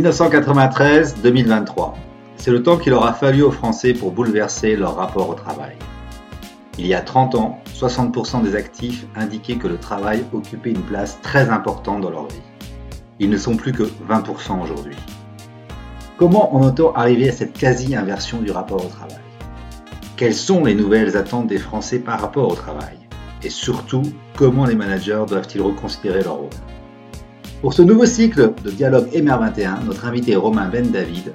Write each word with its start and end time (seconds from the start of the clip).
1993-2023. 0.00 1.92
C'est 2.36 2.50
le 2.50 2.62
temps 2.62 2.78
qu'il 2.78 2.94
aura 2.94 3.12
fallu 3.12 3.42
aux 3.42 3.50
Français 3.50 3.92
pour 3.92 4.12
bouleverser 4.12 4.74
leur 4.76 4.96
rapport 4.96 5.28
au 5.28 5.34
travail. 5.34 5.76
Il 6.78 6.86
y 6.86 6.94
a 6.94 7.02
30 7.02 7.34
ans, 7.34 7.58
60% 7.74 8.42
des 8.42 8.54
actifs 8.54 9.06
indiquaient 9.14 9.56
que 9.56 9.68
le 9.68 9.76
travail 9.76 10.24
occupait 10.32 10.70
une 10.70 10.80
place 10.80 11.20
très 11.20 11.50
importante 11.50 12.00
dans 12.00 12.10
leur 12.10 12.28
vie. 12.28 12.40
Ils 13.18 13.28
ne 13.28 13.36
sont 13.36 13.56
plus 13.56 13.72
que 13.72 13.82
20% 13.82 14.62
aujourd'hui. 14.62 14.96
Comment 16.16 16.54
en 16.54 16.68
est-on 16.68 16.94
arrivé 16.94 17.28
à 17.28 17.32
cette 17.32 17.52
quasi-inversion 17.52 18.40
du 18.40 18.50
rapport 18.50 18.82
au 18.82 18.88
travail? 18.88 19.20
Quelles 20.16 20.34
sont 20.34 20.64
les 20.64 20.74
nouvelles 20.74 21.18
attentes 21.18 21.46
des 21.46 21.58
Français 21.58 21.98
par 21.98 22.20
rapport 22.20 22.48
au 22.50 22.54
travail? 22.54 22.96
Et 23.42 23.50
surtout, 23.50 24.02
comment 24.36 24.64
les 24.64 24.74
managers 24.74 25.24
doivent-ils 25.28 25.60
reconsidérer 25.60 26.22
leur 26.22 26.36
rôle? 26.36 26.50
Pour 27.60 27.74
ce 27.74 27.82
nouveau 27.82 28.06
cycle 28.06 28.54
de 28.64 28.70
dialogue 28.70 29.10
MR21, 29.12 29.84
notre 29.84 30.06
invité 30.06 30.34
Romain 30.34 30.70
Ben 30.70 30.90
David, 30.90 31.34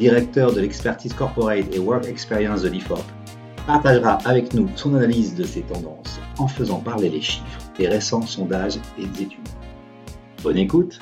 directeur 0.00 0.52
de 0.52 0.60
l'expertise 0.60 1.12
corporate 1.12 1.72
et 1.72 1.78
work 1.78 2.06
experience 2.06 2.62
de 2.62 2.70
l'IFOP, 2.70 3.04
partagera 3.68 4.14
avec 4.28 4.52
nous 4.52 4.68
son 4.74 4.96
analyse 4.96 5.36
de 5.36 5.44
ces 5.44 5.62
tendances 5.62 6.18
en 6.38 6.48
faisant 6.48 6.80
parler 6.80 7.08
les 7.08 7.20
chiffres 7.20 7.72
des 7.78 7.86
récents 7.86 8.26
sondages 8.26 8.78
et 8.98 9.04
études. 9.04 9.38
Bonne 10.42 10.56
écoute 10.56 10.98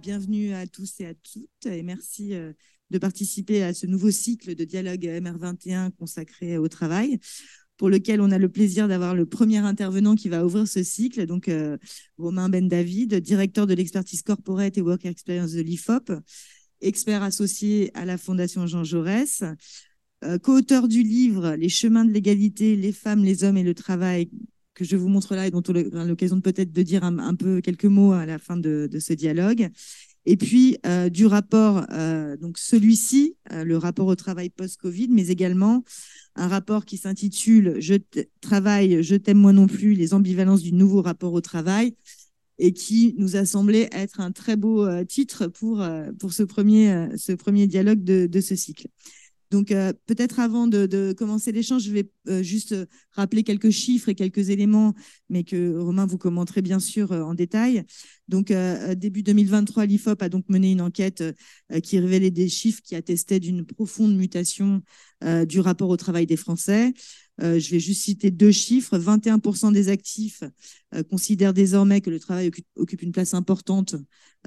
Bienvenue 0.00 0.54
à 0.54 0.66
tous 0.66 0.98
et 0.98 1.06
à 1.06 1.14
toutes 1.14 1.66
et 1.66 1.84
merci 1.84 2.34
euh, 2.34 2.52
de 2.90 2.98
participer 2.98 3.62
à 3.62 3.72
ce 3.72 3.86
nouveau 3.86 4.10
cycle 4.10 4.56
de 4.56 4.64
dialogue 4.64 5.04
MR21 5.04 5.92
consacré 5.92 6.58
au 6.58 6.66
travail 6.66 7.20
pour 7.82 7.90
lequel 7.90 8.20
on 8.20 8.30
a 8.30 8.38
le 8.38 8.48
plaisir 8.48 8.86
d'avoir 8.86 9.12
le 9.12 9.26
premier 9.26 9.58
intervenant 9.58 10.14
qui 10.14 10.28
va 10.28 10.46
ouvrir 10.46 10.68
ce 10.68 10.84
cycle, 10.84 11.26
donc 11.26 11.48
euh, 11.48 11.78
Romain 12.16 12.48
Ben 12.48 12.68
David, 12.68 13.16
directeur 13.16 13.66
de 13.66 13.74
l'expertise 13.74 14.22
corporate 14.22 14.78
et 14.78 14.80
work 14.80 15.04
experience 15.04 15.50
de 15.50 15.62
l'IFOP, 15.62 16.12
expert 16.80 17.24
associé 17.24 17.90
à 17.94 18.04
la 18.04 18.18
Fondation 18.18 18.68
Jean 18.68 18.84
Jaurès, 18.84 19.42
euh, 20.22 20.38
co-auteur 20.38 20.86
du 20.86 21.02
livre 21.02 21.56
Les 21.56 21.68
chemins 21.68 22.04
de 22.04 22.12
l'égalité, 22.12 22.76
les 22.76 22.92
femmes, 22.92 23.24
les 23.24 23.42
hommes 23.42 23.56
et 23.56 23.64
le 23.64 23.74
travail, 23.74 24.30
que 24.74 24.84
je 24.84 24.94
vous 24.94 25.08
montre 25.08 25.34
là 25.34 25.48
et 25.48 25.50
dont 25.50 25.64
on 25.66 25.74
aura 25.74 26.04
l'occasion 26.04 26.40
peut-être 26.40 26.70
de 26.70 26.82
dire 26.84 27.02
un, 27.02 27.34
peu 27.34 27.60
quelques 27.60 27.86
mots 27.86 28.12
à 28.12 28.26
la 28.26 28.38
fin 28.38 28.56
de, 28.56 28.88
ce 29.00 29.12
dialogue. 29.12 29.70
Et 30.24 30.36
puis 30.36 30.78
euh, 30.86 31.08
du 31.08 31.26
rapport, 31.26 31.84
euh, 31.90 32.36
donc 32.36 32.58
celui-ci, 32.58 33.34
le 33.50 33.76
rapport 33.76 34.06
au 34.06 34.14
travail 34.14 34.50
post-Covid, 34.50 35.08
mais 35.10 35.26
également 35.30 35.82
un 36.34 36.48
rapport 36.48 36.84
qui 36.84 36.96
s'intitule 36.96 37.76
Je 37.80 37.94
travaille, 38.40 39.02
je 39.02 39.14
t'aime 39.16 39.38
moi 39.38 39.52
non 39.52 39.66
plus, 39.66 39.94
les 39.94 40.14
ambivalences 40.14 40.62
du 40.62 40.72
nouveau 40.72 41.02
rapport 41.02 41.32
au 41.32 41.40
travail, 41.40 41.94
et 42.58 42.72
qui 42.72 43.14
nous 43.18 43.36
a 43.36 43.44
semblé 43.44 43.88
être 43.92 44.20
un 44.20 44.30
très 44.30 44.56
beau 44.56 44.86
euh, 44.86 45.04
titre 45.04 45.48
pour, 45.48 45.80
euh, 45.82 46.12
pour 46.18 46.32
ce, 46.32 46.42
premier, 46.42 46.92
euh, 46.92 47.08
ce 47.16 47.32
premier 47.32 47.66
dialogue 47.66 48.04
de, 48.04 48.40
ce 48.40 48.54
cycle. 48.54 48.86
Donc, 49.50 49.68
peut-être 50.06 50.40
avant 50.40 50.66
de, 50.66 50.86
de 50.86 51.12
commencer 51.12 51.52
l'échange, 51.52 51.82
je 51.82 51.92
vais 51.92 52.42
juste 52.42 52.74
rappeler 53.10 53.42
quelques 53.42 53.68
chiffres 53.68 54.08
et 54.08 54.14
quelques 54.14 54.48
éléments, 54.48 54.94
mais 55.28 55.44
que 55.44 55.76
Romain 55.76 56.06
vous 56.06 56.16
commenterait 56.16 56.62
bien 56.62 56.80
sûr 56.80 57.12
en 57.12 57.34
détail. 57.34 57.84
Donc, 58.32 58.52
début 58.96 59.22
2023, 59.22 59.86
l'IFOP 59.86 60.22
a 60.22 60.28
donc 60.28 60.44
mené 60.48 60.72
une 60.72 60.80
enquête 60.80 61.22
qui 61.82 61.98
révélait 61.98 62.30
des 62.30 62.48
chiffres 62.48 62.80
qui 62.82 62.94
attestaient 62.94 63.38
d'une 63.38 63.64
profonde 63.64 64.16
mutation 64.16 64.82
du 65.46 65.60
rapport 65.60 65.90
au 65.90 65.96
travail 65.96 66.26
des 66.26 66.36
Français. 66.36 66.94
Euh, 67.40 67.58
je 67.58 67.70
vais 67.70 67.80
juste 67.80 68.02
citer 68.02 68.30
deux 68.30 68.50
chiffres. 68.50 68.98
21% 68.98 69.72
des 69.72 69.88
actifs 69.88 70.42
euh, 70.94 71.02
considèrent 71.02 71.54
désormais 71.54 72.00
que 72.00 72.10
le 72.10 72.20
travail 72.20 72.50
occupe, 72.76 73.02
une 73.02 73.12
place 73.12 73.34
importante, 73.34 73.96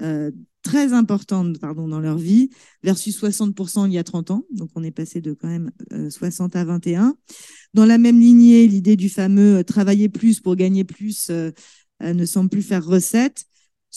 euh, 0.00 0.30
très 0.62 0.92
importante 0.92 1.58
pardon, 1.58 1.88
dans 1.88 2.00
leur 2.00 2.16
vie, 2.16 2.50
versus 2.82 3.16
60% 3.16 3.86
il 3.86 3.92
y 3.92 3.98
a 3.98 4.04
30 4.04 4.30
ans. 4.30 4.44
Donc 4.52 4.70
on 4.74 4.82
est 4.84 4.92
passé 4.92 5.20
de 5.20 5.32
quand 5.32 5.48
même 5.48 5.70
60 6.10 6.54
à 6.56 6.64
21. 6.64 7.16
Dans 7.74 7.86
la 7.86 7.98
même 7.98 8.20
lignée, 8.20 8.66
l'idée 8.68 8.96
du 8.96 9.08
fameux 9.08 9.64
travailler 9.64 10.08
plus 10.08 10.40
pour 10.40 10.56
gagner 10.56 10.84
plus 10.84 11.30
ne 12.00 12.24
semble 12.24 12.50
plus 12.50 12.62
faire 12.62 12.84
recette. 12.84 13.44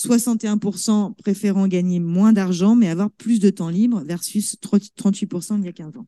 61% 0.07 1.13
préférant 1.15 1.67
gagner 1.67 1.99
moins 1.99 2.33
d'argent 2.33 2.75
mais 2.75 2.89
avoir 2.89 3.11
plus 3.11 3.39
de 3.39 3.49
temps 3.49 3.69
libre 3.69 4.01
versus 4.05 4.55
38% 4.61 5.59
il 5.59 5.65
y 5.65 5.69
a 5.69 5.73
15 5.73 5.97
ans. 5.97 6.07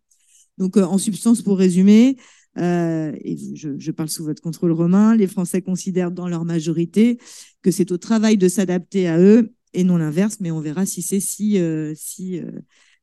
Donc, 0.58 0.78
en 0.78 0.98
substance, 0.98 1.42
pour 1.42 1.58
résumer, 1.58 2.18
euh, 2.58 3.14
et 3.24 3.38
je, 3.56 3.92
parle 3.92 4.10
sous 4.10 4.24
votre 4.24 4.42
contrôle 4.42 4.72
romain, 4.72 5.16
les 5.16 5.28
Français 5.28 5.62
considèrent 5.62 6.12
dans 6.12 6.28
leur 6.28 6.46
majorité 6.46 7.18
que 7.62 7.72
c'est 7.72 7.92
au 7.92 7.98
travail 7.98 8.38
de 8.38 8.48
s'adapter 8.48 9.08
à 9.08 9.20
eux 9.20 9.54
et 9.74 9.84
non 9.84 9.98
l'inverse, 9.98 10.38
mais 10.42 10.52
on 10.52 10.60
verra 10.60 10.86
si 10.86 11.02
c'est 11.02 11.22
si, 11.22 11.58
euh, 11.58 11.94
si 11.96 12.40
euh, 12.40 12.52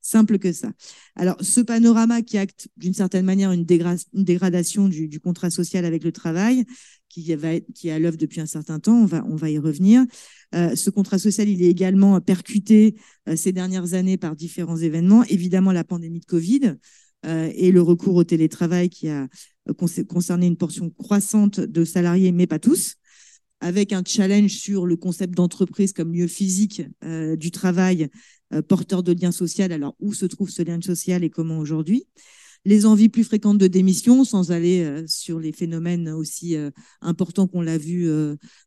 simple 0.09 0.39
que 0.39 0.53
ça. 0.53 0.73
Alors, 1.15 1.37
ce 1.41 1.61
panorama 1.61 2.23
qui 2.23 2.39
acte 2.39 2.69
d'une 2.77 2.95
certaine 2.95 3.25
manière 3.25 3.53
une, 3.53 3.65
dégradation 3.65 4.89
du, 4.89 5.21
contrat 5.21 5.51
social 5.51 5.85
avec 5.85 6.03
le 6.05 6.13
travail, 6.13 6.65
qui, 7.09 7.35
va, 7.35 7.55
est 7.55 7.91
à 7.91 7.99
l'œuvre 7.99 8.17
depuis 8.17 8.41
un 8.41 8.47
certain 8.47 8.79
temps, 8.79 9.07
on 9.13 9.37
va, 9.37 9.51
y 9.51 9.59
revenir. 9.59 10.05
Euh, 10.55 10.77
ce 10.77 10.91
contrat 10.91 11.19
social, 11.19 11.49
il 11.49 11.63
est 11.63 11.71
également 11.71 12.21
percuté 12.21 12.97
euh, 13.29 13.37
ces 13.37 13.53
dernières 13.53 13.95
années 13.95 14.17
par 14.17 14.37
différents 14.37 14.77
événements. 14.77 15.25
Évidemment, 15.25 15.73
la 15.73 15.85
pandémie 15.85 16.21
de 16.21 16.27
Covid, 16.27 16.77
euh, 17.27 17.51
et 17.55 17.73
le 17.73 17.83
recours 17.83 18.15
au 18.15 18.25
télétravail 18.25 18.89
qui 18.89 19.09
a 19.09 19.29
concerné 20.09 20.47
une 20.47 20.57
portion 20.57 20.91
croissante 20.91 21.61
de 21.61 21.85
salariés, 21.85 22.33
mais 22.33 22.47
pas 22.47 22.59
tous, 22.59 22.95
avec 23.61 23.93
un 23.93 24.03
challenge 24.07 24.53
sur 24.53 24.87
le 24.87 24.97
concept 24.97 25.35
d'entreprise 25.35 25.93
comme 25.93 26.13
lieu 26.15 26.29
physique 26.29 26.83
du 27.03 27.51
travail 27.51 28.09
porteur 28.69 29.03
de 29.03 29.13
lien 29.13 29.33
social. 29.33 29.73
Alors, 29.73 29.95
où 30.01 30.13
se 30.13 30.27
trouve 30.27 30.51
ce 30.51 30.63
lien 30.63 30.81
social 30.81 31.25
et 31.25 31.31
comment 31.31 31.59
aujourd'hui? 31.59 32.07
Les 32.65 32.87
envies 32.87 33.09
plus 33.09 33.25
fréquentes 33.25 33.59
de 33.59 33.69
démission, 33.69 34.25
sans 34.25 34.51
aller 34.51 35.05
sur 35.07 35.39
les 35.39 35.53
phénomènes 35.53 36.09
aussi 36.09 36.57
importants 37.01 37.47
qu'on 37.47 37.63
l'a 37.63 37.79
vu 37.79 38.11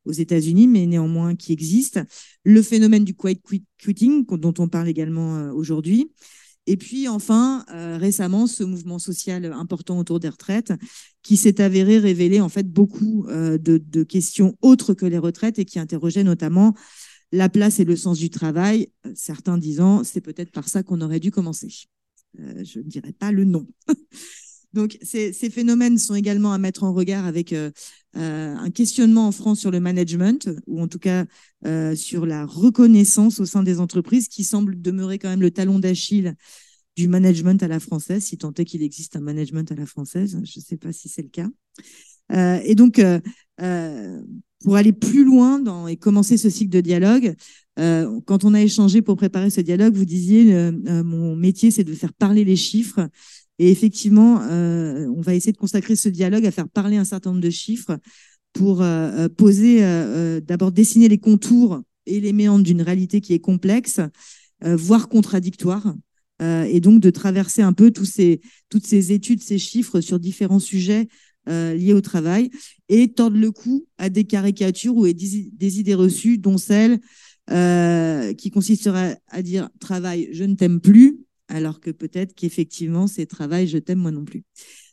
aux 0.05 0.11
États-Unis, 0.11 0.67
mais 0.67 0.85
néanmoins 0.85 1.35
qui 1.35 1.51
existent. 1.51 2.01
Le 2.45 2.61
phénomène 2.61 3.03
du 3.03 3.15
quiet 3.15 3.41
quitting, 3.77 4.25
dont 4.25 4.53
on 4.59 4.69
parle 4.69 4.87
également 4.87 5.51
aujourd'hui. 5.51 6.09
Et 6.67 6.77
puis 6.77 7.07
enfin, 7.07 7.65
euh, 7.73 7.97
récemment, 7.97 8.45
ce 8.45 8.63
mouvement 8.63 8.99
social 8.99 9.45
important 9.45 9.97
autour 9.97 10.19
des 10.19 10.29
retraites 10.29 10.73
qui 11.23 11.35
s'est 11.35 11.59
avéré 11.59 11.97
révéler 11.97 12.39
en 12.39 12.49
fait 12.49 12.71
beaucoup 12.71 13.25
euh, 13.29 13.57
de, 13.57 14.03
questions 14.03 14.55
autres 14.61 14.93
que 14.93 15.05
les 15.05 15.17
retraites 15.17 15.57
et 15.59 15.65
qui 15.65 15.79
interrogeait 15.79 16.23
notamment 16.23 16.73
la 17.31 17.49
place 17.49 17.79
et 17.79 17.85
le 17.85 17.95
sens 17.95 18.17
du 18.19 18.29
travail, 18.29 18.89
certains 19.15 19.57
disant 19.57 20.03
c'est 20.03 20.21
peut-être 20.21 20.51
par 20.51 20.67
ça 20.67 20.83
qu'on 20.83 21.01
aurait 21.01 21.19
dû 21.19 21.31
commencer. 21.31 21.87
Euh, 22.39 22.63
je 22.63 22.79
ne 22.79 22.83
dirais 22.83 23.13
pas 23.13 23.31
le 23.31 23.43
nom. 23.43 23.67
Donc, 24.73 24.97
ces, 25.01 25.33
phénomènes 25.33 25.97
sont 25.97 26.15
également 26.15 26.53
à 26.53 26.57
mettre 26.57 26.85
en 26.85 26.93
regard 26.93 27.25
avec 27.25 27.51
euh, 27.51 27.71
euh, 28.15 28.55
un 28.55 28.71
questionnement 28.71 29.27
en 29.27 29.33
France 29.33 29.59
sur 29.59 29.69
le 29.69 29.81
management, 29.81 30.49
ou 30.65 30.81
en 30.81 30.87
tout 30.87 30.99
cas 30.99 31.25
sur 31.95 32.25
la 32.25 32.45
reconnaissance 32.45 33.41
au 33.41 33.45
sein 33.45 33.63
des 33.63 33.81
entreprises, 33.81 34.29
qui 34.29 34.45
semble 34.45 34.81
demeurer 34.81 35.19
quand 35.19 35.29
même 35.29 35.41
le 35.41 35.51
talon 35.51 35.77
d'Achille 35.77 36.35
du 36.95 37.09
management 37.09 37.61
à 37.61 37.67
la 37.67 37.81
française, 37.81 38.23
si 38.23 38.37
tant 38.37 38.53
est 38.53 38.65
qu'il 38.65 38.81
existe 38.81 39.17
un 39.17 39.21
management 39.21 39.69
à 39.73 39.75
la 39.75 39.85
française. 39.85 40.39
Je 40.43 40.59
ne 40.59 40.63
sais 40.63 40.77
pas 40.77 40.93
si 40.93 41.09
c'est 41.09 41.21
le 41.21 41.29
cas. 41.29 41.49
et 42.63 42.75
donc, 42.75 43.01
pour 44.63 44.75
aller 44.75 44.93
plus 44.93 45.23
loin 45.23 45.59
dans, 45.59 45.87
et 45.87 45.95
commencer 45.95 46.37
ce 46.37 46.49
cycle 46.49 46.71
de 46.71 46.81
dialogue, 46.81 47.35
quand 48.25 48.43
on 48.43 48.53
a 48.53 48.61
échangé 48.61 49.01
pour 49.01 49.15
préparer 49.15 49.49
ce 49.49 49.61
dialogue, 49.61 49.95
vous 49.95 50.05
disiez, 50.05 50.71
mon 50.71 51.35
métier, 51.35 51.71
c'est 51.71 51.83
de 51.83 51.93
faire 51.93 52.13
parler 52.13 52.43
les 52.43 52.55
chiffres. 52.55 53.09
Et 53.61 53.69
effectivement, 53.69 54.41
euh, 54.41 55.05
on 55.15 55.21
va 55.21 55.35
essayer 55.35 55.51
de 55.51 55.57
consacrer 55.57 55.95
ce 55.95 56.09
dialogue 56.09 56.47
à 56.47 56.51
faire 56.51 56.67
parler 56.67 56.97
un 56.97 57.05
certain 57.05 57.29
nombre 57.29 57.43
de 57.43 57.51
chiffres 57.51 57.95
pour 58.53 58.81
euh, 58.81 59.27
euh, 59.27 59.29
poser, 59.29 59.81
d'abord 60.41 60.71
dessiner 60.71 61.07
les 61.07 61.19
contours 61.19 61.79
et 62.07 62.19
les 62.19 62.33
méandres 62.33 62.63
d'une 62.63 62.81
réalité 62.81 63.21
qui 63.21 63.33
est 63.33 63.39
complexe, 63.39 63.99
voire 64.61 65.09
contradictoire, 65.09 65.93
et 66.41 66.79
donc 66.79 67.01
de 67.01 67.11
traverser 67.11 67.61
un 67.61 67.73
peu 67.73 67.91
ces, 68.03 68.41
toutes 68.69 68.87
ces 68.87 69.11
études, 69.11 69.43
ces 69.43 69.59
chiffres 69.59 70.01
sur 70.01 70.19
différents 70.19 70.59
sujets 70.59 71.07
liés 71.47 71.93
au 71.93 72.01
travail 72.01 72.49
et 72.87 73.13
tordre 73.13 73.37
le 73.37 73.51
cou 73.51 73.87
à 73.97 74.09
des 74.09 74.25
caricatures 74.25 74.95
ou 74.95 75.05
des 75.11 75.79
idées 75.79 75.95
reçues, 75.95 76.37
dont 76.37 76.57
celle 76.57 76.99
qui 77.47 78.51
consisterait 78.51 79.19
à 79.27 79.41
dire 79.41 79.69
travail, 79.79 80.29
je 80.31 80.43
ne 80.43 80.55
t'aime 80.55 80.79
plus, 80.79 81.19
alors 81.47 81.79
que 81.79 81.91
peut-être 81.91 82.33
qu'effectivement, 82.33 83.07
c'est 83.07 83.25
travail, 83.25 83.67
je 83.67 83.77
t'aime 83.77 83.99
moi 83.99 84.11
non 84.11 84.23
plus. 84.23 84.43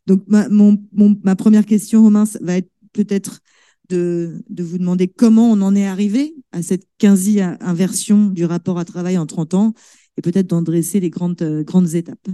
Donc, 0.07 0.25
ma, 0.27 0.49
ma 0.49 1.37
première 1.37 1.67
question, 1.67 2.03
Romain, 2.03 2.25
va 2.41 2.57
être 2.57 2.71
peut-être 2.93 3.41
de, 3.89 4.43
de, 4.49 4.63
vous 4.63 4.79
demander 4.79 5.09
comment 5.09 5.51
on 5.51 5.61
en 5.63 5.75
est 5.75 5.87
arrivé 5.87 6.35
à 6.53 6.63
cette 6.63 6.87
quasi-inversion 6.99 8.27
du 8.27 8.45
rapport 8.45 8.79
à 8.79 8.85
travail 8.85 9.19
en 9.19 9.27
30 9.27 9.55
ans 9.55 9.75
et 10.17 10.23
peut-être 10.23 10.49
d'en 10.49 10.63
dresser 10.63 11.01
les 11.01 11.11
grandes, 11.11 11.41
euh, 11.43 11.63
grandes 11.63 11.95
étapes. 11.95 12.29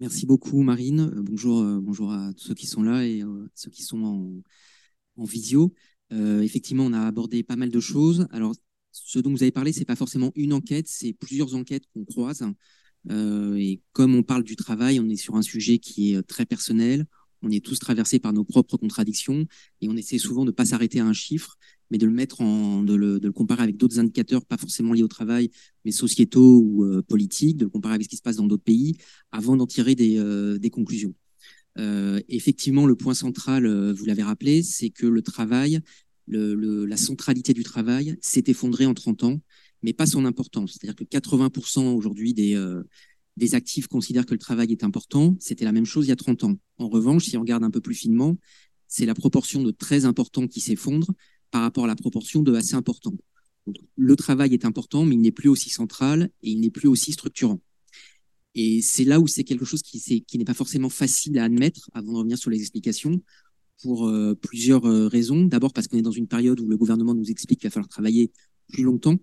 Merci 0.00 0.26
beaucoup, 0.26 0.62
Marine. 0.62 1.00
Euh, 1.00 1.22
bonjour, 1.22 1.60
euh, 1.60 1.80
bonjour 1.80 2.12
à 2.12 2.32
tous 2.34 2.44
ceux 2.48 2.54
qui 2.54 2.66
sont 2.66 2.82
là 2.82 3.04
et 3.04 3.22
ceux 3.54 3.70
qui 3.70 3.82
sont 3.82 4.02
en, 4.04 4.42
en 5.16 5.24
visio. 5.24 5.74
effectivement, 6.10 6.84
on 6.84 6.92
a 6.92 7.06
abordé 7.06 7.42
pas 7.42 7.56
mal 7.56 7.70
de 7.70 7.80
choses. 7.80 8.26
Alors, 8.30 8.54
ce 8.92 9.18
dont 9.18 9.30
vous 9.30 9.42
avez 9.42 9.52
parlé, 9.52 9.72
c'est 9.72 9.84
pas 9.84 9.96
forcément 9.96 10.32
une 10.34 10.52
enquête, 10.52 10.86
c'est 10.88 11.12
plusieurs 11.12 11.54
enquêtes 11.54 11.84
qu'on 11.92 12.04
croise. 12.04 12.44
Euh, 13.10 13.56
et 13.56 13.80
comme 13.92 14.14
on 14.14 14.22
parle 14.22 14.44
du 14.44 14.56
travail, 14.56 15.00
on 15.00 15.08
est 15.08 15.16
sur 15.16 15.36
un 15.36 15.42
sujet 15.42 15.78
qui 15.78 16.14
est 16.14 16.22
très 16.22 16.46
personnel. 16.46 17.06
On 17.42 17.50
est 17.50 17.64
tous 17.64 17.78
traversés 17.78 18.18
par 18.18 18.32
nos 18.32 18.44
propres 18.44 18.76
contradictions 18.76 19.46
et 19.80 19.88
on 19.88 19.96
essaie 19.96 20.18
souvent 20.18 20.44
de 20.44 20.50
ne 20.50 20.54
pas 20.54 20.64
s'arrêter 20.66 21.00
à 21.00 21.06
un 21.06 21.12
chiffre, 21.12 21.56
mais 21.90 21.98
de 21.98 22.06
le 22.06 22.12
mettre 22.12 22.40
en, 22.40 22.82
de 22.82 22.94
le, 22.94 23.20
de 23.20 23.26
le 23.26 23.32
comparer 23.32 23.62
avec 23.62 23.76
d'autres 23.76 23.98
indicateurs, 23.98 24.44
pas 24.44 24.56
forcément 24.56 24.92
liés 24.92 25.02
au 25.02 25.08
travail, 25.08 25.50
mais 25.84 25.92
sociétaux 25.92 26.60
ou 26.60 26.84
euh, 26.84 27.02
politiques, 27.02 27.56
de 27.56 27.64
le 27.64 27.70
comparer 27.70 27.94
avec 27.94 28.04
ce 28.04 28.08
qui 28.08 28.16
se 28.16 28.22
passe 28.22 28.36
dans 28.36 28.46
d'autres 28.46 28.64
pays, 28.64 28.96
avant 29.32 29.56
d'en 29.56 29.66
tirer 29.66 29.94
des, 29.94 30.18
euh, 30.18 30.58
des 30.58 30.70
conclusions. 30.70 31.14
Euh, 31.78 32.20
effectivement, 32.28 32.86
le 32.86 32.96
point 32.96 33.14
central, 33.14 33.66
euh, 33.66 33.92
vous 33.92 34.04
l'avez 34.04 34.22
rappelé, 34.22 34.62
c'est 34.62 34.90
que 34.90 35.06
le 35.06 35.22
travail, 35.22 35.80
le, 36.26 36.54
le, 36.54 36.84
la 36.86 36.96
centralité 36.96 37.54
du 37.54 37.62
travail 37.62 38.16
s'est 38.20 38.44
effondrée 38.48 38.86
en 38.86 38.94
30 38.94 39.24
ans, 39.24 39.40
mais 39.82 39.92
pas 39.92 40.06
son 40.06 40.24
importance. 40.24 40.72
C'est-à-dire 40.72 40.96
que 40.96 41.04
80% 41.04 41.94
aujourd'hui 41.94 42.34
des, 42.34 42.56
euh, 42.56 42.82
des 43.36 43.54
actifs 43.54 43.86
considèrent 43.86 44.26
que 44.26 44.34
le 44.34 44.38
travail 44.38 44.72
est 44.72 44.82
important. 44.82 45.36
C'était 45.38 45.64
la 45.64 45.72
même 45.72 45.84
chose 45.84 46.06
il 46.06 46.08
y 46.08 46.12
a 46.12 46.16
30 46.16 46.44
ans. 46.44 46.58
En 46.78 46.88
revanche, 46.88 47.26
si 47.26 47.36
on 47.36 47.40
regarde 47.40 47.62
un 47.62 47.70
peu 47.70 47.80
plus 47.80 47.94
finement, 47.94 48.36
c'est 48.88 49.06
la 49.06 49.14
proportion 49.14 49.62
de 49.62 49.70
très 49.70 50.04
important 50.04 50.48
qui 50.48 50.60
s'effondre 50.60 51.12
par 51.50 51.62
rapport 51.62 51.84
à 51.84 51.86
la 51.86 51.96
proportion 51.96 52.42
de 52.42 52.54
assez 52.54 52.74
important. 52.74 53.12
Le 53.96 54.16
travail 54.16 54.54
est 54.54 54.64
important, 54.64 55.04
mais 55.04 55.14
il 55.14 55.20
n'est 55.20 55.30
plus 55.30 55.48
aussi 55.48 55.70
central 55.70 56.30
et 56.42 56.50
il 56.50 56.60
n'est 56.60 56.70
plus 56.70 56.88
aussi 56.88 57.12
structurant. 57.12 57.60
Et 58.54 58.82
c'est 58.82 59.04
là 59.04 59.20
où 59.20 59.26
c'est 59.26 59.44
quelque 59.44 59.64
chose 59.64 59.82
qui, 59.82 60.24
n'est 60.34 60.44
pas 60.44 60.54
forcément 60.54 60.88
facile 60.88 61.38
à 61.38 61.44
admettre 61.44 61.90
avant 61.92 62.12
de 62.12 62.18
revenir 62.18 62.38
sur 62.38 62.50
les 62.50 62.60
explications 62.60 63.22
pour 63.82 64.08
euh, 64.08 64.34
plusieurs 64.34 64.86
euh, 64.86 65.06
raisons. 65.06 65.44
D'abord 65.44 65.72
parce 65.72 65.86
qu'on 65.86 65.98
est 65.98 66.02
dans 66.02 66.10
une 66.10 66.26
période 66.26 66.58
où 66.60 66.68
le 66.68 66.76
gouvernement 66.76 67.14
nous 67.14 67.30
explique 67.30 67.60
qu'il 67.60 67.68
va 67.68 67.72
falloir 67.72 67.88
travailler 67.88 68.32
plus 68.72 68.82
longtemps. 68.82 69.16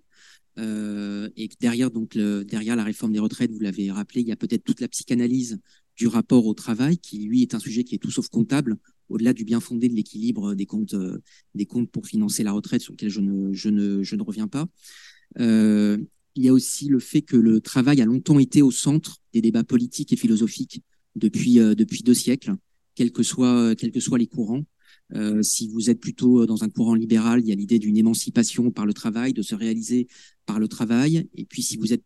Euh, 0.57 1.30
et 1.36 1.50
derrière, 1.60 1.92
donc, 1.92 2.18
derrière 2.18 2.77
la 2.77 2.83
réforme 2.86 3.12
des 3.12 3.19
retraites, 3.19 3.51
vous 3.51 3.60
l'avez 3.60 3.92
rappelé, 3.92 4.22
il 4.22 4.27
y 4.27 4.31
a 4.31 4.38
peut-être 4.38 4.63
toute 4.63 4.80
la 4.80 4.88
psychanalyse 4.88 5.60
du 5.98 6.07
rapport 6.07 6.45
au 6.45 6.54
travail, 6.54 6.98
qui 6.98 7.19
lui 7.19 7.42
est 7.42 7.56
un 7.56 7.60
sujet 7.60 7.83
qui 7.83 7.95
est 7.95 8.00
tout 8.00 8.12
sauf 8.12 8.30
comptable, 8.30 8.77
au-delà 9.10 9.34
du 9.34 9.44
bien 9.44 9.60
fondé 9.60 9.90
de 9.90 9.96
l'équilibre 9.96 10.56
des 10.56 10.66
comptes, 10.66 10.94
euh, 10.94 11.19
des 11.54 11.66
comptes 11.66 11.90
pour 11.92 12.07
financer 12.07 12.44
la 12.44 12.52
retraite, 12.52 12.81
sur 12.81 12.94
lequel 12.94 13.10
je 13.10 13.22
ne, 13.22 13.54
je 13.54 13.69
ne, 13.69 14.04
je 14.04 14.16
ne 14.16 14.24
reviens 14.24 14.48
pas. 14.48 14.68
Euh, 15.40 15.98
il 16.36 16.44
y 16.44 16.50
a 16.50 16.54
aussi 16.54 16.88
le 16.88 17.00
fait 17.00 17.22
que 17.22 17.38
le 17.38 17.62
travail 17.62 18.02
a 18.02 18.06
longtemps 18.06 18.40
été 18.40 18.62
au 18.62 18.72
centre 18.72 19.18
des 19.34 19.42
débats 19.42 19.63
politiques 19.63 20.12
et 20.12 20.18
philosophiques 20.18 20.84
depuis, 21.16 21.60
euh, 21.60 21.75
depuis 21.75 22.04
deux 22.04 22.13
siècles, 22.13 22.56
quels 22.96 23.12
que 23.12 23.24
soient, 23.24 23.75
quels 23.75 23.92
que 23.92 24.00
soient 24.00 24.18
les 24.18 24.28
courants. 24.28 24.63
Si 25.42 25.68
vous 25.68 25.92
êtes 25.92 26.00
plutôt 26.00 26.48
dans 26.48 26.63
un 26.63 26.69
courant 26.69 26.96
libéral, 26.96 27.40
il 27.42 27.48
y 27.48 27.51
a 27.51 27.56
l'idée 27.56 27.78
d'une 27.78 27.96
émancipation 27.96 28.72
par 28.72 28.88
le 28.88 28.94
travail, 28.94 29.34
de 29.34 29.44
se 29.44 29.54
réaliser 29.54 30.08
par 30.48 30.60
le 30.60 30.68
travail. 30.68 31.30
Et 31.36 31.46
puis 31.46 31.62
si 31.62 31.78
vous 31.78 31.94
êtes 31.94 32.04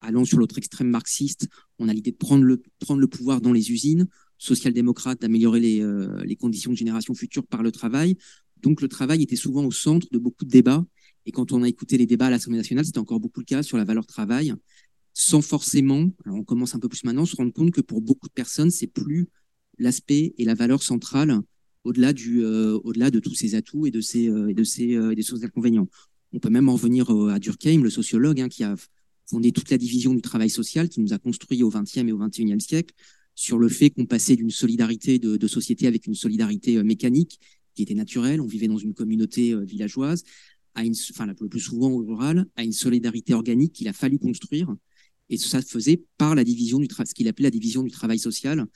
allant 0.00 0.24
sur 0.24 0.38
l'autre 0.38 0.56
extrême 0.56 0.88
marxiste, 0.88 1.48
on 1.80 1.88
a 1.88 1.92
l'idée 1.92 2.12
de 2.12 2.16
prendre 2.16 2.44
le 2.44 3.06
pouvoir 3.08 3.40
dans 3.40 3.52
les 3.52 3.72
usines, 3.72 4.06
social-démocrate 4.42 5.20
d'améliorer 5.20 5.60
les, 5.60 5.80
euh, 5.82 6.22
les 6.24 6.36
conditions 6.36 6.72
de 6.72 6.76
génération 6.76 7.14
future 7.14 7.46
par 7.46 7.62
le 7.62 7.70
travail. 7.70 8.16
Donc 8.60 8.82
le 8.82 8.88
travail 8.88 9.22
était 9.22 9.36
souvent 9.36 9.64
au 9.64 9.70
centre 9.70 10.08
de 10.10 10.18
beaucoup 10.18 10.44
de 10.44 10.50
débats. 10.50 10.84
Et 11.26 11.32
quand 11.32 11.52
on 11.52 11.62
a 11.62 11.68
écouté 11.68 11.96
les 11.96 12.06
débats 12.06 12.26
à 12.26 12.30
l'Assemblée 12.30 12.58
nationale, 12.58 12.84
c'était 12.84 12.98
encore 12.98 13.20
beaucoup 13.20 13.40
le 13.40 13.44
cas 13.44 13.62
sur 13.62 13.76
la 13.76 13.84
valeur 13.84 14.06
travail, 14.06 14.54
sans 15.14 15.42
forcément, 15.42 16.10
on 16.26 16.42
commence 16.42 16.74
un 16.74 16.78
peu 16.78 16.88
plus 16.88 17.04
maintenant, 17.04 17.26
se 17.26 17.36
rendre 17.36 17.52
compte 17.52 17.70
que 17.70 17.80
pour 17.80 18.00
beaucoup 18.00 18.28
de 18.28 18.32
personnes, 18.32 18.70
c'est 18.70 18.86
plus 18.86 19.28
l'aspect 19.78 20.34
et 20.38 20.44
la 20.44 20.54
valeur 20.54 20.82
centrale 20.82 21.40
au-delà 21.84 22.12
du, 22.12 22.44
euh, 22.44 22.78
au-delà 22.84 23.10
de 23.10 23.20
tous 23.20 23.34
ces 23.34 23.54
atouts 23.54 23.86
et 23.86 23.90
de 23.90 24.00
ces, 24.00 24.28
euh, 24.28 24.52
de 24.52 24.64
ces, 24.64 24.96
euh, 24.96 25.10
et 25.10 25.14
des 25.14 25.22
sources 25.22 25.40
d'inconvénients. 25.40 25.88
On 26.32 26.38
peut 26.38 26.50
même 26.50 26.68
en 26.68 26.74
revenir 26.74 27.10
à 27.10 27.38
Durkheim, 27.38 27.82
le 27.82 27.90
sociologue, 27.90 28.40
hein, 28.40 28.48
qui 28.48 28.64
a 28.64 28.74
fondé 29.26 29.52
toute 29.52 29.70
la 29.70 29.76
division 29.76 30.14
du 30.14 30.22
travail 30.22 30.48
social, 30.48 30.88
qui 30.88 31.00
nous 31.00 31.12
a 31.12 31.18
construit 31.18 31.62
au 31.62 31.68
XXe 31.68 31.98
et 31.98 32.12
au 32.12 32.18
XXIe 32.18 32.60
siècle 32.60 32.94
sur 33.34 33.58
le 33.58 33.68
fait 33.68 33.90
qu'on 33.90 34.06
passait 34.06 34.36
d'une 34.36 34.50
solidarité 34.50 35.18
de, 35.18 35.36
de, 35.36 35.46
société 35.46 35.86
avec 35.86 36.06
une 36.06 36.14
solidarité 36.14 36.82
mécanique 36.82 37.40
qui 37.74 37.82
était 37.82 37.94
naturelle. 37.94 38.40
On 38.40 38.46
vivait 38.46 38.68
dans 38.68 38.78
une 38.78 38.94
communauté 38.94 39.54
villageoise, 39.64 40.24
à 40.74 40.84
une, 40.84 40.94
enfin, 41.10 41.26
le 41.26 41.34
plus 41.34 41.60
souvent 41.60 41.96
rurale, 41.96 42.46
à 42.56 42.64
une 42.64 42.72
solidarité 42.72 43.34
organique 43.34 43.72
qu'il 43.72 43.88
a 43.88 43.92
fallu 43.92 44.18
construire. 44.18 44.74
Et 45.30 45.38
ça 45.38 45.62
se 45.62 45.68
faisait 45.68 46.02
par 46.18 46.34
la 46.34 46.44
division 46.44 46.78
du 46.78 46.88
ce 46.92 47.14
qu'il 47.14 47.28
appelait 47.28 47.44
la 47.44 47.50
division 47.50 47.82
du 47.82 47.90
travail 47.90 48.18
social, 48.18 48.66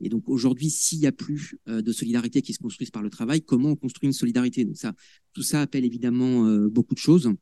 et 0.00 0.08
donc 0.08 0.28
aujourd'hui, 0.28 0.70
s'il 0.70 1.00
n'y 1.00 1.06
a 1.06 1.12
plus 1.12 1.56
euh, 1.68 1.82
de 1.82 1.92
solidarité 1.92 2.42
qui 2.42 2.52
se 2.52 2.58
construise 2.58 2.90
par 2.90 3.02
le 3.02 3.10
travail, 3.10 3.42
comment 3.42 3.70
on 3.70 3.76
construit 3.76 4.06
une 4.06 4.12
solidarité? 4.12 4.64
Donc 4.64 4.76
ça, 4.76 4.92
tout 5.32 5.42
ça 5.42 5.62
appelle 5.62 5.84
évidemment 5.84 6.46
euh, 6.46 6.68
beaucoup 6.68 6.94
de 6.94 6.98
choses. 6.98 7.32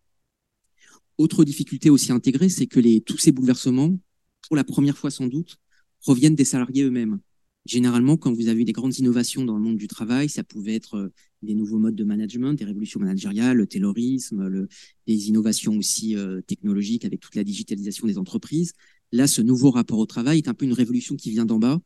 Autre 1.19 1.45
difficulté 1.45 1.91
aussi 1.91 2.13
intégrée, 2.13 2.49
c'est 2.49 2.67
que 2.67 2.81
les, 2.81 3.01
tous 3.01 3.19
ces 3.19 3.33
bouleversements, 3.33 3.99
pour 4.47 4.57
la 4.57 4.65
première 4.65 4.97
fois 4.97 5.11
sans 5.11 5.27
doute, 5.27 5.59
proviennent 6.03 6.35
des 6.35 6.45
salariés 6.45 6.85
eux-mêmes. 6.85 7.21
Généralement, 7.65 8.17
quand 8.17 8.33
vous 8.33 8.49
avez 8.49 8.65
des 8.65 8.73
grandes 8.73 8.99
innovations 8.99 9.45
dans 9.45 9.57
le 9.57 9.63
monde 9.63 9.77
du 9.77 9.87
travail, 9.87 10.29
ça 10.29 10.43
pouvait 10.43 10.75
être 10.75 10.97
euh, 10.97 11.09
des 11.43 11.55
nouveaux 11.55 11.79
modes 11.79 11.95
de 11.95 12.05
management, 12.05 12.55
des 12.55 12.65
révolutions 12.65 13.01
managériales, 13.01 13.57
le 13.57 13.67
taylorisme, 13.67 14.49
le, 14.49 14.69
des 15.07 15.29
innovations 15.29 15.77
aussi 15.77 16.17
technologiques 16.47 17.05
avec 17.05 17.21
toute 17.21 17.35
la 17.35 17.43
digitalisation 17.43 18.07
des 18.07 18.19
entreprises. 18.19 18.73
Là, 19.11 19.27
ce 19.27 19.43
nouveau 19.43 19.71
rapport 19.71 19.99
au 19.99 20.07
travail 20.07 20.39
est 20.39 20.49
un 20.49 20.55
peu 20.55 20.65
une 20.65 20.73
révolution 20.73 21.17
qui 21.17 21.31
vient 21.31 21.45
d'en 21.45 21.59
bas 21.59 21.81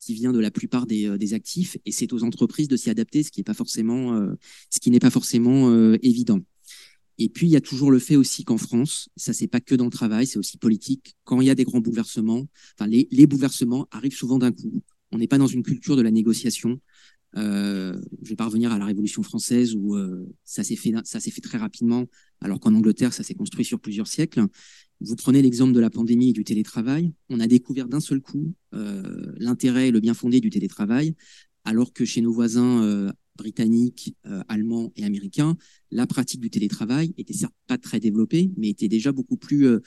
qui 0.00 0.14
vient 0.14 0.32
de 0.32 0.38
la 0.40 0.50
plupart 0.50 0.86
des, 0.86 1.06
euh, 1.06 1.34
actifs, 1.34 1.76
et 1.84 1.92
c'est 1.92 2.12
aux 2.12 2.24
entreprises 2.24 2.68
de 2.68 2.76
s'y 2.76 2.90
adapter, 2.90 3.22
ce 3.22 3.30
qui 3.30 3.40
n'est 3.40 3.44
pas 3.44 3.54
forcément, 3.54 4.14
euh, 4.14 4.32
ce 4.70 4.80
qui 4.80 4.90
n'est 4.90 4.98
pas 4.98 5.10
forcément 5.10 5.70
euh, 5.70 5.96
évident. 6.02 6.40
Et 7.20 7.28
puis 7.28 7.46
il 7.46 7.50
y 7.50 7.56
a 7.56 7.60
toujours 7.60 7.90
le 7.90 7.98
fait 7.98 8.16
aussi 8.16 8.44
qu'en 8.44 8.56
France, 8.56 9.10
ça 9.14 9.34
c'est 9.34 9.46
pas 9.46 9.60
que 9.60 9.74
dans 9.74 9.84
le 9.84 9.90
travail, 9.90 10.26
c'est 10.26 10.38
aussi 10.38 10.56
politique. 10.56 11.14
Quand 11.24 11.42
il 11.42 11.46
y 11.46 11.50
a 11.50 11.54
des 11.54 11.64
grands 11.64 11.80
bouleversements, 11.80 12.46
enfin 12.78 12.88
les, 12.88 13.08
les 13.10 13.26
bouleversements 13.26 13.86
arrivent 13.90 14.16
souvent 14.16 14.38
d'un 14.38 14.52
coup. 14.52 14.82
On 15.12 15.18
n'est 15.18 15.28
pas 15.28 15.36
dans 15.36 15.46
une 15.46 15.62
culture 15.62 15.96
de 15.96 16.02
la 16.02 16.10
négociation. 16.10 16.80
Euh, 17.36 18.00
je 18.22 18.30
vais 18.30 18.36
pas 18.36 18.46
revenir 18.46 18.72
à 18.72 18.78
la 18.78 18.86
Révolution 18.86 19.22
française 19.22 19.76
où 19.76 19.96
euh, 19.96 20.26
ça 20.44 20.64
s'est 20.64 20.76
fait, 20.76 20.94
ça 21.04 21.20
s'est 21.20 21.30
fait 21.30 21.42
très 21.42 21.58
rapidement, 21.58 22.06
alors 22.40 22.58
qu'en 22.58 22.74
Angleterre 22.74 23.12
ça 23.12 23.22
s'est 23.22 23.34
construit 23.34 23.66
sur 23.66 23.80
plusieurs 23.80 24.06
siècles. 24.06 24.46
Vous 25.02 25.14
prenez 25.14 25.42
l'exemple 25.42 25.74
de 25.74 25.80
la 25.80 25.90
pandémie 25.90 26.30
et 26.30 26.32
du 26.32 26.44
télétravail. 26.44 27.12
On 27.28 27.38
a 27.38 27.46
découvert 27.46 27.86
d'un 27.86 28.00
seul 28.00 28.22
coup 28.22 28.54
euh, 28.72 29.30
l'intérêt 29.36 29.88
et 29.88 29.90
le 29.90 30.00
bien 30.00 30.14
fondé 30.14 30.40
du 30.40 30.48
télétravail, 30.48 31.14
alors 31.64 31.92
que 31.92 32.06
chez 32.06 32.22
nos 32.22 32.32
voisins 32.32 32.82
euh, 32.82 33.12
britanniques, 33.40 34.14
euh, 34.26 34.42
allemands 34.48 34.92
et 34.96 35.04
américains, 35.04 35.56
la 35.90 36.06
pratique 36.06 36.40
du 36.40 36.50
télétravail 36.50 37.12
était 37.18 37.32
certes 37.32 37.54
pas 37.66 37.78
très 37.78 38.00
développée, 38.00 38.50
mais 38.56 38.68
était 38.68 38.88
déjà 38.88 39.12
beaucoup 39.12 39.36
plus, 39.36 39.66
euh, 39.66 39.80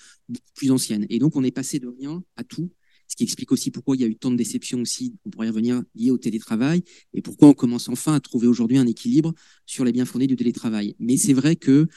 plus 0.56 0.72
ancienne. 0.72 1.06
Et 1.10 1.20
donc 1.20 1.36
on 1.36 1.44
est 1.44 1.52
passé 1.52 1.80
de 1.80 1.88
rien 1.88 2.24
à 2.36 2.44
tout, 2.44 2.70
ce 3.08 3.16
qui 3.16 3.24
explique 3.24 3.52
aussi 3.52 3.70
pourquoi 3.70 3.96
il 3.96 4.02
y 4.02 4.06
a 4.06 4.08
eu 4.08 4.16
tant 4.16 4.32
de 4.32 4.36
déceptions 4.36 4.82
aussi, 4.82 5.16
on 5.26 5.30
pourrait 5.30 5.50
revenir, 5.50 5.84
liées 5.96 6.12
au 6.12 6.18
télétravail, 6.18 6.84
et 7.14 7.22
pourquoi 7.22 7.48
on 7.48 7.54
commence 7.54 7.88
enfin 7.90 8.14
à 8.14 8.20
trouver 8.20 8.48
aujourd'hui 8.48 8.78
un 8.78 8.88
équilibre 8.88 9.34
sur 9.66 9.86
les 9.86 9.92
bien 9.92 10.06
fondés 10.06 10.28
du 10.28 10.36
télétravail. 10.36 10.96
Mais 11.00 11.18
c'est 11.18 11.34
vrai 11.34 11.56
que 11.56 11.88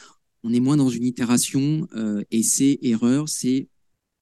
on 0.43 0.53
est 0.53 0.61
moins 0.61 0.77
dans 0.77 0.91
une 0.91 1.05
itération 1.05 1.89
euh, 1.95 2.23
essai, 2.31 2.79
erreur, 2.83 3.29
c'est 3.29 3.69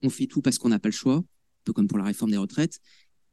on 0.02 0.10
fait 0.10 0.26
tout 0.26 0.40
parce 0.40 0.58
qu'on 0.58 0.68
n'a 0.68 0.78
pas 0.78 0.88
le 0.88 0.92
choix, 0.92 1.16
un 1.16 1.64
peu 1.64 1.72
comme 1.72 1.88
pour 1.88 1.98
la 1.98 2.04
réforme 2.04 2.30
des 2.30 2.36
retraites, 2.36 2.80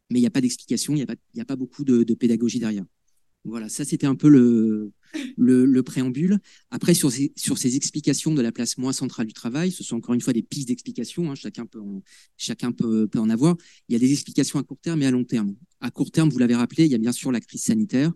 mais 0.10 0.20
il 0.20 0.22
n'y 0.22 0.28
a 0.28 0.32
pas 0.32 0.42
d'explication, 0.42 0.94
il 0.94 0.98
n'y 0.98 1.04
a, 1.04 1.06
pas, 1.06 1.16
a 1.40 1.46
pas 1.46 1.56
beaucoup 1.56 1.84
de, 1.84 2.04
de 2.04 2.14
pédagogie 2.14 2.60
derrière. 2.60 2.86
Voilà, 3.44 3.70
ça 3.70 3.86
c'était 3.86 4.06
un 4.06 4.16
peu 4.16 4.30
le, 4.30 4.92
le, 5.38 5.66
le, 5.66 5.84
préambule. 5.84 6.40
Après, 6.70 6.94
sur 6.94 7.12
ces, 7.12 7.76
explications 7.76 8.34
de 8.34 8.42
la 8.42 8.52
place 8.52 8.78
moins 8.78 8.94
centrale 8.94 9.26
du 9.26 9.34
travail, 9.34 9.72
ce 9.72 9.84
sont 9.84 9.98
encore 9.98 10.14
une 10.14 10.22
fois 10.22 10.34
des 10.34 10.44
pistes 10.44 10.68
d'explication, 10.68 11.32
hein, 11.32 11.36
chacun, 11.36 11.66
peut 11.66 11.80
en, 13.16 13.30
avoir. 13.30 13.56
Il 13.90 13.94
y 13.94 13.96
a 13.96 14.00
des 14.00 14.12
explications 14.12 14.60
à 14.60 14.64
court 14.64 14.80
terme 14.80 15.02
et 15.02 15.08
à 15.08 15.12
long 15.12 15.24
terme. 15.24 15.56
À 15.80 15.90
court 15.90 16.12
terme, 16.12 16.30
vous 16.30 16.38
l'avez 16.38 16.56
rappelé, 16.56 16.86
il 16.86 16.92
y 16.92 16.96
a 16.96 17.00
bien 17.00 17.12
sûr 17.12 17.32
la 17.32 17.40
crise 17.40 17.64
sanitaire. 17.64 18.12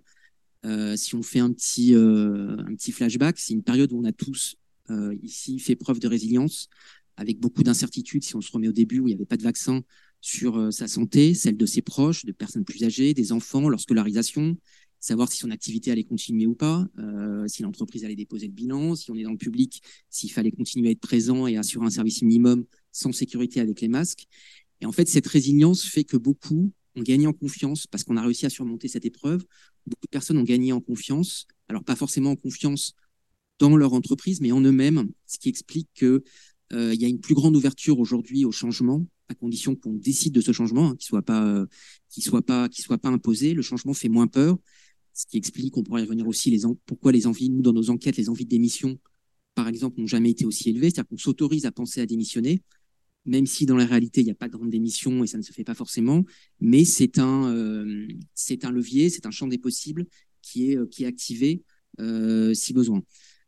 Euh, 0.65 0.95
si 0.95 1.15
on 1.15 1.23
fait 1.23 1.39
un 1.39 1.51
petit, 1.51 1.95
euh, 1.95 2.57
un 2.59 2.75
petit 2.75 2.91
flashback, 2.91 3.37
c'est 3.39 3.53
une 3.53 3.63
période 3.63 3.91
où 3.93 3.99
on 3.99 4.05
a 4.05 4.11
tous 4.11 4.55
euh, 4.89 5.15
ici 5.23 5.59
fait 5.59 5.75
preuve 5.75 5.99
de 5.99 6.07
résilience, 6.07 6.69
avec 7.17 7.39
beaucoup 7.39 7.63
d'incertitudes, 7.63 8.23
si 8.23 8.35
on 8.35 8.41
se 8.41 8.51
remet 8.51 8.67
au 8.67 8.73
début 8.73 8.99
où 8.99 9.07
il 9.07 9.11
n'y 9.11 9.15
avait 9.15 9.25
pas 9.25 9.37
de 9.37 9.43
vaccin, 9.43 9.81
sur 10.21 10.73
sa 10.73 10.87
santé, 10.87 11.35
celle 11.35 11.55
de 11.55 11.65
ses 11.67 11.83
proches, 11.83 12.25
de 12.25 12.31
personnes 12.31 12.65
plus 12.65 12.83
âgées, 12.83 13.13
des 13.13 13.31
enfants, 13.31 13.69
leur 13.69 13.79
scolarisation, 13.79 14.57
savoir 15.05 15.31
si 15.31 15.37
son 15.37 15.51
activité 15.51 15.91
allait 15.91 16.03
continuer 16.03 16.47
ou 16.47 16.55
pas, 16.55 16.87
euh, 16.97 17.47
si 17.47 17.61
l'entreprise 17.61 18.03
allait 18.03 18.15
déposer 18.15 18.47
le 18.47 18.53
bilan, 18.53 18.95
si 18.95 19.11
on 19.11 19.15
est 19.15 19.23
dans 19.23 19.31
le 19.31 19.37
public, 19.37 19.81
s'il 20.09 20.31
fallait 20.31 20.51
continuer 20.51 20.89
à 20.89 20.91
être 20.91 20.99
présent 20.99 21.45
et 21.45 21.57
assurer 21.57 21.85
un 21.85 21.91
service 21.91 22.21
minimum 22.23 22.65
sans 22.91 23.11
sécurité 23.11 23.59
avec 23.59 23.81
les 23.81 23.87
masques. 23.87 24.25
Et 24.81 24.85
en 24.85 24.91
fait, 24.91 25.07
cette 25.07 25.27
résilience 25.27 25.83
fait 25.83 26.03
que 26.03 26.17
beaucoup 26.17 26.71
ont 26.95 27.01
gagné 27.01 27.27
en 27.27 27.33
confiance 27.33 27.85
parce 27.85 28.03
qu'on 28.03 28.17
a 28.17 28.21
réussi 28.21 28.45
à 28.45 28.49
surmonter 28.49 28.87
cette 28.87 29.05
épreuve. 29.05 29.45
Beaucoup 29.85 30.07
de 30.07 30.11
personnes 30.11 30.37
ont 30.37 30.43
gagné 30.43 30.71
en 30.71 30.81
confiance, 30.81 31.45
alors 31.69 31.83
pas 31.83 31.95
forcément 31.95 32.31
en 32.31 32.35
confiance 32.35 32.95
dans 33.59 33.77
leur 33.77 33.93
entreprise, 33.93 34.41
mais 34.41 34.51
en 34.51 34.61
eux-mêmes, 34.61 35.09
ce 35.27 35.37
qui 35.37 35.49
explique 35.49 35.89
que 35.93 36.23
euh, 36.73 36.93
il 36.93 37.01
y 37.01 37.05
a 37.05 37.07
une 37.07 37.19
plus 37.19 37.35
grande 37.35 37.55
ouverture 37.55 37.99
aujourd'hui 37.99 38.43
au 38.43 38.51
changement, 38.51 39.05
à 39.29 39.35
condition 39.35 39.75
qu'on 39.75 39.93
décide 39.93 40.33
de 40.33 40.41
ce 40.41 40.51
changement, 40.51 40.89
hein, 40.89 40.95
qu'il 40.95 41.05
soit 41.05 41.21
pas, 41.21 41.45
euh, 41.45 41.65
qu'il 42.09 42.23
soit 42.23 42.41
pas, 42.41 42.69
qu'il 42.69 42.83
soit 42.83 42.97
pas 42.97 43.09
imposé. 43.09 43.53
Le 43.53 43.61
changement 43.61 43.93
fait 43.93 44.09
moins 44.09 44.27
peur, 44.27 44.57
ce 45.15 45.25
qui 45.25 45.37
explique, 45.37 45.75
on 45.77 45.83
pourrait 45.83 46.01
y 46.01 46.03
revenir 46.05 46.27
aussi 46.27 46.51
les 46.51 46.61
pourquoi 46.85 47.11
les 47.11 47.25
envies, 47.25 47.49
nous 47.49 47.61
dans 47.63 47.73
nos 47.73 47.89
enquêtes, 47.89 48.17
les 48.17 48.29
envies 48.29 48.45
d'émission 48.45 48.99
par 49.55 49.69
exemple, 49.69 49.99
n'ont 49.99 50.07
jamais 50.07 50.31
été 50.31 50.45
aussi 50.45 50.69
élevés. 50.69 50.89
C'est-à-dire 50.89 51.07
qu'on 51.07 51.17
s'autorise 51.17 51.65
à 51.65 51.71
penser 51.71 52.01
à 52.01 52.05
démissionner, 52.05 52.61
même 53.25 53.47
si 53.47 53.65
dans 53.65 53.77
la 53.77 53.85
réalité, 53.85 54.21
il 54.21 54.25
n'y 54.25 54.31
a 54.31 54.35
pas 54.35 54.47
de 54.47 54.53
grande 54.53 54.69
démission 54.69 55.23
et 55.23 55.27
ça 55.27 55.37
ne 55.37 55.43
se 55.43 55.51
fait 55.51 55.63
pas 55.63 55.73
forcément. 55.73 56.25
Mais 56.59 56.85
c'est 56.85 57.17
un, 57.17 57.49
euh, 57.51 58.07
un 58.61 58.71
levier, 58.71 59.09
c'est 59.09 59.25
un 59.25 59.31
champ 59.31 59.47
des 59.47 59.57
possibles 59.57 60.05
qui 60.41 60.71
est, 60.71 60.89
qui 60.89 61.05
est 61.05 61.07
activé 61.07 61.63
euh, 61.99 62.53
si 62.53 62.73
besoin. 62.73 63.01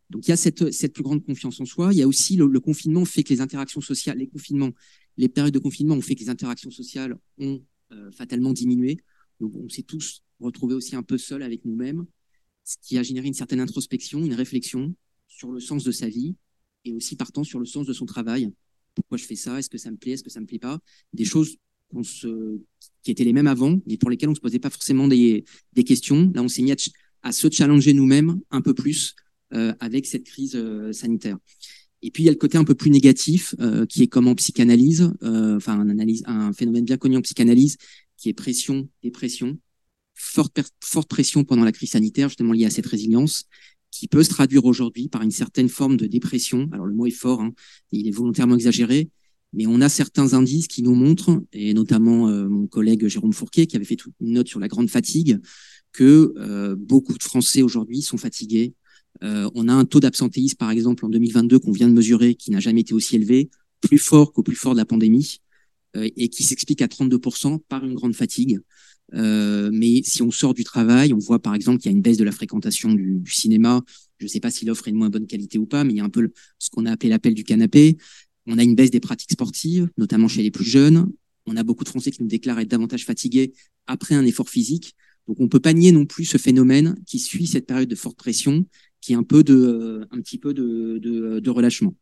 Donc 0.09 0.25
il 0.25 0.29
y 0.29 0.33
a 0.33 0.37
cette, 0.37 0.71
cette 0.71 0.93
plus 0.93 1.03
grande 1.03 1.23
confiance 1.23 1.59
en 1.59 1.65
soi. 1.65 1.93
Il 1.93 1.99
y 1.99 2.01
a 2.01 2.07
aussi 2.07 2.37
le, 2.37 2.47
le, 2.47 2.59
confinement 2.61 3.03
fait 3.03 3.23
que 3.23 3.33
les 3.33 3.41
interactions 3.41 3.81
sociales, 3.81 4.17
les 4.17 4.27
confinements, 4.27 4.71
les 5.17 5.27
périodes 5.27 5.53
de 5.53 5.59
confinement 5.59 5.95
ont 5.95 6.01
fait 6.01 6.15
que 6.15 6.21
les 6.21 6.29
interactions 6.29 6.71
sociales 6.71 7.17
ont 7.37 7.61
euh, 7.91 8.09
fatalement 8.11 8.53
diminué. 8.53 8.97
Donc 9.41 9.53
on 9.55 9.67
s'est 9.67 9.83
tous 9.83 10.23
retrouvés 10.39 10.75
aussi 10.75 10.95
un 10.95 11.03
peu 11.03 11.17
seuls 11.17 11.43
avec 11.43 11.65
nous-mêmes, 11.65 12.05
ce 12.63 12.75
qui 12.81 12.97
a 12.97 13.03
généré 13.03 13.27
une 13.27 13.33
certaine 13.33 13.59
introspection, 13.59 14.23
une 14.23 14.33
réflexion 14.33 14.93
sur 15.27 15.51
le 15.51 15.59
sens 15.59 15.83
de 15.83 15.91
sa 15.91 16.09
vie 16.09 16.35
et 16.85 16.93
aussi 16.93 17.15
partant 17.15 17.43
sur 17.43 17.59
le 17.59 17.65
sens 17.65 17.87
de 17.87 17.93
son 17.93 18.05
travail. 18.05 18.51
Pourquoi 18.95 19.17
je 19.17 19.23
fais 19.25 19.35
ça? 19.35 19.59
Est-ce 19.59 19.69
que 19.69 19.77
ça 19.77 19.91
me 19.91 19.97
plaît? 19.97 20.13
Est-ce 20.13 20.23
que 20.23 20.29
ça 20.29 20.39
me 20.39 20.45
plaît 20.45 20.59
pas? 20.59 20.79
Des 21.13 21.25
choses 21.25 21.57
se, 22.03 22.59
qui 23.03 23.11
étaient 23.11 23.23
les 23.23 23.33
mêmes 23.33 23.47
avant, 23.47 23.79
mais 23.85 23.97
pour 23.97 24.09
lesquelles 24.09 24.29
on 24.29 24.35
se 24.35 24.41
posait 24.41 24.59
pas 24.59 24.69
forcément 24.69 25.07
des, 25.07 25.45
des 25.73 25.83
questions. 25.83 26.31
Là, 26.33 26.43
on 26.43 26.47
s'est 26.47 26.61
mis 26.61 26.71
à, 26.71 26.75
à, 27.23 27.31
se 27.31 27.49
challenger 27.49 27.93
nous-mêmes 27.93 28.39
un 28.51 28.61
peu 28.61 28.73
plus 28.73 29.15
euh, 29.53 29.73
avec 29.79 30.05
cette 30.05 30.23
crise 30.23 30.55
euh, 30.55 30.91
sanitaire. 30.91 31.37
Et 32.01 32.11
puis 32.11 32.23
il 32.23 32.25
y 32.27 32.29
a 32.29 32.31
le 32.31 32.37
côté 32.37 32.57
un 32.57 32.63
peu 32.63 32.75
plus 32.75 32.91
négatif, 32.91 33.55
euh, 33.59 33.85
qui 33.85 34.03
est 34.03 34.07
comme 34.07 34.27
en 34.27 34.35
psychanalyse, 34.35 35.11
euh, 35.23 35.57
enfin 35.57 35.79
un, 35.79 35.89
analyse, 35.89 36.23
un 36.25 36.53
phénomène 36.53 36.85
bien 36.85 36.97
connu 36.97 37.17
en 37.17 37.21
psychanalyse, 37.21 37.77
qui 38.17 38.29
est 38.29 38.33
pression, 38.33 38.87
dépression, 39.01 39.57
forte, 40.17 41.07
pression 41.07 41.43
pendant 41.43 41.63
la 41.63 41.71
crise 41.71 41.91
sanitaire, 41.91 42.29
justement 42.29 42.53
liée 42.53 42.65
à 42.65 42.69
cette 42.69 42.87
résilience, 42.87 43.45
qui 43.91 44.07
peut 44.07 44.23
se 44.23 44.29
traduire 44.29 44.65
aujourd'hui 44.65 45.07
par 45.07 45.21
une 45.21 45.31
certaine 45.31 45.69
forme 45.69 45.95
de 45.95 46.07
dépression. 46.07 46.69
Alors 46.73 46.85
le 46.85 46.93
mot 46.93 47.05
est 47.05 47.11
fort, 47.11 47.41
hein, 47.41 47.53
il 47.91 48.07
est 48.07 48.11
volontairement 48.11 48.55
exagéré, 48.55 49.09
mais 49.53 49.65
on 49.67 49.79
a 49.79 49.89
certains 49.89 50.33
indices 50.33 50.67
qui 50.67 50.83
nous 50.83 50.95
montrent, 50.95 51.41
et 51.53 51.73
notamment 51.73 52.27
euh, 52.27 52.49
mon 52.49 52.67
collègue 52.67 53.07
Jérôme 53.07 53.33
Fourquet, 53.33 53.67
qui 53.67 53.75
avait 53.75 53.85
fait 53.85 53.97
une 54.19 54.33
note 54.33 54.47
sur 54.47 54.59
la 54.59 54.67
grande 54.67 54.89
fatigue, 54.89 55.39
que 55.93 56.33
euh, 56.37 56.75
beaucoup 56.77 57.17
de 57.17 57.23
Français 57.23 57.61
aujourd'hui 57.61 58.01
sont 58.01 58.17
fatigués, 58.17 58.73
euh, 59.23 59.49
on 59.55 59.67
a 59.67 59.73
un 59.73 59.85
taux 59.85 59.99
d'absentéisme, 59.99 60.57
par 60.57 60.69
exemple, 60.69 61.05
en 61.05 61.09
2022 61.09 61.59
qu'on 61.59 61.71
vient 61.71 61.87
de 61.87 61.93
mesurer, 61.93 62.35
qui 62.35 62.51
n'a 62.51 62.59
jamais 62.59 62.81
été 62.81 62.93
aussi 62.93 63.15
élevé, 63.15 63.49
plus 63.81 63.97
fort 63.97 64.33
qu'au 64.33 64.43
plus 64.43 64.55
fort 64.55 64.73
de 64.73 64.79
la 64.79 64.85
pandémie, 64.85 65.39
et 65.95 66.29
qui 66.29 66.43
s'explique 66.43 66.83
à 66.83 66.87
32% 66.87 67.59
par 67.67 67.83
une 67.83 67.95
grande 67.95 68.13
fatigue. 68.13 68.59
Euh, 69.13 69.69
mais 69.71 70.01
si 70.03 70.21
on 70.21 70.31
sort 70.31 70.53
du 70.53 70.63
travail, 70.63 71.13
on 71.13 71.17
voit 71.17 71.39
par 71.39 71.55
exemple 71.55 71.79
qu'il 71.79 71.91
y 71.91 71.93
a 71.93 71.95
une 71.95 72.01
baisse 72.01 72.17
de 72.17 72.23
la 72.23 72.31
fréquentation 72.31 72.93
du, 72.93 73.21
cinéma. 73.27 73.83
Je 74.19 74.25
ne 74.25 74.29
sais 74.29 74.39
pas 74.39 74.51
si 74.51 74.65
l'offre 74.65 74.87
est 74.87 74.91
de 74.91 74.97
moins 74.97 75.09
bonne 75.09 75.27
qualité 75.27 75.57
ou 75.57 75.65
pas, 75.65 75.83
mais 75.83 75.93
il 75.93 75.97
y 75.97 75.99
a 75.99 76.03
un 76.03 76.09
peu 76.09 76.29
ce 76.59 76.69
qu'on 76.69 76.85
a 76.85 76.91
appelé 76.91 77.09
l'appel 77.09 77.33
du 77.33 77.43
canapé. 77.43 77.97
On 78.45 78.57
a 78.57 78.63
une 78.63 78.75
baisse 78.75 78.91
des 78.91 78.99
pratiques 78.99 79.31
sportives, 79.31 79.89
notamment 79.97 80.27
chez 80.27 80.41
les 80.41 80.51
plus 80.51 80.65
jeunes. 80.65 81.11
On 81.45 81.55
a 81.55 81.63
beaucoup 81.63 81.83
de 81.83 81.89
Français 81.89 82.11
qui 82.11 82.21
nous 82.21 82.29
déclarent 82.29 82.59
être 82.59 82.67
davantage 82.67 83.05
fatigués 83.05 83.53
après 83.85 84.15
un 84.15 84.25
effort 84.25 84.49
physique. 84.49 84.95
Donc 85.27 85.39
on 85.39 85.47
peut 85.47 85.59
pas 85.59 85.73
nier 85.73 85.91
non 85.91 86.05
plus 86.05 86.25
ce 86.25 86.37
phénomène 86.37 86.95
qui 87.05 87.19
suit 87.19 87.47
cette 87.47 87.67
période 87.67 87.89
de 87.89 87.95
forte 87.95 88.17
pression 88.17 88.65
qui 89.01 89.13
est 89.13 89.15
un 89.15 89.23
peu 89.23 89.43
de, 89.43 89.55
euh, 89.55 90.05
un 90.11 90.21
petit 90.21 90.37
peu 90.37 90.53
de, 90.53 90.99
de, 91.01 91.39
de 91.39 91.49
relâchement. 91.49 91.95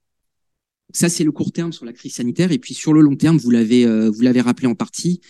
Ça, 0.93 1.09
c'est 1.09 1.23
le 1.23 1.31
court 1.31 1.51
terme 1.51 1.73
sur 1.73 1.85
la 1.85 1.93
crise 1.93 2.13
sanitaire. 2.13 2.51
Et 2.51 2.59
puis 2.59 2.73
sur 2.73 2.93
le 2.93 3.01
long 3.01 3.15
terme, 3.15 3.37
vous 3.37 3.51
l'avez, 3.51 3.85
euh, 3.85 4.09
vous 4.09 4.21
l'avez 4.21 4.41
rappelé 4.41 4.67
en 4.67 4.75
partie, 4.75 5.21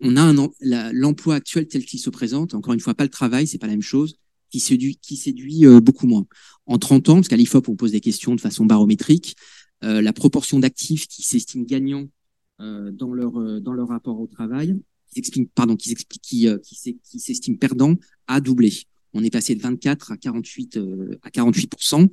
on 0.00 0.16
a 0.16 0.92
l'emploi 0.92 1.36
actuel 1.36 1.66
tel 1.68 1.84
qu'il 1.84 2.00
se 2.00 2.10
présente. 2.10 2.54
Encore 2.54 2.74
une 2.74 2.80
fois, 2.80 2.94
pas 2.94 3.04
le 3.04 3.10
travail, 3.10 3.46
c'est 3.46 3.58
pas 3.58 3.66
la 3.66 3.72
même 3.72 3.82
chose, 3.82 4.18
qui 4.50 4.60
séduit, 4.60 5.66
euh, 5.66 5.80
beaucoup 5.80 6.06
moins. 6.06 6.26
En 6.66 6.78
30 6.78 7.08
ans, 7.08 7.14
parce 7.16 7.28
qu'à 7.28 7.36
l'IFOP, 7.36 7.68
on 7.68 7.76
pose 7.76 7.92
des 7.92 8.00
questions 8.00 8.34
de 8.34 8.40
façon 8.40 8.66
barométrique, 8.66 9.36
euh, 9.84 10.00
la 10.00 10.12
proportion 10.12 10.58
d'actifs 10.58 11.06
qui 11.06 11.22
s'estiment 11.22 11.64
gagnants 11.64 12.08
euh, 12.60 12.90
dans 12.90 13.12
leur 13.12 13.88
rapport 13.88 14.20
au 14.20 14.26
travail, 14.26 14.76
qui 15.12 15.46
pardon, 15.54 15.76
qui 15.76 15.94
qui, 15.94 16.48
qui, 16.62 17.20
s'estiment 17.20 17.56
perdants, 17.56 17.94
a 18.26 18.40
doublé. 18.40 18.72
On 19.12 19.22
est 19.22 19.30
passé 19.30 19.54
de 19.54 19.62
24 19.62 20.12
à 20.12 20.16
48 20.16 20.76
euh, 20.76 21.18
à 21.22 21.30
48% 21.30 22.10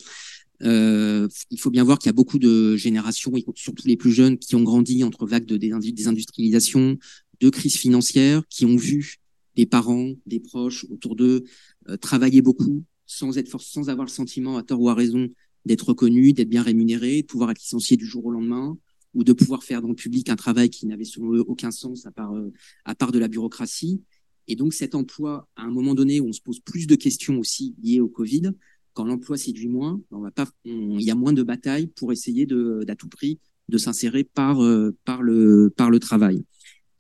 euh, 0.62 1.28
il 1.50 1.60
faut 1.60 1.72
bien 1.72 1.84
voir 1.84 2.00
qu'il 2.00 2.08
y 2.08 2.12
a 2.12 2.13
beaucoup 2.13 2.40
de 2.40 2.75
générations, 2.78 3.34
surtout 3.56 3.88
les 3.88 3.98
plus 3.98 4.12
jeunes, 4.12 4.38
qui 4.38 4.56
ont 4.56 4.63
grandi 4.63 5.04
entre 5.04 5.25
vagues 5.25 5.46
de 5.46 5.58
désindustrialisation, 5.58 6.98
de 7.44 7.50
crise 7.50 7.76
financière, 7.76 8.42
qui 8.50 8.66
ont 8.66 8.78
vu 8.78 9.18
des 9.56 9.66
parents, 9.66 10.14
des 10.26 10.40
proches 10.40 10.86
autour 10.90 11.16
d'eux 11.16 11.44
euh, 11.90 11.98
travailler 11.98 12.42
beaucoup 12.42 12.84
sans 13.06 13.38
être 13.38 13.60
sans 13.60 13.90
avoir 13.90 14.06
le 14.08 14.12
sentiment, 14.12 14.58
à 14.58 14.64
tort 14.64 14.82
ou 14.82 14.90
à 14.90 14.94
raison, 14.94 15.30
d'être 15.66 15.90
reconnus, 15.90 16.34
d'être 16.34 16.50
bien 16.50 16.64
rémunérés, 16.64 17.22
de 17.22 17.28
pouvoir 17.28 17.52
être 17.52 17.60
licenciés 17.60 17.98
du 17.98 18.06
jour 18.06 18.26
au 18.26 18.32
lendemain, 18.32 18.78
ou 19.14 19.24
de 19.24 19.34
pouvoir 19.34 19.64
faire 19.64 19.82
dans 19.82 19.90
le 19.90 19.96
public 19.96 20.30
un 20.30 20.38
travail 20.38 20.70
qui 20.70 20.88
n'avait 20.88 21.04
selon 21.04 21.34
eux 21.34 21.44
aucun 21.46 21.70
sens 21.70 22.06
à 22.06 22.12
part, 22.12 22.34
à 22.86 22.96
part 22.96 23.12
de 23.12 23.20
la 23.20 23.28
bureaucratie. 23.28 24.02
Et 24.48 24.56
donc 24.56 24.74
cet 24.74 24.96
emploi, 24.96 25.48
à 25.56 25.64
un 25.64 25.72
moment 25.72 25.94
donné 25.94 26.20
où 26.20 26.28
on 26.28 26.34
se 26.34 26.42
pose 26.42 26.60
plus 26.62 26.88
de 26.88 26.96
questions 26.96 27.38
aussi 27.38 27.76
liées 27.84 28.00
au 28.00 28.08
Covid, 28.08 28.52
quand 28.94 29.06
l'emploi 29.06 29.38
séduit 29.38 29.68
moins, 29.68 30.02
il 30.66 31.02
y 31.02 31.12
a 31.12 31.16
moins 31.16 31.34
de 31.34 31.44
batailles 31.44 31.88
pour 31.88 32.12
essayer 32.12 32.46
de, 32.46 32.84
d'à 32.88 32.96
tout 32.96 33.10
prix 33.10 33.40
de 33.70 33.78
s'insérer 33.78 34.24
par, 34.24 34.64
euh, 34.64 34.96
par, 35.06 35.22
le, 35.22 35.72
par 35.76 35.90
le 35.90 36.00
travail. 36.00 36.44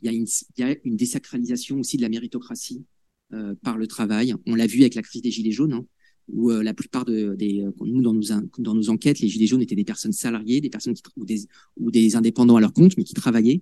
Il 0.03 0.11
y, 0.11 0.63
a 0.63 0.75
une, 0.83 0.95
désacralisation 0.95 1.79
aussi 1.79 1.97
de 1.97 2.01
la 2.01 2.09
méritocratie 2.09 2.85
euh, 3.33 3.55
par 3.63 3.77
le 3.77 3.87
travail. 3.87 4.35
On 4.45 4.55
l'a 4.55 4.67
vu 4.67 4.81
avec 4.81 4.95
la 4.95 5.01
crise 5.01 5.21
des 5.21 5.31
Gilets 5.31 5.51
jaunes, 5.51 5.73
hein, 5.73 5.85
où 6.27 6.51
euh, 6.51 6.61
la 6.61 6.73
plupart 6.73 7.05
de, 7.05 7.35
des, 7.35 7.65
nous, 7.81 8.01
dans 8.01 8.73
nos, 8.73 8.89
enquêtes, 8.89 9.19
les 9.19 9.29
Gilets 9.29 9.47
jaunes 9.47 9.61
étaient 9.61 9.75
des 9.75 9.85
personnes 9.85 10.11
salariées, 10.11 10.61
des 10.61 10.69
personnes 10.69 10.93
qui, 10.93 11.01
ou, 11.77 11.91
des, 11.91 12.15
indépendants 12.15 12.57
à 12.57 12.61
leur 12.61 12.73
compte, 12.73 12.97
mais 12.97 13.03
qui 13.03 13.13
travaillaient 13.13 13.61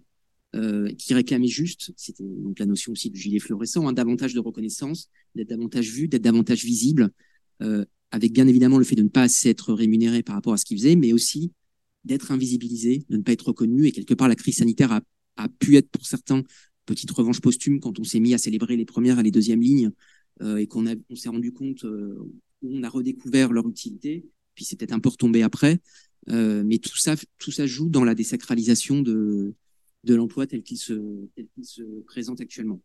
euh, 0.53 0.91
qui 0.95 1.13
réclamait 1.13 1.47
juste, 1.47 1.93
c'était 1.95 2.25
donc 2.25 2.59
la 2.59 2.65
notion 2.65 2.91
aussi 2.91 3.09
du 3.09 3.17
gilet 3.17 3.39
fluorescent, 3.39 3.87
hein, 3.87 3.93
davantage 3.93 4.33
de 4.33 4.39
reconnaissance, 4.41 5.09
d'être 5.33 5.47
davantage 5.47 5.89
vu, 5.89 6.09
d'être 6.09 6.23
davantage 6.23 6.65
visible, 6.65 7.11
euh, 7.61 7.85
avec 8.11 8.33
bien 8.33 8.47
évidemment 8.47 8.77
le 8.77 8.83
fait 8.83 8.95
de 8.95 9.03
ne 9.03 9.07
pas 9.07 9.21
assez 9.21 9.49
être 9.49 9.73
rémunéré 9.73 10.23
par 10.23 10.35
rapport 10.35 10.51
à 10.51 10.57
ce 10.57 10.65
qu'il 10.65 10.77
faisait, 10.77 10.97
mais 10.97 11.13
aussi 11.13 11.53
d'être 12.03 12.33
invisibilisé, 12.33 13.05
de 13.09 13.15
ne 13.15 13.21
pas 13.21 13.31
être 13.31 13.47
reconnu. 13.47 13.85
Et 13.85 13.93
quelque 13.93 14.13
part, 14.13 14.27
la 14.27 14.35
crise 14.35 14.57
sanitaire 14.57 14.91
a, 14.91 15.01
a 15.37 15.49
pu 15.49 15.77
être 15.77 15.89
pour 15.89 16.05
certains 16.05 16.43
petite 16.85 17.11
revanche 17.11 17.39
posthume 17.39 17.79
quand 17.79 17.99
on 17.99 18.03
s'est 18.03 18.19
mis 18.19 18.33
à 18.33 18.37
célébrer 18.37 18.75
les 18.75 18.85
premières 18.85 19.19
et 19.19 19.23
les 19.23 19.31
deuxièmes 19.31 19.61
lignes 19.61 19.91
euh, 20.41 20.57
et 20.57 20.67
qu'on 20.67 20.85
on 21.09 21.15
s'est 21.15 21.29
rendu 21.29 21.53
compte 21.53 21.85
euh, 21.85 22.17
on 22.63 22.83
a 22.83 22.89
redécouvert 22.89 23.51
leur 23.51 23.67
utilité. 23.67 24.25
Puis 24.55 24.65
c'est 24.65 24.75
peut-être 24.75 24.91
un 24.91 24.99
peu 24.99 25.09
retombé 25.09 25.41
après, 25.41 25.79
euh, 26.29 26.63
mais 26.65 26.77
tout 26.77 26.97
ça, 26.97 27.15
tout 27.37 27.51
ça 27.51 27.65
joue 27.65 27.89
dans 27.89 28.03
la 28.03 28.15
désacralisation 28.15 29.01
de 29.01 29.53
de 30.03 30.15
l'emploi 30.15 30.47
tel 30.47 30.63
qu'il 30.63 30.77
se, 30.77 31.27
se 31.61 31.83
présente 32.07 32.41
actuellement. 32.41 32.81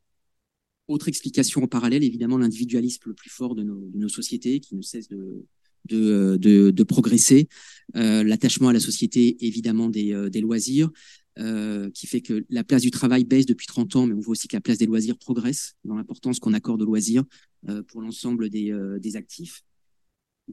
Autre 0.86 1.08
explication 1.08 1.62
en 1.62 1.66
parallèle, 1.66 2.04
évidemment, 2.04 2.36
l'individualisme 2.36 3.04
le 3.06 3.14
plus 3.14 3.30
fort 3.30 3.54
de 3.54 3.62
nos, 3.62 3.88
de 3.88 3.98
nos, 3.98 4.08
sociétés 4.10 4.60
qui 4.60 4.76
ne 4.76 4.82
cesse 4.82 5.08
de, 5.08 5.46
de, 5.86 6.36
de, 6.36 6.70
de 6.70 6.82
progresser, 6.82 7.48
euh, 7.96 8.22
l'attachement 8.22 8.68
à 8.68 8.72
la 8.74 8.80
société, 8.80 9.44
évidemment, 9.46 9.88
des, 9.88 10.12
euh, 10.12 10.28
des 10.28 10.42
loisirs, 10.42 10.90
euh, 11.38 11.90
qui 11.90 12.06
fait 12.06 12.20
que 12.20 12.44
la 12.48 12.64
place 12.64 12.82
du 12.82 12.90
travail 12.90 13.24
baisse 13.24 13.46
depuis 13.46 13.66
30 13.66 13.96
ans, 13.96 14.06
mais 14.06 14.14
on 14.14 14.20
voit 14.20 14.32
aussi 14.32 14.48
que 14.48 14.56
la 14.56 14.60
place 14.60 14.78
des 14.78 14.86
loisirs 14.86 15.18
progresse 15.18 15.74
dans 15.84 15.96
l'importance 15.96 16.38
qu'on 16.40 16.54
accorde 16.54 16.82
aux 16.82 16.86
loisirs 16.86 17.24
euh, 17.68 17.82
pour 17.82 18.00
l'ensemble 18.00 18.48
des, 18.50 18.72
euh, 18.72 18.98
des 18.98 19.16
actifs. 19.16 19.62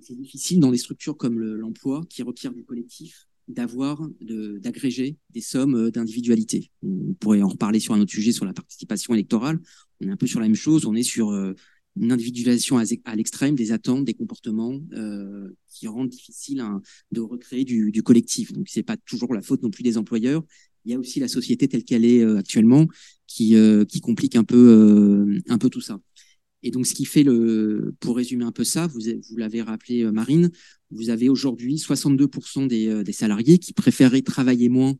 C'est 0.01 0.15
difficile 0.15 0.59
dans 0.59 0.71
des 0.71 0.77
structures 0.77 1.17
comme 1.17 1.39
l'emploi, 1.39 2.03
qui 2.09 2.23
requiert 2.23 2.53
du 2.53 2.63
collectif, 2.63 3.27
d'avoir, 3.47 4.07
d'agréger 4.21 5.17
des 5.31 5.41
sommes 5.41 5.75
euh, 5.75 5.91
d'individualité. 5.91 6.71
On 6.81 7.13
pourrait 7.13 7.41
en 7.41 7.49
reparler 7.49 7.79
sur 7.79 7.93
un 7.93 8.01
autre 8.01 8.11
sujet, 8.11 8.31
sur 8.31 8.45
la 8.45 8.53
participation 8.53 9.13
électorale. 9.13 9.59
On 10.01 10.07
est 10.07 10.11
un 10.11 10.17
peu 10.17 10.27
sur 10.27 10.39
la 10.39 10.47
même 10.47 10.55
chose. 10.55 10.85
On 10.85 10.95
est 10.95 11.03
sur 11.03 11.31
euh, 11.31 11.53
une 11.95 12.11
individualisation 12.11 12.77
à 12.77 13.15
l'extrême 13.15 13.55
des 13.55 13.71
attentes, 13.71 14.05
des 14.05 14.13
comportements 14.13 14.79
euh, 14.93 15.49
qui 15.67 15.87
rendent 15.87 16.09
difficile 16.09 16.61
hein, 16.61 16.81
de 17.11 17.21
recréer 17.21 17.65
du, 17.65 17.91
du 17.91 18.01
collectif. 18.01 18.53
Donc, 18.53 18.67
c'est 18.69 18.83
pas 18.83 18.97
toujours 18.97 19.33
la 19.33 19.41
faute 19.41 19.61
non 19.61 19.69
plus 19.69 19.83
des 19.83 19.97
employeurs. 19.97 20.43
Il 20.85 20.91
y 20.91 20.95
a 20.95 20.99
aussi 20.99 21.19
la 21.19 21.27
société 21.27 21.67
telle 21.67 21.83
qu'elle 21.83 22.05
est 22.05 22.23
euh, 22.23 22.37
actuellement 22.37 22.87
qui, 23.27 23.55
qui 23.89 23.99
complique 23.99 24.35
un 24.35 24.43
peu, 24.43 25.39
un 25.47 25.57
peu 25.57 25.69
tout 25.69 25.81
ça. 25.81 25.99
Et 26.61 26.71
donc, 26.71 26.85
ce 26.85 26.93
qui 26.93 27.05
fait 27.05 27.23
le, 27.23 27.95
pour 27.99 28.15
résumer 28.15 28.45
un 28.45 28.51
peu 28.51 28.63
ça, 28.63 28.85
vous, 28.85 28.99
vous 29.01 29.37
l'avez 29.37 29.61
rappelé, 29.61 30.03
Marine, 30.11 30.51
vous 30.93 31.09
avez 31.09 31.29
aujourd'hui 31.29 31.75
62% 31.75 32.67
des, 32.67 32.87
euh, 32.87 33.03
des, 33.03 33.11
salariés 33.11 33.57
qui 33.57 33.73
préféraient 33.73 34.21
travailler 34.21 34.69
moins 34.69 34.95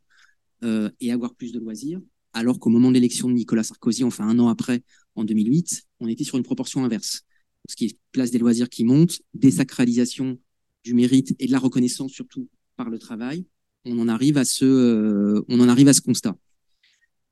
euh, 0.63 0.89
et 0.99 1.11
avoir 1.11 1.35
plus 1.35 1.51
de 1.51 1.59
loisirs, 1.59 2.01
alors 2.33 2.59
qu'au 2.59 2.69
moment 2.69 2.89
de 2.89 2.95
l'élection 2.95 3.29
de 3.29 3.33
Nicolas 3.33 3.63
Sarkozy, 3.63 4.03
enfin 4.03 4.27
un 4.27 4.39
an 4.39 4.49
après, 4.49 4.83
en 5.15 5.23
2008, 5.23 5.83
on 5.99 6.07
était 6.07 6.23
sur 6.23 6.37
une 6.37 6.43
proportion 6.43 6.83
inverse. 6.83 7.21
Ce 7.69 7.75
qui 7.75 7.97
place 8.11 8.31
des 8.31 8.39
loisirs 8.39 8.69
qui 8.69 8.83
monte, 8.83 9.21
désacralisation 9.33 10.37
du 10.83 10.93
mérite 10.93 11.35
et 11.39 11.47
de 11.47 11.51
la 11.51 11.59
reconnaissance 11.59 12.11
surtout 12.11 12.49
par 12.75 12.89
le 12.89 12.99
travail, 12.99 13.45
on 13.85 13.99
en 13.99 14.07
arrive 14.07 14.37
à 14.37 14.45
ce, 14.45 14.65
euh, 14.65 15.43
on 15.49 15.59
en 15.59 15.69
arrive 15.69 15.87
à 15.87 15.93
ce 15.93 16.01
constat. 16.01 16.35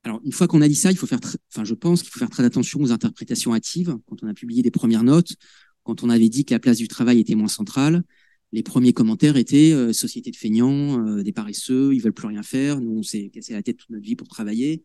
Alors, 0.03 0.20
une 0.24 0.31
fois 0.31 0.48
qu'on 0.48 0.62
a 0.62 0.67
dit 0.67 0.75
ça, 0.75 0.91
il 0.91 0.98
faut 0.98 1.05
faire, 1.05 1.20
enfin, 1.53 1.63
je 1.63 1.74
pense 1.75 2.01
qu'il 2.01 2.12
faut 2.12 2.20
faire 2.20 2.29
très 2.29 2.43
attention 2.43 2.81
aux 2.81 2.91
interprétations 2.91 3.53
hâtives. 3.53 3.96
Quand 4.08 4.24
on 4.24 4.27
a 4.27 4.34
publié 4.34 4.63
des 4.63 4.72
premières 4.72 5.03
notes, 5.03 5.36
quand 5.84 6.03
on 6.03 6.10
avait 6.10 6.29
dit 6.29 6.46
que 6.46 6.53
la 6.53 6.60
place 6.60 6.77
du 6.77 6.88
travail 6.88 7.20
était 7.20 7.36
moins 7.36 7.48
centrale, 7.48 8.03
les 8.51 8.63
premiers 8.63 8.93
commentaires 8.93 9.38
étaient 9.38 9.72
euh, 9.72 9.93
société 9.93 10.31
de 10.31 10.36
feignants, 10.36 11.05
euh, 11.08 11.24
des 11.24 11.31
paresseux, 11.31 11.93
ils 11.93 12.01
veulent 12.01 12.13
plus 12.13 12.27
rien 12.27 12.43
faire. 12.43 12.81
Nous, 12.81 12.91
on 13.00 13.03
s'est 13.03 13.29
cassé 13.29 13.53
la 13.53 13.63
tête 13.63 13.77
toute 13.77 13.89
notre 13.89 14.03
vie 14.03 14.15
pour 14.15 14.27
travailler. 14.27 14.84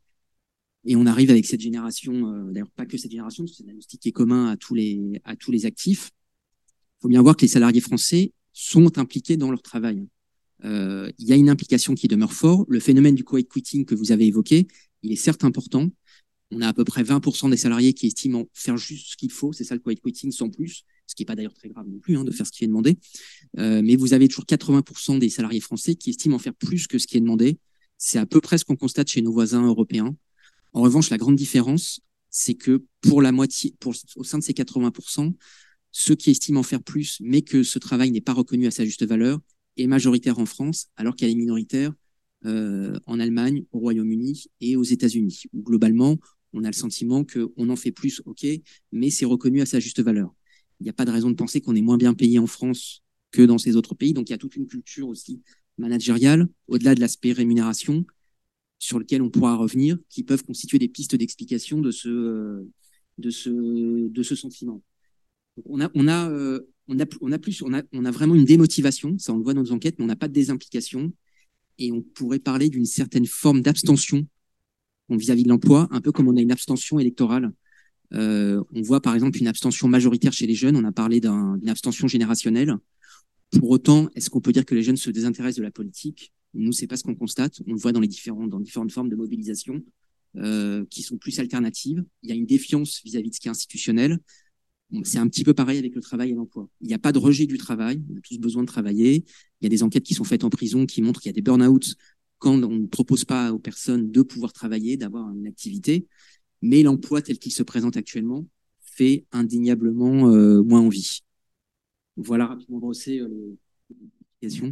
Et 0.85 0.95
on 0.95 1.05
arrive 1.07 1.31
avec 1.31 1.47
cette 1.47 1.61
génération, 1.61 2.33
euh, 2.33 2.53
d'ailleurs 2.53 2.71
pas 2.71 2.87
que 2.87 2.97
cette 2.97 3.11
génération, 3.11 3.45
c'est 3.47 3.63
un 3.63 3.65
diagnostic 3.65 4.01
qui 4.01 4.09
est 4.11 4.13
commun 4.13 4.47
à 4.49 4.57
tous 4.57 4.75
les 4.75 5.21
à 5.25 5.35
tous 5.35 5.51
les 5.51 5.67
actifs. 5.67 6.11
Il 6.99 7.03
faut 7.03 7.09
bien 7.09 7.23
voir 7.23 7.37
que 7.37 7.43
les 7.43 7.49
salariés 7.49 7.81
français 7.81 8.33
sont 8.53 8.99
impliqués 8.99 9.37
dans 9.37 9.51
leur 9.51 9.63
travail. 9.63 10.07
Il 10.65 11.13
y 11.19 11.33
a 11.33 11.37
une 11.37 11.49
implication 11.49 11.95
qui 11.95 12.09
demeure 12.09 12.33
fort. 12.33 12.65
Le 12.69 12.81
phénomène 12.81 13.15
du 13.15 13.25
quiet 13.25 13.45
quitting 13.45 13.85
que 13.85 13.95
vous 13.95 14.13
avez 14.13 14.27
évoqué, 14.27 14.67
il 15.03 15.13
est 15.13 15.17
certes 15.17 15.45
important. 15.45 15.89
On 16.51 16.61
a 16.61 16.69
à 16.69 16.73
peu 16.73 16.85
près 16.85 17.03
20% 17.03 17.51
des 17.51 17.57
salariés 17.57 17.93
qui 17.93 18.07
estiment 18.07 18.47
faire 18.55 18.77
juste 18.77 19.13
ce 19.13 19.17
qu'il 19.17 19.31
faut, 19.31 19.53
c'est 19.53 19.65
ça 19.65 19.75
le 19.75 19.81
quiet 19.81 19.97
quitting 19.97 20.33
sans 20.33 20.49
plus 20.49 20.85
ce 21.07 21.15
qui 21.15 21.23
n'est 21.23 21.27
pas 21.27 21.37
d'ailleurs 21.37 21.55
très 21.55 21.69
grave 21.69 21.87
non 21.89 21.99
plus 21.99 22.17
hein, 22.17 22.25
de 22.25 22.31
faire 22.31 22.47
ce 22.47 22.53
qui 22.53 22.65
est 22.65 22.67
demandé. 22.67 22.99
Euh, 23.59 23.81
mais 23.83 23.97
vous 23.97 24.13
avez 24.13 24.29
toujours 24.29 24.45
80% 24.45 25.19
des 25.19 25.29
salariés 25.29 25.61
français 25.61 25.95
qui 25.95 26.11
estiment 26.11 26.37
en 26.37 26.41
faire 26.41 26.55
plus 26.55 26.87
que 26.87 26.99
ce 26.99 27.07
qui 27.07 27.17
est 27.17 27.21
demandé. 27.21 27.59
C'est 27.99 28.19
à 28.19 28.27
peu 28.27 28.41
près 28.41 28.59
ce 28.59 28.65
qu'on 28.65 28.77
constate 28.77 29.09
chez 29.09 29.23
nos 29.23 29.33
voisins 29.33 29.65
européens. 29.65 30.15
En 30.73 30.83
revanche, 30.83 31.11
la 31.11 31.17
grande 31.17 31.37
différence, 31.37 32.01
c'est 32.31 32.55
que 32.55 32.85
pour 33.01 33.23
la 33.23 33.33
moitié, 33.33 33.75
pour, 33.81 33.95
au 34.17 34.25
sein 34.25 34.39
de 34.39 34.43
ces 34.45 34.53
80%, 34.53 35.33
ceux 35.93 36.15
qui 36.15 36.31
estiment 36.31 36.61
en 36.61 36.65
faire 36.65 36.83
plus, 36.83 37.19
mais 37.21 37.41
que 37.41 37.63
ce 37.63 37.79
travail 37.79 38.11
n'est 38.11 38.21
pas 38.21 38.35
reconnu 38.35 38.67
à 38.67 38.71
sa 38.71 38.85
juste 38.85 39.07
valeur, 39.07 39.41
est 39.77 39.87
majoritaire 39.87 40.39
en 40.39 40.47
France, 40.47 40.89
alors 40.97 41.17
qu'elle 41.17 41.31
est 41.31 41.35
minoritaire 41.35 41.93
euh, 42.45 42.99
en 43.07 43.21
Allemagne, 43.21 43.65
au 43.73 43.79
Royaume-Uni 43.79 44.47
et 44.61 44.77
aux 44.77 44.83
États-Unis. 44.83 45.45
Globalement, 45.55 46.17
on 46.53 46.65
a 46.65 46.69
le 46.69 46.73
sentiment 46.73 47.25
qu'on 47.25 47.69
en 47.69 47.77
fait 47.77 47.93
plus, 47.93 48.23
ok, 48.25 48.47
mais 48.93 49.11
c'est 49.11 49.27
reconnu 49.27 49.61
à 49.61 49.67
sa 49.67 49.81
juste 49.81 50.01
valeur 50.01 50.35
il 50.81 50.85
n'y 50.85 50.91
a 50.91 50.93
pas 50.93 51.05
de 51.05 51.11
raison 51.11 51.31
de 51.31 51.37
penser 51.37 51.61
qu'on 51.61 51.75
est 51.75 51.83
moins 51.83 51.97
bien 51.97 52.15
payé 52.15 52.39
en 52.39 52.47
France 52.47 53.03
que 53.31 53.43
dans 53.43 53.59
ces 53.59 53.77
autres 53.77 53.95
pays. 53.95 54.13
Donc 54.13 54.29
il 54.29 54.33
y 54.33 54.35
a 54.35 54.39
toute 54.39 54.57
une 54.57 54.67
culture 54.67 55.09
aussi 55.09 55.43
managériale, 55.79 56.49
au-delà 56.69 56.95
de 56.95 57.01
l'aspect 57.01 57.33
rémunération, 57.33 58.05
sur 58.79 58.99
lequel 58.99 59.23
on 59.23 59.31
pourra 59.31 59.57
revenir, 59.57 59.99
qui 60.09 60.23
peuvent 60.23 60.45
constituer 60.45 60.79
des 60.79 60.89
pistes 60.89 61.17
d'explication 61.17 61.81
de 61.81 61.91
ce, 61.91 62.09
euh, 62.09 62.69
de 63.19 63.31
ce, 63.31 64.09
de 64.09 64.23
ce 64.23 64.35
sentiment. 64.35 64.83
on 65.65 65.81
a, 65.81 65.91
on 65.95 66.09
a, 66.09 66.31
euh, 66.31 66.61
on 66.89 66.99
a, 66.99 67.07
plus, 67.39 67.63
on 67.63 67.73
a, 67.73 68.11
vraiment 68.11 68.35
une 68.35 68.45
démotivation, 68.45 69.19
ça 69.19 69.33
on 69.33 69.39
le 69.39 69.43
voit 69.43 69.55
dans 69.55 69.63
nos 69.63 69.73
enquêtes, 69.73 69.97
mais 69.99 70.05
on 70.05 70.09
n'a 70.09 70.17
pas 70.17 70.29
de 70.29 70.33
désimplication, 70.33 71.13
et 71.79 71.93
on 71.93 72.03
pourrait 72.03 72.39
parler 72.39 72.69
d'une 72.69 72.87
certaine 72.87 73.27
forme 73.27 73.61
d'abstention 73.61 74.27
vis-à-vis 75.09 75.45
de 75.45 75.49
l'emploi, 75.49 75.89
un 75.91 76.01
peu 76.01 76.13
comme 76.13 76.29
on 76.29 76.37
a 76.37 76.41
une 76.41 76.53
abstention 76.53 76.99
électorale 76.99 77.53
euh, 78.15 78.63
on 78.73 78.83
voit 78.83 79.01
par 79.01 79.15
exemple 79.15 79.39
une 79.39 79.49
abstention 79.49 79.89
majoritaire 79.89 80.33
chez 80.33 80.47
les 80.47 80.55
jeunes. 80.55 80.77
On 80.77 80.85
a 80.85 80.93
parlé 80.93 81.21
d'une 81.21 81.69
abstention 81.69 82.07
générationnelle. 82.09 82.77
Pour 83.59 83.71
autant, 83.71 84.09
est-ce 84.15 84.31
qu'on 84.31 84.41
peut 84.41 84.53
dire 84.53 84.65
que 84.65 84.75
les 84.75 84.83
jeunes 84.83 84.97
se 84.97 85.11
désintéressent 85.11 85.59
de 85.59 85.63
la 85.63 85.71
politique? 85.71 86.33
Nous, 86.55 86.73
c'est 86.73 86.87
pas 86.87 86.97
ce 86.97 87.05
qu'on 87.05 87.15
constate. 87.15 87.61
On 87.67 87.73
le 87.73 87.79
voit 87.79 87.93
dans 87.93 88.01
les 88.01 88.09
différentes 88.09 88.91
formes 88.91 89.09
de 89.09 89.17
mobilisation 89.17 89.83
euh, 90.37 90.85
qui 90.91 91.03
sont 91.03 91.17
plus 91.17 91.39
alternatives. 91.39 92.05
Il 92.23 92.31
y 92.31 92.33
a 92.33 92.35
une 92.35 92.47
défiance 92.47 93.03
vis-à-vis 93.05 93.31
de 93.31 93.35
ce 93.35 93.41
qui 93.41 93.49
est 93.49 93.51
institutionnel. 93.51 94.19
C'est 95.03 95.19
un 95.19 95.29
petit 95.29 95.45
peu 95.45 95.53
pareil 95.53 95.79
avec 95.79 95.95
le 95.95 96.01
travail 96.01 96.31
et 96.31 96.35
l'emploi. 96.35 96.69
Il 96.81 96.89
n'y 96.89 96.95
a 96.95 96.99
pas 96.99 97.13
de 97.13 97.19
rejet 97.19 97.47
du 97.47 97.59
travail. 97.59 98.03
On 98.13 98.17
a 98.17 98.21
tous 98.21 98.39
besoin 98.39 98.63
de 98.63 98.69
travailler. 98.69 99.25
Il 99.61 99.65
y 99.65 99.67
a 99.67 99.69
des 99.69 99.83
enquêtes 99.83 100.05
qui 100.05 100.15
sont 100.15 100.25
faites 100.25 100.45
en 100.45 100.51
prison 100.51 100.87
qui 100.87 101.03
montrent 101.03 101.21
qu'il 101.21 101.29
y 101.29 101.35
a 101.35 101.35
des 101.35 101.43
burn-out 101.43 101.97
quand 102.39 102.63
on 102.63 102.71
ne 102.71 102.87
propose 102.87 103.25
pas 103.25 103.53
aux 103.53 103.59
personnes 103.59 104.11
de 104.13 104.23
pouvoir 104.23 104.53
travailler, 104.53 104.97
d'avoir 104.97 105.31
une 105.33 105.47
activité 105.47 106.07
mais 106.63 106.83
l'emploi 106.83 107.23
tel 107.23 107.39
qu'il 107.39 107.53
se 107.53 107.63
présente 107.63 107.97
actuellement 107.97 108.47
fait 108.81 109.27
indéniablement 109.33 110.31
euh, 110.31 110.63
moins 110.63 110.81
envie. 110.81 111.21
Voilà 112.17 112.47
rapidement 112.47 112.79
brossé 112.79 113.21
euh, 113.21 113.59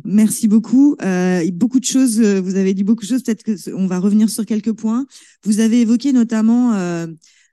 Merci 0.05 0.49
beaucoup. 0.49 0.97
Euh, 1.03 1.51
beaucoup 1.53 1.81
de 1.81 1.85
choses, 1.85 2.21
euh, 2.21 2.41
vous 2.41 2.57
avez 2.57 2.75
dit 2.75 2.85
beaucoup 2.85 3.03
de 3.03 3.09
choses, 3.09 3.23
peut-être 3.23 3.45
qu'on 3.45 3.87
va 3.87 3.99
revenir 3.99 4.31
sur 4.31 4.47
quelques 4.47 4.73
points. 4.73 5.07
Vous 5.43 5.61
avez 5.61 5.81
évoqué 5.81 6.13
notamment 6.13 6.73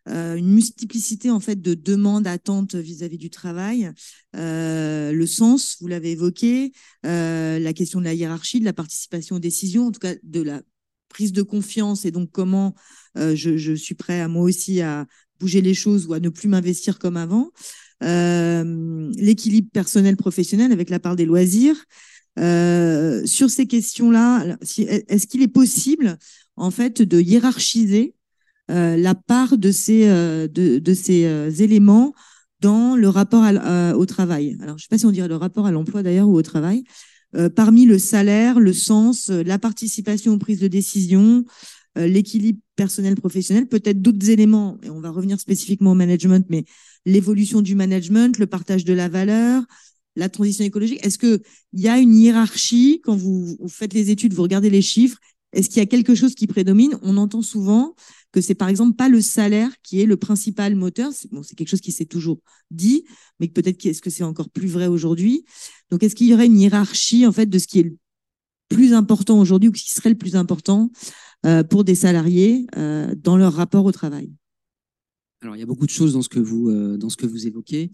une 0.07 0.47
multiplicité 0.47 1.29
en 1.29 1.39
fait 1.39 1.61
de 1.61 1.73
demandes, 1.73 2.27
attentes 2.27 2.75
vis-à-vis 2.75 3.17
du 3.17 3.29
travail, 3.29 3.91
le 4.33 5.25
sens, 5.25 5.77
vous 5.79 5.87
l'avez 5.87 6.11
évoqué, 6.11 6.71
la 7.03 7.73
question 7.73 7.99
de 7.99 8.05
la 8.05 8.13
hiérarchie, 8.13 8.59
de 8.59 8.65
la 8.65 8.73
participation 8.73 9.35
aux 9.35 9.39
décisions, 9.39 9.87
en 9.87 9.91
tout 9.91 9.99
cas 9.99 10.15
de 10.23 10.41
la 10.41 10.61
prise 11.11 11.33
de 11.33 11.41
confiance 11.41 12.05
et 12.05 12.11
donc 12.11 12.31
comment 12.31 12.73
euh, 13.17 13.35
je, 13.35 13.75
suis 13.75 13.95
prêt 13.95 14.21
à 14.21 14.27
moi 14.27 14.43
aussi 14.43 14.81
à 14.81 15.05
bouger 15.39 15.61
les 15.61 15.73
choses 15.73 16.07
ou 16.07 16.13
à 16.13 16.19
ne 16.19 16.29
plus 16.29 16.47
m'investir 16.47 16.97
comme 16.97 17.17
avant. 17.17 17.51
Euh, 18.03 19.11
l'équilibre 19.15 19.69
personnel-professionnel 19.71 20.71
avec 20.71 20.89
la 20.89 20.99
part 20.99 21.15
des 21.15 21.25
loisirs. 21.25 21.75
Euh, 22.39 23.25
sur 23.25 23.49
ces 23.49 23.67
questions-là, 23.67 24.57
est-ce 24.61 25.27
qu'il 25.27 25.41
est 25.41 25.49
possible 25.49 26.17
en 26.55 26.71
fait 26.71 27.01
de 27.01 27.19
hiérarchiser 27.19 28.15
la 28.71 29.15
part 29.15 29.57
de 29.57 29.71
ces, 29.71 30.07
de, 30.07 30.93
ces 30.93 31.61
éléments 31.61 32.13
dans 32.61 32.95
le 32.95 33.09
rapport 33.09 33.43
au 33.97 34.05
travail 34.05 34.57
Alors, 34.61 34.77
je 34.77 34.83
ne 34.83 34.85
sais 34.85 34.87
pas 34.89 34.97
si 34.97 35.05
on 35.05 35.11
dirait 35.11 35.27
le 35.27 35.35
rapport 35.35 35.65
à 35.65 35.71
l'emploi 35.71 36.03
d'ailleurs 36.03 36.29
ou 36.29 36.35
au 36.35 36.41
travail. 36.41 36.83
parmi 37.55 37.85
le 37.85 37.99
salaire, 37.99 38.59
le 38.59 38.73
sens, 38.73 39.29
la 39.29 39.59
participation 39.59 40.33
aux 40.33 40.37
prises 40.37 40.59
de 40.59 40.67
décision, 40.67 41.43
euh, 41.97 42.07
l'équilibre 42.07 42.59
personnel-professionnel, 42.77 43.67
peut-être 43.67 44.01
d'autres 44.01 44.29
éléments, 44.29 44.77
et 44.81 44.89
on 44.89 45.01
va 45.01 45.09
revenir 45.09 45.37
spécifiquement 45.39 45.91
au 45.91 45.95
management, 45.95 46.45
mais 46.49 46.63
l'évolution 47.05 47.61
du 47.61 47.75
management, 47.75 48.37
le 48.37 48.47
partage 48.47 48.85
de 48.85 48.93
la 48.93 49.09
valeur, 49.09 49.63
la 50.15 50.29
transition 50.29 50.63
écologique. 50.63 51.05
Est-ce 51.05 51.17
qu'il 51.17 51.41
y 51.73 51.89
a 51.89 51.97
une 51.99 52.15
hiérarchie 52.15 53.01
quand 53.03 53.15
vous, 53.15 53.57
faites 53.67 53.93
les 53.93 54.09
études, 54.09 54.33
vous 54.33 54.43
regardez 54.43 54.69
les 54.69 54.81
chiffres 54.81 55.17
Est-ce 55.53 55.69
qu'il 55.69 55.77
y 55.77 55.81
a 55.81 55.85
quelque 55.85 56.15
chose 56.15 56.35
qui 56.35 56.47
prédomine? 56.47 56.97
On 57.01 57.17
entend 57.17 57.41
souvent 57.41 57.95
que 58.31 58.41
c'est 58.41 58.55
par 58.55 58.69
exemple 58.69 58.95
pas 58.95 59.09
le 59.09 59.21
salaire 59.21 59.71
qui 59.83 60.01
est 60.01 60.05
le 60.05 60.17
principal 60.17 60.75
moteur. 60.75 61.11
C'est 61.13 61.55
quelque 61.55 61.67
chose 61.67 61.81
qui 61.81 61.91
s'est 61.91 62.05
toujours 62.05 62.39
dit, 62.69 63.03
mais 63.39 63.47
peut-être 63.47 63.85
est-ce 63.85 64.01
que 64.01 64.09
c'est 64.09 64.23
encore 64.23 64.49
plus 64.49 64.67
vrai 64.67 64.87
aujourd'hui? 64.87 65.45
Donc, 65.89 66.03
est-ce 66.03 66.15
qu'il 66.15 66.27
y 66.27 66.33
aurait 66.33 66.45
une 66.45 66.59
hiérarchie 66.59 67.25
en 67.25 67.31
fait 67.31 67.47
de 67.47 67.59
ce 67.59 67.67
qui 67.67 67.79
est 67.79 67.83
le 67.83 67.97
plus 68.69 68.93
important 68.93 69.39
aujourd'hui 69.39 69.69
ou 69.69 69.75
ce 69.75 69.83
qui 69.83 69.91
serait 69.91 70.09
le 70.09 70.17
plus 70.17 70.35
important 70.35 70.91
euh, 71.45 71.63
pour 71.63 71.83
des 71.83 71.95
salariés 71.95 72.67
euh, 72.77 73.13
dans 73.15 73.35
leur 73.35 73.53
rapport 73.53 73.83
au 73.83 73.91
travail? 73.91 74.31
Alors, 75.41 75.55
il 75.55 75.59
y 75.59 75.63
a 75.63 75.65
beaucoup 75.65 75.85
de 75.85 75.91
choses 75.91 76.13
dans 76.13 76.21
ce 76.21 76.29
que 76.29 76.39
vous, 76.39 76.69
euh, 76.69 76.97
évoquez. 77.45 77.91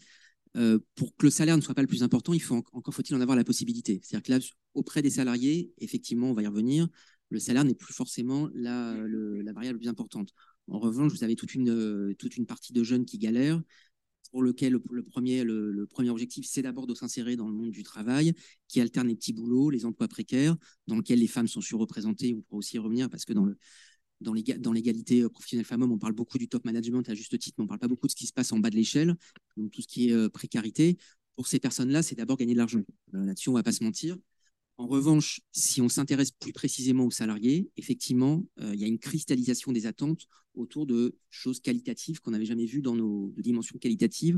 pour 0.95 1.15
que 1.15 1.25
le 1.25 1.29
salaire 1.29 1.55
ne 1.55 1.61
soit 1.61 1.73
pas 1.73 1.81
le 1.81 1.87
plus 1.87 2.03
important, 2.03 2.33
il 2.33 2.41
faut 2.41 2.55
encore 2.73 2.93
faut-il 2.93 3.15
en 3.15 3.21
avoir 3.21 3.37
la 3.37 3.43
possibilité. 3.43 4.01
C'est-à-dire 4.03 4.23
que 4.23 4.31
là, 4.33 4.39
auprès 4.73 5.01
des 5.01 5.11
salariés, 5.11 5.71
effectivement, 5.79 6.29
on 6.29 6.33
va 6.33 6.43
y 6.43 6.47
revenir, 6.47 6.87
le 7.29 7.39
salaire 7.39 7.65
n'est 7.65 7.75
plus 7.75 7.93
forcément 7.93 8.49
la, 8.53 8.95
la 8.95 9.53
variable 9.53 9.77
la 9.77 9.79
plus 9.79 9.89
importante. 9.89 10.33
En 10.69 10.79
revanche, 10.79 11.11
vous 11.11 11.23
avez 11.23 11.35
toute 11.35 11.55
une, 11.55 12.15
toute 12.17 12.37
une 12.37 12.45
partie 12.45 12.73
de 12.73 12.83
jeunes 12.83 13.05
qui 13.05 13.17
galèrent, 13.17 13.61
pour 14.31 14.43
lequel 14.43 14.73
le, 14.73 15.03
premier, 15.03 15.43
le, 15.43 15.85
premier 15.87 16.09
objectif, 16.09 16.45
c'est 16.49 16.61
d'abord 16.61 16.87
de 16.87 16.93
s'insérer 16.93 17.35
dans 17.35 17.47
le 17.47 17.53
monde 17.53 17.71
du 17.71 17.83
travail, 17.83 18.33
qui 18.67 18.81
alterne 18.81 19.07
les 19.07 19.15
petits 19.15 19.33
boulots, 19.33 19.69
les 19.69 19.85
emplois 19.85 20.07
précaires, 20.07 20.55
dans 20.87 20.97
lesquels 20.97 21.19
les 21.19 21.27
femmes 21.27 21.47
sont 21.47 21.61
surreprésentées. 21.61 22.35
On 22.37 22.41
pourra 22.41 22.59
aussi 22.59 22.75
y 22.75 22.79
revenir 22.79 23.09
parce 23.09 23.25
que 23.25 23.33
dans 23.33 23.45
le 23.45 23.57
dans 24.19 24.33
l'égalité 24.33 25.21
euh, 25.21 25.29
professionnelle 25.29 25.65
femmes-hommes, 25.65 25.91
on 25.91 25.99
parle 25.99 26.13
beaucoup 26.13 26.39
du 26.39 26.47
top 26.47 26.65
management 26.65 27.07
à 27.07 27.13
juste 27.13 27.37
titre, 27.37 27.55
mais 27.59 27.65
on 27.65 27.67
parle 27.67 27.79
pas 27.79 27.87
beaucoup 27.87 28.07
de 28.07 28.11
ce 28.11 28.15
qui 28.15 28.25
se 28.25 28.33
passe 28.33 28.51
en 28.51 28.57
bas 28.57 28.71
de 28.71 28.75
l'échelle, 28.75 29.15
donc 29.57 29.71
tout 29.71 29.83
ce 29.83 29.87
qui 29.87 30.09
est 30.09 30.13
euh, 30.13 30.27
précarité. 30.27 30.97
Pour 31.35 31.47
ces 31.47 31.59
personnes-là, 31.59 32.01
c'est 32.01 32.15
d'abord 32.15 32.37
gagner 32.37 32.53
de 32.53 32.57
l'argent. 32.57 32.81
Euh, 33.13 33.25
là-dessus, 33.25 33.49
on 33.49 33.53
va 33.53 33.61
pas 33.61 33.71
se 33.71 33.83
mentir. 33.83 34.17
En 34.77 34.85
revanche, 34.85 35.41
si 35.51 35.81
on 35.81 35.89
s'intéresse 35.89 36.31
plus 36.31 36.53
précisément 36.53 37.05
aux 37.05 37.11
salariés, 37.11 37.69
effectivement, 37.77 38.45
euh, 38.59 38.75
il 38.75 38.79
y 38.79 38.83
a 38.83 38.87
une 38.87 38.99
cristallisation 38.99 39.71
des 39.71 39.87
attentes 39.87 40.27
autour 40.53 40.85
de 40.85 41.17
choses 41.29 41.59
qualitatives 41.59 42.19
qu'on 42.19 42.31
n'avait 42.31 42.45
jamais 42.45 42.65
vues 42.65 42.81
dans 42.81 42.95
nos 42.95 43.33
dimensions 43.37 43.79
qualitatives, 43.79 44.37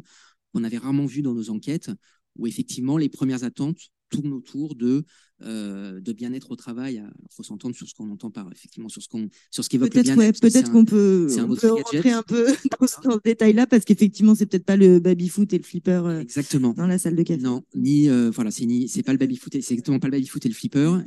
qu'on 0.54 0.64
avait 0.64 0.78
rarement 0.78 1.06
vues 1.06 1.22
dans 1.22 1.34
nos 1.34 1.50
enquêtes, 1.50 1.92
où 2.38 2.48
effectivement 2.48 2.98
les 2.98 3.10
premières 3.10 3.44
attentes 3.44 3.92
tourne 4.10 4.34
autour 4.34 4.76
de, 4.76 5.04
euh, 5.42 6.02
de 6.02 6.12
bien-être 6.12 6.52
au 6.52 6.56
travail. 6.56 6.96
Il 6.96 7.28
faut 7.36 7.44
s'entendre 7.44 7.76
sur 7.76 7.88
ce 7.88 7.94
qu'on 7.94 8.10
entend 8.10 8.30
par, 8.30 8.52
effectivement, 8.52 8.90
sur 8.90 9.02
ce 9.02 9.08
qu'on, 9.08 9.30
sur 9.52 9.64
ce 9.64 9.70
qu'évoque 9.70 9.94
le 9.94 10.02
bien-être. 10.02 10.42
peut-être 10.42 10.72
qu'on 10.72 10.86
peut, 10.86 11.28
on 11.40 11.56
peut 11.56 11.72
rentrer 11.72 12.12
un 12.12 12.24
peu 12.24 12.48
dans 12.80 12.88
ce, 12.88 13.22
détail-là 13.24 13.68
parce 13.68 13.86
qu'effectivement, 13.86 14.36
c'est 14.36 14.46
peut-être 14.46 14.66
pas 14.66 14.76
le 14.76 15.00
baby-foot 15.00 15.54
et 15.54 15.58
le 15.58 15.64
flipper 15.64 16.02
euh, 16.06 16.22
exactement. 16.22 16.74
dans 16.74 16.88
la 16.88 16.98
salle 16.98 17.16
de 17.16 17.24
café. 17.24 17.42
Non, 17.42 17.64
ni, 17.76 18.10
euh, 18.10 18.32
voilà, 18.34 18.52
c'est 18.52 18.66
ni, 18.66 18.90
c'est 18.90 19.04
pas 19.04 19.14
le 19.14 19.18
baby-foot, 19.18 19.54
c'est 19.54 19.72
exactement 19.72 20.00
pas 20.00 20.08
le 20.08 20.12
baby-foot 20.12 20.46
et 20.46 20.50
le 20.50 20.56
flipper. 20.56 21.00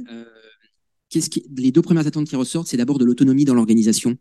qu'est-ce 1.10 1.28
qui, 1.28 1.44
les 1.56 1.72
deux 1.72 1.82
premières 1.82 2.06
attentes 2.06 2.28
qui 2.28 2.36
ressortent, 2.36 2.68
c'est 2.68 2.78
d'abord 2.78 2.98
de 2.98 3.04
l'autonomie 3.04 3.44
dans 3.44 3.54
l'organisation. 3.54 4.16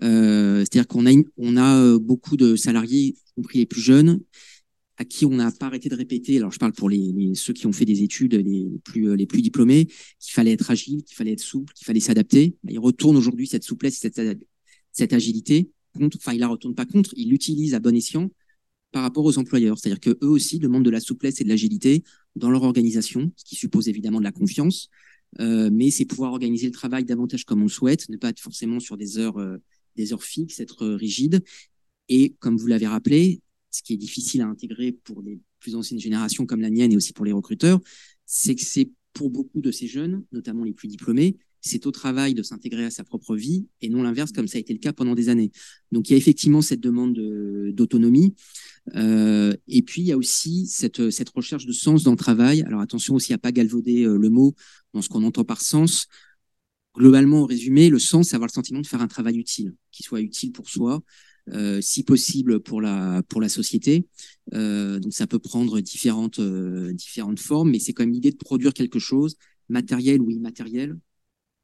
c'est-à-dire 0.00 0.88
qu'on 0.88 1.06
a, 1.06 1.12
on 1.36 1.56
a 1.56 1.98
beaucoup 1.98 2.36
de 2.36 2.56
salariés, 2.56 3.14
y 3.16 3.32
compris 3.36 3.58
les 3.58 3.66
plus 3.66 3.80
jeunes, 3.80 4.20
à 4.98 5.04
qui 5.04 5.26
on 5.26 5.30
n'a 5.30 5.50
pas 5.52 5.66
arrêté 5.66 5.88
de 5.88 5.94
répéter, 5.94 6.38
alors 6.38 6.52
je 6.52 6.58
parle 6.58 6.72
pour 6.72 6.88
les, 6.88 7.32
ceux 7.34 7.52
qui 7.52 7.66
ont 7.66 7.72
fait 7.72 7.84
des 7.84 8.02
études 8.02 8.34
les, 8.34 8.68
plus, 8.84 9.14
les 9.16 9.26
plus 9.26 9.42
diplômés, 9.42 9.86
qu'il 9.86 10.32
fallait 10.32 10.52
être 10.52 10.70
agile, 10.70 11.02
qu'il 11.04 11.16
fallait 11.16 11.32
être 11.32 11.40
souple, 11.40 11.72
qu'il 11.74 11.84
fallait 11.84 12.00
s'adapter. 12.00 12.56
Bah, 12.64 12.72
ils 12.72 12.78
retournent 12.78 13.16
aujourd'hui 13.16 13.46
cette 13.46 13.64
souplesse, 13.64 13.98
cette, 13.98 14.20
cette 14.92 15.12
agilité. 15.12 15.70
Contre, 15.98 16.16
enfin, 16.18 16.32
il 16.32 16.40
la 16.40 16.48
retourne 16.48 16.74
pas 16.74 16.86
contre, 16.86 17.12
il 17.16 17.30
l'utilise 17.30 17.74
à 17.74 17.80
bon 17.80 17.94
escient 17.94 18.30
par 18.92 19.02
rapport 19.02 19.24
aux 19.24 19.38
employeurs. 19.38 19.78
C'est-à-dire 19.78 20.00
que 20.00 20.18
eux 20.22 20.28
aussi 20.28 20.58
demandent 20.58 20.84
de 20.84 20.90
la 20.90 21.00
souplesse 21.00 21.40
et 21.40 21.44
de 21.44 21.48
l'agilité 21.48 22.02
dans 22.34 22.50
leur 22.50 22.62
organisation, 22.62 23.32
ce 23.36 23.44
qui 23.44 23.56
suppose 23.56 23.88
évidemment 23.88 24.18
de 24.18 24.24
la 24.24 24.32
confiance. 24.32 24.88
Euh, 25.40 25.68
mais 25.72 25.90
c'est 25.90 26.04
pouvoir 26.06 26.32
organiser 26.32 26.66
le 26.66 26.72
travail 26.72 27.04
davantage 27.04 27.44
comme 27.44 27.60
on 27.60 27.64
le 27.64 27.68
souhaite, 27.68 28.08
ne 28.08 28.16
pas 28.16 28.30
être 28.30 28.40
forcément 28.40 28.80
sur 28.80 28.96
des 28.96 29.18
heures, 29.18 29.38
euh, 29.38 29.58
des 29.96 30.12
heures 30.12 30.22
fixes, 30.22 30.60
être 30.60 30.86
rigide. 30.86 31.42
Et 32.08 32.36
comme 32.38 32.56
vous 32.56 32.68
l'avez 32.68 32.86
rappelé, 32.86 33.40
ce 33.76 33.82
qui 33.82 33.92
est 33.92 33.98
difficile 33.98 34.40
à 34.40 34.46
intégrer 34.46 34.92
pour 34.92 35.22
les 35.22 35.38
plus 35.58 35.74
anciennes 35.74 36.00
générations 36.00 36.46
comme 36.46 36.60
la 36.60 36.70
mienne 36.70 36.92
et 36.92 36.96
aussi 36.96 37.12
pour 37.12 37.24
les 37.24 37.32
recruteurs, 37.32 37.80
c'est 38.24 38.54
que 38.54 38.62
c'est 38.62 38.90
pour 39.12 39.30
beaucoup 39.30 39.60
de 39.60 39.70
ces 39.70 39.86
jeunes, 39.86 40.24
notamment 40.32 40.64
les 40.64 40.72
plus 40.72 40.88
diplômés, 40.88 41.36
c'est 41.60 41.86
au 41.86 41.90
travail 41.90 42.34
de 42.34 42.42
s'intégrer 42.42 42.84
à 42.84 42.90
sa 42.90 43.04
propre 43.04 43.34
vie 43.34 43.66
et 43.80 43.88
non 43.88 44.02
l'inverse 44.02 44.32
comme 44.32 44.46
ça 44.46 44.56
a 44.56 44.60
été 44.60 44.72
le 44.72 44.78
cas 44.78 44.92
pendant 44.92 45.14
des 45.14 45.28
années. 45.28 45.50
Donc 45.92 46.08
il 46.08 46.12
y 46.12 46.14
a 46.14 46.16
effectivement 46.16 46.62
cette 46.62 46.80
demande 46.80 47.14
d'autonomie 47.72 48.34
euh, 48.94 49.54
et 49.66 49.82
puis 49.82 50.02
il 50.02 50.06
y 50.06 50.12
a 50.12 50.16
aussi 50.16 50.66
cette, 50.66 51.00
recherche 51.34 51.66
de 51.66 51.72
sens 51.72 52.02
dans 52.04 52.12
le 52.12 52.16
travail. 52.16 52.62
Alors 52.62 52.80
attention 52.80 53.14
aussi 53.14 53.32
à 53.32 53.38
pas 53.38 53.52
galvauder 53.52 54.04
euh, 54.04 54.16
le 54.16 54.30
mot 54.30 54.54
dans 54.94 55.02
ce 55.02 55.08
qu'on 55.08 55.24
entend 55.24 55.44
par 55.44 55.60
sens. 55.60 56.06
Globalement, 56.96 57.42
au 57.42 57.46
résumé, 57.46 57.90
le 57.90 57.98
sens, 57.98 58.28
c'est 58.28 58.36
avoir 58.36 58.48
le 58.48 58.54
sentiment 58.54 58.80
de 58.80 58.86
faire 58.86 59.02
un 59.02 59.08
travail 59.08 59.36
utile, 59.36 59.74
qui 59.90 60.02
soit 60.02 60.22
utile 60.22 60.52
pour 60.52 60.70
soi, 60.70 61.02
euh, 61.52 61.80
si 61.80 62.02
possible 62.02 62.60
pour 62.60 62.80
la 62.80 63.22
pour 63.28 63.40
la 63.40 63.48
société. 63.48 64.06
Euh, 64.54 64.98
donc 64.98 65.12
ça 65.12 65.26
peut 65.26 65.38
prendre 65.38 65.80
différentes 65.80 66.38
euh, 66.38 66.92
différentes 66.92 67.40
formes, 67.40 67.70
mais 67.70 67.78
c'est 67.78 67.92
quand 67.92 68.04
même 68.04 68.12
l'idée 68.12 68.32
de 68.32 68.36
produire 68.36 68.72
quelque 68.72 68.98
chose 68.98 69.36
matériel 69.68 70.20
ou 70.20 70.30
immatériel 70.30 70.98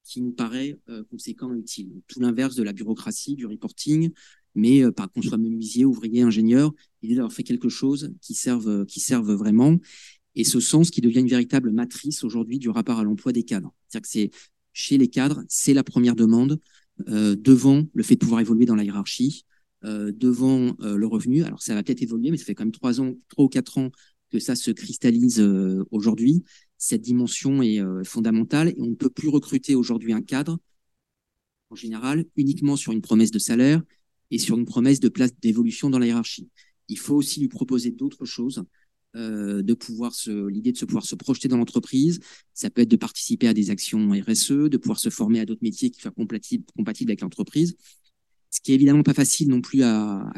qui 0.05 0.21
nous 0.21 0.33
paraît 0.33 0.79
euh, 0.89 1.05
conséquent 1.11 1.55
et 1.55 1.59
utile. 1.59 1.93
Tout 2.09 2.21
l'inverse 2.21 2.57
de 2.57 2.63
la 2.63 2.73
bureaucratie, 2.73 3.37
du 3.37 3.47
reporting, 3.47 4.11
mais 4.55 4.83
euh, 4.83 4.91
par 4.91 5.11
qu'on 5.11 5.23
soit 5.23 5.39
menuisier, 5.39 5.85
ouvrier, 5.85 6.23
ingénieur, 6.23 6.73
l'idée 7.03 7.17
d'avoir 7.17 7.33
fait 7.33 7.45
quelque 7.45 7.69
chose 7.69 8.13
qui 8.21 8.35
serve 8.35 8.85
qui 8.87 9.01
serve 9.01 9.33
vraiment. 9.33 9.77
Et 10.35 10.45
ce 10.45 10.61
sens 10.61 10.91
qui 10.91 11.01
devient 11.01 11.21
une 11.21 11.29
véritable 11.29 11.73
matrice 11.73 12.25
aujourd'hui 12.25 12.59
du 12.59 12.71
rapport 12.71 12.99
à 12.99 13.05
l'emploi 13.05 13.33
des 13.33 13.43
cadres. 13.43 13.75
C'est-à-dire 13.89 14.03
que 14.03 14.09
c'est 14.09 14.31
chez 14.73 14.99
les 14.99 15.09
cadres, 15.09 15.43
c'est 15.49 15.75
la 15.75 15.85
première 15.85 16.17
demande 16.17 16.59
euh, 17.09 17.37
devant 17.37 17.85
le 17.95 18.03
fait 18.03 18.15
de 18.15 18.21
pouvoir 18.21 18.41
évoluer 18.41 18.67
dans 18.67 18.75
la 18.75 18.85
hiérarchie, 18.85 19.45
euh, 19.45 19.52
devant 19.85 20.77
euh, 20.81 20.97
le 20.97 21.07
revenu. 21.07 21.43
Alors 21.43 21.63
ça 21.63 21.75
va 21.75 21.83
peut-être 21.83 22.03
évoluer, 22.03 22.31
mais 22.31 22.37
ça 22.37 22.45
fait 22.45 22.55
quand 22.55 22.65
même 22.65 22.73
trois 22.73 23.01
ans, 23.01 23.15
trois 23.29 23.45
ou 23.45 23.49
quatre 23.49 23.79
ans 23.79 23.91
que 24.31 24.39
ça 24.39 24.55
se 24.55 24.71
cristallise 24.71 25.41
euh, 25.41 25.85
aujourd'hui. 25.91 26.45
Cette 26.79 27.03
dimension 27.03 27.63
est 27.63 27.81
fondamentale 28.05 28.71
et 28.71 28.77
on 28.79 28.87
ne 28.87 28.95
peut 28.97 29.11
plus 29.11 29.29
recruter 29.29 29.77
aujourd'hui 29.77 30.13
un 30.13 30.23
cadre 30.23 30.59
en 31.71 31.77
général 31.77 32.25
uniquement 32.37 32.77
sur 32.77 32.93
une 32.93 33.01
promesse 33.01 33.31
de 33.31 33.39
salaire 33.39 33.83
et 34.33 34.39
sur 34.39 34.59
une 34.59 34.65
promesse 34.65 34.99
de 34.99 35.09
place 35.09 35.31
d'évolution 35.41 35.91
dans 35.91 36.01
la 36.01 36.07
hiérarchie. 36.07 36.49
Il 36.89 36.99
faut 36.99 37.15
aussi 37.15 37.39
lui 37.39 37.49
proposer 37.49 37.93
d'autres 37.93 38.25
choses, 38.25 38.65
euh, 39.15 39.63
de 39.63 39.75
pouvoir 39.75 40.13
se, 40.15 40.49
l'idée 40.49 40.73
de 40.73 40.77
se 40.77 40.85
pouvoir 40.85 41.05
se 41.05 41.15
projeter 41.15 41.47
dans 41.47 41.57
l'entreprise. 41.57 42.19
Ça 42.53 42.69
peut 42.69 42.83
être 42.83 42.91
de 42.91 42.97
participer 42.97 43.47
à 43.47 43.55
des 43.55 43.71
actions 43.71 44.11
RSE, 44.11 44.51
de 44.71 44.77
pouvoir 44.77 44.99
se 44.99 45.09
former 45.09 45.39
à 45.39 45.47
d'autres 45.47 45.63
métiers 45.63 45.91
qui 45.91 46.01
soient 46.01 46.11
compatibles 46.11 47.11
avec 47.11 47.21
l'entreprise 47.21 47.77
ce 48.53 48.61
qui 48.61 48.71
est 48.71 48.75
évidemment 48.77 49.03
pas 49.03 49.15
facile 49.15 49.49
non 49.49 49.61
plus 49.61 49.83
à, 49.83 50.31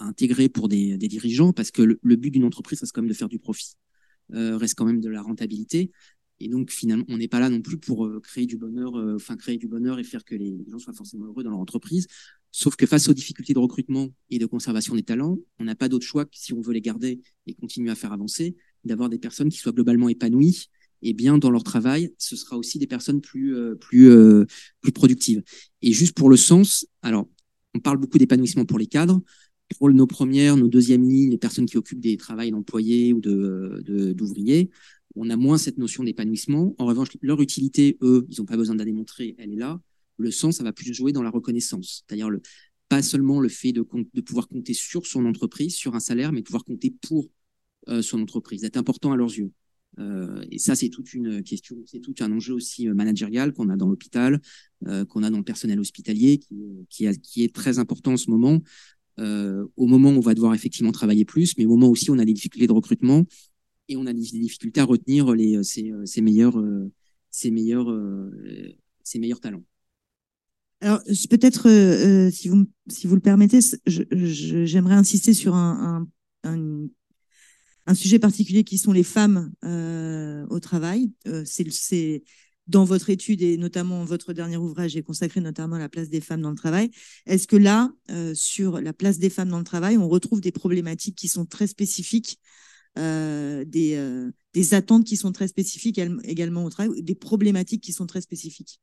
intégrer 0.00 0.48
pour 0.48 0.68
des, 0.68 0.96
des, 0.96 1.08
dirigeants, 1.08 1.52
parce 1.52 1.70
que 1.70 1.82
le, 1.82 2.16
but 2.16 2.30
d'une 2.30 2.44
entreprise 2.44 2.80
reste 2.80 2.92
quand 2.92 3.02
même 3.02 3.10
de 3.10 3.14
faire 3.14 3.28
du 3.28 3.38
profit, 3.38 3.74
euh, 4.32 4.56
reste 4.56 4.74
quand 4.74 4.86
même 4.86 5.02
de 5.02 5.10
la 5.10 5.20
rentabilité. 5.20 5.92
Et 6.42 6.48
donc 6.48 6.70
finalement, 6.70 7.04
on 7.08 7.18
n'est 7.18 7.28
pas 7.28 7.38
là 7.38 7.50
non 7.50 7.60
plus 7.60 7.76
pour 7.76 8.06
euh, 8.06 8.18
créer 8.20 8.46
du 8.46 8.56
bonheur, 8.56 8.96
euh, 8.96 9.16
enfin 9.16 9.36
créer 9.36 9.58
du 9.58 9.68
bonheur 9.68 9.98
et 9.98 10.04
faire 10.04 10.24
que 10.24 10.34
les 10.34 10.64
gens 10.70 10.78
soient 10.78 10.94
forcément 10.94 11.26
heureux 11.26 11.44
dans 11.44 11.50
leur 11.50 11.58
entreprise. 11.58 12.06
Sauf 12.50 12.76
que 12.76 12.86
face 12.86 13.08
aux 13.08 13.12
difficultés 13.12 13.52
de 13.52 13.58
recrutement 13.58 14.08
et 14.30 14.38
de 14.38 14.46
conservation 14.46 14.94
des 14.94 15.02
talents, 15.02 15.36
on 15.58 15.64
n'a 15.64 15.74
pas 15.74 15.90
d'autre 15.90 16.06
choix 16.06 16.24
que 16.24 16.38
si 16.38 16.54
on 16.54 16.62
veut 16.62 16.72
les 16.72 16.80
garder 16.80 17.20
et 17.46 17.54
continuer 17.54 17.90
à 17.90 17.94
faire 17.94 18.14
avancer, 18.14 18.56
d'avoir 18.84 19.10
des 19.10 19.18
personnes 19.18 19.50
qui 19.50 19.58
soient 19.58 19.72
globalement 19.72 20.08
épanouies 20.08 20.70
et 21.02 21.12
bien 21.12 21.38
dans 21.38 21.50
leur 21.50 21.62
travail, 21.62 22.14
ce 22.18 22.36
sera 22.36 22.56
aussi 22.56 22.78
des 22.78 22.86
personnes 22.86 23.20
plus 23.20 23.56
euh, 23.56 23.74
plus 23.74 24.10
euh, 24.10 24.46
plus 24.80 24.92
productives. 24.92 25.42
Et 25.82 25.92
juste 25.92 26.16
pour 26.16 26.30
le 26.30 26.36
sens, 26.36 26.86
alors 27.02 27.28
on 27.74 27.80
parle 27.80 27.98
beaucoup 27.98 28.18
d'épanouissement 28.18 28.64
pour 28.64 28.78
les 28.78 28.86
cadres. 28.86 29.22
Pour 29.78 29.88
nos 29.90 30.06
premières, 30.06 30.56
nos 30.56 30.66
deuxièmes 30.66 31.08
lignes, 31.08 31.30
les 31.30 31.38
personnes 31.38 31.66
qui 31.66 31.76
occupent 31.76 32.00
des 32.00 32.16
travails 32.16 32.50
d'employés 32.50 33.12
ou 33.12 33.20
de 33.20 34.12
d'ouvriers, 34.12 34.70
on 35.14 35.30
a 35.30 35.36
moins 35.36 35.58
cette 35.58 35.78
notion 35.78 36.02
d'épanouissement. 36.02 36.74
En 36.78 36.86
revanche, 36.86 37.08
leur 37.22 37.40
utilité, 37.40 37.96
eux, 38.02 38.26
ils 38.28 38.40
n'ont 38.40 38.46
pas 38.46 38.56
besoin 38.56 38.74
de 38.74 38.80
la 38.80 38.84
démontrer, 38.84 39.36
elle 39.38 39.52
est 39.52 39.56
là. 39.56 39.80
Le 40.18 40.30
sens, 40.30 40.56
ça 40.56 40.64
va 40.64 40.72
plus 40.72 40.92
jouer 40.92 41.12
dans 41.12 41.22
la 41.22 41.30
reconnaissance, 41.30 42.04
c'est-à-dire 42.06 42.30
pas 42.88 43.02
seulement 43.02 43.40
le 43.40 43.48
fait 43.48 43.72
de, 43.72 43.86
de 44.12 44.20
pouvoir 44.20 44.48
compter 44.48 44.74
sur 44.74 45.06
son 45.06 45.24
entreprise, 45.24 45.74
sur 45.76 45.94
un 45.94 46.00
salaire, 46.00 46.32
mais 46.32 46.40
de 46.40 46.46
pouvoir 46.46 46.64
compter 46.64 46.90
pour 46.90 47.28
euh, 47.88 48.02
son 48.02 48.20
entreprise, 48.20 48.60
d'être 48.60 48.76
important 48.76 49.12
à 49.12 49.16
leurs 49.16 49.30
yeux. 49.30 49.52
Euh, 50.00 50.44
et 50.50 50.58
ça, 50.58 50.74
c'est 50.74 50.88
toute 50.88 51.12
une 51.14 51.42
question, 51.42 51.76
c'est 51.86 52.00
tout 52.00 52.14
un 52.20 52.32
enjeu 52.32 52.54
aussi 52.54 52.88
euh, 52.88 52.94
managérial 52.94 53.52
qu'on 53.52 53.68
a 53.68 53.76
dans 53.76 53.88
l'hôpital, 53.88 54.40
euh, 54.86 55.04
qu'on 55.04 55.22
a 55.22 55.30
dans 55.30 55.38
le 55.38 55.44
personnel 55.44 55.78
hospitalier, 55.78 56.40
qui, 56.88 57.06
est 57.06 57.54
très 57.54 57.78
important 57.78 58.12
en 58.12 58.16
ce 58.16 58.30
moment. 58.30 58.60
au 59.18 59.86
moment 59.86 60.10
où 60.10 60.16
on 60.16 60.20
va 60.20 60.34
devoir 60.34 60.54
effectivement 60.54 60.92
travailler 60.92 61.24
plus, 61.24 61.56
mais 61.58 61.66
au 61.66 61.70
moment 61.70 61.88
aussi 61.88 62.10
où 62.10 62.14
on 62.14 62.18
a 62.18 62.24
des 62.24 62.32
difficultés 62.32 62.66
de 62.66 62.72
recrutement 62.72 63.24
et 63.88 63.96
on 63.96 64.06
a 64.06 64.12
des 64.12 64.20
difficultés 64.20 64.80
à 64.80 64.84
retenir 64.84 65.32
les, 65.34 65.62
ces, 65.62 66.22
meilleurs, 66.22 66.58
ces 67.30 67.50
meilleurs, 67.50 67.94
ces 69.04 69.18
meilleurs 69.18 69.40
talents. 69.40 69.64
Alors, 70.80 71.02
peut-être, 71.28 71.68
si, 72.32 72.48
vous, 72.48 72.66
si 72.88 73.06
vous 73.06 73.14
le 73.14 73.20
permettez, 73.20 73.58
j'aimerais 73.84 74.94
insister 74.94 75.34
sur 75.34 75.54
un, 75.54 76.06
un 77.90 77.94
sujet 77.94 78.20
particulier 78.20 78.62
qui 78.62 78.78
sont 78.78 78.92
les 78.92 79.02
femmes 79.02 79.52
euh, 79.64 80.46
au 80.48 80.60
travail. 80.60 81.10
Euh, 81.26 81.42
c'est 81.44 82.22
dans 82.68 82.84
votre 82.84 83.10
étude 83.10 83.42
et 83.42 83.56
notamment 83.56 84.04
votre 84.04 84.32
dernier 84.32 84.56
ouvrage 84.56 84.96
est 84.96 85.02
consacré 85.02 85.40
notamment 85.40 85.74
à 85.74 85.80
la 85.80 85.88
place 85.88 86.08
des 86.08 86.20
femmes 86.20 86.40
dans 86.40 86.50
le 86.50 86.56
travail. 86.56 86.92
Est-ce 87.26 87.48
que 87.48 87.56
là, 87.56 87.90
euh, 88.12 88.32
sur 88.32 88.80
la 88.80 88.92
place 88.92 89.18
des 89.18 89.28
femmes 89.28 89.48
dans 89.48 89.58
le 89.58 89.64
travail, 89.64 89.98
on 89.98 90.08
retrouve 90.08 90.40
des 90.40 90.52
problématiques 90.52 91.16
qui 91.16 91.26
sont 91.26 91.46
très 91.46 91.66
spécifiques, 91.66 92.38
des, 92.96 94.30
des 94.52 94.74
attentes 94.74 95.04
qui 95.04 95.16
sont 95.16 95.32
très 95.32 95.48
spécifiques 95.48 96.00
également 96.24 96.64
au 96.64 96.70
travail, 96.70 97.02
des 97.02 97.14
problématiques 97.14 97.82
qui 97.82 97.92
sont 97.92 98.06
très 98.06 98.20
spécifiques? 98.20 98.80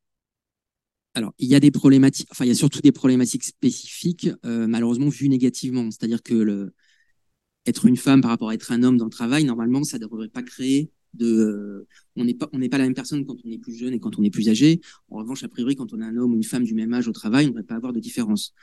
Alors, 1.13 1.33
il 1.39 1.47
y 1.47 1.55
a 1.55 1.59
des 1.59 1.71
problématiques, 1.71 2.27
enfin, 2.31 2.45
il 2.45 2.47
y 2.49 2.51
a 2.51 2.55
surtout 2.55 2.81
des 2.81 2.93
problématiques 2.93 3.43
spécifiques, 3.43 4.29
malheureusement 4.43 5.09
vues 5.09 5.29
négativement. 5.29 5.91
C'est-à-dire 5.91 6.23
que 6.23 6.33
le, 6.33 6.73
être 7.67 7.85
une 7.85 7.97
femme 7.97 8.21
par 8.21 8.31
rapport 8.31 8.49
à 8.49 8.53
être 8.53 8.71
un 8.71 8.83
homme 8.83 8.97
dans 8.97 9.05
le 9.05 9.11
travail, 9.11 9.43
normalement, 9.43 9.83
ça 9.83 9.97
ne 9.97 10.03
devrait 10.03 10.29
pas 10.29 10.43
créer 10.43 10.89
de. 11.13 11.87
on 12.15 12.25
n'est 12.25 12.33
pas, 12.33 12.49
on 12.53 12.59
n'est 12.59 12.69
pas 12.69 12.77
la 12.77 12.85
même 12.85 12.93
personne 12.93 13.25
quand 13.25 13.35
on 13.43 13.49
est 13.49 13.57
plus 13.57 13.75
jeune 13.75 13.93
et 13.93 13.99
quand 13.99 14.17
on 14.19 14.23
est 14.23 14.29
plus 14.29 14.49
âgé. 14.49 14.81
En 15.09 15.17
revanche, 15.17 15.43
a 15.43 15.47
priori, 15.47 15.75
quand 15.75 15.93
on 15.93 16.01
a 16.01 16.05
un 16.05 16.17
homme 16.17 16.33
ou 16.33 16.35
une 16.35 16.43
femme 16.43 16.63
du 16.63 16.73
même 16.73 16.93
âge 16.93 17.07
au 17.07 17.11
travail, 17.11 17.45
on 17.45 17.49
ne 17.49 17.53
devrait 17.53 17.63
pas 17.63 17.75
avoir 17.75 17.93
de 17.93 17.99
différence. 17.99 18.53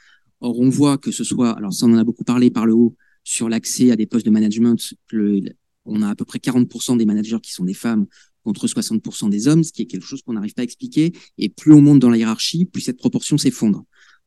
Or, 0.40 0.58
on 0.58 0.68
voit 0.68 0.98
que 0.98 1.10
ce 1.10 1.24
soit, 1.24 1.52
alors 1.52 1.72
ça, 1.72 1.86
on 1.86 1.94
en 1.94 1.98
a 1.98 2.04
beaucoup 2.04 2.24
parlé 2.24 2.50
par 2.50 2.66
le 2.66 2.74
haut 2.74 2.96
sur 3.24 3.48
l'accès 3.48 3.90
à 3.90 3.96
des 3.96 4.06
postes 4.06 4.26
de 4.26 4.30
management. 4.30 4.94
On 5.86 6.02
a 6.02 6.08
à 6.10 6.14
peu 6.14 6.24
près 6.24 6.38
40% 6.38 6.96
des 6.96 7.06
managers 7.06 7.40
qui 7.42 7.52
sont 7.52 7.64
des 7.64 7.74
femmes 7.74 8.06
contre 8.42 8.66
60% 8.66 9.30
des 9.30 9.48
hommes, 9.48 9.64
ce 9.64 9.72
qui 9.72 9.82
est 9.82 9.86
quelque 9.86 10.04
chose 10.04 10.22
qu'on 10.22 10.34
n'arrive 10.34 10.52
pas 10.54 10.62
à 10.62 10.64
expliquer. 10.64 11.12
Et 11.38 11.48
plus 11.48 11.72
on 11.72 11.80
monte 11.80 11.98
dans 11.98 12.10
la 12.10 12.18
hiérarchie, 12.18 12.66
plus 12.66 12.82
cette 12.82 12.98
proportion 12.98 13.38
s'effondre. 13.38 13.84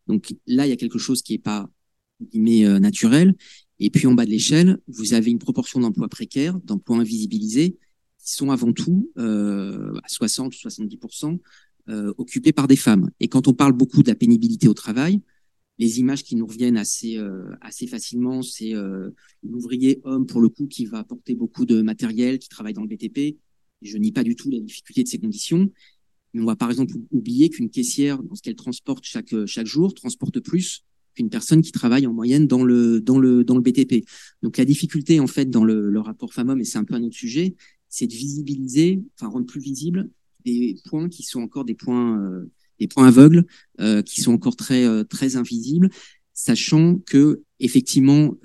Donc 0.08 0.34
là, 0.48 0.66
il 0.66 0.70
y 0.70 0.74
a 0.74 0.76
quelque 0.76 0.98
chose 0.98 1.22
qui 1.22 1.34
n'est 1.34 1.40
pas 1.40 1.70
guillemets, 2.22 2.66
euh, 2.66 2.80
naturel. 2.80 3.36
Et 3.80 3.90
puis 3.90 4.08
en 4.08 4.14
bas 4.14 4.26
de 4.26 4.32
l'échelle, 4.32 4.80
vous 4.88 5.14
avez 5.14 5.32
une 5.32 5.40
proportion 5.40 5.80
d'emplois 5.80 6.10
précaires, 6.10 6.60
d'emplois 6.62 6.98
invisibilisés, 6.98 7.78
qui 8.24 8.34
sont 8.34 8.52
avant 8.52 8.74
tout 8.74 9.12
euh, 9.18 9.94
à 10.04 10.10
60 10.10 10.54
ou 10.54 10.58
70% 10.58 11.40
euh, 11.90 12.14
occupés 12.18 12.52
par 12.52 12.68
des 12.68 12.76
femmes. 12.76 13.10
Et 13.20 13.28
quand 13.28 13.48
on 13.48 13.54
parle 13.54 13.74
beaucoup 13.74 14.04
de 14.04 14.10
la 14.10 14.16
pénibilité 14.16 14.68
au 14.68 14.74
travail, 14.74 15.22
les 15.80 16.00
images 16.00 16.24
qui 16.24 16.36
nous 16.36 16.46
reviennent 16.46 16.78
assez 16.78 17.18
euh, 17.18 17.56
assez 17.62 17.88
facilement, 17.88 18.42
c'est 18.42 18.74
euh, 18.74 19.12
l'ouvrier 19.44 20.02
homme 20.04 20.26
pour 20.26 20.42
le 20.42 20.50
coup 20.50 20.68
qui 20.68 20.86
va 20.86 21.00
apporter 21.00 21.36
beaucoup 21.36 21.66
de 21.66 21.82
matériel, 21.82 22.40
qui 22.40 22.50
travaille 22.50 22.74
dans 22.74 22.82
le 22.82 22.88
BTP. 22.88 23.38
Je 23.84 23.98
nie 23.98 24.12
pas 24.12 24.24
du 24.24 24.36
tout 24.36 24.50
les 24.50 24.60
difficultés 24.60 25.04
de 25.04 25.08
ces 25.08 25.20
conditions, 25.20 25.72
mais 26.34 26.42
on 26.42 26.46
va 26.46 26.56
par 26.56 26.72
exemple 26.72 26.96
oublier 27.12 27.50
qu'une 27.50 27.70
caissière, 27.70 28.22
dans 28.24 28.36
ce 28.36 28.42
qu'elle 28.42 28.56
transporte 28.56 29.06
chaque 29.06 29.46
chaque 29.46 29.68
jour, 29.68 29.94
transporte 29.94 30.40
plus 30.40 30.84
qu'une 31.18 31.30
personne 31.30 31.62
qui 31.62 31.72
travaille 31.72 32.06
en 32.06 32.14
moyenne 32.14 32.48
dans 32.48 32.64
le, 32.64 33.02
dans 33.02 33.18
le, 33.18 33.44
dans 33.44 33.56
le 33.56 33.62
BTP. 33.62 34.06
Donc 34.44 34.58
la 34.58 34.66
difficulté, 34.66 35.20
en 35.20 35.28
fait, 35.28 35.50
dans 35.50 35.66
le, 35.66 36.00
rapport 36.00 36.34
femmes-hommes, 36.34 36.62
et 36.62 36.64
c'est 36.64 36.78
un 36.78 36.84
peu 36.84 36.94
un 36.94 37.04
autre 37.04 37.16
sujet, 37.16 37.56
c'est 37.90 38.08
de 38.08 38.14
visibiliser, 38.14 39.02
enfin 39.16 39.28
rendre 39.32 39.48
plus 39.48 39.60
visible 39.60 40.10
des 40.46 40.78
points 40.86 41.10
qui 41.10 41.24
sont 41.24 41.42
encore 41.42 41.66
des 41.66 41.74
points, 41.74 42.22
euh, 42.22 42.50
des 42.80 42.88
points 42.88 43.08
aveugles, 43.08 43.46
euh, 43.82 44.02
qui 44.02 44.22
sont 44.22 44.32
encore 44.32 44.56
très, 44.56 44.86
euh, 44.86 45.04
très 45.04 45.36
invisibles, 45.36 45.90
sachant 46.34 47.00
que 47.00 47.42
effectivement, 47.60 48.36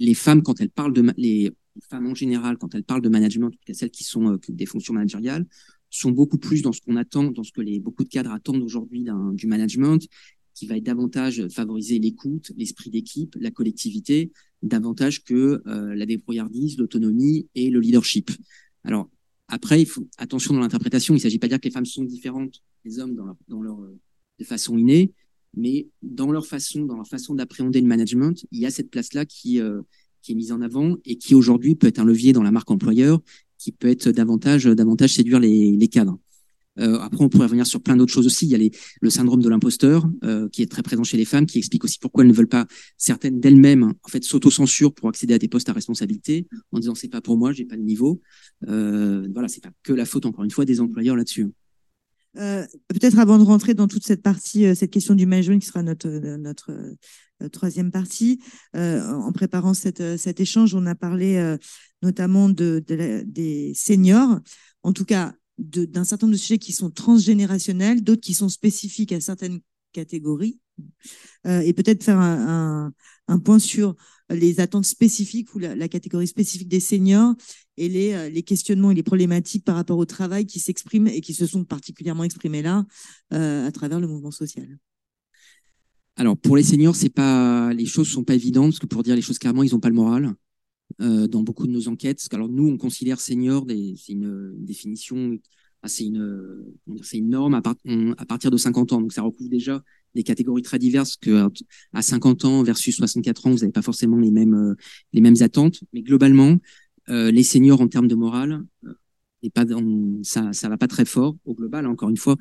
les 0.00 0.14
femmes, 0.14 0.42
quand 0.42 0.60
elles 0.60 0.70
parlent 0.70 0.92
de 0.92 1.04
les 1.16 1.52
femmes 1.88 2.08
en 2.08 2.14
général, 2.14 2.58
quand 2.58 2.74
elles 2.74 2.82
parlent 2.82 3.02
de 3.02 3.08
management, 3.08 3.46
en 3.46 3.50
tout 3.50 3.58
cas 3.64 3.74
celles 3.74 3.92
qui 3.92 4.02
sont 4.02 4.38
des 4.48 4.66
fonctions 4.66 4.92
managériales, 4.92 5.46
sont 5.90 6.10
beaucoup 6.10 6.38
plus 6.38 6.60
dans 6.62 6.72
ce 6.72 6.80
qu'on 6.80 6.96
attend, 6.96 7.30
dans 7.30 7.44
ce 7.44 7.52
que 7.52 7.60
les 7.60 7.78
beaucoup 7.78 8.04
de 8.04 8.08
cadres 8.08 8.32
attendent 8.32 8.62
aujourd'hui 8.62 9.06
du 9.34 9.46
management, 9.46 10.06
qui 10.58 10.66
va 10.66 10.76
être 10.76 10.84
davantage 10.84 11.46
favoriser 11.48 12.00
l'écoute, 12.00 12.50
l'esprit 12.56 12.90
d'équipe, 12.90 13.36
la 13.38 13.52
collectivité, 13.52 14.32
davantage 14.64 15.22
que 15.22 15.62
euh, 15.68 15.94
la 15.94 16.04
débrouillardise, 16.04 16.78
l'autonomie 16.78 17.46
et 17.54 17.70
le 17.70 17.78
leadership. 17.78 18.32
Alors, 18.82 19.08
après, 19.46 19.80
il 19.80 19.86
faut 19.86 20.04
attention 20.18 20.54
dans 20.54 20.60
l'interprétation. 20.60 21.14
Il 21.14 21.18
ne 21.18 21.22
s'agit 21.22 21.38
pas 21.38 21.46
de 21.46 21.52
dire 21.52 21.60
que 21.60 21.68
les 21.68 21.70
femmes 21.70 21.86
sont 21.86 22.02
différentes 22.02 22.60
des 22.84 22.98
hommes 22.98 23.14
dans 23.14 23.26
leur, 23.26 23.36
dans 23.46 23.62
leur 23.62 23.78
de 24.40 24.44
façon 24.44 24.76
innée, 24.76 25.12
mais 25.56 25.86
dans 26.02 26.32
leur 26.32 26.44
façon, 26.44 26.84
dans 26.86 26.96
leur 26.96 27.06
façon 27.06 27.36
d'appréhender 27.36 27.80
le 27.80 27.86
management, 27.86 28.44
il 28.50 28.60
y 28.60 28.66
a 28.66 28.70
cette 28.72 28.90
place-là 28.90 29.26
qui, 29.26 29.60
euh, 29.60 29.82
qui 30.22 30.32
est 30.32 30.34
mise 30.34 30.50
en 30.50 30.60
avant 30.60 30.96
et 31.04 31.18
qui 31.18 31.36
aujourd'hui 31.36 31.76
peut 31.76 31.86
être 31.86 32.00
un 32.00 32.04
levier 32.04 32.32
dans 32.32 32.42
la 32.42 32.50
marque 32.50 32.70
employeur, 32.72 33.20
qui 33.58 33.70
peut 33.70 33.88
être 33.88 34.10
davantage, 34.10 34.64
davantage 34.64 35.14
séduire 35.14 35.38
les, 35.38 35.76
les 35.76 35.88
cadres. 35.88 36.18
Euh, 36.78 36.98
après, 37.00 37.24
on 37.24 37.28
pourrait 37.28 37.46
revenir 37.46 37.66
sur 37.66 37.82
plein 37.82 37.96
d'autres 37.96 38.12
choses 38.12 38.26
aussi. 38.26 38.46
Il 38.46 38.50
y 38.50 38.54
a 38.54 38.70
le 39.00 39.10
syndrome 39.10 39.42
de 39.42 39.48
l'imposteur 39.48 40.08
euh, 40.24 40.48
qui 40.48 40.62
est 40.62 40.70
très 40.70 40.82
présent 40.82 41.04
chez 41.04 41.16
les 41.16 41.24
femmes, 41.24 41.46
qui 41.46 41.58
explique 41.58 41.84
aussi 41.84 41.98
pourquoi 41.98 42.24
elles 42.24 42.30
ne 42.30 42.34
veulent 42.34 42.48
pas 42.48 42.66
certaines 42.96 43.40
d'elles-mêmes 43.40 43.94
en 44.02 44.08
fait 44.08 44.24
s'auto-censurent 44.24 44.94
pour 44.94 45.08
accéder 45.08 45.34
à 45.34 45.38
des 45.38 45.48
postes 45.48 45.68
à 45.68 45.72
responsabilité 45.72 46.46
en 46.72 46.78
disant 46.78 46.94
c'est 46.94 47.08
pas 47.08 47.20
pour 47.20 47.36
moi, 47.36 47.52
j'ai 47.52 47.64
pas 47.64 47.76
le 47.76 47.82
niveau. 47.82 48.20
Euh, 48.68 49.28
voilà, 49.32 49.48
c'est 49.48 49.62
pas 49.62 49.70
que 49.82 49.92
la 49.92 50.04
faute 50.04 50.26
encore 50.26 50.44
une 50.44 50.50
fois 50.50 50.64
des 50.64 50.80
employeurs 50.80 51.16
là-dessus. 51.16 51.48
Euh, 52.36 52.64
peut-être 52.88 53.18
avant 53.18 53.38
de 53.38 53.42
rentrer 53.42 53.74
dans 53.74 53.88
toute 53.88 54.04
cette 54.04 54.22
partie, 54.22 54.76
cette 54.76 54.90
question 54.90 55.14
du 55.14 55.26
management 55.26 55.58
qui 55.58 55.66
sera 55.66 55.82
notre, 55.82 56.08
notre 56.36 56.72
troisième 57.50 57.90
partie, 57.90 58.40
en 58.74 59.32
préparant 59.32 59.74
cet 59.74 60.00
échange, 60.40 60.74
on 60.74 60.86
a 60.86 60.94
parlé 60.94 61.56
notamment 62.02 62.48
de 62.48 62.84
des 63.26 63.72
seniors. 63.74 64.40
En 64.82 64.92
tout 64.92 65.04
cas, 65.04 65.34
d'un 65.58 66.04
certain 66.04 66.26
nombre 66.26 66.36
de 66.36 66.40
sujets 66.40 66.58
qui 66.58 66.72
sont 66.72 66.90
transgénérationnels, 66.90 68.02
d'autres 68.02 68.20
qui 68.20 68.34
sont 68.34 68.48
spécifiques 68.48 69.12
à 69.12 69.20
certaines 69.20 69.60
catégories, 69.92 70.60
euh, 71.46 71.60
et 71.60 71.72
peut-être 71.72 72.04
faire 72.04 72.18
un, 72.18 72.92
point 73.44 73.58
sur 73.58 73.94
les 74.30 74.60
attentes 74.60 74.86
spécifiques 74.86 75.54
ou 75.54 75.58
la, 75.58 75.88
catégorie 75.88 76.26
spécifique 76.26 76.68
des 76.68 76.80
seniors 76.80 77.34
et 77.76 77.88
les, 77.88 78.12
euh, 78.12 78.28
les, 78.28 78.42
questionnements 78.42 78.90
et 78.90 78.94
les 78.94 79.02
problématiques 79.02 79.64
par 79.64 79.76
rapport 79.76 79.98
au 79.98 80.04
travail 80.04 80.46
qui 80.46 80.60
s'expriment 80.60 81.08
et 81.08 81.20
qui 81.20 81.34
se 81.34 81.46
sont 81.46 81.64
particulièrement 81.64 82.24
exprimés 82.24 82.62
là 82.62 82.84
euh, 83.32 83.66
à 83.66 83.72
travers 83.72 84.00
le 84.00 84.06
mouvement 84.06 84.30
social. 84.30 84.78
Alors 86.16 86.36
pour 86.36 86.56
les 86.56 86.64
seniors, 86.64 86.96
c'est 86.96 87.10
pas 87.10 87.72
les 87.72 87.86
choses 87.86 88.08
sont 88.08 88.24
pas 88.24 88.34
évidentes 88.34 88.70
parce 88.70 88.80
que 88.80 88.86
pour 88.86 89.02
dire 89.02 89.14
les 89.14 89.22
choses 89.22 89.38
clairement, 89.38 89.62
ils 89.62 89.72
n'ont 89.72 89.80
pas 89.80 89.88
le 89.88 89.94
moral. 89.94 90.34
Euh, 91.00 91.28
dans 91.28 91.44
beaucoup 91.44 91.68
de 91.68 91.72
nos 91.72 91.86
enquêtes. 91.86 92.26
Alors 92.32 92.48
nous, 92.48 92.66
on 92.66 92.76
considère 92.76 93.20
senior, 93.20 93.64
c'est 93.68 94.12
une, 94.12 94.52
définition, 94.64 95.38
c'est 95.84 96.06
une, 96.06 96.64
c'est 97.04 97.18
une 97.18 97.28
norme 97.28 97.54
à, 97.54 97.62
partir 97.62 98.50
de 98.50 98.56
50 98.56 98.92
ans. 98.92 99.00
Donc 99.00 99.12
ça 99.12 99.22
recouvre 99.22 99.48
déjà 99.48 99.80
des 100.16 100.24
catégories 100.24 100.62
très 100.62 100.80
diverses 100.80 101.16
que 101.16 101.48
à 101.92 102.02
50 102.02 102.44
ans 102.46 102.62
versus 102.64 102.96
64 102.96 103.46
ans, 103.46 103.50
vous 103.52 103.58
n'avez 103.58 103.70
pas 103.70 103.82
forcément 103.82 104.16
les 104.16 104.32
mêmes, 104.32 104.54
euh, 104.54 104.74
les 105.12 105.20
mêmes 105.20 105.36
attentes. 105.40 105.84
Mais 105.92 106.02
globalement, 106.02 106.56
euh, 107.10 107.30
les 107.30 107.44
seniors 107.44 107.80
en 107.80 107.86
termes 107.86 108.08
de 108.08 108.16
morale, 108.16 108.64
et 109.44 109.50
pas, 109.50 109.66
ça, 110.24 110.52
ça 110.52 110.68
va 110.68 110.78
pas 110.78 110.88
très 110.88 111.04
fort 111.04 111.36
au 111.44 111.54
global. 111.54 111.86
Hein. 111.86 111.90
Encore 111.90 112.08
une 112.08 112.16
fois, 112.16 112.36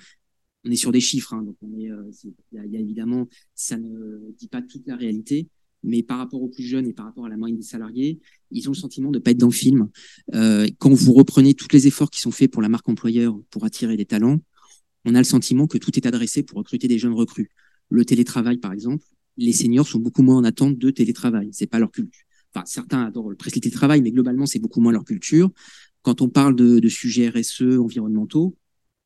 on 0.66 0.72
est 0.72 0.76
sur 0.76 0.92
des 0.92 1.00
chiffres, 1.00 1.36
hein, 1.36 1.44
donc 1.44 1.58
on 1.62 1.72
est, 1.78 1.92
il 2.24 2.34
y, 2.54 2.74
y, 2.74 2.78
a 2.78 2.80
évidemment, 2.80 3.28
ça 3.54 3.78
ne 3.78 4.32
dit 4.36 4.48
pas 4.48 4.64
toute 4.64 4.88
la 4.88 4.96
réalité 4.96 5.48
mais 5.84 6.04
par 6.04 6.18
rapport 6.18 6.42
aux 6.42 6.50
plus 6.50 6.64
jeunes 6.64 6.88
et 6.88 6.94
par 6.94 7.06
rapport 7.06 7.26
à 7.26 7.30
la 7.30 7.38
moyenne 7.38 7.58
des 7.58 7.64
salariés, 7.64 8.20
ils 8.52 8.68
ont 8.68 8.72
le 8.72 8.78
sentiment 8.78 9.12
de 9.12 9.20
ne 9.20 9.24
pas 9.24 9.32
être 9.32 9.38
dans 9.38 9.48
le 9.48 9.54
film. 9.54 9.90
Euh, 10.34 10.68
quand 10.80 10.94
vous 10.94 11.14
reprenez 11.14 11.54
tous 11.54 11.68
les 11.72 11.88
efforts 11.88 12.10
qui 12.10 12.22
sont 12.22 12.32
faits 12.32 12.52
pour 12.52 12.62
la 12.62 12.70
marque 12.70 12.88
employeur 12.90 13.40
pour 13.50 13.64
attirer 13.66 13.98
des 13.98 14.06
talents, 14.06 14.40
on 15.06 15.16
a 15.16 15.20
le 15.20 15.24
sentiment 15.24 15.68
que 15.68 15.78
tout 15.78 15.96
est 15.96 16.06
adressé 16.06 16.44
pour 16.44 16.58
recruter 16.58 16.88
des 16.88 16.98
jeunes 16.98 17.14
recrues. 17.14 17.50
Le 17.90 18.04
télétravail, 18.04 18.58
par 18.58 18.74
exemple, 18.74 19.06
les 19.38 19.54
seniors 19.54 19.88
sont 19.88 20.00
beaucoup 20.00 20.24
moins 20.24 20.38
en 20.38 20.44
attente 20.44 20.78
de 20.78 20.90
télétravail. 20.90 21.50
C'est 21.52 21.68
pas 21.68 21.80
leur 21.80 21.92
culture. 21.92 22.26
Enfin, 22.54 22.66
certains 22.66 23.06
adorent 23.06 23.30
le 23.30 23.38
télétravail, 23.38 24.02
mais 24.02 24.12
globalement, 24.12 24.46
c'est 24.46 24.60
beaucoup 24.60 24.82
moins 24.82 24.92
leur 24.92 25.06
culture. 25.06 25.52
Quand 26.02 26.22
on 26.22 26.30
parle 26.30 26.56
de, 26.56 26.88
sujets 26.90 27.30
RSE, 27.30 27.80
environnementaux, 27.80 28.58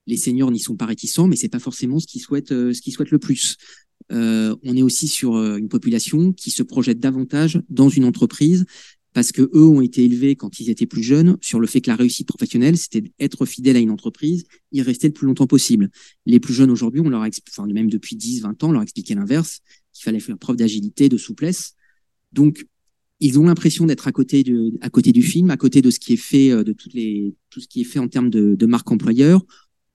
les 0.08 0.18
seniors 0.18 0.52
n'y 0.52 0.60
sont 0.60 0.76
pas 0.76 0.86
réticents, 0.86 1.28
mais 1.28 1.36
c'est 1.36 1.50
pas 1.50 1.60
forcément 1.60 2.00
ce 2.00 2.08
qu'ils 2.08 2.22
souhaitent, 2.22 2.52
euh, 2.52 2.74
ce 2.74 2.82
qu'ils 2.82 2.94
souhaitent 2.94 3.12
le 3.12 3.20
plus. 3.20 3.58
Euh, 4.12 4.56
on 4.64 4.76
est 4.76 4.82
aussi 4.82 5.08
sur 5.08 5.36
euh, 5.36 5.58
une 5.58 5.70
population 5.70 6.34
qui 6.34 6.52
se 6.52 6.64
projette 6.64 7.00
davantage 7.00 7.62
dans 7.70 7.90
une 7.90 8.06
entreprise 8.06 8.66
parce 9.14 9.32
que 9.32 9.42
eux 9.54 9.66
ont 9.66 9.82
été 9.82 10.06
élevés 10.06 10.36
quand 10.36 10.60
ils 10.60 10.70
étaient 10.70 10.86
plus 10.86 11.04
jeunes 11.04 11.38
sur 11.42 11.60
le 11.60 11.68
fait 11.68 11.82
que 11.82 11.90
la 11.90 11.96
réussite 11.96 12.28
professionnelle, 12.28 12.78
c'était 12.78 13.04
d'être 13.20 13.46
fidèle 13.46 13.76
à 13.76 13.80
une 13.80 13.92
entreprise, 13.92 14.46
y 14.72 14.82
rester 14.82 15.08
le 15.08 15.14
plus 15.14 15.28
longtemps 15.28 15.48
possible. 15.48 15.90
Les 16.26 16.40
plus 16.40 16.54
jeunes 16.54 16.72
aujourd'hui, 16.72 17.02
on 17.02 17.10
leur 17.10 17.22
enfin, 17.22 17.68
même 17.68 17.90
depuis 17.90 18.16
10, 18.16 18.42
20 18.42 18.64
ans, 18.64 18.70
on 18.70 18.72
leur 18.72 18.82
a 18.82 18.84
expliqué 18.84 19.14
l'inverse, 19.14 19.60
qu'il 19.92 20.04
fallait 20.04 20.22
faire 20.22 20.38
preuve 20.38 20.56
d'agilité, 20.56 21.10
de 21.10 21.18
souplesse. 21.18 21.76
Donc, 22.32 22.66
ils 23.20 23.38
ont 23.38 23.44
l'impression 23.44 23.86
d'être 23.86 24.08
à 24.08 24.12
côté 24.14 24.46
à 24.80 24.90
côté 24.90 25.12
du 25.12 25.22
film, 25.22 25.50
à 25.50 25.58
côté 25.58 25.82
de 25.82 25.92
ce 25.92 26.00
qui 26.00 26.14
est 26.14 26.18
fait, 26.18 26.52
euh, 26.52 26.64
de 26.64 26.72
toutes 26.72 26.94
les, 26.94 27.36
tout 27.50 27.60
ce 27.60 27.68
qui 27.68 27.82
est 27.82 27.86
fait 27.86 28.00
en 28.00 28.08
termes 28.08 28.30
de 28.30 28.66
marque 28.66 28.90
employeur, 28.92 29.46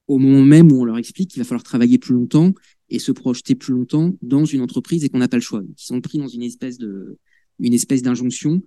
au 0.09 0.19
moment 0.19 0.45
même 0.45 0.71
où 0.71 0.83
on 0.83 0.85
leur 0.85 0.99
explique 0.99 1.31
qu'il 1.31 1.41
va 1.41 1.45
falloir 1.45 1.63
travailler 1.63 1.99
plus 1.99 2.15
longtemps 2.15 2.55
et 2.89 2.99
se 2.99 3.13
projeter 3.13 3.55
plus 3.55 3.73
longtemps 3.73 4.15
dans 4.23 4.45
une 4.45 4.61
entreprise 4.61 5.05
et 5.05 5.09
qu'on 5.09 5.19
n'a 5.19 5.29
pas 5.29 5.37
le 5.37 5.43
choix. 5.43 5.63
ils 5.63 5.83
sont 5.83 6.01
pris 6.01 6.19
dans 6.19 6.29
une 6.29 6.43
espèce 6.43 6.79
de, 6.79 7.19
une 7.59 7.75
espèce 7.75 8.03
d'injonction 8.03 8.63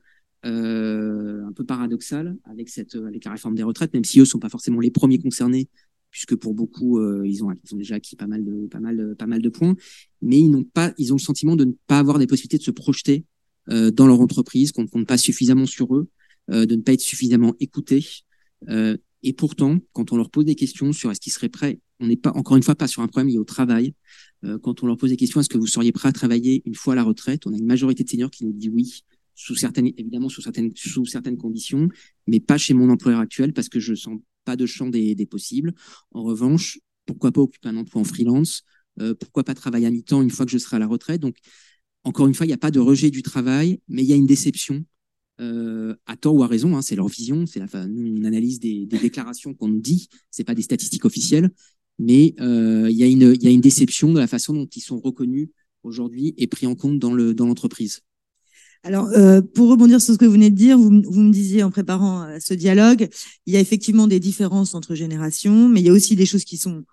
euh, 0.46 1.46
un 1.46 1.52
peu 1.54 1.66
paradoxale 1.66 2.38
avec 2.46 2.70
cette, 2.70 2.96
avec 2.96 3.26
la 3.26 3.32
réforme 3.32 3.56
des 3.56 3.64
retraites, 3.64 3.94
même 3.94 4.04
si 4.04 4.20
eux 4.20 4.26
sont 4.26 4.40
pas 4.40 4.50
forcément 4.50 4.80
les 4.80 4.92
premiers 4.92 5.20
concernés, 5.20 5.68
puisque 6.12 6.36
pour 6.36 6.54
beaucoup 6.54 7.00
euh, 7.00 7.26
ils 7.26 7.44
ont, 7.44 7.52
ils 7.52 7.74
ont 7.74 7.78
déjà 7.78 7.96
acquis 7.96 8.16
pas 8.16 8.28
mal 8.28 8.44
de, 8.44 8.68
pas 8.68 8.80
mal, 8.80 9.16
pas 9.18 9.28
mal 9.28 9.42
de 9.42 9.50
points, 9.50 9.76
mais 10.22 10.40
ils 10.40 10.50
n'ont 10.50 10.64
pas, 10.64 10.94
ils 10.98 11.14
ont 11.14 11.18
le 11.18 11.22
sentiment 11.22 11.56
de 11.56 11.66
ne 11.66 11.74
pas 11.88 12.00
avoir 12.00 12.20
des 12.20 12.28
possibilités 12.28 12.58
de 12.58 12.64
se 12.64 12.72
projeter 12.72 13.26
euh, 13.72 13.92
dans 13.92 14.08
leur 14.08 14.20
entreprise, 14.20 14.72
qu'on 14.72 14.84
ne 14.84 14.88
compte 14.88 15.08
pas 15.08 15.18
suffisamment 15.18 15.68
sur 15.68 15.96
eux, 15.96 16.10
euh, 16.50 16.66
de 16.66 16.76
ne 16.76 16.82
pas 16.82 16.94
être 16.94 17.02
suffisamment 17.02 17.54
écoutés. 17.60 18.04
Euh, 18.70 18.98
et 19.22 19.34
pourtant, 19.34 19.78
quand 19.94 20.12
on 20.12 20.18
leur 20.18 20.32
pose 20.32 20.46
des 20.46 20.56
questions 20.56 20.92
sur 20.92 21.12
est-ce 21.12 21.20
qu'ils 21.20 21.34
seraient 21.34 21.50
prêts, 21.50 21.80
on 22.00 22.08
n'est 22.08 22.18
pas 22.18 22.32
encore 22.32 22.58
une 22.58 22.64
fois 22.64 22.76
pas 22.76 22.88
sur 22.88 23.02
un 23.02 23.08
problème 23.08 23.30
lié 23.30 23.38
au 23.38 23.44
travail. 23.44 23.94
Euh, 24.46 24.58
quand 24.58 24.84
on 24.84 24.88
leur 24.88 24.98
pose 24.98 25.10
des 25.10 25.18
questions, 25.18 25.40
est-ce 25.42 25.50
que 25.50 25.58
vous 25.58 25.68
seriez 25.68 25.92
prêt 25.92 26.10
à 26.10 26.12
travailler 26.12 26.62
une 26.66 26.76
fois 26.76 26.94
à 26.94 26.96
la 26.96 27.04
retraite? 27.04 27.46
On 27.46 27.54
a 27.54 27.58
une 27.58 27.66
majorité 27.66 28.04
de 28.04 28.10
seniors 28.10 28.32
qui 28.32 28.46
nous 28.46 28.54
dit 28.54 28.70
oui, 28.70 29.04
sous 29.36 29.56
certaines, 29.56 29.88
évidemment 29.98 30.30
sous 30.30 30.42
certaines, 30.42 30.72
sous 30.76 31.06
certaines 31.06 31.38
conditions, 31.38 31.90
mais 32.28 32.40
pas 32.40 32.58
chez 32.58 32.74
mon 32.74 32.90
employeur 32.90 33.20
actuel 33.20 33.54
parce 33.54 33.70
que 33.70 33.80
je 33.80 33.96
sens 33.96 34.20
pas 34.46 34.56
de 34.56 34.66
champ 34.66 34.90
des, 34.90 35.16
des 35.16 35.26
possibles. 35.26 35.74
En 36.12 36.24
revanche, 36.24 36.80
pourquoi 37.06 37.32
pas 37.32 37.42
occuper 37.42 37.70
un 37.70 37.78
emploi 37.78 38.02
en 38.02 38.06
freelance? 38.06 38.64
Euh, 39.00 39.14
Pourquoi 39.14 39.44
pas 39.44 39.54
travailler 39.54 39.88
à 39.88 39.92
mi-temps 39.92 40.22
une 40.22 40.30
fois 40.30 40.46
que 40.46 40.52
je 40.52 40.58
serai 40.58 40.76
à 40.76 40.80
la 40.80 40.88
retraite? 40.88 41.22
Donc, 41.22 41.38
encore 42.04 42.28
une 42.28 42.34
fois, 42.34 42.46
il 42.46 42.50
n'y 42.50 42.54
a 42.54 42.58
pas 42.58 42.72
de 42.72 42.80
rejet 42.80 43.12
du 43.12 43.22
travail, 43.22 43.80
mais 43.88 44.04
il 44.04 44.10
y 44.10 44.14
a 44.14 44.16
une 44.16 44.26
déception 44.26 44.84
euh, 45.40 45.96
à 46.06 46.18
tort 46.18 46.36
ou 46.36 46.44
à 46.44 46.48
raison, 46.48 46.76
hein, 46.76 46.82
c'est 46.82 46.96
leur 46.96 47.08
vision. 47.08 47.46
C'est 47.46 47.60
la, 47.60 47.88
nous, 47.88 48.20
on 48.20 48.26
analyse 48.26 48.60
des, 48.60 48.86
des 48.86 48.98
déclarations 48.98 49.54
qu'on 49.54 49.70
nous 49.70 49.80
dit, 49.82 50.10
c'est 50.32 50.44
pas 50.44 50.56
des 50.56 50.62
statistiques 50.62 51.06
officielles, 51.06 51.50
mais 52.00 52.34
euh, 52.40 52.88
il 52.90 52.98
y, 52.98 53.04
a 53.04 53.08
une, 53.08 53.62
déception 53.62 54.14
de 54.14 54.20
la 54.20 54.28
façon 54.28 54.54
dont 54.54 54.68
ils 54.74 54.82
sont 54.82 55.00
reconnus 55.00 55.50
aujourd'hui 55.84 56.34
et 56.38 56.48
pris 56.48 56.66
en 56.66 56.74
compte 56.74 56.98
dans 56.98 57.14
le 57.14 57.34
dans 57.34 57.46
l'entreprise. 57.46 58.02
Alors, 58.84 59.10
euh, 59.10 59.42
pour 59.42 59.70
rebondir 59.70 60.00
sur 60.00 60.14
ce 60.14 60.18
que 60.18 60.26
vous 60.26 60.32
venez 60.32 60.50
de 60.50 60.56
dire, 60.56 60.78
vous, 60.78 60.90
me 60.90 61.32
disiez 61.32 61.64
en 61.64 61.70
préparant 61.70 62.24
euh, 62.24 62.38
ce 62.40 62.54
dialogue, 62.54 63.10
il 63.46 63.54
y 63.54 63.58
a 63.58 63.60
effectivement 63.60 64.08
des 64.08 64.22
différences 64.22 64.74
entre 64.74 64.96
générations, 64.96 65.68
mais 65.68 65.82
il 65.82 65.86
y 65.86 65.90
a 65.90 65.94
aussi 65.94 66.16
des 66.16 66.26
choses 66.26 66.46
qui 66.46 66.56
sont 66.56 66.86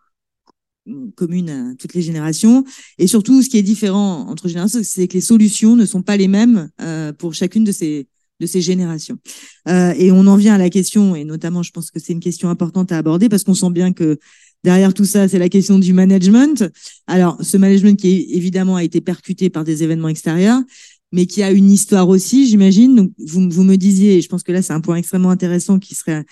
communes 1.14 1.50
à 1.50 1.74
toutes 1.76 1.94
les 1.94 2.02
générations. 2.02 2.64
Et 2.98 3.06
surtout, 3.06 3.42
ce 3.42 3.48
qui 3.48 3.58
est 3.58 3.62
différent 3.62 4.28
entre 4.28 4.48
générations, 4.48 4.80
c'est 4.82 5.06
que 5.06 5.14
les 5.14 5.20
solutions 5.20 5.76
ne 5.76 5.86
sont 5.86 6.02
pas 6.02 6.16
les 6.16 6.28
mêmes 6.28 6.70
pour 7.18 7.34
chacune 7.34 7.64
de 7.64 7.72
ces, 7.72 8.06
générations. 8.40 9.18
Et 9.66 10.12
on 10.12 10.28
en 10.28 10.36
vient 10.36 10.54
à 10.54 10.58
la 10.58 10.70
question, 10.70 11.16
et 11.16 11.24
notamment, 11.24 11.64
je 11.64 11.72
pense 11.72 11.90
que 11.90 11.98
c'est 11.98 12.12
une 12.12 12.20
question 12.20 12.50
importante 12.50 12.92
à 12.92 12.98
aborder 12.98 13.28
parce 13.28 13.42
qu'on 13.42 13.54
sent 13.54 13.70
bien 13.70 13.92
que 13.92 14.20
derrière 14.64 14.94
tout 14.94 15.04
ça, 15.04 15.28
c'est 15.28 15.38
la 15.38 15.48
question 15.48 15.78
du 15.78 15.92
management. 15.92 16.64
Alors, 17.06 17.38
ce 17.42 17.56
management 17.56 17.98
qui 17.98 18.26
évidemment 18.30 18.76
a 18.76 18.84
été 18.84 19.00
percuté 19.00 19.50
par 19.50 19.64
des 19.64 19.82
événements 19.82 20.08
extérieurs, 20.08 20.60
mais 21.12 21.26
qui 21.26 21.42
a 21.42 21.50
une 21.50 21.70
histoire 21.70 22.08
aussi, 22.08 22.48
j'imagine. 22.48 22.96
Donc, 22.96 23.12
vous, 23.18 23.62
me 23.62 23.76
disiez, 23.76 24.16
et 24.16 24.20
je 24.20 24.28
pense 24.28 24.42
que 24.42 24.52
là, 24.52 24.62
c'est 24.62 24.72
un 24.72 24.80
point 24.80 24.96
extrêmement 24.96 25.30
intéressant 25.30 25.78
qui 25.78 25.94
serait 25.94 26.24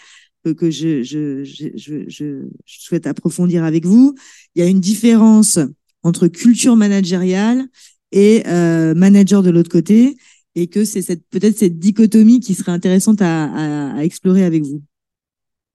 que 0.52 0.70
je, 0.70 1.02
je, 1.02 1.42
je, 1.44 1.68
je, 1.74 2.04
je 2.06 2.42
souhaite 2.66 3.06
approfondir 3.06 3.64
avec 3.64 3.86
vous. 3.86 4.14
Il 4.54 4.62
y 4.62 4.66
a 4.66 4.68
une 4.68 4.80
différence 4.80 5.58
entre 6.02 6.28
culture 6.28 6.76
managériale 6.76 7.64
et 8.12 8.42
euh, 8.46 8.94
manager 8.94 9.42
de 9.42 9.48
l'autre 9.50 9.70
côté 9.70 10.16
et 10.54 10.66
que 10.66 10.84
c'est 10.84 11.02
cette, 11.02 11.26
peut-être 11.30 11.58
cette 11.58 11.78
dichotomie 11.78 12.40
qui 12.40 12.54
serait 12.54 12.72
intéressante 12.72 13.22
à, 13.22 13.44
à, 13.44 13.96
à 13.96 14.04
explorer 14.04 14.44
avec 14.44 14.62
vous. 14.62 14.82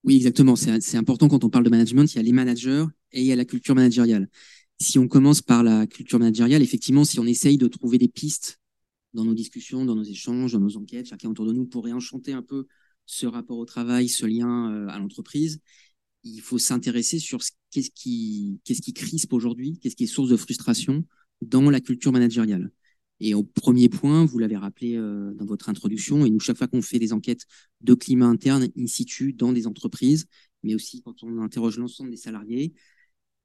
Oui, 0.04 0.16
exactement. 0.16 0.56
C'est 0.56 0.96
important 0.96 1.28
quand 1.28 1.44
on 1.44 1.50
parle 1.50 1.64
de 1.64 1.70
management. 1.70 2.12
Il 2.12 2.16
y 2.16 2.20
a 2.20 2.22
les 2.22 2.32
managers 2.32 2.84
et 3.12 3.20
il 3.20 3.26
y 3.26 3.32
a 3.32 3.36
la 3.36 3.44
culture 3.44 3.74
managériale. 3.74 4.28
Si 4.80 4.98
on 4.98 5.08
commence 5.08 5.42
par 5.42 5.62
la 5.62 5.86
culture 5.86 6.18
managériale, 6.18 6.62
effectivement, 6.62 7.04
si 7.04 7.20
on 7.20 7.26
essaye 7.26 7.58
de 7.58 7.68
trouver 7.68 7.98
des 7.98 8.08
pistes 8.08 8.60
dans 9.12 9.24
nos 9.24 9.34
discussions, 9.34 9.84
dans 9.84 9.94
nos 9.94 10.04
échanges, 10.04 10.52
dans 10.52 10.60
nos 10.60 10.76
enquêtes, 10.78 11.06
chacun 11.06 11.28
autour 11.28 11.44
de 11.44 11.52
nous, 11.52 11.66
pour 11.66 11.84
réenchanter 11.84 12.32
un 12.32 12.42
peu 12.42 12.66
ce 13.04 13.26
rapport 13.26 13.58
au 13.58 13.66
travail, 13.66 14.08
ce 14.08 14.24
lien 14.24 14.72
euh, 14.72 14.88
à 14.88 14.98
l'entreprise, 14.98 15.60
il 16.22 16.40
faut 16.40 16.58
s'intéresser 16.58 17.18
sur 17.18 17.40
qu'est-ce 17.70 17.90
qui, 17.90 18.60
qu'est-ce 18.64 18.80
qui 18.80 18.92
crispe 18.94 19.32
aujourd'hui, 19.32 19.78
qu'est-ce 19.80 19.96
qui 19.96 20.04
est 20.04 20.06
source 20.06 20.30
de 20.30 20.36
frustration, 20.36 21.04
dans 21.42 21.68
la 21.70 21.80
culture 21.80 22.12
managériale. 22.12 22.70
Et 23.20 23.34
au 23.34 23.42
premier 23.42 23.88
point, 23.88 24.24
vous 24.24 24.38
l'avez 24.38 24.56
rappelé 24.56 24.96
euh, 24.96 25.32
dans 25.34 25.44
votre 25.44 25.68
introduction, 25.68 26.24
et 26.24 26.30
nous, 26.30 26.40
chaque 26.40 26.56
fois 26.56 26.68
qu'on 26.68 26.82
fait 26.82 26.98
des 26.98 27.12
enquêtes 27.12 27.44
de 27.82 27.94
climat 27.94 28.26
interne 28.26 28.68
in 28.76 28.86
situ 28.86 29.32
dans 29.32 29.52
des 29.52 29.66
entreprises, 29.66 30.26
mais 30.62 30.74
aussi 30.74 31.02
quand 31.02 31.22
on 31.22 31.38
interroge 31.38 31.78
l'ensemble 31.78 32.10
des 32.10 32.16
salariés, 32.16 32.72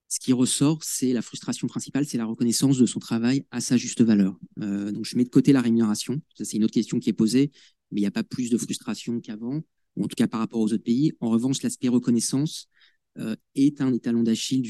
ce 0.08 0.20
qui 0.20 0.34
ressort, 0.34 0.84
c'est 0.84 1.14
la 1.14 1.22
frustration 1.22 1.68
principale, 1.68 2.06
c'est 2.06 2.18
la 2.18 2.26
reconnaissance 2.26 2.78
de 2.78 2.86
son 2.86 3.00
travail 3.00 3.46
à 3.52 3.60
sa 3.60 3.76
juste 3.76 4.02
valeur. 4.02 4.38
Euh, 4.62 4.92
donc, 4.92 5.06
je 5.06 5.18
mets 5.18 5.24
de 5.24 5.30
côté 5.30 5.52
la 5.52 5.62
rémunération. 5.62 6.22
Ça, 6.38 6.46
c'est 6.46 6.58
une 6.58 6.64
autre 6.64 6.74
question 6.74 7.00
qui 7.00 7.10
est 7.10 7.14
posée, 7.14 7.52
mais 7.92 8.00
il 8.00 8.04
n'y 8.04 8.08
a 8.08 8.12
pas 8.12 8.24
plus 8.24 8.50
de 8.50 8.58
frustration 8.58 9.20
qu'avant, 9.20 9.62
ou 9.96 10.04
en 10.04 10.08
tout 10.08 10.16
cas 10.16 10.28
par 10.28 10.40
rapport 10.40 10.60
aux 10.60 10.72
autres 10.72 10.84
pays. 10.84 11.14
En 11.20 11.30
revanche, 11.30 11.64
l'aspect 11.64 11.88
reconnaissance 11.88 12.70
euh, 13.18 13.36
est 13.56 13.82
un 13.82 13.92
des 13.92 14.00
talons 14.00 14.24
d'Achille 14.24 14.62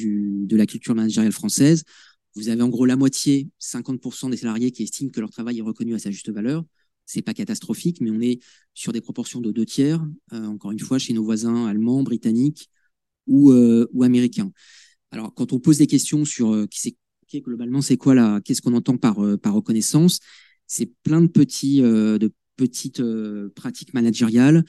de 0.48 0.56
la 0.56 0.65
culture 0.65 0.96
managériale 0.96 1.32
française. 1.32 1.84
Vous 2.36 2.50
avez 2.50 2.62
en 2.62 2.69
gros 2.69 2.86
la 2.86 2.98
moitié, 2.98 3.50
50% 3.60 4.30
des 4.30 4.38
salariés 4.38 4.71
qui 4.71 4.84
estiment 4.84 5.10
que 5.10 5.21
leur 5.21 5.32
travail 5.32 5.60
est 5.60 5.62
reconnu 5.62 5.95
à 5.95 6.00
sa 6.00 6.12
juste 6.12 6.30
valeur. 6.30 6.65
C'est 7.06 7.21
pas 7.21 7.34
catastrophique, 7.34 8.02
mais 8.02 8.10
on 8.12 8.19
est 8.19 8.39
sur 8.74 8.91
des 8.91 9.02
proportions 9.02 9.39
de 9.39 9.52
deux 9.52 9.65
tiers, 9.65 10.06
euh, 10.34 10.45
encore 10.45 10.71
une 10.71 10.80
fois, 10.80 10.98
chez 10.98 11.13
nos 11.13 11.24
voisins 11.24 11.67
allemands, 11.67 12.04
britanniques 12.04 12.69
ou, 13.28 13.52
euh, 13.52 13.88
ou 13.93 14.04
américains. 14.04 14.52
Alors, 15.12 15.34
quand 15.34 15.54
on 15.54 15.60
pose 15.60 15.78
des 15.78 15.88
questions 15.88 16.26
sur 16.26 16.54
euh, 16.54 16.67
qui 16.67 16.80
c'est 16.80 16.95
globalement, 17.41 17.82
c'est 17.82 17.98
quoi 17.98 18.15
là, 18.15 18.39
qu'est-ce 18.41 18.62
qu'on 18.62 18.74
entend 18.74 18.98
par, 18.98 19.17
par 19.41 19.54
reconnaissance, 19.54 20.19
c'est 20.67 20.86
plein 21.04 21.19
de 21.19 21.28
petits, 21.28 21.82
de 21.82 22.32
petites 22.56 23.04
pratiques 23.56 23.93
managériales. 23.93 24.63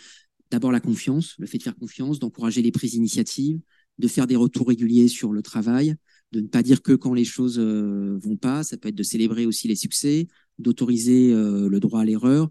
D'abord 0.51 0.73
la 0.73 0.81
confiance, 0.81 1.37
le 1.39 1.47
fait 1.47 1.59
de 1.59 1.63
faire 1.63 1.77
confiance, 1.77 2.19
d'encourager 2.19 2.63
les 2.63 2.73
prises 2.73 2.93
d'initiative, 2.93 3.61
de 3.99 4.09
faire 4.09 4.27
des 4.27 4.35
retours 4.35 4.67
réguliers 4.67 5.07
sur 5.07 5.33
le 5.33 5.43
travail, 5.43 5.95
de 6.33 6.41
ne 6.41 6.47
pas 6.47 6.63
dire 6.63 6.83
que 6.83 6.93
quand 6.93 7.15
les 7.15 7.25
choses 7.25 7.59
euh, 7.59 8.19
vont 8.21 8.37
pas, 8.37 8.65
ça 8.65 8.77
peut 8.77 8.89
être 8.89 8.95
de 8.95 9.03
célébrer 9.03 9.47
aussi 9.47 9.69
les 9.69 9.77
succès, 9.77 10.27
d'autoriser 10.59 11.33
euh, 11.33 11.69
le 11.69 11.81
droit 11.81 12.01
à 12.01 12.05
l'erreur, 12.05 12.51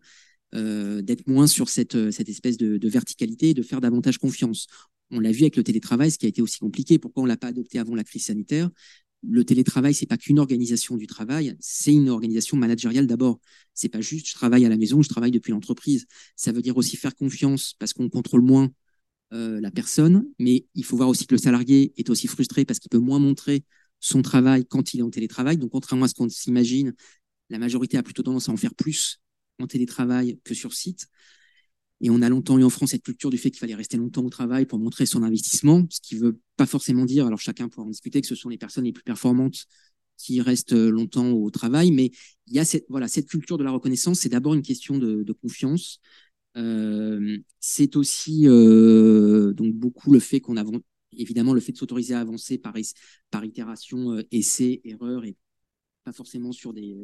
euh, 0.54 1.02
d'être 1.02 1.28
moins 1.28 1.48
sur 1.48 1.70
cette, 1.70 2.12
cette 2.12 2.30
espèce 2.30 2.58
de, 2.58 2.88
verticalité 2.88 3.54
de 3.54 3.62
faire 3.62 3.82
davantage 3.82 4.18
confiance. 4.18 4.68
On 5.12 5.20
l'a 5.20 5.32
vu 5.32 5.42
avec 5.42 5.56
le 5.58 5.64
télétravail, 5.64 6.12
ce 6.12 6.18
qui 6.18 6.26
a 6.26 6.30
été 6.30 6.42
aussi 6.42 6.60
compliqué. 6.60 6.98
Pourquoi 6.98 7.24
on 7.24 7.26
l'a 7.26 7.38
pas 7.38 7.48
adopté 7.48 7.78
avant 7.78 7.96
la 7.96 8.04
crise 8.04 8.26
sanitaire? 8.26 8.70
Le 9.28 9.44
télétravail, 9.44 9.94
c'est 9.94 10.06
pas 10.06 10.18
qu'une 10.18 10.40
organisation 10.40 10.98
du 10.98 11.08
travail, 11.08 11.56
c'est 11.60 11.94
une 11.94 12.10
organisation 12.10 12.58
managériale 12.58 13.08
d'abord. 13.08 13.40
C'est 13.74 13.90
pas 13.90 14.02
juste 14.02 14.28
je 14.28 14.34
travaille 14.34 14.66
à 14.66 14.70
la 14.70 14.78
maison, 14.78 15.02
je 15.02 15.10
travaille 15.10 15.32
depuis 15.32 15.52
l'entreprise. 15.52 16.06
Ça 16.36 16.52
veut 16.52 16.62
dire 16.62 16.78
aussi 16.78 16.96
faire 16.96 17.16
confiance 17.16 17.76
parce 17.80 17.94
qu'on 17.94 18.10
contrôle 18.10 18.42
moins 18.42 18.72
euh, 19.34 19.60
la 19.60 19.72
personne, 19.72 20.28
mais 20.40 20.66
il 20.76 20.86
faut 20.86 20.98
voir 20.98 21.10
aussi 21.10 21.26
que 21.26 21.34
le 21.34 21.40
salarié 21.40 21.94
est 21.98 22.10
aussi 22.10 22.28
frustré 22.28 22.66
parce 22.66 22.80
qu'il 22.80 22.90
peut 22.90 23.00
moins 23.00 23.20
montrer 23.20 23.64
son 24.00 24.22
travail 24.22 24.66
quand 24.66 24.94
il 24.94 25.00
est 25.00 25.04
en 25.04 25.10
télétravail. 25.10 25.58
Donc, 25.58 25.72
contrairement 25.72 26.06
à 26.06 26.08
ce 26.08 26.14
qu'on 26.14 26.30
s'imagine, 26.30 26.94
la 27.50 27.60
majorité 27.60 27.98
a 27.98 28.04
plutôt 28.04 28.24
tendance 28.24 28.50
à 28.50 28.52
en 28.52 28.58
faire 28.58 28.76
plus 28.76 29.20
en 29.60 29.68
télétravail 29.68 30.40
que 30.44 30.54
sur 30.54 30.74
site. 30.74 31.08
Et 32.02 32.10
on 32.10 32.22
a 32.22 32.30
longtemps 32.30 32.60
eu 32.60 32.64
en 32.64 32.70
France 32.70 32.92
cette 32.92 33.04
culture 33.04 33.30
du 33.30 33.38
fait 33.38 33.50
qu'il 33.52 33.60
fallait 33.60 33.76
rester 33.76 33.98
longtemps 33.98 34.24
au 34.24 34.30
travail 34.30 34.66
pour 34.66 34.80
montrer 34.80 35.06
son 35.06 35.24
investissement, 35.24 35.86
ce 35.90 36.02
qui 36.02 36.16
ne 36.16 36.22
veut 36.22 36.40
pas 36.58 36.66
forcément 36.66 37.06
dire, 37.06 37.26
alors 37.26 37.40
chacun 37.40 37.70
pourra 37.70 37.88
en 37.88 37.90
discuter, 37.90 38.22
que 38.22 38.28
ce 38.28 38.36
sont 38.36 38.50
les 38.50 38.58
personnes 38.58 38.84
les 38.84 38.92
plus 38.92 39.04
performantes 39.04 39.66
qui 40.18 40.42
restent 40.42 40.74
longtemps 40.74 41.32
au 41.32 41.50
travail, 41.52 41.92
mais 41.92 42.12
il 42.48 42.54
y 42.54 42.60
a 42.60 42.66
cette, 42.66 42.86
voilà, 42.90 43.08
cette 43.08 43.28
culture 43.28 43.58
de 43.58 43.64
la 43.64 43.72
reconnaissance, 43.72 44.20
c'est 44.20 44.30
d'abord 44.30 44.54
une 44.54 44.62
question 44.62 44.98
de, 44.98 45.24
de 45.24 45.34
confiance, 45.34 46.00
euh, 46.58 47.38
c'est 47.60 47.96
aussi 47.96 48.48
euh, 48.48 49.54
donc 49.54 49.74
beaucoup 49.76 50.12
le 50.14 50.20
fait 50.20 50.40
qu'on 50.40 50.58
avance, 50.58 50.82
évidemment 51.12 51.54
le 51.54 51.60
fait 51.60 51.74
de 51.74 51.78
s'autoriser 51.78 52.14
à 52.14 52.22
avancer 52.22 52.58
par, 52.58 52.76
par 53.30 53.44
itération, 53.44 54.14
euh, 54.14 54.24
essai, 54.32 54.82
erreur, 54.86 55.26
et 55.26 55.36
pas 56.04 56.14
forcément 56.14 56.52
sur 56.52 56.74
des, 56.74 56.96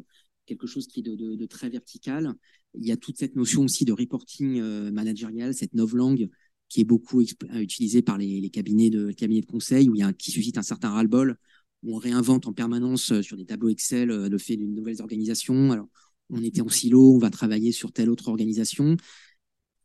quelque 0.46 0.68
chose 0.68 0.88
qui 0.88 1.02
est 1.02 1.04
de, 1.04 1.46
très 1.46 1.70
vertical. 1.70 2.34
Il 2.76 2.86
y 2.86 2.92
a 2.92 2.98
toute 2.98 3.18
cette 3.18 3.36
notion 3.36 3.64
aussi 3.64 3.84
de 3.84 3.92
reporting 3.92 4.62
managérial, 4.92 5.54
cette 5.54 5.74
novlangue 5.74 6.30
qui 6.70 6.82
est 6.82 6.86
beaucoup 6.86 7.22
utilisée 7.22 8.02
par 8.02 8.18
les, 8.18 8.40
les, 8.40 8.50
cabinets, 8.50 8.90
de, 8.90 9.12
cabinets 9.12 9.42
de 9.42 9.46
conseil, 9.46 9.90
où 9.90 9.96
il 9.96 10.00
y 10.00 10.04
a, 10.04 10.14
qui 10.14 10.32
suscite 10.32 10.58
un 10.58 10.62
certain 10.62 10.90
ras-le-bol, 10.92 11.36
où 11.84 11.96
on 11.96 11.98
réinvente 11.98 12.48
en 12.48 12.54
permanence 12.54 13.20
sur 13.22 13.36
des 13.36 13.46
tableaux 13.46 13.70
Excel 13.70 14.08
le 14.08 14.38
fait 14.38 14.56
d'une 14.56 14.74
nouvelle 14.74 15.02
organisation. 15.02 15.72
Alors, 15.72 15.88
on 16.30 16.42
était 16.42 16.62
en 16.62 16.70
silo, 16.70 17.16
on 17.16 17.18
va 17.18 17.30
travailler 17.30 17.72
sur 17.72 17.92
telle 17.92 18.10
autre 18.10 18.30
organisation. 18.30 18.96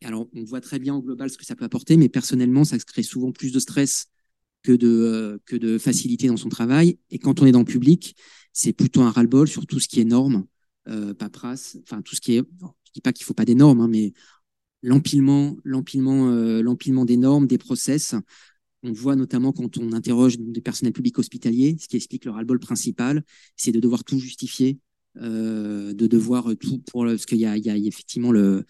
Alors, 0.05 0.29
on 0.35 0.45
voit 0.45 0.61
très 0.61 0.79
bien 0.79 0.95
en 0.95 1.01
global 1.01 1.31
ce 1.31 1.39
que 1.39 1.45
ça 1.45 1.57
peut 1.57 1.65
apporter, 1.65 1.97
mais 1.97 2.09
personnellement, 2.09 2.65
ça 2.65 2.79
crée 2.79 3.03
souvent 3.03 3.33
plus 3.33 3.53
de 3.53 3.59
stress 3.59 4.07
que 4.63 4.73
de, 4.73 4.89
euh, 4.89 5.39
que 5.47 5.57
de 5.57 5.79
facilité 5.79 6.29
dans 6.29 6.37
son 6.37 6.49
travail. 6.49 6.99
Et 7.11 7.19
quand 7.19 7.41
on 7.41 7.47
est 7.47 7.53
dans 7.53 7.61
le 7.61 7.65
public, 7.65 8.15
c'est 8.53 8.73
plutôt 8.73 9.03
un 9.03 9.11
ras-le-bol 9.11 9.49
sur 9.49 9.67
tout 9.67 9.81
ce 9.81 9.89
qui 9.89 10.01
est 10.01 10.05
normes, 10.05 10.47
euh, 10.89 11.15
paperasse, 11.15 11.79
enfin 11.83 12.03
tout 12.03 12.15
ce 12.15 12.21
qui 12.21 12.37
est. 12.37 12.43
Je 12.61 12.93
dis 12.95 13.01
pas 13.01 13.13
qu'il 13.13 13.25
faut 13.25 13.35
pas 13.35 13.45
des 13.45 13.55
normes, 13.55 13.81
hein, 13.81 13.89
mais 13.89 14.13
euh, 14.85 16.63
l'empilement 16.63 17.05
des 17.05 17.17
normes, 17.17 17.47
des 17.47 17.59
process. 17.59 18.15
On 18.83 18.93
voit 18.93 19.17
notamment 19.17 19.53
quand 19.53 19.79
on 19.79 19.93
interroge 19.93 20.39
des 20.39 20.61
personnels 20.61 20.93
publics 20.93 21.19
hospitaliers, 21.19 21.77
ce 21.81 21.89
qui 21.89 21.97
explique 21.97 22.25
le 22.25 22.31
ras-le-bol 22.31 22.61
principal, 22.61 23.25
c'est 23.57 23.73
de 23.73 23.81
devoir 23.81 24.05
tout 24.05 24.19
justifier, 24.19 24.79
euh, 25.17 25.93
de 25.93 26.07
devoir 26.07 26.55
tout 26.61 26.79
pour 26.81 27.05
parce 27.05 27.27
qu'il 27.27 27.39
y 27.39 27.47
a 27.47 27.57
effectivement 27.57 28.31
le 28.31 28.65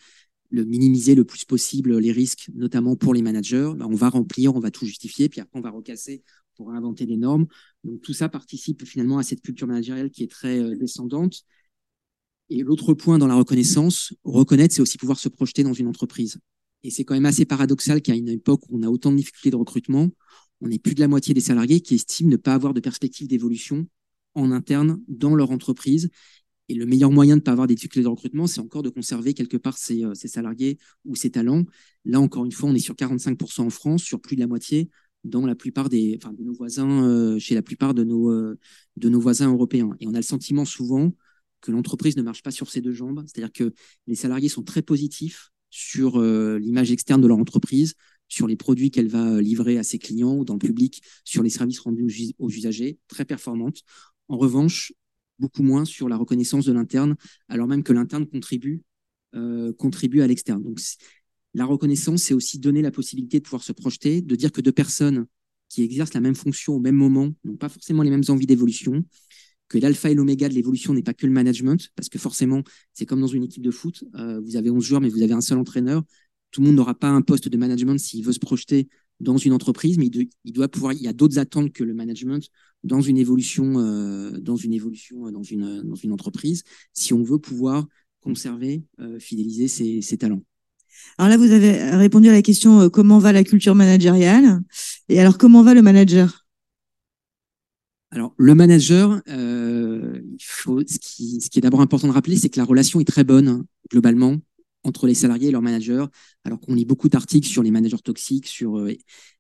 le 0.57 0.64
minimiser 0.64 1.14
le 1.14 1.25
plus 1.25 1.45
possible 1.45 1.99
les 1.99 2.12
risques, 2.12 2.51
notamment 2.55 2.97
pour 2.97 3.14
les 3.14 3.23
managers. 3.23 3.73
Ben, 3.77 3.87
on 3.87 3.95
va 3.95 4.09
remplir, 4.09 4.55
on 4.55 4.61
va 4.61 4.71
tout 4.71 4.87
justifier, 4.87 5.29
puis 5.29 5.40
après 5.40 5.59
on 5.59 5.62
va 5.62 5.71
recasser 5.71 6.23
pour 6.57 6.73
inventer 6.73 7.07
des 7.07 7.16
normes. 7.16 7.47
Donc 7.85 8.01
tout 8.01 8.12
ça 8.12 8.29
participe 8.29 8.85
finalement 8.85 9.19
à 9.19 9.23
cette 9.23 9.42
culture 9.42 9.66
managériale 9.66 10.11
qui 10.11 10.23
est 10.25 10.31
très 10.31 10.59
euh, 10.59 10.75
descendante. 10.77 11.42
Et 12.49 12.62
l'autre 12.62 12.95
point 12.95 13.19
dans 13.19 13.27
la 13.27 13.35
reconnaissance, 13.35 14.14
reconnaître, 14.25 14.75
c'est 14.75 14.83
aussi 14.83 14.99
pouvoir 14.99 15.19
se 15.19 15.29
projeter 15.29 15.62
dans 15.62 15.73
une 15.73 15.88
entreprise. 15.88 16.38
Et 16.83 16.90
c'est 16.90 17.05
quand 17.05 17.14
même 17.14 17.27
assez 17.27 17.45
paradoxal 17.45 18.01
qu'à 18.01 18.14
une 18.14 18.29
époque 18.29 18.62
où 18.69 18.79
on 18.79 18.83
a 18.83 18.88
autant 18.88 19.11
de 19.11 19.16
difficultés 19.16 19.51
de 19.51 19.57
recrutement, 19.57 20.09
on 20.61 20.71
est 20.71 20.79
plus 20.79 20.95
de 20.95 21.01
la 21.01 21.09
moitié 21.09 21.35
des 21.35 21.40
salariés 21.40 21.81
qui 21.81 21.95
estiment 21.95 22.31
ne 22.31 22.37
pas 22.37 22.55
avoir 22.55 22.73
de 22.75 22.81
perspective 22.81 23.27
d'évolution 23.27 23.87
en 24.35 24.53
interne 24.53 25.01
dans 25.09 25.35
leur 25.35 25.51
entreprise 25.51 26.11
et 26.68 26.74
le 26.74 26.87
meilleur 26.87 27.11
moyen 27.11 27.37
de 27.37 27.40
ne 27.40 27.44
pas 27.44 27.52
avoir 27.52 27.66
des 27.66 27.74
difficultés 27.74 28.02
de 28.02 28.09
recrutement, 28.09 28.46
c'est 28.46 28.61
encore 28.61 28.83
de 28.83 28.88
conserver 28.88 29.35
quelque 29.35 29.57
part 29.57 29.79
ses, 29.79 30.05
euh, 30.05 30.14
salariés 30.14 30.79
ou 31.05 31.14
ses 31.14 31.31
talents. 31.31 31.64
Là, 32.05 32.20
encore 32.20 32.44
une 32.44 32.52
fois, 32.52 32.68
on 32.68 32.74
est 32.74 32.81
sur 32.81 32.94
45% 32.94 33.66
en 33.66 33.70
France, 33.70 34.02
sur 34.02 34.20
plus 34.20 34.37
de 34.37 34.40
la 34.40 34.46
moitié 34.46 34.90
dans 35.24 35.46
la 35.46 35.55
plupart 35.55 35.88
des, 35.88 36.18
enfin, 36.20 36.33
de 36.33 36.42
nos 36.42 36.52
voisins, 36.52 37.05
euh, 37.05 37.38
chez 37.38 37.55
la 37.55 37.62
plupart 37.62 37.94
de 37.94 38.05
nos, 38.05 38.31
euh, 38.31 38.59
de 38.96 39.09
nos 39.09 39.20
voisins 39.20 39.50
européens. 39.52 39.90
Et 40.00 40.07
on 40.07 40.14
a 40.14 40.18
le 40.18 40.22
sentiment 40.22 40.64
souvent 40.64 41.12
que 41.61 41.72
l'entreprise 41.72 42.16
ne 42.16 42.22
marche 42.22 42.42
pas 42.42 42.50
sur 42.50 42.70
ses 42.70 42.81
deux 42.81 42.92
jambes, 42.92 43.24
c'est-à-dire 43.26 43.52
que 43.52 43.72
les 44.07 44.14
salariés 44.14 44.48
sont 44.48 44.62
très 44.62 44.83
positifs 44.83 45.50
sur 45.70 46.20
l'image 46.20 46.92
externe 46.92 47.20
de 47.20 47.26
leur 47.26 47.38
entreprise, 47.38 47.94
sur 48.29 48.46
les 48.46 48.57
produits 48.57 48.90
qu'elle 48.90 49.09
va 49.09 49.40
livrer 49.40 49.79
à 49.79 49.83
ses 49.83 49.98
clients 49.98 50.37
ou 50.37 50.44
dans 50.44 50.55
le 50.55 50.59
public, 50.59 51.02
sur 51.24 51.42
les 51.42 51.50
services 51.50 51.81
rendus 51.81 52.35
aux 52.38 52.50
usagers, 52.50 52.98
très 53.09 53.24
performantes. 53.24 53.83
En 54.29 54.37
revanche, 54.37 54.92
beaucoup 55.38 55.62
moins 55.62 55.85
sur 55.85 56.09
la 56.09 56.16
reconnaissance 56.16 56.64
de 56.64 56.72
l'interne, 56.72 57.16
alors 57.49 57.66
même 57.66 57.83
que 57.83 57.92
l'interne 57.92 58.27
contribue, 58.27 58.83
euh, 59.35 59.72
à 60.22 60.27
l'externe. 60.27 60.62
Donc, 60.62 60.81
la 61.55 61.64
reconnaissance, 61.64 62.22
c'est 62.22 62.35
aussi 62.35 62.59
donner 62.59 62.83
la 62.83 62.90
possibilité 62.90 63.38
de 63.38 63.44
pouvoir 63.44 63.62
se 63.62 63.72
projeter, 63.72 64.20
de 64.20 64.37
dire 64.37 64.53
que 64.53 64.61
deux 64.61 64.72
personnes 64.72 65.27
qui 65.68 65.83
exercent 65.83 66.14
la 66.14 66.20
même 66.20 66.35
fonction 66.35 66.75
au 66.75 66.81
même 66.81 66.94
moment 66.94 67.31
n'ont 67.44 67.57
pas 67.57 67.68
forcément 67.68 68.03
les 68.03 68.11
mêmes 68.11 68.25
envies 68.29 68.46
d'évolution, 68.46 69.05
que 69.68 69.79
l'alpha 69.79 70.11
et 70.11 70.14
l'oméga 70.14 70.49
de 70.49 70.55
l'évolution 70.55 70.94
n'est 70.94 71.03
pas 71.03 71.14
que 71.14 71.27
le 71.27 71.33
management, 71.33 71.90
parce 71.96 72.09
que 72.09 72.18
forcément, 72.18 72.62
c'est 72.92 73.07
comme 73.07 73.20
dans 73.20 73.27
une 73.27 73.44
équipe 73.44 73.62
de 73.62 73.70
foot, 73.70 74.05
euh, 74.14 74.40
vous 74.40 74.57
avez 74.57 74.70
11 74.70 74.85
joueurs, 74.85 75.01
mais 75.01 75.09
vous 75.09 75.22
avez 75.22 75.33
un 75.33 75.40
seul 75.40 75.59
entraîneur. 75.59 76.05
Tout 76.51 76.61
le 76.61 76.68
monde 76.68 76.77
n'aura 76.77 76.95
pas 76.95 77.09
un 77.09 77.22
poste 77.22 77.49
de 77.49 77.57
management 77.57 77.99
s'il 77.99 78.24
veut 78.24 78.32
se 78.32 78.39
projeter 78.39 78.89
dans 79.21 79.39
une 79.39 79.53
entreprise, 79.53 79.99
mais 79.99 80.11
il, 80.45 80.53
doit 80.53 80.69
pouvoir. 80.69 80.93
Il 80.93 81.01
y 81.01 81.09
a 81.09 81.12
d'autres 81.12 81.39
attentes 81.39 81.73
que 81.73 81.85
le 81.85 81.95
management 81.95 82.47
dans 82.85 83.01
une 83.01 83.17
évolution, 83.17 83.79
euh, 83.79 84.39
dans 84.39 84.57
une 84.57 84.75
évolution, 84.75 85.27
euh, 85.27 85.31
dans 85.31 85.43
une 85.43 85.83
dans 85.83 85.95
une 85.95 86.12
entreprise, 86.12 86.62
si 86.93 87.12
on 87.14 87.23
veut 87.23 87.39
pouvoir 87.39 87.87
conserver, 88.27 88.83
euh, 89.01 89.21
fidéliser 89.21 89.69
ses, 89.69 90.03
ses, 90.03 90.19
talents. 90.19 90.43
Alors 91.17 91.31
là, 91.31 91.37
vous 91.37 91.53
avez 91.53 91.91
répondu 91.91 92.29
à 92.29 92.33
la 92.33 92.43
question 92.43 92.81
euh, 92.81 92.89
comment 92.89 93.19
va 93.21 93.33
la 93.33 93.45
culture 93.45 93.77
managériale 93.77 94.61
et 95.09 95.21
alors 95.21 95.39
comment 95.39 95.62
va 95.62 95.75
le 95.75 95.83
manager? 95.83 96.45
Alors 98.11 98.35
le 98.37 98.55
manager, 98.55 99.21
euh, 99.29 100.21
il 100.25 100.45
faut 100.45 100.81
ce 100.81 100.99
qui 100.99 101.41
ce 101.41 101.51
qui 101.51 101.59
est 101.59 101.62
d'abord 101.62 101.81
important 101.81 102.09
de 102.09 102.12
rappeler, 102.12 102.37
c'est 102.37 102.49
que 102.49 102.59
la 102.59 102.64
relation 102.64 102.99
est 102.99 103.05
très 103.05 103.25
bonne 103.25 103.64
globalement 103.91 104.39
entre 104.87 105.07
les 105.07 105.14
salariés 105.14 105.49
et 105.49 105.51
leurs 105.51 105.62
managers, 105.62 106.05
alors 106.45 106.61
qu'on 106.61 106.74
lit 106.74 106.84
beaucoup 106.84 107.09
d'articles 107.09 107.49
sur 107.49 107.62
les 107.62 107.70
managers 107.70 107.99
toxiques, 107.99 108.47
sur 108.47 108.78
euh, 108.78 108.93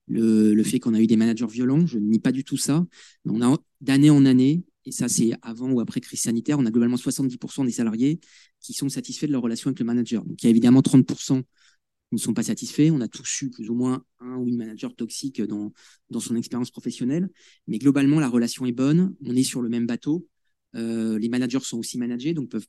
le, 0.08 0.62
fait 0.62 0.80
qu'on 0.80 0.94
a 0.94 1.00
eu 1.00 1.06
des 1.06 1.16
managers 1.16 1.46
violents. 1.46 1.86
Je 1.86 1.98
ne 1.98 2.06
nie 2.06 2.18
pas 2.18 2.32
du 2.32 2.44
tout 2.44 2.56
ça. 2.56 2.84
On 3.24 3.40
a 3.42 3.56
d'année 3.80 4.10
en 4.10 4.24
année, 4.26 4.64
et 4.84 4.92
ça 4.92 5.08
c'est 5.08 5.32
avant 5.42 5.70
ou 5.70 5.80
après 5.80 6.00
crise 6.00 6.20
sanitaire, 6.20 6.58
on 6.58 6.66
a 6.66 6.70
globalement 6.70 6.96
70% 6.96 7.64
des 7.64 7.72
salariés 7.72 8.20
qui 8.60 8.72
sont 8.72 8.88
satisfaits 8.88 9.26
de 9.26 9.32
leur 9.32 9.42
relation 9.42 9.68
avec 9.68 9.78
le 9.78 9.84
manager. 9.84 10.24
Donc 10.24 10.42
il 10.42 10.46
y 10.46 10.48
a 10.48 10.50
évidemment 10.50 10.82
30% 10.82 11.42
qui 11.42 12.14
ne 12.14 12.18
sont 12.18 12.34
pas 12.34 12.44
satisfaits. 12.44 12.90
On 12.92 13.00
a 13.00 13.08
tous 13.08 13.42
eu 13.42 13.50
plus 13.50 13.70
ou 13.70 13.74
moins 13.74 14.04
un 14.20 14.36
ou 14.36 14.48
une 14.48 14.56
manager 14.56 14.94
toxique 14.94 15.42
dans, 15.42 15.72
dans 16.10 16.20
son 16.20 16.36
expérience 16.36 16.70
professionnelle. 16.70 17.28
Mais 17.66 17.78
globalement, 17.78 18.20
la 18.20 18.28
relation 18.28 18.64
est 18.66 18.72
bonne. 18.72 19.14
On 19.24 19.34
est 19.34 19.42
sur 19.42 19.60
le 19.60 19.68
même 19.68 19.86
bateau. 19.86 20.26
Les 20.74 21.28
managers 21.28 21.60
sont 21.62 21.78
aussi 21.78 21.98
managés, 21.98 22.34
donc 22.34 22.50
peuvent, 22.50 22.66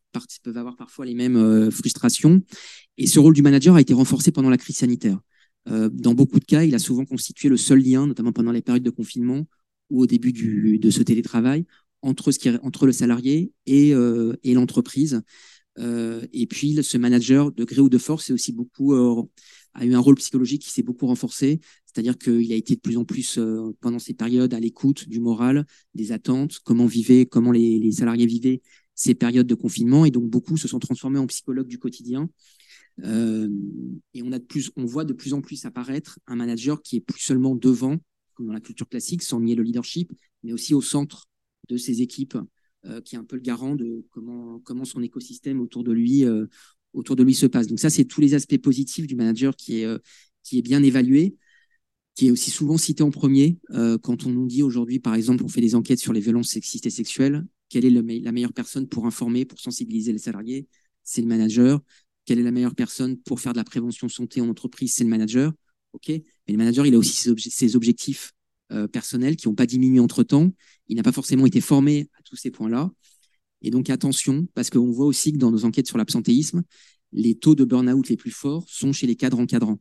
avoir 0.55 0.75
parfois 0.75 1.05
les 1.05 1.13
mêmes 1.13 1.69
frustrations. 1.71 2.41
Et 2.97 3.07
ce 3.07 3.19
rôle 3.19 3.33
du 3.33 3.41
manager 3.41 3.75
a 3.75 3.81
été 3.81 3.93
renforcé 3.93 4.31
pendant 4.31 4.49
la 4.49 4.57
crise 4.57 4.77
sanitaire. 4.77 5.19
dans 5.65 6.13
beaucoup 6.13 6.39
de 6.39 6.45
cas, 6.45 6.63
il 6.63 6.73
a 6.73 6.79
souvent 6.79 7.05
constitué 7.05 7.49
le 7.49 7.57
seul 7.57 7.79
lien, 7.79 8.07
notamment 8.07 8.31
pendant 8.31 8.51
les 8.51 8.61
périodes 8.61 8.83
de 8.83 8.89
confinement 8.89 9.45
ou 9.89 10.01
au 10.01 10.07
début 10.07 10.31
de 10.31 10.89
ce 10.89 11.01
télétravail, 11.03 11.65
entre, 12.01 12.85
le 12.85 12.91
salarié 12.91 13.51
et 13.65 13.93
l'entreprise. 14.53 15.21
Et 15.78 16.47
puis, 16.47 16.84
ce 16.84 16.97
manager, 16.97 17.51
de 17.51 17.63
gré 17.63 17.82
ou 17.82 17.89
de 17.89 17.97
force, 17.97 18.25
c'est 18.25 18.34
aussi 18.34 18.51
beaucoup 18.51 18.93
a 19.78 19.86
eu 19.86 19.93
un 19.93 19.99
rôle 19.99 20.15
psychologique 20.15 20.63
qui 20.63 20.71
s'est 20.71 20.84
beaucoup 20.84 21.05
renforcé, 21.05 21.59
c'est-à-dire 21.86 22.17
qu'il 22.17 22.51
a 22.51 22.55
été 22.55 22.75
de 22.75 22.82
plus 22.82 22.97
en 22.97 23.05
plus 23.05 23.38
euh, 23.38 23.71
pendant 23.80 23.99
ces 23.99 24.13
périodes 24.13 24.53
à 24.53 24.59
l'écoute 24.59 25.07
du 25.07 25.19
moral, 25.19 25.65
des 25.93 26.11
attentes, 26.11 26.59
comment 26.63 26.88
vivaient, 26.88 27.25
comment 27.25 27.51
les, 27.51 27.91
salariés 27.91 28.25
vivaient 28.25 28.61
ces 28.95 29.13
périodes 29.13 29.45
de 29.45 29.55
confinement, 29.55 30.05
et 30.05 30.11
donc 30.11 30.28
beaucoup 30.30 30.57
se 30.57 30.67
sont 30.67 30.80
transformés 30.80 31.19
en 31.19 31.28
psychologues 31.28 31.67
du 31.67 31.78
quotidien. 31.78 32.30
Euh, 33.03 33.47
et 34.15 34.23
on 34.23 34.32
a 34.32 34.39
de 34.39 34.43
plus, 34.43 34.71
on 34.75 34.86
voit 34.86 35.05
de 35.05 35.13
plus 35.13 35.34
en 35.34 35.41
plus 35.41 35.65
apparaître 35.65 36.19
un 36.25 36.36
manager 36.36 36.82
qui 36.82 36.95
est 36.95 37.01
plus 37.01 37.21
seulement 37.21 37.55
devant, 37.55 37.97
comme 38.34 38.47
dans 38.47 38.53
la 38.53 38.61
culture 38.61 38.89
classique, 38.89 39.21
sans 39.21 39.39
nier 39.39 39.53
le 39.53 39.61
leadership, 39.61 40.11
mais 40.41 40.51
aussi 40.51 40.73
au 40.73 40.82
centre 40.82 41.28
de 41.69 41.78
ses 41.78 42.01
équipes, 42.01 42.36
euh, 42.36 42.43
qui 43.03 43.15
est 43.15 43.17
un 43.17 43.23
peu 43.23 43.35
le 43.35 43.41
garant 43.41 43.75
de 43.75 44.05
comment, 44.11 44.85
son 44.85 45.01
écosystème 45.01 45.59
autour 45.61 45.83
de 45.83 45.91
lui 45.91 46.25
autour 46.97 47.15
de 47.15 47.23
lui 47.23 47.33
se 47.33 47.45
passe. 47.45 47.67
Donc 47.67 47.79
ça, 47.79 47.89
c'est 47.89 48.05
tous 48.05 48.21
les 48.21 48.33
aspects 48.33 48.57
positifs 48.57 49.07
du 49.07 49.15
manager 49.15 49.55
qui 49.55 49.81
est, 49.81 49.85
euh, 49.85 49.99
bien 50.63 50.81
évalué, 50.83 51.35
qui 52.15 52.27
est 52.27 52.31
aussi 52.31 52.51
souvent 52.51 52.77
cité 52.77 53.03
en 53.03 53.11
premier. 53.11 53.59
Euh, 53.71 53.97
quand 53.97 54.25
on 54.25 54.29
nous 54.29 54.47
dit 54.47 54.63
aujourd'hui, 54.63 54.99
par 54.99 55.13
exemple, 55.15 55.43
on 55.43 55.47
fait 55.47 55.61
des 55.61 55.75
enquêtes 55.75 55.99
sur 55.99 56.13
les 56.13 56.19
violences 56.19 56.49
sexistes 56.49 56.85
et 56.85 56.89
sexuelles, 56.89 57.45
quelle 57.69 57.85
est 57.85 57.89
la 57.89 58.31
meilleure 58.31 58.53
personne 58.53 58.88
pour 58.88 59.05
informer, 59.05 59.43
pour 59.45 59.59
sensibiliser 59.59 60.13
les 60.13 60.19
salariés? 60.19 60.67
C'est 61.03 61.21
le 61.21 61.27
manager. 61.27 61.81
Quelle 62.25 62.39
est 62.39 62.43
la 62.43 62.51
meilleure 62.51 62.75
personne 62.75 63.17
pour 63.17 63.41
faire 63.41 63.51
de 63.51 63.57
la 63.57 63.65
prévention 63.65 64.07
santé 64.07 64.39
en 64.39 64.47
entreprise? 64.47 64.93
C'est 64.93 65.03
le 65.03 65.09
manager. 65.09 65.51
Ok, 65.91 66.09
mais 66.09 66.23
le 66.47 66.57
manager, 66.57 66.85
il 66.85 66.95
a 66.95 66.97
aussi 66.97 67.13
ses, 67.49 67.75
objectifs 67.75 68.33
euh, 68.72 68.88
personnels 68.88 69.36
qui 69.36 69.47
n'ont 69.47 69.55
pas 69.55 69.65
diminué 69.65 69.99
entre 69.99 70.24
temps. 70.24 70.51
Il 70.88 70.97
n'a 70.97 71.03
pas 71.03 71.11
forcément 71.11 71.45
été 71.45 71.61
formé 71.61 72.09
à 72.20 72.22
tous 72.24 72.36
ces 72.36 72.51
points-là. 72.51 72.91
Et 73.61 73.72
donc 73.72 73.89
attention, 73.89 74.47
parce 74.53 74.70
qu'on 74.70 74.91
voit 74.91 75.05
aussi 75.05 75.34
que 75.34 75.38
dans 75.38 75.51
nos 75.51 75.65
enquêtes 75.65 75.88
sur 75.88 75.97
l'absentéisme, 75.97 76.63
les 77.11 77.36
taux 77.36 77.55
de 77.55 77.63
burn-out 77.65 78.09
les 78.09 78.18
plus 78.18 78.32
forts 78.32 78.65
sont 78.68 78.93
chez 78.93 79.07
les 79.07 79.15
cadres 79.15 79.39
encadrants. 79.39 79.80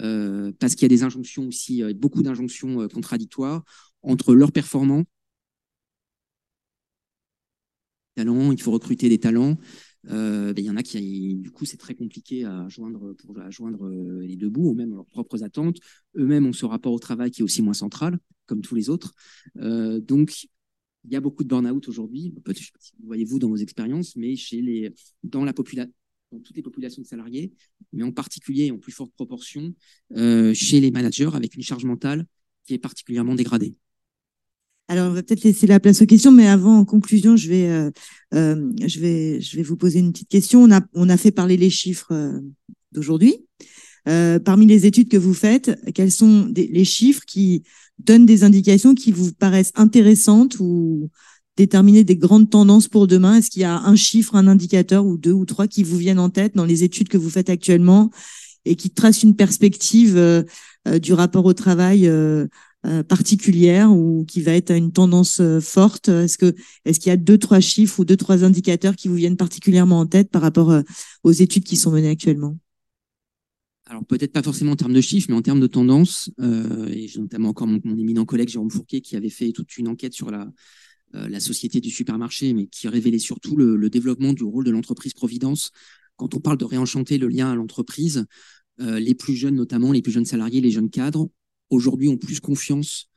Euh, 0.00 0.52
parce 0.58 0.74
qu'il 0.74 0.82
y 0.82 0.86
a 0.86 0.96
des 0.96 1.02
injonctions 1.02 1.46
aussi, 1.46 1.82
euh, 1.82 1.92
beaucoup 1.94 2.22
d'injonctions 2.22 2.80
euh, 2.80 2.88
contradictoires 2.88 3.62
entre 4.02 4.34
leurs 4.34 4.50
performants, 4.52 5.04
talents, 8.14 8.52
il 8.52 8.60
faut 8.60 8.70
recruter 8.70 9.08
des 9.08 9.18
talents. 9.18 9.56
Ben, 10.04 10.54
il 10.56 10.64
y 10.64 10.70
en 10.70 10.76
a 10.76 10.82
qui, 10.82 11.36
du 11.36 11.50
coup, 11.50 11.64
c'est 11.64 11.76
très 11.76 11.94
compliqué 11.94 12.44
à 12.44 12.68
joindre, 12.68 13.14
pour, 13.14 13.36
joindre 13.50 13.88
les 14.20 14.36
deux 14.36 14.50
bouts, 14.50 14.70
ou 14.70 14.74
même 14.74 14.94
leurs 14.94 15.06
propres 15.06 15.42
attentes. 15.44 15.78
Eux-mêmes 16.16 16.46
ont 16.46 16.52
ce 16.52 16.66
rapport 16.66 16.92
au 16.92 16.98
travail 16.98 17.30
qui 17.30 17.42
est 17.42 17.44
aussi 17.44 17.62
moins 17.62 17.74
central, 17.74 18.18
comme 18.46 18.62
tous 18.62 18.74
les 18.74 18.90
autres. 18.90 19.14
donc, 19.54 20.46
il 21.04 21.12
y 21.12 21.16
a 21.16 21.20
beaucoup 21.20 21.42
de 21.42 21.48
burn-out 21.48 21.88
aujourd'hui, 21.88 22.32
voyez-vous 23.04 23.38
dans 23.38 23.48
vos 23.48 23.56
expériences, 23.56 24.14
mais 24.16 24.36
chez 24.36 24.60
les, 24.62 24.92
dans, 25.24 25.44
la 25.44 25.52
population 25.52 25.92
dans 26.32 26.40
toutes 26.40 26.56
les 26.56 26.62
populations 26.62 27.02
de 27.02 27.06
salariés, 27.06 27.52
mais 27.92 28.02
en 28.02 28.12
particulier 28.12 28.70
en 28.70 28.78
plus 28.78 28.92
forte 28.92 29.12
proportion 29.12 29.74
euh, 30.16 30.54
chez 30.54 30.80
les 30.80 30.90
managers 30.90 31.30
avec 31.34 31.54
une 31.54 31.62
charge 31.62 31.84
mentale 31.84 32.26
qui 32.64 32.74
est 32.74 32.78
particulièrement 32.78 33.34
dégradée. 33.34 33.74
Alors, 34.88 35.10
on 35.10 35.14
va 35.14 35.22
peut-être 35.22 35.44
laisser 35.44 35.66
la 35.66 35.80
place 35.80 36.02
aux 36.02 36.06
questions, 36.06 36.32
mais 36.32 36.48
avant, 36.48 36.78
en 36.78 36.84
conclusion, 36.84 37.36
je 37.36 37.48
vais, 37.48 37.68
euh, 37.68 37.90
euh, 38.34 38.70
je 38.86 39.00
vais, 39.00 39.40
je 39.40 39.56
vais 39.56 39.62
vous 39.62 39.76
poser 39.76 40.00
une 40.00 40.12
petite 40.12 40.28
question. 40.28 40.62
On 40.62 40.70
a, 40.70 40.80
on 40.94 41.08
a 41.08 41.16
fait 41.16 41.30
parler 41.30 41.56
les 41.56 41.70
chiffres 41.70 42.40
d'aujourd'hui. 42.92 43.36
parmi 44.04 44.66
les 44.66 44.84
études 44.86 45.08
que 45.08 45.16
vous 45.16 45.34
faites, 45.34 45.78
quels 45.94 46.12
sont 46.12 46.52
les 46.54 46.84
chiffres 46.84 47.22
qui 47.26 47.62
donne 47.98 48.26
des 48.26 48.44
indications 48.44 48.94
qui 48.94 49.12
vous 49.12 49.32
paraissent 49.32 49.72
intéressantes 49.76 50.58
ou 50.60 51.10
déterminer 51.56 52.04
des 52.04 52.16
grandes 52.16 52.50
tendances 52.50 52.88
pour 52.88 53.06
demain? 53.06 53.36
Est-ce 53.36 53.50
qu'il 53.50 53.62
y 53.62 53.66
a 53.66 53.78
un 53.78 53.96
chiffre, 53.96 54.34
un 54.34 54.48
indicateur 54.48 55.06
ou 55.06 55.16
deux 55.16 55.32
ou 55.32 55.44
trois 55.44 55.68
qui 55.68 55.82
vous 55.82 55.96
viennent 55.96 56.18
en 56.18 56.30
tête 56.30 56.54
dans 56.54 56.64
les 56.64 56.84
études 56.84 57.08
que 57.08 57.18
vous 57.18 57.30
faites 57.30 57.50
actuellement 57.50 58.10
et 58.64 58.76
qui 58.76 58.90
tracent 58.90 59.22
une 59.22 59.36
perspective 59.36 60.16
euh, 60.16 60.42
euh, 60.88 60.98
du 60.98 61.12
rapport 61.12 61.44
au 61.44 61.52
travail 61.52 62.10
euh, 62.86 63.02
particulière 63.02 63.92
ou 63.92 64.24
qui 64.24 64.42
va 64.42 64.52
être 64.52 64.72
une 64.72 64.92
tendance 64.92 65.40
forte? 65.60 66.08
Est-ce 66.08 66.38
que 66.38 66.54
est-ce 66.84 67.00
qu'il 67.00 67.10
y 67.10 67.12
a 67.12 67.16
deux 67.16 67.38
trois 67.38 67.60
chiffres 67.60 68.00
ou 68.00 68.04
deux 68.04 68.16
trois 68.16 68.44
indicateurs 68.44 68.96
qui 68.96 69.08
vous 69.08 69.14
viennent 69.14 69.36
particulièrement 69.36 70.00
en 70.00 70.06
tête 70.06 70.30
par 70.30 70.42
rapport 70.42 70.82
aux 71.22 71.32
études 71.32 71.64
qui 71.64 71.76
sont 71.76 71.90
menées 71.90 72.10
actuellement? 72.10 72.56
Alors 73.92 74.06
peut-être 74.06 74.32
pas 74.32 74.42
forcément 74.42 74.72
en 74.72 74.76
termes 74.76 74.94
de 74.94 75.02
chiffres, 75.02 75.26
mais 75.28 75.36
en 75.36 75.42
termes 75.42 75.60
de 75.60 75.66
tendance, 75.66 76.30
euh, 76.40 76.88
et 76.88 77.08
j'ai 77.08 77.20
notamment 77.20 77.50
encore 77.50 77.66
mon, 77.66 77.78
éminent 77.98 78.24
collègue 78.24 78.48
Jérôme 78.48 78.70
Fourquet 78.70 79.02
qui 79.02 79.16
avait 79.16 79.28
fait 79.28 79.52
toute 79.52 79.76
une 79.76 79.86
enquête 79.86 80.14
sur 80.14 80.30
la, 80.30 80.50
euh, 81.14 81.28
la 81.28 81.40
société 81.40 81.78
du 81.78 81.90
supermarché, 81.90 82.54
mais 82.54 82.68
qui 82.68 82.88
révélait 82.88 83.18
surtout 83.18 83.54
le, 83.54 83.90
développement 83.90 84.32
du 84.32 84.44
rôle 84.44 84.64
de 84.64 84.70
l'entreprise 84.70 85.12
Providence. 85.12 85.72
Quand 86.16 86.34
on 86.34 86.40
parle 86.40 86.56
de 86.56 86.64
réenchanter 86.64 87.18
le 87.18 87.28
lien 87.28 87.50
à 87.52 87.54
l'entreprise, 87.54 88.24
euh, 88.80 88.98
les 88.98 89.14
plus 89.14 89.34
jeunes, 89.34 89.56
notamment 89.56 89.92
les 89.92 90.00
plus 90.00 90.12
jeunes 90.12 90.24
salariés, 90.24 90.62
les 90.62 90.70
jeunes 90.70 90.88
cadres, 90.88 91.28
aujourd'hui 91.72 92.08
ont 92.08 92.16
plus 92.16 92.40
confiance 92.40 93.08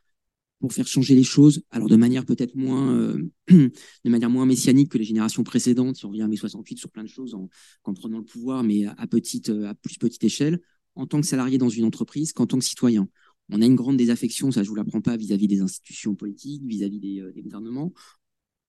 pour 0.60 0.74
faire 0.74 0.88
changer 0.88 1.16
les 1.16 1.24
choses, 1.24 1.64
alors 1.70 1.89
de 1.89 1.95
manière 1.95 2.26
peut-être 2.26 2.56
moins, 2.56 2.93
euh, 2.93 3.30
de 3.49 4.10
manière 4.10 4.30
moins 4.30 4.45
messianique 4.45 4.89
que 4.89 4.97
les 4.97 5.03
générations 5.03 5.43
précédentes, 5.43 5.97
si 5.97 6.06
on 6.06 6.10
revient 6.10 6.24
à 6.24 6.28
mai 6.28 6.38
68 6.38 6.78
sur 6.78 6.89
plein 6.89 7.03
de 7.03 7.10
choses 7.10 7.36
en, 7.36 7.49
en 7.84 7.93
prenant 7.93 8.18
le 8.18 8.24
pouvoir, 8.24 8.64
mais 8.64 8.86
à, 8.86 9.08
petite, 9.08 9.49
euh, 9.49 9.68
à 9.68 9.76
plus 9.76 9.97
petite 9.97 10.24
échelle, 10.24 10.60
en 10.95 11.06
tant 11.06 11.20
que 11.20 11.28
salarié 11.28 11.58
dans 11.58 11.70
une 11.70 11.86
entreprise 11.86 12.32
qu'en 12.32 12.47
tant 12.47 12.58
que 12.58 12.64
citoyen. 12.64 13.08
On 13.49 13.62
a 13.62 13.66
une 13.66 13.76
grande 13.76 13.97
désaffection, 13.97 14.49
ça 14.49 14.64
je 14.64 14.70
vous 14.70 14.76
l'apprends 14.76 15.01
pas, 15.01 15.18
vis-à-vis 15.18 15.47
des 15.47 15.62
institutions 15.62 16.16
politiques, 16.16 16.64
vis-à-vis 16.66 16.99
des, 16.99 17.22
euh, 17.22 17.32
des 17.34 17.41
gouvernements. 17.41 17.93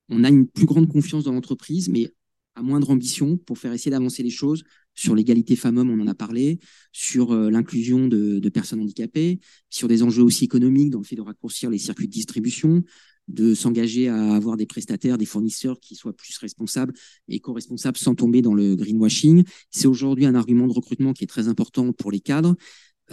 On 0.08 0.24
a 0.24 0.28
une 0.28 0.46
plus 0.48 0.66
grande 0.66 0.88
confiance 0.88 1.24
dans 1.24 1.32
l'entreprise, 1.32 1.88
mais 1.88 2.12
à 2.56 2.62
moindre 2.62 2.90
ambition 2.90 3.36
pour 3.36 3.58
faire 3.58 3.72
essayer 3.72 3.90
d'avancer 3.90 4.22
les 4.22 4.30
choses 4.30 4.64
sur 4.96 5.14
l'égalité 5.14 5.54
femmes-hommes, 5.54 5.90
on 5.90 6.00
en 6.00 6.08
a 6.08 6.14
parlé, 6.14 6.58
sur 6.90 7.32
euh, 7.32 7.50
l'inclusion 7.50 8.08
de, 8.08 8.48
personnes 8.48 8.80
handicapées, 8.80 9.38
sur 9.70 9.86
des 9.86 10.02
enjeux 10.02 10.22
aussi 10.22 10.44
économiques 10.44 10.90
dans 10.90 10.98
le 10.98 11.04
fait 11.04 11.16
de 11.16 11.20
raccourcir 11.20 11.70
les 11.70 11.78
circuits 11.78 12.08
de 12.08 12.12
distribution, 12.12 12.82
de 13.28 13.54
s'engager 13.54 14.08
à 14.08 14.34
avoir 14.34 14.56
des 14.56 14.66
prestataires, 14.66 15.18
des 15.18 15.26
fournisseurs 15.26 15.78
qui 15.80 15.94
soient 15.94 16.16
plus 16.16 16.36
responsables 16.38 16.94
et 17.28 17.40
co-responsables 17.40 17.98
sans 17.98 18.14
tomber 18.14 18.40
dans 18.40 18.54
le 18.54 18.74
greenwashing. 18.76 19.44
C'est 19.70 19.88
aujourd'hui 19.88 20.26
un 20.26 20.34
argument 20.34 20.66
de 20.66 20.72
recrutement 20.72 21.12
qui 21.12 21.24
est 21.24 21.28
très 21.28 21.48
important 21.48 21.92
pour 21.92 22.10
les 22.10 22.20
cadres, 22.20 22.56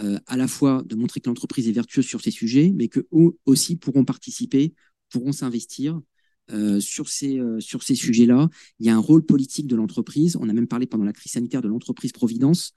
euh, 0.00 0.18
à 0.26 0.36
la 0.36 0.48
fois 0.48 0.82
de 0.86 0.94
montrer 0.94 1.20
que 1.20 1.28
l'entreprise 1.28 1.68
est 1.68 1.72
vertueuse 1.72 2.06
sur 2.06 2.20
ces 2.20 2.30
sujets, 2.30 2.72
mais 2.74 2.88
que 2.88 3.00
eux 3.12 3.36
aussi 3.44 3.76
pourront 3.76 4.04
participer, 4.04 4.72
pourront 5.10 5.32
s'investir 5.32 6.00
euh, 6.50 6.78
sur 6.78 7.08
ces, 7.08 7.38
euh, 7.38 7.58
sur 7.58 7.82
ces 7.82 7.94
sujets-là. 7.94 8.50
Il 8.78 8.86
y 8.86 8.90
a 8.90 8.94
un 8.94 8.98
rôle 8.98 9.24
politique 9.24 9.66
de 9.66 9.76
l'entreprise. 9.76 10.36
On 10.38 10.48
a 10.48 10.52
même 10.52 10.68
parlé 10.68 10.86
pendant 10.86 11.04
la 11.04 11.12
crise 11.14 11.32
sanitaire 11.32 11.62
de 11.62 11.68
l'entreprise 11.68 12.12
Providence. 12.12 12.72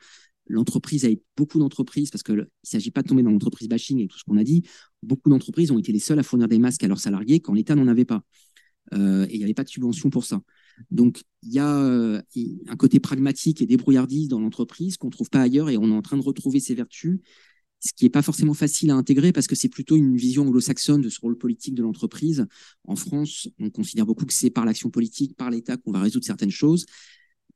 L'entreprise 0.48 1.04
a 1.04 1.10
beaucoup 1.36 1.60
d'entreprises, 1.60 2.10
parce 2.10 2.24
qu'il 2.24 2.36
ne 2.36 2.46
s'agit 2.64 2.92
pas 2.92 3.04
de 3.04 3.10
tomber 3.10 3.24
dans 3.24 3.32
l'entreprise 3.32 3.68
bashing 3.68 4.00
et 4.00 4.08
tout 4.08 4.18
ce 4.18 4.24
qu'on 4.24 4.38
a 4.38 4.46
dit. 4.46 4.64
Beaucoup 5.04 5.30
d'entreprises 5.30 5.72
ont 5.72 5.80
été 5.80 5.92
les 5.92 6.00
seules 6.00 6.20
à 6.20 6.24
fournir 6.24 6.48
des 6.48 6.60
masques 6.60 6.84
à 6.84 6.88
leurs 6.88 7.02
salariés 7.02 7.42
quand 7.42 7.54
l'État 7.54 7.76
n'en 7.76 7.88
avait 7.88 8.06
pas. 8.06 8.24
Euh, 8.94 9.26
et 9.26 9.34
il 9.34 9.38
n'y 9.40 9.44
avait 9.44 9.54
pas 9.54 9.66
de 9.66 9.70
subvention 9.70 10.10
pour 10.10 10.24
ça. 10.24 10.42
Donc, 10.90 11.24
il 11.44 11.52
y 11.52 11.60
a 11.60 11.68
un 11.68 12.76
côté 12.78 13.02
pragmatique 13.02 13.62
et 13.62 13.66
débrouillardise 13.66 14.30
dans 14.30 14.40
l'entreprise 14.40 14.96
qu'on 14.96 15.08
ne 15.08 15.12
trouve 15.12 15.30
pas 15.30 15.42
ailleurs 15.42 15.70
et 15.70 15.76
on 15.76 15.92
est 15.92 15.96
en 15.96 16.02
train 16.02 16.18
de 16.18 16.24
retrouver 16.24 16.62
ces 16.62 16.76
vertus 16.76 17.20
ce 17.88 17.94
qui 17.94 18.06
n'est 18.06 18.10
pas 18.10 18.22
forcément 18.22 18.54
facile 18.54 18.92
à 18.92 18.96
intégrer 18.96 19.32
parce 19.32 19.48
que 19.48 19.56
c'est 19.56 19.70
plutôt 19.70 19.96
une 19.96 20.16
vision 20.16 20.44
anglo-saxonne 20.44 21.02
de 21.02 21.10
ce 21.10 21.20
rôle 21.20 21.38
politique 21.38 21.74
de 21.74 21.84
l'entreprise. 21.84 22.46
En 22.84 22.96
France, 22.96 23.48
on 23.60 23.70
considère 23.70 24.06
beaucoup 24.06 24.26
que 24.26 24.34
c'est 24.34 24.50
par 24.50 24.66
l'action 24.66 24.90
politique, 24.90 25.36
par 25.36 25.50
l'État 25.50 25.78
qu'on 25.78 25.92
va 25.92 26.02
résoudre 26.02 26.26
certaines 26.26 26.52
choses. 26.52 26.86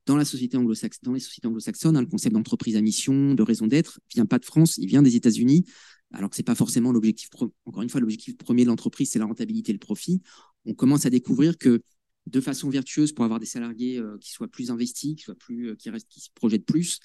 Dans, 0.06 0.16
la 0.16 0.24
société 0.24 0.56
dans 0.56 1.12
les 1.12 1.20
sociétés 1.20 1.46
anglo-saxonnes, 1.46 1.96
hein, 1.96 2.00
le 2.00 2.08
concept 2.08 2.34
d'entreprise 2.34 2.76
à 2.76 2.80
mission, 2.80 3.34
de 3.34 3.42
raison 3.42 3.68
d'être, 3.68 4.00
vient 4.12 4.26
pas 4.26 4.40
de 4.40 4.44
France, 4.44 4.76
il 4.78 4.88
vient 4.88 5.02
des 5.02 5.14
États-Unis, 5.14 5.64
alors 6.12 6.28
que 6.28 6.34
c'est 6.34 6.42
pas 6.42 6.56
forcément 6.56 6.90
l'objectif. 6.90 7.28
Encore 7.64 7.82
une 7.82 7.88
fois, 7.88 8.00
l'objectif 8.00 8.36
premier 8.36 8.64
de 8.64 8.68
l'entreprise, 8.68 9.10
c'est 9.10 9.20
la 9.20 9.26
rentabilité 9.26 9.70
et 9.70 9.74
le 9.74 9.78
profit. 9.78 10.20
On 10.64 10.74
commence 10.74 11.06
à 11.06 11.10
découvrir 11.10 11.56
que 11.56 11.82
de 12.26 12.40
façon 12.40 12.68
vertueuse, 12.70 13.12
pour 13.12 13.24
avoir 13.24 13.40
des 13.40 13.46
salariés 13.46 13.98
euh, 13.98 14.16
qui 14.20 14.30
soient 14.30 14.48
plus 14.48 14.70
investis, 14.70 15.16
qui 15.16 15.22
soient 15.22 15.34
plus, 15.34 15.70
euh, 15.70 15.74
qui 15.76 15.90
restent, 15.90 16.08
qui 16.08 16.20
se 16.20 16.30
projettent 16.34 16.66
plus, 16.66 17.00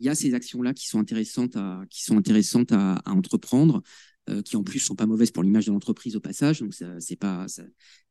il 0.00 0.06
y 0.06 0.08
a 0.08 0.14
ces 0.14 0.34
actions-là 0.34 0.74
qui 0.74 0.88
sont 0.88 0.98
intéressantes 0.98 1.56
à, 1.56 1.82
qui 1.90 2.02
sont 2.02 2.16
intéressantes 2.16 2.72
à, 2.72 3.02
entreprendre, 3.06 3.82
euh, 4.30 4.42
qui 4.42 4.56
en 4.56 4.62
plus 4.64 4.80
sont 4.80 4.96
pas 4.96 5.06
mauvaises 5.06 5.30
pour 5.30 5.42
l'image 5.42 5.66
de 5.66 5.72
l'entreprise 5.72 6.16
au 6.16 6.20
passage. 6.20 6.60
Donc 6.60 6.74
c'est 6.98 7.16
pas, 7.16 7.46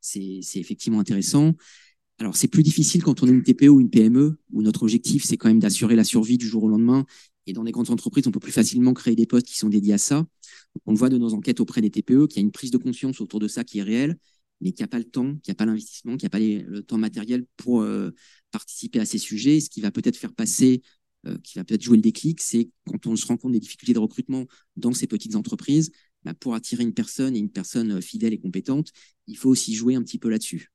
c'est 0.00 0.40
effectivement 0.54 1.00
intéressant. 1.00 1.54
Alors 2.18 2.36
c'est 2.36 2.48
plus 2.48 2.62
difficile 2.62 3.02
quand 3.02 3.22
on 3.22 3.26
est 3.26 3.30
une 3.30 3.42
TPE 3.42 3.68
ou 3.68 3.80
une 3.80 3.90
PME 3.90 4.38
où 4.52 4.62
notre 4.62 4.82
objectif 4.82 5.24
c'est 5.24 5.36
quand 5.36 5.48
même 5.48 5.58
d'assurer 5.58 5.96
la 5.96 6.04
survie 6.04 6.38
du 6.38 6.46
jour 6.46 6.64
au 6.64 6.68
lendemain. 6.68 7.04
Et 7.46 7.52
dans 7.52 7.62
les 7.62 7.72
grandes 7.72 7.90
entreprises, 7.90 8.26
on 8.28 8.30
peut 8.30 8.40
plus 8.40 8.52
facilement 8.52 8.92
créer 8.94 9.16
des 9.16 9.26
postes 9.26 9.46
qui 9.46 9.56
sont 9.56 9.68
dédiés 9.68 9.94
à 9.94 9.98
ça. 9.98 10.26
on 10.86 10.92
le 10.92 10.98
voit 10.98 11.08
de 11.08 11.18
nos 11.18 11.34
enquêtes 11.34 11.60
auprès 11.60 11.80
des 11.80 11.90
TPE 11.90 12.26
qu'il 12.28 12.36
y 12.36 12.38
a 12.38 12.42
une 12.42 12.52
prise 12.52 12.70
de 12.70 12.76
conscience 12.78 13.20
autour 13.20 13.40
de 13.40 13.48
ça 13.48 13.64
qui 13.64 13.78
est 13.80 13.82
réelle 13.82 14.16
mais 14.60 14.72
qui 14.72 14.82
n'a 14.82 14.88
pas 14.88 14.98
le 14.98 15.04
temps, 15.04 15.36
qui 15.42 15.50
n'a 15.50 15.54
pas 15.54 15.64
l'investissement, 15.66 16.16
qui 16.16 16.24
n'a 16.24 16.30
pas 16.30 16.38
le 16.38 16.82
temps 16.82 16.98
matériel 16.98 17.46
pour 17.56 17.82
euh, 17.82 18.10
participer 18.50 19.00
à 19.00 19.06
ces 19.06 19.18
sujets. 19.18 19.60
Ce 19.60 19.70
qui 19.70 19.80
va 19.80 19.90
peut-être 19.90 20.16
faire 20.16 20.32
passer, 20.34 20.82
euh, 21.26 21.36
qui 21.42 21.58
va 21.58 21.64
peut-être 21.64 21.82
jouer 21.82 21.96
le 21.96 22.02
déclic, 22.02 22.40
c'est 22.40 22.70
quand 22.86 23.06
on 23.06 23.16
se 23.16 23.26
rend 23.26 23.36
compte 23.36 23.52
des 23.52 23.60
difficultés 23.60 23.92
de 23.92 23.98
recrutement 23.98 24.46
dans 24.76 24.92
ces 24.92 25.06
petites 25.06 25.36
entreprises, 25.36 25.90
bah, 26.24 26.34
pour 26.34 26.54
attirer 26.54 26.82
une 26.82 26.94
personne 26.94 27.36
et 27.36 27.38
une 27.38 27.50
personne 27.50 27.92
euh, 27.92 28.00
fidèle 28.00 28.32
et 28.32 28.38
compétente, 28.38 28.88
il 29.26 29.36
faut 29.36 29.50
aussi 29.50 29.74
jouer 29.74 29.94
un 29.94 30.02
petit 30.02 30.18
peu 30.18 30.28
là-dessus. 30.30 30.72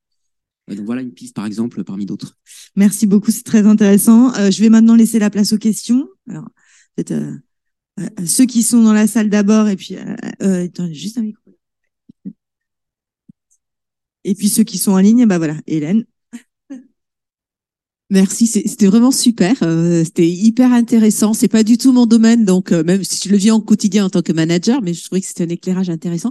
Donc 0.68 0.86
voilà 0.86 1.02
une 1.02 1.14
piste, 1.14 1.36
par 1.36 1.46
exemple, 1.46 1.84
parmi 1.84 2.06
d'autres. 2.06 2.38
Merci 2.76 3.06
beaucoup, 3.06 3.32
c'est 3.32 3.44
très 3.44 3.66
intéressant. 3.68 4.34
je 4.50 4.62
vais 4.62 4.70
maintenant 4.70 4.96
laisser 4.96 5.20
la 5.20 5.30
place 5.30 5.54
aux 5.54 5.60
questions. 5.60 6.08
Alors, 6.28 6.50
peut-être 6.96 7.14
ceux 8.26 8.48
qui 8.48 8.64
sont 8.64 8.82
dans 8.82 8.94
la 8.94 9.06
salle 9.06 9.30
d'abord, 9.30 9.68
et 9.68 9.76
puis 9.76 9.96
attends, 9.96 10.92
juste 10.92 11.20
un 11.20 11.22
micro. 11.22 11.56
Et 14.24 14.34
puis 14.34 14.50
ceux 14.50 14.64
qui 14.64 14.80
sont 14.80 14.94
en 14.94 14.98
ligne, 14.98 15.28
bah 15.28 15.38
voilà, 15.38 15.56
Hélène. 15.68 16.06
Merci, 18.12 18.46
c'était 18.46 18.86
vraiment 18.86 19.10
super. 19.10 19.56
Euh, 19.64 20.04
c'était 20.04 20.30
hyper 20.30 20.72
intéressant. 20.72 21.34
C'est 21.34 21.48
pas 21.48 21.64
du 21.64 21.80
tout 21.80 21.92
mon 21.92 22.06
domaine, 22.06 22.46
donc 22.46 22.72
euh, 22.72 22.84
même 22.84 23.04
si 23.04 23.28
je 23.28 23.32
le 23.32 23.38
vis 23.38 23.50
en 23.50 23.60
quotidien 23.60 24.06
en 24.06 24.10
tant 24.12 24.22
que 24.22 24.32
manager, 24.32 24.84
mais 24.84 24.94
je 24.94 25.04
trouvais 25.04 25.22
que 25.22 25.28
c'était 25.28 25.46
un 25.46 25.50
éclairage 25.50 25.90
intéressant. 25.90 26.30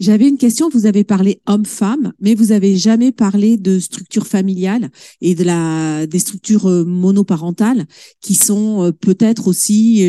J'avais 0.00 0.26
une 0.26 0.38
question. 0.38 0.70
Vous 0.70 0.86
avez 0.86 1.04
parlé 1.04 1.42
homme-femme, 1.46 2.14
mais 2.20 2.34
vous 2.34 2.52
avez 2.52 2.74
jamais 2.78 3.12
parlé 3.12 3.58
de 3.58 3.78
structure 3.80 4.26
familiale 4.26 4.88
et 5.20 5.34
de 5.34 5.44
la 5.44 6.06
des 6.06 6.18
structures 6.18 6.66
euh, 6.70 6.84
monoparentales 6.86 7.84
qui 8.22 8.34
sont 8.34 8.90
peut-être 9.02 9.46
aussi. 9.46 10.02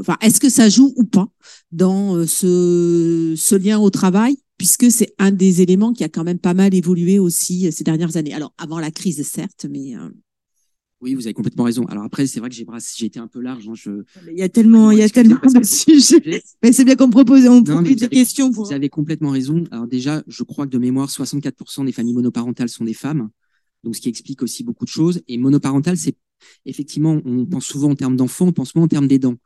enfin, 0.00 0.16
est-ce 0.22 0.40
que 0.40 0.48
ça 0.48 0.70
joue 0.70 0.94
ou 0.96 1.04
pas 1.04 1.28
dans 1.72 2.26
ce 2.26 3.34
ce 3.36 3.54
lien 3.54 3.78
au 3.78 3.90
travail 3.90 4.38
puisque 4.56 4.90
c'est 4.90 5.14
un 5.18 5.30
des 5.30 5.60
éléments 5.60 5.92
qui 5.92 6.04
a 6.04 6.08
quand 6.08 6.24
même 6.24 6.38
pas 6.38 6.54
mal 6.54 6.74
évolué 6.74 7.18
aussi 7.18 7.70
ces 7.70 7.84
dernières 7.84 8.16
années? 8.16 8.32
Alors 8.32 8.54
avant 8.56 8.80
la 8.80 8.90
crise, 8.90 9.22
certes, 9.26 9.66
mais 9.70 9.94
oui, 11.04 11.14
vous 11.14 11.26
avez 11.26 11.34
complètement 11.34 11.64
raison. 11.64 11.84
Alors 11.84 12.04
après, 12.04 12.26
c'est 12.26 12.40
vrai 12.40 12.48
que 12.48 12.54
j'ai 12.54 12.64
j'ai 12.96 13.06
été 13.06 13.20
un 13.20 13.28
peu 13.28 13.40
large. 13.40 13.68
Hein, 13.68 13.74
je... 13.74 13.90
Il 14.30 14.38
y 14.38 14.42
a 14.42 14.48
tellement, 14.48 14.90
il 14.90 14.98
y 14.98 15.02
a 15.02 15.08
tellement 15.10 15.38
de 15.42 15.62
sujets. 15.62 16.42
Mais 16.62 16.72
c'est 16.72 16.84
bien 16.84 16.96
qu'on 16.96 17.10
propose, 17.10 17.46
on 17.46 17.62
profite 17.62 18.00
des 18.00 18.08
questions. 18.08 18.50
Vous 18.50 18.72
avez 18.72 18.88
complètement 18.88 19.30
raison. 19.30 19.64
Alors 19.70 19.86
déjà, 19.86 20.22
je 20.26 20.42
crois 20.42 20.64
que 20.64 20.70
de 20.70 20.78
mémoire, 20.78 21.10
64% 21.10 21.84
des 21.84 21.92
familles 21.92 22.14
monoparentales 22.14 22.70
sont 22.70 22.84
des 22.84 22.94
femmes. 22.94 23.28
Donc, 23.82 23.96
ce 23.96 24.00
qui 24.00 24.08
explique 24.08 24.42
aussi 24.42 24.64
beaucoup 24.64 24.86
de 24.86 24.90
choses. 24.90 25.20
Et 25.28 25.36
monoparental, 25.36 25.98
c'est 25.98 26.16
effectivement, 26.64 27.20
on 27.26 27.44
pense 27.44 27.66
souvent 27.66 27.90
en 27.90 27.94
termes 27.94 28.16
d'enfants, 28.16 28.46
on 28.46 28.52
pense 28.52 28.74
moins 28.74 28.84
en 28.84 28.88
termes 28.88 29.06
d'aidants. 29.06 29.36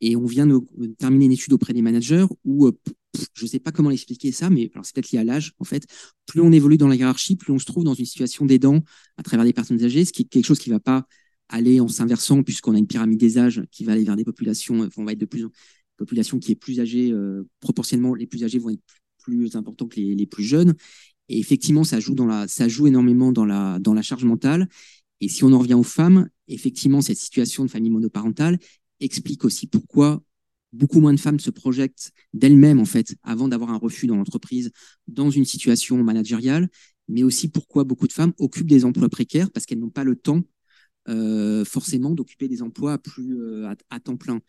Et 0.00 0.14
on 0.14 0.26
vient 0.26 0.46
de 0.46 0.60
terminer 0.96 1.24
une 1.24 1.32
étude 1.32 1.52
auprès 1.52 1.72
des 1.72 1.82
managers 1.82 2.26
où, 2.44 2.68
euh, 2.68 2.72
je 3.34 3.44
ne 3.44 3.48
sais 3.48 3.58
pas 3.58 3.72
comment 3.72 3.90
l'expliquer 3.90 4.32
ça, 4.32 4.50
mais 4.50 4.70
c'est 4.82 4.94
peut-être 4.94 5.10
lié 5.12 5.18
à 5.18 5.24
l'âge, 5.24 5.52
en 5.58 5.64
fait. 5.64 5.84
Plus 6.26 6.40
on 6.40 6.52
évolue 6.52 6.78
dans 6.78 6.88
la 6.88 6.94
hiérarchie, 6.94 7.36
plus 7.36 7.52
on 7.52 7.58
se 7.58 7.64
trouve 7.64 7.84
dans 7.84 7.94
une 7.94 8.04
situation 8.04 8.46
d'aidant 8.46 8.82
à 9.16 9.22
travers 9.22 9.44
des 9.44 9.52
personnes 9.52 9.82
âgées, 9.82 10.04
ce 10.04 10.12
qui 10.12 10.22
est 10.22 10.26
quelque 10.26 10.46
chose 10.46 10.58
qui 10.58 10.70
ne 10.70 10.76
va 10.76 10.80
pas 10.80 11.06
aller 11.48 11.80
en 11.80 11.88
s'inversant 11.88 12.44
puisqu'on 12.44 12.74
a 12.74 12.78
une 12.78 12.86
pyramide 12.86 13.18
des 13.18 13.36
âges 13.36 13.62
qui 13.72 13.84
va 13.84 13.92
aller 13.92 14.04
vers 14.04 14.14
des 14.14 14.24
populations, 14.24 14.88
on 14.96 15.04
va 15.04 15.12
être 15.12 15.18
de 15.18 15.26
plus 15.26 15.44
en 15.44 15.50
population 16.00 16.38
qui 16.38 16.52
est 16.52 16.56
plus 16.56 16.80
âgée, 16.80 17.12
euh, 17.12 17.46
proportionnellement, 17.60 18.14
les 18.14 18.26
plus 18.26 18.42
âgés 18.42 18.58
vont 18.58 18.70
être 18.70 18.82
plus 19.18 19.54
importants 19.54 19.86
que 19.86 19.96
les, 19.96 20.14
les, 20.14 20.26
plus 20.26 20.44
jeunes. 20.44 20.74
Et 21.28 21.38
effectivement, 21.38 21.84
ça 21.84 22.00
joue 22.00 22.14
dans 22.14 22.26
la, 22.26 22.48
ça 22.48 22.68
joue 22.68 22.86
énormément 22.86 23.32
dans 23.32 23.44
la, 23.44 23.78
dans 23.78 23.92
la 23.92 24.02
charge 24.02 24.24
mentale. 24.24 24.68
Et 25.20 25.28
si 25.28 25.44
on 25.44 25.52
en 25.52 25.58
revient 25.58 25.74
aux 25.74 25.82
femmes, 25.82 26.28
effectivement, 26.48 27.02
cette 27.02 27.18
situation 27.18 27.64
de 27.64 27.70
famille 27.70 27.90
monoparentale, 27.90 28.58
explique 29.00 29.44
aussi 29.44 29.66
pourquoi 29.66 30.22
beaucoup 30.72 31.00
moins 31.00 31.14
de 31.14 31.20
femmes 31.20 31.40
se 31.40 31.50
projettent 31.50 32.12
d'elles-mêmes, 32.32 32.80
en 32.80 32.84
fait, 32.84 33.16
avant 33.22 33.48
d'avoir 33.48 33.70
un 33.70 33.76
refus 33.76 34.06
dans 34.06 34.16
l'entreprise, 34.16 34.70
dans 35.08 35.30
une 35.30 35.44
situation 35.44 36.02
managériale, 36.02 36.68
mais 37.08 37.22
aussi 37.22 37.48
pourquoi 37.48 37.84
beaucoup 37.84 38.06
de 38.06 38.12
femmes 38.12 38.32
occupent 38.38 38.68
des 38.68 38.84
emplois 38.84 39.08
précaires? 39.08 39.50
Parce 39.50 39.66
qu'elles 39.66 39.80
n'ont 39.80 39.90
pas 39.90 40.04
le 40.04 40.16
temps 40.16 40.42
euh, 41.08 41.64
forcément 41.64 42.10
d'occuper 42.10 42.46
des 42.46 42.62
emplois 42.62 42.98
plus 42.98 43.40
euh, 43.40 43.72
à, 43.90 44.00
temps 44.00 44.16
plein. 44.16 44.40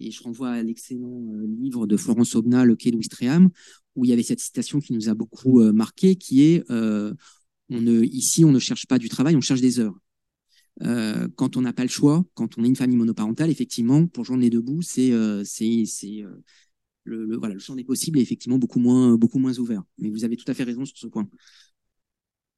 Et 0.00 0.10
je 0.10 0.22
renvoie 0.22 0.50
à 0.50 0.62
l'excellent 0.62 1.24
euh, 1.32 1.46
livre 1.46 1.86
de 1.86 1.96
Florence 1.96 2.34
Obna, 2.34 2.64
Le 2.64 2.76
Quai 2.76 2.90
Louis 2.90 3.08
où 3.96 4.04
il 4.04 4.08
y 4.08 4.12
avait 4.12 4.22
cette 4.22 4.40
citation 4.40 4.80
qui 4.80 4.92
nous 4.92 5.08
a 5.08 5.14
beaucoup 5.14 5.60
marqué, 5.72 6.14
qui 6.16 6.42
est 6.42 6.64
ici, 7.70 8.44
on 8.44 8.52
ne 8.52 8.58
cherche 8.58 8.86
pas 8.86 8.98
du 8.98 9.08
travail, 9.08 9.34
on 9.36 9.40
cherche 9.40 9.60
des 9.60 9.80
heures. 9.80 9.98
Euh, 10.82 11.28
quand 11.36 11.56
on 11.56 11.62
n'a 11.62 11.72
pas 11.72 11.82
le 11.82 11.88
choix, 11.88 12.24
quand 12.34 12.56
on 12.58 12.64
est 12.64 12.68
une 12.68 12.76
famille 12.76 12.96
monoparentale, 12.96 13.50
effectivement, 13.50 14.06
pour 14.06 14.24
joindre 14.24 14.42
les 14.42 14.50
deux 14.50 14.62
bouts, 14.62 14.82
c'est 14.82 15.12
euh, 15.12 15.42
euh, 15.62 16.26
le, 17.04 17.58
champ 17.58 17.76
des 17.76 17.84
possibles 17.84 18.18
est 18.18 18.22
effectivement 18.22 18.58
beaucoup 18.58 18.78
moins 18.78 19.16
beaucoup 19.16 19.38
moins 19.38 19.58
ouvert. 19.58 19.82
Mais 19.98 20.10
vous 20.10 20.24
avez 20.24 20.36
tout 20.36 20.50
à 20.50 20.54
fait 20.54 20.64
raison 20.64 20.84
sur 20.84 20.96
ce 20.96 21.06
point. 21.06 21.28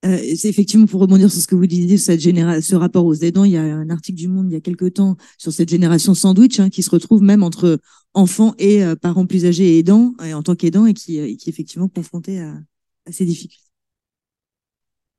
C'est 0.05 0.49
effectivement 0.49 0.87
pour 0.87 1.01
rebondir 1.01 1.31
sur 1.31 1.41
ce 1.41 1.47
que 1.47 1.55
vous 1.55 1.67
disiez, 1.67 1.97
cette 1.97 2.21
ce 2.21 2.75
rapport 2.75 3.07
aux 3.07 3.15
aidants. 3.15 3.45
Il 3.45 3.53
y 3.53 3.57
a 3.57 3.63
un 3.63 3.89
article 3.89 4.19
du 4.19 4.27
Monde 4.27 4.51
il 4.51 4.55
y 4.55 4.57
a 4.57 4.61
quelques 4.61 4.95
temps 4.95 5.17
sur 5.39 5.53
cette 5.53 5.69
génération 5.69 6.13
sandwich 6.15 6.59
hein, 6.59 6.71
qui 6.71 6.83
se 6.83 6.91
retrouve 6.91 7.23
même 7.23 7.45
entre 7.45 7.79
enfants 8.13 8.53
et 8.59 8.83
parents 9.01 9.27
plus 9.27 9.47
âgés 9.47 9.77
et 9.77 9.79
aidants, 9.79 10.15
et 10.25 10.35
en 10.35 10.43
tant 10.43 10.57
qu'aidants, 10.57 10.87
et 10.87 10.95
qui, 10.95 11.37
qui 11.37 11.49
est 11.49 11.49
effectivement 11.49 11.89
confrontés 11.89 12.41
à, 12.41 12.61
à 13.07 13.13
ces 13.13 13.25
difficultés. 13.25 13.72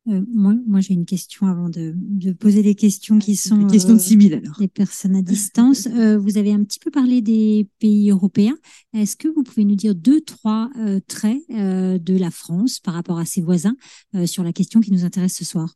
Euh, 0.09 0.21
moi, 0.33 0.53
moi 0.67 0.81
j'ai 0.81 0.93
une 0.93 1.05
question 1.05 1.47
avant 1.47 1.69
de, 1.69 1.93
de, 1.95 2.33
poser 2.33 2.61
des 2.61 2.75
questions 2.75 3.19
qui 3.19 3.37
sont 3.37 3.55
des 3.57 3.71
questions 3.71 3.97
civiles 3.97 4.33
alors. 4.33 4.57
Des 4.59 4.67
personnes 4.67 5.15
à 5.15 5.21
distance. 5.21 5.87
Euh, 5.93 6.17
vous 6.17 6.37
avez 6.37 6.51
un 6.51 6.63
petit 6.63 6.79
peu 6.79 6.89
parlé 6.89 7.21
des 7.21 7.67
pays 7.79 8.09
européens. 8.09 8.57
Est-ce 8.93 9.15
que 9.15 9.27
vous 9.27 9.43
pouvez 9.43 9.63
nous 9.63 9.75
dire 9.75 9.93
deux, 9.93 10.21
trois 10.21 10.69
euh, 10.77 10.99
traits 11.07 11.41
euh, 11.51 11.99
de 11.99 12.17
la 12.17 12.31
France 12.31 12.79
par 12.79 12.95
rapport 12.95 13.19
à 13.19 13.25
ses 13.25 13.41
voisins 13.41 13.75
euh, 14.15 14.25
sur 14.25 14.43
la 14.43 14.53
question 14.53 14.81
qui 14.81 14.91
nous 14.91 15.05
intéresse 15.05 15.35
ce 15.35 15.45
soir? 15.45 15.75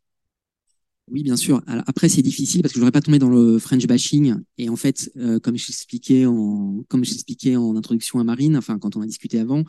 Oui, 1.11 1.23
bien 1.23 1.35
sûr. 1.35 1.61
Alors, 1.67 1.83
après, 1.87 2.09
c'est 2.09 2.23
difficile 2.23 2.61
parce 2.61 2.73
que 2.73 2.79
je 2.79 2.81
voudrais 2.81 2.91
pas 2.91 3.01
tomber 3.01 3.19
dans 3.19 3.29
le 3.29 3.59
French 3.59 3.85
bashing. 3.85 4.35
Et 4.57 4.69
en 4.69 4.75
fait, 4.75 5.09
comme 5.43 5.55
j'expliquais 5.55 6.25
en, 6.25 6.83
comme 6.89 7.05
j'expliquais 7.05 7.55
en 7.55 7.75
introduction 7.75 8.19
à 8.19 8.23
Marine, 8.23 8.57
enfin, 8.57 8.79
quand 8.79 8.95
on 8.97 9.01
a 9.01 9.05
discuté 9.05 9.39
avant, 9.39 9.63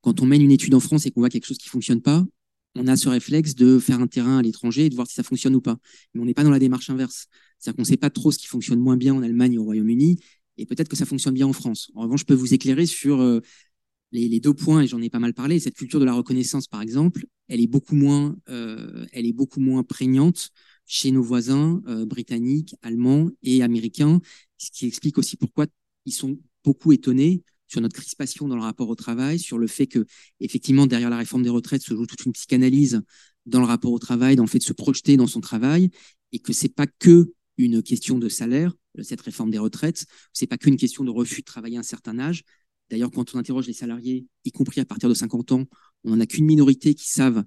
quand 0.00 0.20
on 0.22 0.26
mène 0.26 0.42
une 0.42 0.50
étude 0.50 0.74
en 0.74 0.80
France 0.80 1.06
et 1.06 1.10
qu'on 1.10 1.20
voit 1.20 1.28
quelque 1.28 1.46
chose 1.46 1.58
qui 1.58 1.68
fonctionne 1.68 2.00
pas, 2.00 2.24
on 2.74 2.86
a 2.86 2.96
ce 2.96 3.08
réflexe 3.08 3.54
de 3.54 3.78
faire 3.78 4.00
un 4.00 4.06
terrain 4.06 4.38
à 4.38 4.42
l'étranger 4.42 4.86
et 4.86 4.88
de 4.88 4.94
voir 4.94 5.06
si 5.06 5.14
ça 5.14 5.22
fonctionne 5.22 5.54
ou 5.54 5.60
pas. 5.60 5.76
Mais 6.14 6.20
on 6.20 6.24
n'est 6.24 6.34
pas 6.34 6.44
dans 6.44 6.50
la 6.50 6.58
démarche 6.58 6.90
inverse. 6.90 7.26
C'est-à-dire 7.58 7.76
qu'on 7.76 7.82
ne 7.82 7.86
sait 7.86 7.96
pas 7.96 8.10
trop 8.10 8.30
ce 8.32 8.38
qui 8.38 8.46
fonctionne 8.46 8.80
moins 8.80 8.96
bien 8.96 9.14
en 9.14 9.22
Allemagne 9.22 9.54
et 9.54 9.58
au 9.58 9.64
Royaume-Uni, 9.64 10.18
et 10.58 10.66
peut-être 10.66 10.88
que 10.88 10.96
ça 10.96 11.06
fonctionne 11.06 11.34
bien 11.34 11.46
en 11.46 11.52
France. 11.52 11.90
En 11.94 12.02
revanche, 12.02 12.20
je 12.20 12.26
peux 12.26 12.34
vous 12.34 12.54
éclairer 12.54 12.86
sur 12.86 13.20
euh, 13.20 13.40
les, 14.10 14.40
deux 14.40 14.54
points, 14.54 14.82
et 14.82 14.86
j'en 14.86 15.00
ai 15.00 15.10
pas 15.10 15.18
mal 15.18 15.34
parlé. 15.34 15.60
Cette 15.60 15.76
culture 15.76 16.00
de 16.00 16.04
la 16.04 16.12
reconnaissance, 16.12 16.66
par 16.66 16.82
exemple, 16.82 17.26
elle 17.48 17.60
est 17.60 17.66
beaucoup 17.66 17.94
moins, 17.94 18.36
euh, 18.48 19.06
elle 19.12 19.26
est 19.26 19.32
beaucoup 19.32 19.60
moins 19.60 19.82
prégnante 19.82 20.50
chez 20.86 21.10
nos 21.10 21.22
voisins 21.22 21.82
euh, 21.86 22.04
britanniques, 22.04 22.74
allemands 22.82 23.30
et 23.42 23.62
américains, 23.62 24.20
ce 24.58 24.70
qui 24.70 24.86
explique 24.86 25.18
aussi 25.18 25.36
pourquoi 25.36 25.66
ils 26.04 26.12
sont 26.12 26.38
beaucoup 26.64 26.92
étonnés 26.92 27.42
sur 27.72 27.80
notre 27.80 27.96
crispation 27.96 28.48
dans 28.48 28.56
le 28.56 28.60
rapport 28.60 28.90
au 28.90 28.94
travail, 28.94 29.38
sur 29.38 29.56
le 29.56 29.66
fait 29.66 29.86
que, 29.86 30.04
effectivement, 30.40 30.86
derrière 30.86 31.08
la 31.08 31.16
réforme 31.16 31.42
des 31.42 31.48
retraites 31.48 31.80
se 31.80 31.94
joue 31.94 32.04
toute 32.04 32.26
une 32.26 32.32
psychanalyse 32.32 33.00
dans 33.46 33.60
le 33.60 33.64
rapport 33.64 33.92
au 33.92 33.98
travail, 33.98 34.36
dans 34.36 34.42
le 34.42 34.48
fait 34.48 34.58
de 34.58 34.62
se 34.62 34.74
projeter 34.74 35.16
dans 35.16 35.26
son 35.26 35.40
travail, 35.40 35.90
et 36.32 36.38
que 36.38 36.52
c'est 36.52 36.74
pas 36.74 36.86
que 36.86 37.32
une 37.56 37.82
question 37.82 38.18
de 38.18 38.28
salaire, 38.28 38.74
cette 39.00 39.22
réforme 39.22 39.50
des 39.50 39.58
retraites, 39.58 40.04
c'est 40.34 40.46
pas 40.46 40.58
qu'une 40.58 40.76
question 40.76 41.02
de 41.02 41.10
refus 41.10 41.40
de 41.40 41.46
travailler 41.46 41.78
à 41.78 41.80
un 41.80 41.82
certain 41.82 42.18
âge. 42.18 42.42
D'ailleurs, 42.90 43.10
quand 43.10 43.34
on 43.34 43.38
interroge 43.38 43.66
les 43.66 43.72
salariés, 43.72 44.26
y 44.44 44.52
compris 44.52 44.82
à 44.82 44.84
partir 44.84 45.08
de 45.08 45.14
50 45.14 45.52
ans, 45.52 45.64
on 46.04 46.10
n'en 46.10 46.20
a 46.20 46.26
qu'une 46.26 46.44
minorité 46.44 46.92
qui 46.92 47.08
savent 47.08 47.42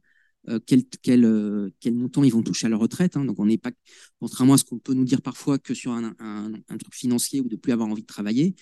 euh, 0.49 0.59
quel, 0.65 0.85
quel, 1.03 1.23
euh, 1.23 1.69
quel, 1.79 1.93
montant 1.93 2.23
ils 2.23 2.31
vont 2.31 2.41
toucher 2.41 2.65
à 2.65 2.69
leur 2.69 2.79
retraite. 2.79 3.15
Hein. 3.15 3.25
Donc, 3.25 3.39
on 3.39 3.45
n'est 3.45 3.59
pas, 3.59 3.71
contrairement 4.19 4.53
à 4.53 4.57
ce 4.57 4.63
qu'on 4.63 4.79
peut 4.79 4.93
nous 4.95 5.05
dire 5.05 5.21
parfois, 5.21 5.59
que 5.59 5.75
sur 5.75 5.91
un, 5.91 6.15
un, 6.17 6.51
un, 6.67 6.77
truc 6.77 6.95
financier 6.95 7.41
ou 7.41 7.47
de 7.47 7.55
plus 7.55 7.71
avoir 7.71 7.89
envie 7.89 8.01
de 8.01 8.07
travailler 8.07 8.55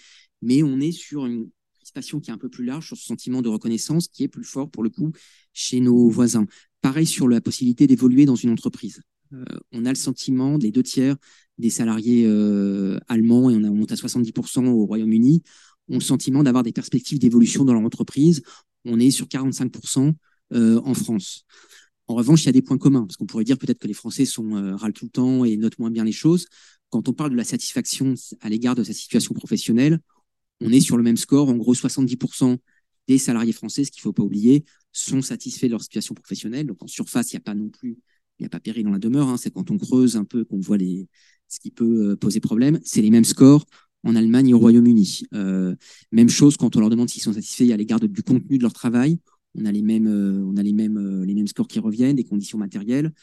mais 0.44 0.64
on 0.64 0.80
est 0.80 0.92
sur 0.92 1.26
une 1.26 1.50
crispation 1.76 2.20
qui 2.20 2.30
est 2.30 2.34
un 2.34 2.38
peu 2.38 2.50
plus 2.50 2.66
large, 2.66 2.88
sur 2.88 2.98
ce 2.98 3.06
sentiment 3.06 3.42
de 3.42 3.50
reconnaissance 3.50 4.08
qui 4.08 4.24
est 4.24 4.28
plus 4.28 4.44
fort 4.44 4.70
pour 4.70 4.84
le 4.84 4.90
coup 4.90 5.12
chez 5.54 5.80
nos 5.80 6.10
voisins. 6.10 6.46
Pareil 6.82 7.06
sur 7.06 7.28
la 7.28 7.42
possibilité 7.42 7.88
d'évoluer 7.88 8.26
dans 8.26 8.36
une 8.36 8.50
entreprise. 8.50 9.02
Euh, 9.34 9.44
on 9.72 9.86
a 9.86 9.90
le 9.90 9.96
sentiment, 9.96 10.58
les 10.58 10.72
deux 10.72 10.84
tiers 10.84 11.16
des 11.58 11.70
salariés 11.70 12.26
euh, 12.26 12.98
allemands, 13.08 13.50
et 13.50 13.56
on, 13.56 13.60
monte 13.60 13.92
à 13.92 13.96
70% 13.96 14.68
au 14.68 14.86
Royaume-Uni, 14.86 15.44
ont 15.90 15.96
le 15.96 16.02
sentiment 16.02 16.44
d'avoir 16.44 16.64
des 16.64 16.72
perspectives 16.72 17.20
d'évolution 17.20 17.64
dans 17.64 17.74
leur 17.74 17.84
entreprise. 17.84 18.42
On 18.86 19.00
est 19.00 19.12
sur 19.12 19.28
45% 19.28 20.14
euh, 20.54 20.82
en 20.84 20.94
France. 20.94 21.46
En 22.08 22.16
revanche, 22.16 22.44
il 22.44 22.48
y 22.48 22.50
a 22.50 22.54
des 22.54 22.62
points 22.62 22.78
communs, 22.78 23.06
parce 23.06 23.18
qu'on 23.18 23.26
pourrait 23.26 23.44
dire 23.44 23.58
peut-être 23.58 23.80
que 23.80 23.88
les 23.88 23.94
Français 23.94 24.26
sont 24.26 24.76
râlent 24.76 24.94
tout 24.94 25.06
le 25.06 25.12
temps 25.12 25.46
et 25.46 25.56
notent 25.58 25.80
moins 25.80 25.92
bien 25.92 26.04
les 26.04 26.12
choses. 26.12 26.48
Quand 26.90 27.08
on 27.08 27.14
parle 27.14 27.32
de 27.32 27.38
la 27.38 27.46
satisfaction 27.46 28.14
à 28.42 28.50
l'égard 28.50 28.76
de 28.76 28.84
sa 28.84 28.94
situation 28.94 29.34
professionnelle, 29.34 30.00
on 30.64 30.72
est 30.72 30.80
sur 30.80 30.98
le 30.98 31.04
même 31.04 31.18
score. 31.18 31.50
En 31.50 31.56
gros, 31.56 31.76
70% 31.76 32.58
des 33.08 33.18
salariés 33.18 33.52
français, 33.52 33.84
ce 33.84 33.92
qu'il 33.92 34.00
ne 34.00 34.04
faut 34.04 34.14
pas 34.14 34.24
oublier, 34.24 34.64
sont 34.92 35.22
satisfaits 35.22 35.66
de 35.66 35.72
leur 35.72 35.82
situation 35.82 36.16
professionnelle. 36.16 36.68
Donc 36.68 36.82
en 36.82 36.88
surface, 36.88 37.32
il 37.32 37.36
n'y 37.36 37.40
a 37.40 37.44
pas 37.44 37.56
non 37.56 37.70
plus, 37.70 37.98
il 38.40 38.44
n'y 38.44 38.46
a 38.46 38.50
pas 38.50 38.60
péril 38.60 38.86
dans 38.86 38.92
la 38.92 39.00
demeure. 39.00 39.28
Hein. 39.28 39.38
C'est 39.38 39.52
quand 39.52 39.72
on 39.72 39.78
creuse 39.78 40.16
un 40.16 40.24
peu 40.24 40.46
qu'on 40.46 40.60
voit 40.60 40.78
les, 40.78 41.08
ce 41.48 41.60
qui 41.60 41.72
peut 41.72 42.12
euh, 42.12 42.16
poser 42.16 42.40
problème. 42.40 42.80
C'est 42.84 43.02
les 43.02 43.12
mêmes 43.12 43.26
scores 43.26 43.66
en 44.04 44.16
Allemagne 44.16 44.50
et 44.50 44.54
au 44.54 44.60
Royaume-Uni. 44.60 45.24
Euh, 45.34 45.76
même 46.12 46.30
chose 46.30 46.58
quand 46.58 46.76
on 46.76 46.80
leur 46.80 46.90
demande 46.90 47.10
s'ils 47.10 47.24
sont 47.24 47.34
satisfaits 47.34 47.72
à 47.72 47.78
l'égard 47.78 48.00
du 48.00 48.24
contenu 48.24 48.58
de 48.58 48.64
leur 48.64 48.74
travail. 48.74 49.20
on 49.56 49.66
a 49.66 49.72
les 49.72 49.82
mêmes, 49.82 50.08
on 50.08 50.58
a 50.58 50.64
les 50.64 50.74
mêmes, 50.74 51.24
les 51.24 51.34
mêmes 51.34 51.48
scores 51.48 51.68
qui 51.68 51.80
reviennent, 51.80 52.16
des 52.16 52.24
conditions 52.24 52.58
matérielles. 52.58 53.14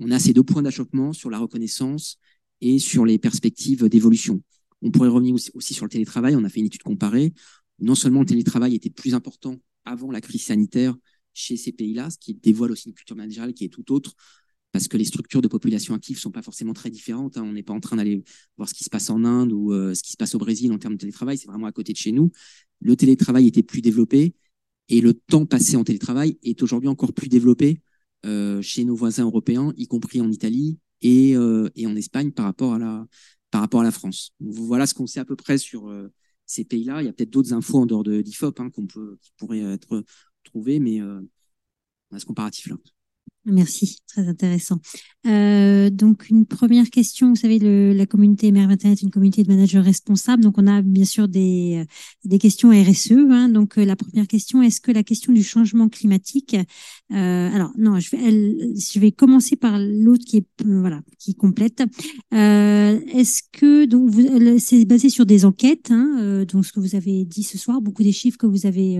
On 0.00 0.10
a 0.10 0.18
ces 0.18 0.32
deux 0.32 0.42
points 0.42 0.62
d'achoppement 0.62 1.12
sur 1.12 1.30
la 1.30 1.38
reconnaissance 1.38 2.18
et 2.60 2.78
sur 2.78 3.04
les 3.04 3.18
perspectives 3.18 3.88
d'évolution. 3.88 4.40
On 4.84 4.90
pourrait 4.90 5.08
revenir 5.08 5.34
aussi 5.54 5.74
sur 5.74 5.84
le 5.84 5.90
télétravail. 5.90 6.36
On 6.36 6.44
a 6.44 6.48
fait 6.48 6.60
une 6.60 6.66
étude 6.66 6.82
comparée. 6.82 7.32
Non 7.80 7.94
seulement 7.94 8.20
le 8.20 8.26
télétravail 8.26 8.74
était 8.74 8.90
plus 8.90 9.14
important 9.14 9.56
avant 9.84 10.10
la 10.10 10.20
crise 10.20 10.44
sanitaire 10.44 10.94
chez 11.32 11.56
ces 11.56 11.72
pays-là, 11.72 12.10
ce 12.10 12.18
qui 12.18 12.34
dévoile 12.34 12.70
aussi 12.70 12.88
une 12.88 12.94
culture 12.94 13.16
managériale 13.16 13.54
qui 13.54 13.64
est 13.64 13.68
tout 13.68 13.92
autre, 13.92 14.14
parce 14.72 14.86
que 14.86 14.96
les 14.96 15.04
structures 15.04 15.42
de 15.42 15.48
population 15.48 15.94
active 15.94 16.18
sont 16.18 16.30
pas 16.30 16.42
forcément 16.42 16.74
très 16.74 16.90
différentes. 16.90 17.36
Hein. 17.36 17.44
On 17.44 17.52
n'est 17.52 17.62
pas 17.62 17.72
en 17.72 17.80
train 17.80 17.96
d'aller 17.96 18.22
voir 18.56 18.68
ce 18.68 18.74
qui 18.74 18.84
se 18.84 18.90
passe 18.90 19.10
en 19.10 19.24
Inde 19.24 19.52
ou 19.52 19.72
euh, 19.72 19.94
ce 19.94 20.02
qui 20.02 20.12
se 20.12 20.16
passe 20.16 20.34
au 20.34 20.38
Brésil 20.38 20.70
en 20.72 20.78
termes 20.78 20.94
de 20.94 20.98
télétravail. 20.98 21.38
C'est 21.38 21.48
vraiment 21.48 21.66
à 21.66 21.72
côté 21.72 21.92
de 21.92 21.98
chez 21.98 22.12
nous. 22.12 22.30
Le 22.80 22.94
télétravail 22.94 23.46
était 23.46 23.62
plus 23.62 23.80
développé 23.80 24.34
et 24.88 25.00
le 25.00 25.14
temps 25.14 25.46
passé 25.46 25.76
en 25.76 25.84
télétravail 25.84 26.38
est 26.42 26.62
aujourd'hui 26.62 26.88
encore 26.88 27.14
plus 27.14 27.28
développé 27.28 27.80
euh, 28.26 28.62
chez 28.62 28.84
nos 28.84 28.94
voisins 28.94 29.24
européens, 29.24 29.72
y 29.76 29.86
compris 29.86 30.20
en 30.20 30.30
Italie 30.30 30.78
et, 31.02 31.36
euh, 31.36 31.68
et 31.74 31.86
en 31.86 31.96
Espagne 31.96 32.32
par 32.32 32.46
rapport 32.46 32.74
à 32.74 32.78
la 32.78 33.06
par 33.54 33.60
rapport 33.60 33.82
à 33.82 33.84
la 33.84 33.92
France. 33.92 34.34
Voilà 34.40 34.84
ce 34.84 34.94
qu'on 34.94 35.06
sait 35.06 35.20
à 35.20 35.24
peu 35.24 35.36
près 35.36 35.58
sur 35.58 35.88
euh, 35.88 36.12
ces 36.44 36.64
pays-là. 36.64 37.02
Il 37.02 37.04
y 37.04 37.08
a 37.08 37.12
peut-être 37.12 37.30
d'autres 37.30 37.52
infos 37.52 37.78
en 37.78 37.86
dehors 37.86 38.02
de 38.02 38.20
d'IFOP 38.20 38.58
hein, 38.58 38.68
qu'on 38.68 38.88
peut 38.88 39.16
qui 39.22 39.30
pourraient 39.36 39.60
être 39.60 40.02
trouvées, 40.42 40.80
mais 40.80 41.00
euh, 41.00 41.20
on 42.10 42.16
a 42.16 42.18
ce 42.18 42.26
comparatif 42.26 42.66
là. 42.66 42.74
Merci, 43.46 43.98
très 44.06 44.26
intéressant. 44.26 44.78
Euh, 45.26 45.90
donc 45.90 46.30
une 46.30 46.46
première 46.46 46.88
question, 46.88 47.30
vous 47.30 47.36
savez, 47.36 47.58
le, 47.58 47.92
la 47.92 48.06
communauté 48.06 48.50
MR 48.50 48.70
Internet 48.70 48.98
est 48.98 49.02
une 49.02 49.10
communauté 49.10 49.42
de 49.42 49.48
managers 49.48 49.80
responsables, 49.80 50.42
donc 50.42 50.56
on 50.56 50.66
a 50.66 50.80
bien 50.80 51.04
sûr 51.04 51.28
des, 51.28 51.82
euh, 51.82 51.84
des 52.24 52.38
questions 52.38 52.70
RSE. 52.70 53.12
Hein. 53.12 53.48
donc 53.50 53.76
euh, 53.76 53.84
la 53.84 53.96
première 53.96 54.26
question, 54.26 54.62
est-ce 54.62 54.80
que 54.80 54.92
la 54.92 55.02
question 55.02 55.32
du 55.32 55.42
changement 55.42 55.90
climatique, 55.90 56.56
euh, 57.12 57.50
alors 57.50 57.72
non, 57.76 58.00
je 58.00 58.10
vais, 58.10 58.22
elle, 58.22 58.72
je 58.78 58.98
vais 58.98 59.12
commencer 59.12 59.56
par 59.56 59.78
l'autre 59.78 60.24
qui 60.24 60.38
est 60.38 60.46
voilà 60.64 61.02
qui 61.18 61.34
complète. 61.34 61.82
est-ce 62.32 63.42
que 63.52 63.84
donc 63.84 64.10
c'est 64.58 64.84
basé 64.86 65.10
sur 65.10 65.26
des 65.26 65.44
enquêtes, 65.44 65.90
hein, 65.90 66.44
donc 66.50 66.64
ce 66.64 66.72
que 66.72 66.80
vous 66.80 66.96
avez 66.96 67.26
dit 67.26 67.42
ce 67.42 67.58
soir, 67.58 67.82
beaucoup 67.82 68.02
des 68.02 68.12
chiffres 68.12 68.38
que 68.38 68.46
vous 68.46 68.66
avez 68.66 68.98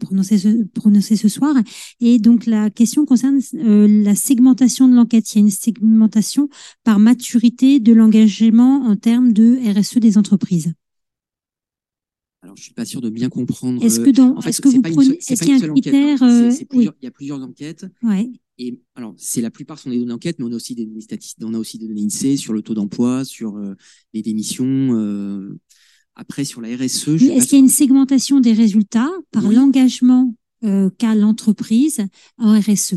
prononcés 0.00 0.38
ce, 0.38 0.64
prononcé 0.74 1.16
ce 1.16 1.28
soir, 1.28 1.54
et 2.00 2.18
donc 2.18 2.46
la 2.46 2.70
question 2.70 3.04
concerne 3.04 3.40
euh, 3.60 3.86
la 3.88 4.14
segmentation 4.14 4.88
de 4.88 4.94
l'enquête. 4.94 5.34
Il 5.34 5.38
y 5.38 5.40
a 5.40 5.44
une 5.44 5.50
segmentation 5.50 6.48
par 6.84 6.98
maturité 6.98 7.80
de 7.80 7.92
l'engagement 7.92 8.82
en 8.86 8.96
termes 8.96 9.32
de 9.32 9.58
RSE 9.78 9.98
des 9.98 10.18
entreprises. 10.18 10.72
Alors, 12.42 12.56
je 12.56 12.62
suis 12.62 12.72
pas 12.72 12.86
sûr 12.86 13.00
de 13.00 13.10
bien 13.10 13.28
comprendre. 13.28 13.84
Est-ce 13.84 14.00
que 14.00 14.10
dans, 14.10 14.40
est-ce 14.40 14.62
que 14.62 14.68
vous 14.68 14.80
prenez, 14.80 15.18
est-ce 15.28 15.42
qu'il 15.42 15.50
y 15.50 15.62
a 15.62 15.66
un 15.66 15.70
hein. 15.70 15.72
critère 15.72 16.22
euh, 16.22 16.50
Il 16.72 16.90
y 17.02 17.06
a 17.06 17.10
plusieurs 17.10 17.42
enquêtes. 17.42 17.84
Ouais. 18.02 18.30
Et 18.56 18.80
alors, 18.94 19.14
c'est 19.18 19.40
la 19.40 19.50
plupart 19.50 19.78
sont 19.78 19.90
des 19.90 19.96
données 19.96 20.08
d'enquête, 20.08 20.38
mais 20.38 20.46
on 20.46 20.52
a 20.52 20.56
aussi 20.56 20.74
des 20.74 20.86
données 20.86 21.00
statistiques, 21.00 21.44
on 21.44 21.54
a 21.54 21.58
aussi 21.58 21.78
des 21.78 21.86
données 21.86 22.04
INSEE 22.04 22.36
sur 22.36 22.52
le 22.52 22.62
taux 22.62 22.74
d'emploi, 22.74 23.24
sur 23.24 23.56
euh, 23.56 23.74
les 24.14 24.22
démissions. 24.22 25.56
après, 26.14 26.44
sur 26.44 26.60
la 26.60 26.68
RSE. 26.74 27.08
Est-ce 27.08 27.44
qu'il 27.44 27.58
y 27.58 27.60
a 27.60 27.64
une 27.64 27.68
segmentation 27.68 28.40
des 28.40 28.52
résultats 28.52 29.10
par 29.32 29.50
l'engagement 29.50 30.34
qu'a 30.62 31.14
l'entreprise 31.14 32.04
en 32.36 32.58
RSE 32.58 32.96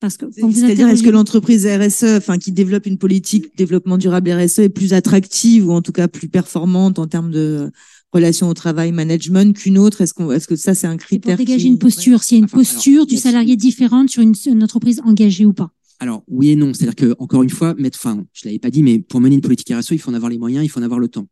parce 0.00 0.16
que 0.16 0.26
c'est-à-dire 0.30 0.88
est-ce 0.88 1.02
que 1.02 1.10
l'entreprise 1.10 1.66
RSE, 1.66 2.16
enfin 2.16 2.38
qui 2.38 2.52
développe 2.52 2.86
une 2.86 2.98
politique 2.98 3.56
développement 3.56 3.98
durable 3.98 4.30
RSE, 4.30 4.60
est 4.60 4.68
plus 4.68 4.92
attractive 4.92 5.68
ou 5.68 5.72
en 5.72 5.82
tout 5.82 5.92
cas 5.92 6.06
plus 6.06 6.28
performante 6.28 6.98
en 6.98 7.06
termes 7.06 7.30
de 7.30 7.70
relation 8.12 8.48
au 8.48 8.54
travail, 8.54 8.92
management 8.92 9.56
qu'une 9.56 9.76
autre? 9.78 10.00
Est-ce 10.00 10.14
qu'on, 10.14 10.30
est-ce 10.30 10.46
que 10.46 10.56
ça 10.56 10.74
c'est 10.74 10.86
un 10.86 10.96
critère 10.96 11.36
Pour 11.36 11.44
dégager 11.44 11.66
une 11.66 11.78
posture, 11.78 12.22
s'il 12.22 12.38
y 12.38 12.40
a 12.40 12.42
une 12.42 12.48
posture 12.48 13.06
du 13.06 13.16
salarié 13.16 13.56
différente 13.56 14.08
sur 14.08 14.22
une, 14.22 14.34
une, 14.46 14.62
entreprise 14.62 15.00
engagée 15.04 15.44
ou 15.44 15.52
pas? 15.52 15.70
Alors 15.98 16.22
oui 16.28 16.50
et 16.50 16.56
non, 16.56 16.72
c'est-à-dire 16.74 16.94
que 16.94 17.16
encore 17.18 17.42
une 17.42 17.50
fois, 17.50 17.74
mettre, 17.74 17.98
enfin, 18.00 18.24
je 18.32 18.46
l'avais 18.46 18.60
pas 18.60 18.70
dit, 18.70 18.84
mais 18.84 19.00
pour 19.00 19.20
mener 19.20 19.34
une 19.34 19.40
politique 19.40 19.74
RSE, 19.74 19.90
il 19.92 19.98
faut 19.98 20.12
en 20.12 20.14
avoir 20.14 20.30
les 20.30 20.38
moyens, 20.38 20.64
il 20.64 20.68
faut 20.68 20.78
en 20.78 20.84
avoir 20.84 21.00
le 21.00 21.08
temps. 21.08 21.26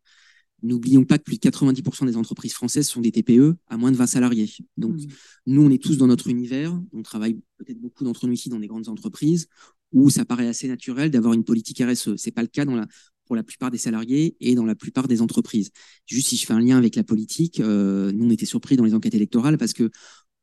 N'oublions 0.63 1.03
pas 1.03 1.17
que 1.17 1.23
plus 1.23 1.37
de 1.37 1.41
90% 1.41 2.05
des 2.05 2.17
entreprises 2.17 2.53
françaises 2.53 2.87
sont 2.87 3.01
des 3.01 3.11
TPE 3.11 3.55
à 3.67 3.77
moins 3.77 3.91
de 3.91 3.97
20 3.97 4.07
salariés. 4.07 4.49
Donc, 4.75 4.95
mmh. 4.95 5.07
nous, 5.47 5.61
on 5.61 5.69
est 5.69 5.81
tous 5.81 5.97
dans 5.97 6.07
notre 6.07 6.27
univers. 6.29 6.79
On 6.93 7.03
travaille 7.03 7.39
peut-être 7.57 7.79
beaucoup 7.79 8.03
d'entre 8.03 8.25
nous 8.27 8.33
ici 8.33 8.49
dans 8.49 8.59
des 8.59 8.67
grandes 8.67 8.89
entreprises 8.89 9.47
où 9.93 10.09
ça 10.09 10.25
paraît 10.25 10.47
assez 10.47 10.67
naturel 10.67 11.11
d'avoir 11.11 11.33
une 11.33 11.43
politique 11.43 11.81
RSE. 11.81 12.15
C'est 12.17 12.31
pas 12.31 12.41
le 12.41 12.47
cas 12.47 12.65
dans 12.65 12.75
la, 12.75 12.87
pour 13.25 13.35
la 13.35 13.43
plupart 13.43 13.71
des 13.71 13.77
salariés 13.77 14.35
et 14.39 14.55
dans 14.55 14.65
la 14.65 14.75
plupart 14.75 15.07
des 15.07 15.21
entreprises. 15.21 15.69
Juste 16.05 16.29
si 16.29 16.37
je 16.37 16.45
fais 16.45 16.53
un 16.53 16.59
lien 16.59 16.77
avec 16.77 16.95
la 16.95 17.03
politique, 17.03 17.59
euh, 17.59 18.11
nous, 18.11 18.25
on 18.25 18.29
était 18.29 18.45
surpris 18.45 18.75
dans 18.75 18.83
les 18.83 18.93
enquêtes 18.93 19.15
électorales 19.15 19.57
parce 19.57 19.73
que 19.73 19.89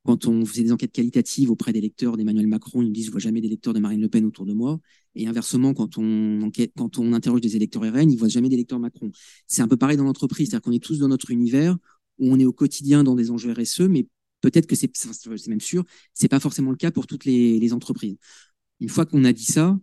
quand 0.04 0.26
on 0.26 0.44
faisait 0.44 0.62
des 0.62 0.72
enquêtes 0.72 0.92
qualitatives 0.92 1.50
auprès 1.50 1.72
des 1.72 1.80
lecteurs 1.80 2.16
d'Emmanuel 2.16 2.46
Macron, 2.46 2.82
ils 2.82 2.86
nous 2.86 2.92
disent 2.92 3.06
je 3.06 3.10
vois 3.10 3.20
jamais 3.20 3.40
des 3.40 3.48
lecteurs 3.48 3.72
de 3.72 3.80
Marine 3.80 4.00
Le 4.00 4.08
Pen 4.08 4.24
autour 4.24 4.44
de 4.44 4.52
moi. 4.52 4.78
Et 5.14 5.26
inversement, 5.26 5.74
quand 5.74 5.98
on 5.98 7.12
interroge 7.12 7.40
des 7.40 7.56
électeurs 7.56 7.82
RN, 7.82 8.10
ils 8.10 8.18
voient 8.18 8.28
jamais 8.28 8.48
d'électeurs 8.48 8.80
Macron. 8.80 9.10
C'est 9.46 9.62
un 9.62 9.68
peu 9.68 9.76
pareil 9.76 9.96
dans 9.96 10.04
l'entreprise, 10.04 10.48
c'est-à-dire 10.48 10.62
qu'on 10.62 10.72
est 10.72 10.82
tous 10.82 10.98
dans 10.98 11.08
notre 11.08 11.30
univers 11.30 11.76
où 12.18 12.32
on 12.32 12.38
est 12.38 12.44
au 12.44 12.52
quotidien 12.52 13.04
dans 13.04 13.14
des 13.14 13.30
enjeux 13.30 13.52
RSE, 13.52 13.82
mais 13.82 14.06
peut-être 14.40 14.66
que 14.66 14.76
c'est, 14.76 14.90
même 15.48 15.60
sûr, 15.60 15.84
c'est 16.12 16.28
pas 16.28 16.40
forcément 16.40 16.70
le 16.70 16.76
cas 16.76 16.90
pour 16.90 17.06
toutes 17.06 17.24
les, 17.24 17.72
entreprises. 17.72 18.16
Une 18.80 18.88
fois 18.88 19.06
qu'on 19.06 19.24
a 19.24 19.32
dit 19.32 19.44
ça, 19.44 19.78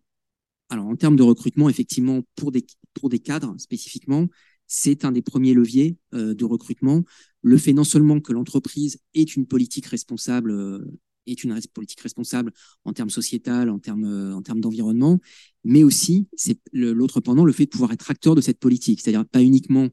alors 0.69 0.87
en 0.87 0.95
termes 0.95 1.15
de 1.15 1.23
recrutement, 1.23 1.69
effectivement, 1.69 2.21
pour 2.35 2.51
des 2.51 3.19
cadres 3.19 3.55
spécifiquement, 3.57 4.27
c'est 4.73 5.03
un 5.03 5.11
des 5.11 5.21
premiers 5.21 5.53
leviers 5.53 5.97
euh, 6.13 6.33
de 6.33 6.45
recrutement. 6.45 7.03
Le 7.41 7.57
fait 7.57 7.73
non 7.73 7.83
seulement 7.83 8.21
que 8.21 8.31
l'entreprise 8.31 8.99
est 9.13 9.35
une 9.35 9.45
politique 9.45 9.85
responsable, 9.87 10.51
euh, 10.51 10.79
est 11.27 11.43
une 11.43 11.59
politique 11.73 12.01
responsable 12.01 12.51
en 12.85 12.93
termes 12.93 13.09
sociétal, 13.09 13.69
en 13.69 13.79
termes 13.79 14.05
euh, 14.05 14.35
en 14.35 14.41
termes 14.41 14.61
d'environnement, 14.61 15.19
mais 15.63 15.83
aussi 15.83 16.27
c'est 16.35 16.59
l'autre 16.73 17.19
pendant 17.19 17.45
le 17.45 17.53
fait 17.53 17.65
de 17.65 17.69
pouvoir 17.69 17.91
être 17.91 18.09
acteur 18.11 18.35
de 18.35 18.41
cette 18.41 18.59
politique, 18.59 19.01
c'est-à-dire 19.01 19.25
pas 19.25 19.41
uniquement 19.41 19.89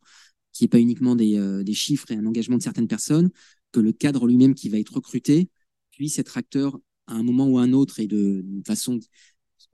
qui 0.53 0.65
est 0.65 0.69
pas 0.69 0.81
uniquement 0.81 1.15
des, 1.15 1.63
des 1.63 1.75
chiffres 1.75 2.11
et 2.11 2.17
un 2.17 2.27
engagement 2.27 2.57
de 2.57 2.63
certaines 2.63 2.89
personnes, 2.89 3.31
que 3.71 3.79
le 3.81 3.93
cadre 3.93 4.27
lui-même 4.27 4.55
qui 4.55 4.69
va 4.69 4.79
être 4.79 4.95
recruté 4.95 5.51
puisse 5.91 6.19
être 6.19 6.37
acteur 6.37 6.79
à 7.07 7.15
un 7.15 7.23
moment 7.23 7.47
ou 7.49 7.59
à 7.59 7.63
un 7.63 7.73
autre 7.73 8.01
et 8.01 8.07
de, 8.07 8.43
de 8.45 8.63
façon 8.67 8.99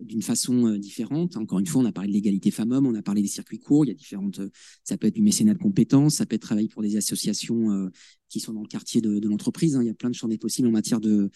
d'une 0.01 0.23
façon 0.23 0.67
euh, 0.67 0.79
différente. 0.79 1.37
Encore 1.37 1.59
une 1.59 1.67
fois, 1.67 1.83
on 1.83 1.85
a 1.87 1.93
parlé 1.93 2.09
de 2.09 2.15
l'égalité 2.15 2.51
femmes-hommes, 2.51 2.87
on 2.87 2.95
a 2.95 3.03
parlé 3.03 3.23
des 3.23 3.29
circuits 3.29 3.59
courts. 3.59 3.85
Il 3.85 3.89
y 3.89 3.91
a 3.91 3.95
différentes. 3.95 4.41
Euh, 4.41 4.51
ça 4.83 4.97
peut 4.97 5.07
être 5.07 5.15
du 5.15 5.23
mécénat 5.23 5.55
de 5.55 5.59
compétences, 5.59 6.17
ça 6.17 6.27
peut 6.27 6.37
être 6.37 6.43
travailler 6.43 6.69
pour 6.69 6.83
des 6.83 6.97
associations 6.97 7.71
euh, 7.71 7.89
qui 8.29 8.41
sont 8.41 8.53
dans 8.53 8.63
le 8.63 8.69
quartier 8.69 9.01
de, 9.01 9.29
l'entreprise. 9.29 9.77
Hein. 9.77 9.83
Il 9.83 9.87
y 9.87 9.91
a 9.91 9.95
plein 9.95 10.11
de 10.11 10.15
champs 10.15 10.29
des 10.29 10.39
possibles 10.39 10.69
en 10.69 10.73
matière 10.73 11.01
de, 11.01 11.31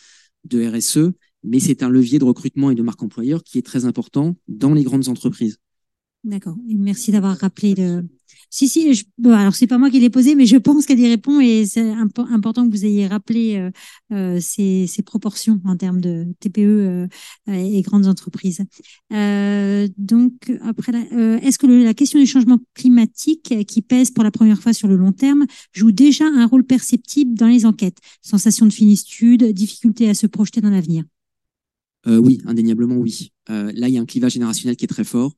de 0.44 0.66
RSE, 0.66 1.12
mais 1.44 1.60
c'est 1.60 1.82
un 1.82 1.88
levier 1.88 2.18
de 2.18 2.24
recrutement 2.24 2.70
et 2.70 2.74
de 2.74 2.82
marque 2.82 3.02
employeur 3.02 3.44
qui 3.44 3.58
est 3.58 3.62
très 3.62 3.84
important 3.84 4.36
dans 4.48 4.74
les 4.74 4.82
grandes 4.82 5.08
entreprises. 5.08 5.58
D'accord. 6.28 6.56
Merci 6.66 7.10
d'avoir 7.10 7.38
rappelé 7.38 7.74
si, 8.50 8.66
si, 8.66 8.94
je, 8.94 9.04
bon, 9.18 9.32
alors 9.32 9.54
c'est 9.54 9.66
pas 9.66 9.76
moi 9.76 9.90
qui 9.90 10.00
l'ai 10.00 10.08
posé, 10.08 10.34
mais 10.34 10.46
je 10.46 10.56
pense 10.56 10.86
qu'elle 10.86 11.00
y 11.00 11.08
répond 11.08 11.38
et 11.40 11.66
c'est 11.66 11.90
important 11.90 12.66
que 12.66 12.70
vous 12.70 12.86
ayez 12.86 13.06
rappelé 13.06 13.56
euh, 13.56 13.70
euh, 14.12 14.40
ces, 14.40 14.88
proportions 15.04 15.60
en 15.64 15.76
termes 15.76 16.00
de 16.00 16.26
TPE 16.40 16.60
euh, 16.60 17.06
et 17.46 17.82
grandes 17.82 18.06
entreprises. 18.06 18.62
Donc, 19.10 20.32
après, 20.62 20.92
est-ce 21.42 21.58
que 21.58 21.66
la 21.66 21.94
question 21.94 22.18
du 22.18 22.26
changement 22.26 22.58
climatique 22.74 23.54
qui 23.66 23.82
pèse 23.82 24.10
pour 24.10 24.24
la 24.24 24.30
première 24.30 24.60
fois 24.60 24.72
sur 24.72 24.88
le 24.88 24.96
long 24.96 25.12
terme 25.12 25.46
joue 25.72 25.92
déjà 25.92 26.24
un 26.24 26.46
rôle 26.46 26.64
perceptible 26.64 27.34
dans 27.34 27.48
les 27.48 27.66
enquêtes? 27.66 27.98
Sensation 28.22 28.66
de 28.66 28.72
finitude, 28.72 29.44
difficulté 29.52 30.08
à 30.08 30.14
se 30.14 30.26
projeter 30.26 30.60
dans 30.60 30.70
l'avenir? 30.70 31.04
Oui, 32.06 32.40
indéniablement 32.46 32.96
oui. 32.96 33.32
là, 33.48 33.88
il 33.88 33.94
y 33.94 33.98
a 33.98 34.00
un 34.00 34.06
clivage 34.06 34.32
générationnel 34.32 34.76
qui 34.76 34.86
est 34.86 34.88
très 34.88 35.04
fort. 35.04 35.34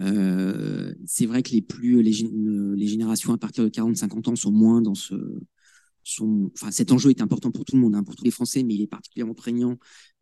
Euh, 0.00 0.94
c'est 1.06 1.26
vrai 1.26 1.42
que 1.42 1.50
les 1.50 1.62
plus 1.62 2.02
les, 2.02 2.86
générations 2.86 3.32
à 3.32 3.38
partir 3.38 3.64
de 3.64 3.68
40-50 3.68 4.30
ans 4.30 4.36
sont 4.36 4.52
moins 4.52 4.80
dans 4.80 4.94
ce 4.94 5.14
sont, 6.02 6.50
enfin 6.54 6.70
cet 6.70 6.92
enjeu 6.92 7.10
est 7.10 7.20
important 7.20 7.50
pour 7.50 7.64
tout 7.64 7.76
le 7.76 7.82
monde, 7.82 7.94
hein, 7.94 8.02
pour 8.02 8.16
tous 8.16 8.24
les 8.24 8.30
Français, 8.30 8.62
mais 8.62 8.74
il 8.74 8.82
est 8.82 8.86
particulièrement 8.86 9.34
prégnant 9.34 9.78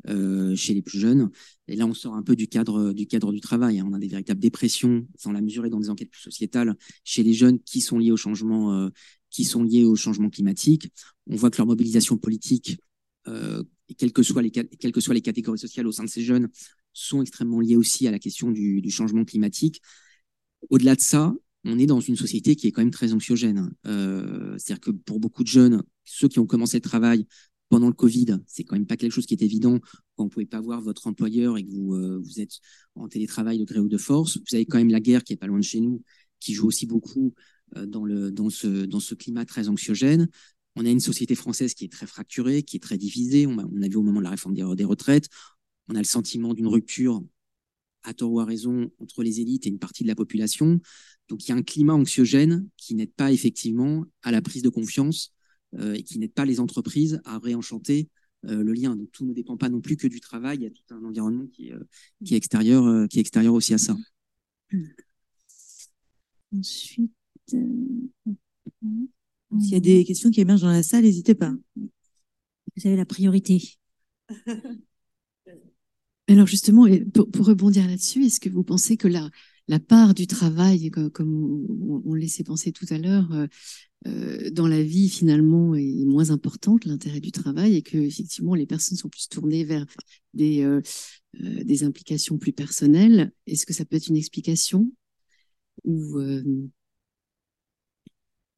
euh, 0.08 0.56
chez 0.56 0.74
les 0.74 0.82
plus 0.82 0.98
jeunes. 0.98 1.30
Et 1.68 1.76
là, 1.76 1.86
on 1.86 1.94
sort 1.94 2.14
un 2.14 2.22
peu 2.22 2.34
du 2.34 2.48
cadre 2.48 2.92
du 2.92 3.06
cadre 3.06 3.32
du 3.32 3.40
travail. 3.40 3.78
Hein. 3.78 3.86
On 3.88 3.94
a 3.94 3.98
des 3.98 4.08
véritables 4.08 4.40
dépressions, 4.40 5.06
sans 5.16 5.32
la 5.32 5.40
mesurer 5.40 5.70
dans 5.70 5.78
des 5.78 5.88
enquêtes 5.88 6.10
plus 6.10 6.20
sociétales, 6.20 6.76
chez 7.04 7.22
les 7.22 7.32
jeunes 7.32 7.60
qui 7.60 7.80
sont 7.80 7.98
liés 7.98 8.10
au 8.10 8.16
changement, 8.16 8.72
euh, 8.72 8.88
qui 9.30 9.44
sont 9.44 9.62
liés 9.62 9.84
au 9.84 9.94
changement 9.94 10.30
climatique. 10.30 10.88
On 11.28 11.36
voit 11.36 11.50
que 11.50 11.58
leur 11.58 11.66
mobilisation 11.66 12.16
politique, 12.16 12.78
quelles 13.98 14.12
que 14.12 14.22
soient 14.22 14.40
les 14.40 14.50
quelles 14.50 14.92
que 14.92 15.00
soient 15.00 15.14
les 15.14 15.20
catégories 15.20 15.58
sociales 15.58 15.86
au 15.86 15.92
sein 15.92 16.04
de 16.04 16.08
ces 16.08 16.22
jeunes, 16.22 16.48
sont 17.04 17.22
extrêmement 17.22 17.60
liées 17.60 17.76
aussi 17.76 18.06
à 18.06 18.10
la 18.10 18.18
question 18.18 18.50
du, 18.50 18.90
changement 18.90 19.24
climatique. 19.24 19.80
Au-delà 20.70 20.96
de 20.96 21.00
ça, 21.00 21.34
on 21.64 21.78
est 21.78 21.86
dans 21.86 22.00
une 22.00 22.16
société 22.16 22.56
qui 22.56 22.66
est 22.66 22.72
quand 22.72 22.82
même 22.82 22.90
très 22.90 23.12
anxiogène. 23.12 23.70
Euh, 23.86 24.56
C'est-à-dire 24.58 24.80
que 24.80 24.90
pour 24.90 25.20
beaucoup 25.20 25.42
de 25.42 25.48
jeunes, 25.48 25.82
ceux 26.04 26.28
qui 26.28 26.38
ont 26.38 26.46
commencé 26.46 26.76
le 26.76 26.82
travail 26.82 27.26
pendant 27.68 27.88
le 27.88 27.92
Covid, 27.92 28.38
c'est 28.46 28.64
quand 28.64 28.76
même 28.76 28.86
pas 28.86 28.96
quelque 28.96 29.12
chose 29.12 29.26
qui 29.26 29.34
est 29.34 29.42
évident 29.42 29.78
quand 30.16 30.24
vous 30.24 30.30
pouvez 30.30 30.46
pas 30.46 30.60
voir 30.60 30.80
votre 30.80 31.06
employeur 31.06 31.58
et 31.58 31.64
que 31.64 31.70
vous, 31.70 31.94
euh, 31.94 32.18
vous 32.22 32.40
êtes 32.40 32.58
en 32.94 33.08
télétravail 33.08 33.58
de 33.58 33.64
gré 33.64 33.78
ou 33.78 33.88
de 33.88 33.98
force. 33.98 34.38
Vous 34.38 34.54
avez 34.54 34.64
quand 34.66 34.78
même 34.78 34.90
la 34.90 35.00
guerre 35.00 35.22
qui 35.22 35.34
est 35.34 35.36
pas 35.36 35.46
loin 35.46 35.58
de 35.58 35.64
chez 35.64 35.80
nous, 35.80 36.02
qui 36.40 36.54
joue 36.54 36.66
aussi 36.66 36.86
beaucoup 36.86 37.34
euh, 37.76 37.86
dans, 37.86 38.04
le, 38.04 38.30
dans, 38.30 38.50
ce, 38.50 38.86
dans 38.86 39.00
ce 39.00 39.14
climat 39.14 39.44
très 39.44 39.68
anxiogène. 39.68 40.28
on 40.76 40.86
a 40.86 40.90
une 40.90 41.00
société 41.00 41.34
française 41.34 41.74
qui 41.74 41.84
est 41.84 41.92
très 41.92 42.06
fracturée, 42.06 42.62
qui 42.62 42.76
est 42.76 42.80
très 42.80 42.96
divisée. 42.96 43.46
On 43.46 43.58
a, 43.58 43.64
on 43.64 43.82
a 43.82 43.88
vu 43.88 43.96
au 43.96 44.02
moment 44.02 44.20
de 44.20 44.24
la 44.24 44.30
réforme 44.30 44.54
des 44.54 44.84
retraites, 44.84 45.28
on 45.88 45.94
a 45.94 45.98
le 45.98 46.04
sentiment 46.04 46.54
d'une 46.54 46.66
rupture, 46.66 47.22
à 48.02 48.14
tort 48.14 48.32
ou 48.32 48.40
à 48.40 48.44
raison, 48.44 48.90
entre 48.98 49.22
les 49.22 49.40
élites 49.40 49.66
et 49.66 49.70
une 49.70 49.78
partie 49.78 50.02
de 50.02 50.08
la 50.08 50.14
population. 50.14 50.80
Donc 51.28 51.44
il 51.44 51.48
y 51.50 51.52
a 51.52 51.56
un 51.56 51.62
climat 51.62 51.94
anxiogène 51.94 52.68
qui 52.76 52.94
n'aide 52.94 53.12
pas 53.12 53.32
effectivement 53.32 54.04
à 54.22 54.30
la 54.30 54.40
prise 54.40 54.62
de 54.62 54.68
confiance 54.68 55.34
euh, 55.74 55.94
et 55.94 56.02
qui 56.02 56.18
n'aide 56.18 56.32
pas 56.32 56.44
les 56.44 56.60
entreprises 56.60 57.20
à 57.24 57.38
réenchanter 57.38 58.08
euh, 58.46 58.62
le 58.62 58.72
lien. 58.72 58.96
Donc 58.96 59.10
tout 59.12 59.26
ne 59.26 59.32
dépend 59.32 59.56
pas 59.56 59.68
non 59.68 59.80
plus 59.80 59.96
que 59.96 60.06
du 60.06 60.20
travail, 60.20 60.58
il 60.58 60.62
y 60.62 60.66
a 60.66 60.70
tout 60.70 60.82
un 60.90 61.04
environnement 61.04 61.46
qui 61.46 61.68
est, 61.68 61.72
euh, 61.72 61.84
qui 62.24 62.34
est 62.34 62.36
extérieur, 62.36 62.86
euh, 62.86 63.06
qui 63.06 63.18
est 63.18 63.20
extérieur 63.20 63.54
aussi 63.54 63.74
à 63.74 63.78
ça. 63.78 63.96
Ensuite, 66.56 67.12
euh, 67.54 68.36
S'il 69.60 69.72
y 69.72 69.76
a 69.76 69.80
des 69.80 70.04
questions 70.04 70.30
qui 70.30 70.40
émergent 70.40 70.62
dans 70.62 70.68
la 70.68 70.82
salle, 70.82 71.04
n'hésitez 71.04 71.34
pas. 71.34 71.52
vous 71.76 72.86
avez 72.86 72.96
la 72.96 73.06
priorité. 73.06 73.78
Alors 76.28 76.46
justement, 76.46 76.86
pour, 77.32 77.46
rebondir 77.46 77.86
là-dessus, 77.86 78.24
est-ce 78.24 78.38
que 78.40 78.50
vous 78.50 78.62
pensez 78.62 78.96
que 78.96 79.08
la, 79.08 79.30
part 79.80 80.12
du 80.14 80.26
travail, 80.26 80.90
co- 80.90 81.10
comme 81.10 81.66
on, 82.04 82.14
laissait 82.14 82.44
penser 82.44 82.70
tout 82.70 82.84
à 82.90 82.98
l'heure, 82.98 83.32
euh, 83.32 83.46
euh, 84.06 84.50
dans 84.50 84.68
la 84.68 84.82
vie 84.82 85.08
finalement 85.08 85.74
est 85.74 86.04
moins 86.04 86.30
importante, 86.30 86.84
l'intérêt 86.84 87.20
du 87.20 87.32
travail, 87.32 87.76
et 87.76 87.82
que 87.82 87.96
effectivement 87.96 88.54
les 88.54 88.66
personnes 88.66 88.98
sont 88.98 89.08
plus 89.08 89.28
tournées 89.28 89.64
vers 89.64 89.86
des, 90.34 90.62
euh, 90.62 90.82
euh, 91.42 91.86
implications 91.86 92.38
plus 92.38 92.52
personnelles? 92.52 93.32
Est-ce 93.46 93.66
que 93.66 93.74
ça 93.74 93.84
peut 93.86 93.96
être 93.96 94.08
une 94.08 94.16
explication? 94.16 94.90
Euh, 95.86 96.42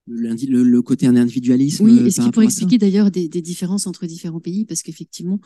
Le, 0.06 0.62
le 0.64 0.82
côté 0.82 1.06
individualisme. 1.06 1.84
Oui, 1.84 1.98
euh, 2.00 2.06
et 2.06 2.10
ce 2.10 2.20
qui 2.20 2.30
pourrait 2.30 2.46
expliquer 2.46 2.78
d'ailleurs 2.78 3.10
des, 3.10 3.28
des 3.28 3.42
différences 3.42 3.86
entre 3.86 4.06
différents 4.06 4.40
pays, 4.40 4.64
parce 4.64 4.82
qu'effectivement, 4.82 5.40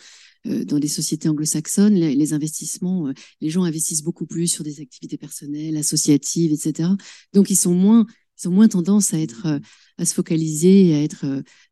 euh, 0.47 0.65
dans 0.65 0.79
les 0.79 0.89
sociétés 0.89 1.29
anglo-saxonnes, 1.29 1.95
les, 1.95 2.15
les 2.15 2.33
investissements, 2.33 3.09
euh, 3.09 3.13
les 3.43 3.51
gens 3.51 3.65
investissent 3.65 4.03
beaucoup 4.03 4.27
plus 4.27 4.47
sur 4.47 4.65
des 4.65 4.81
activités 4.81 5.19
personnelles, 5.19 5.77
associatives, 5.77 6.53
etc. 6.53 6.89
Donc, 7.35 7.51
ils 7.51 7.57
sont 7.57 7.75
moins, 7.75 8.07
ils 8.43 8.49
ont 8.49 8.53
moins 8.53 8.69
tendance 8.69 9.13
à 9.13 9.19
être, 9.21 9.47
euh, 9.47 9.59
à 9.99 10.07
se 10.07 10.15
focaliser, 10.15 10.89
et 10.89 10.95
à 10.95 11.03
être, 11.03 11.27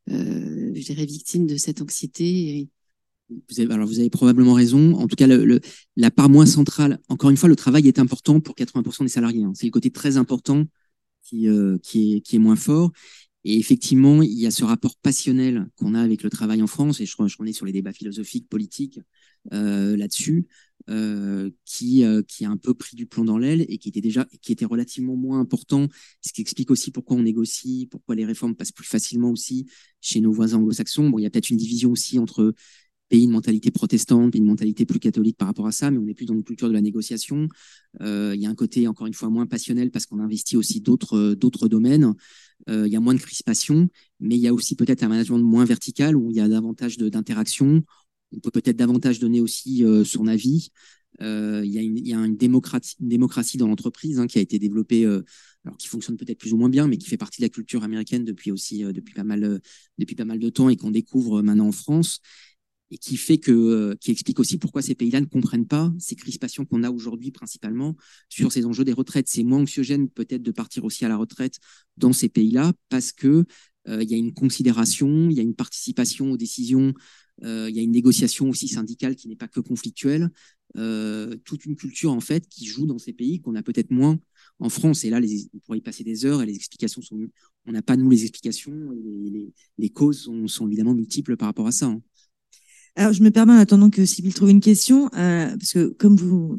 je 0.08 0.84
dirais, 0.84 1.06
victimes 1.06 1.46
de 1.46 1.56
cette 1.56 1.80
anxiété. 1.80 2.58
Et... 2.58 2.68
Vous 3.30 3.60
avez, 3.60 3.72
alors 3.72 3.86
vous 3.86 4.00
avez 4.00 4.10
probablement 4.10 4.52
raison. 4.52 4.94
En 4.96 5.06
tout 5.08 5.16
cas, 5.16 5.26
le, 5.26 5.46
le- 5.46 5.60
la 5.96 6.10
part 6.10 6.28
moins 6.28 6.44
centrale, 6.46 6.98
encore 7.08 7.30
une 7.30 7.36
fois, 7.38 7.48
le 7.48 7.56
travail 7.56 7.88
est 7.88 7.98
important 7.98 8.40
pour 8.40 8.54
80% 8.54 9.04
des 9.04 9.08
salariés. 9.08 9.44
hein. 9.44 9.52
C'est 9.54 9.66
le 9.66 9.70
côté 9.72 9.90
très 9.90 10.18
important 10.18 10.66
qui, 11.32 11.48
euh, 11.48 11.78
qui, 11.82 12.14
est, 12.14 12.34
est 12.34 12.38
moins 12.38 12.56
fort. 12.56 12.92
Et 13.44 13.58
effectivement, 13.58 14.22
il 14.22 14.38
y 14.38 14.46
a 14.46 14.50
ce 14.50 14.64
rapport 14.64 14.96
passionnel 14.96 15.66
qu'on 15.76 15.94
a 15.94 16.00
avec 16.00 16.22
le 16.22 16.30
travail 16.30 16.62
en 16.62 16.66
France, 16.66 17.00
et 17.00 17.06
je, 17.06 17.14
je 17.26 17.36
remets 17.38 17.52
sur 17.52 17.66
les 17.66 17.72
débats 17.72 17.92
philosophiques, 17.92 18.48
politiques 18.48 19.00
euh, 19.52 19.96
là-dessus, 19.96 20.46
euh, 20.90 21.50
qui, 21.64 22.04
qui 22.28 22.44
a 22.44 22.50
un 22.50 22.56
peu 22.56 22.74
pris 22.74 22.96
du 22.96 23.06
plomb 23.06 23.24
dans 23.24 23.38
l'aile 23.38 23.64
et 23.68 23.78
qui 23.78 23.88
était 23.88 24.00
déjà 24.00 24.26
qui 24.42 24.52
était 24.52 24.64
relativement 24.64 25.16
moins 25.16 25.40
important, 25.40 25.88
ce 26.20 26.32
qui 26.32 26.40
explique 26.40 26.70
aussi 26.70 26.92
pourquoi 26.92 27.16
on 27.16 27.22
négocie, 27.22 27.88
pourquoi 27.90 28.14
les 28.14 28.24
réformes 28.24 28.54
passent 28.54 28.72
plus 28.72 28.86
facilement 28.86 29.30
aussi 29.30 29.66
chez 30.00 30.20
nos 30.20 30.32
voisins 30.32 30.58
anglo-saxons. 30.58 31.08
Bon, 31.10 31.18
il 31.18 31.22
y 31.22 31.26
a 31.26 31.30
peut-être 31.30 31.50
une 31.50 31.56
division 31.56 31.90
aussi 31.90 32.18
entre 32.20 32.54
pays 33.12 33.26
de 33.26 33.32
mentalité 33.32 33.70
protestante, 33.70 34.32
pays 34.32 34.40
de 34.40 34.46
mentalité 34.46 34.86
plus 34.86 34.98
catholique 34.98 35.36
par 35.36 35.46
rapport 35.46 35.66
à 35.66 35.72
ça, 35.72 35.90
mais 35.90 35.98
on 35.98 36.06
n'est 36.06 36.14
plus 36.14 36.24
dans 36.24 36.32
une 36.32 36.44
culture 36.44 36.66
de 36.68 36.72
la 36.72 36.80
négociation. 36.80 37.46
Euh, 38.00 38.32
il 38.34 38.40
y 38.40 38.46
a 38.46 38.48
un 38.48 38.54
côté, 38.54 38.88
encore 38.88 39.06
une 39.06 39.12
fois, 39.12 39.28
moins 39.28 39.44
passionnel 39.44 39.90
parce 39.90 40.06
qu'on 40.06 40.18
investit 40.18 40.56
aussi 40.56 40.80
d'autres 40.80 41.18
euh, 41.18 41.68
domaines. 41.68 42.14
Euh, 42.70 42.86
il 42.86 42.92
y 42.92 42.96
a 42.96 43.00
moins 43.00 43.12
de 43.12 43.20
crispation, 43.20 43.90
mais 44.18 44.36
il 44.36 44.40
y 44.40 44.48
a 44.48 44.54
aussi 44.54 44.76
peut-être 44.76 45.02
un 45.02 45.08
management 45.08 45.40
moins 45.40 45.66
vertical 45.66 46.16
où 46.16 46.30
il 46.30 46.38
y 46.38 46.40
a 46.40 46.48
davantage 46.48 46.96
d'interaction. 46.96 47.82
On 48.34 48.40
peut 48.40 48.50
peut-être 48.50 48.78
davantage 48.78 49.18
donner 49.18 49.42
aussi 49.42 49.84
son 50.06 50.26
avis. 50.26 50.70
Il, 51.20 51.66
y 51.66 52.14
a 52.14 52.24
une, 52.24 52.36
démocratie, 52.38 53.58
dans 53.58 53.68
l'entreprise 53.68 54.18
hein, 54.18 54.26
qui 54.26 54.38
a 54.38 54.40
été 54.40 54.58
développée, 54.58 55.04
alors 55.04 55.76
qui 55.76 55.86
fonctionne 55.86 56.16
peut-être 56.16 56.38
plus 56.38 56.54
ou 56.54 56.56
moins 56.56 56.70
bien, 56.70 56.88
mais 56.88 56.96
qui 56.96 57.10
fait 57.10 57.18
partie 57.18 57.42
de 57.42 57.44
la 57.44 57.50
culture 57.50 57.84
américaine 57.84 58.24
depuis 58.24 58.50
aussi 58.50 58.84
depuis 58.84 59.12
pas 59.12 59.24
mal 59.24 59.60
depuis 59.98 60.14
pas 60.14 60.24
mal 60.24 60.38
de 60.38 60.48
temps 60.48 60.70
et 60.70 60.76
qu'on 60.76 60.90
découvre 60.90 61.42
maintenant 61.42 61.68
en 61.68 61.72
France 61.72 62.20
et 62.92 62.98
qui 62.98 63.16
fait 63.16 63.38
que, 63.38 63.50
euh, 63.50 63.94
qui 63.98 64.10
explique 64.10 64.38
aussi 64.38 64.58
pourquoi 64.58 64.82
ces 64.82 64.94
pays-là 64.94 65.22
ne 65.22 65.26
comprennent 65.26 65.66
pas 65.66 65.90
ces 65.98 66.14
crispations 66.14 66.66
qu'on 66.66 66.82
a 66.82 66.90
aujourd'hui 66.90 67.30
principalement 67.30 67.96
sur 68.28 68.52
ces 68.52 68.66
enjeux 68.66 68.84
des 68.84 68.92
retraites. 68.92 69.28
C'est 69.28 69.42
moins 69.42 69.60
anxiogène 69.60 70.10
peut-être 70.10 70.42
de 70.42 70.50
partir 70.52 70.84
aussi 70.84 71.04
à 71.06 71.08
la 71.08 71.16
retraite 71.16 71.58
dans 71.96 72.12
ces 72.12 72.28
pays-là 72.28 72.72
parce 72.90 73.12
que 73.12 73.46
euh, 73.88 74.02
il 74.02 74.10
y 74.10 74.14
a 74.14 74.18
une 74.18 74.34
considération, 74.34 75.30
il 75.30 75.36
y 75.36 75.40
a 75.40 75.42
une 75.42 75.54
participation 75.54 76.32
aux 76.32 76.36
décisions, 76.36 76.92
euh, 77.44 77.70
il 77.70 77.74
y 77.74 77.78
a 77.78 77.82
une 77.82 77.92
négociation 77.92 78.50
aussi 78.50 78.68
syndicale 78.68 79.16
qui 79.16 79.26
n'est 79.26 79.36
pas 79.36 79.48
que 79.48 79.60
conflictuelle, 79.60 80.30
toute 81.44 81.66
une 81.66 81.76
culture 81.76 82.12
en 82.12 82.20
fait 82.20 82.48
qui 82.48 82.64
joue 82.64 82.86
dans 82.86 82.98
ces 82.98 83.12
pays 83.12 83.42
qu'on 83.42 83.54
a 83.56 83.62
peut-être 83.62 83.90
moins 83.90 84.18
en 84.58 84.70
France. 84.70 85.04
Et 85.04 85.10
là, 85.10 85.20
les, 85.20 85.50
on 85.52 85.58
pourrait 85.58 85.78
y 85.78 85.82
passer 85.82 86.02
des 86.02 86.24
heures 86.24 86.40
et 86.40 86.46
les 86.46 86.54
explications 86.54 87.02
sont, 87.02 87.18
on 87.66 87.72
n'a 87.72 87.82
pas 87.82 87.96
nous 87.96 88.08
les 88.08 88.22
explications, 88.22 88.72
les, 89.76 89.90
causes 89.90 90.22
sont, 90.22 90.48
sont 90.48 90.66
évidemment 90.68 90.94
multiples 90.94 91.36
par 91.36 91.48
rapport 91.48 91.66
à 91.66 91.72
ça. 91.72 91.86
hein. 91.86 92.00
Alors, 92.96 93.12
je 93.12 93.22
me 93.22 93.30
permets 93.30 93.54
en 93.54 93.58
attendant 93.58 93.90
que 93.90 94.04
Sybille 94.04 94.34
trouve 94.34 94.50
une 94.50 94.60
question, 94.60 95.08
euh, 95.16 95.48
parce 95.56 95.72
que 95.72 95.94
comme 95.98 96.16
vous, 96.16 96.58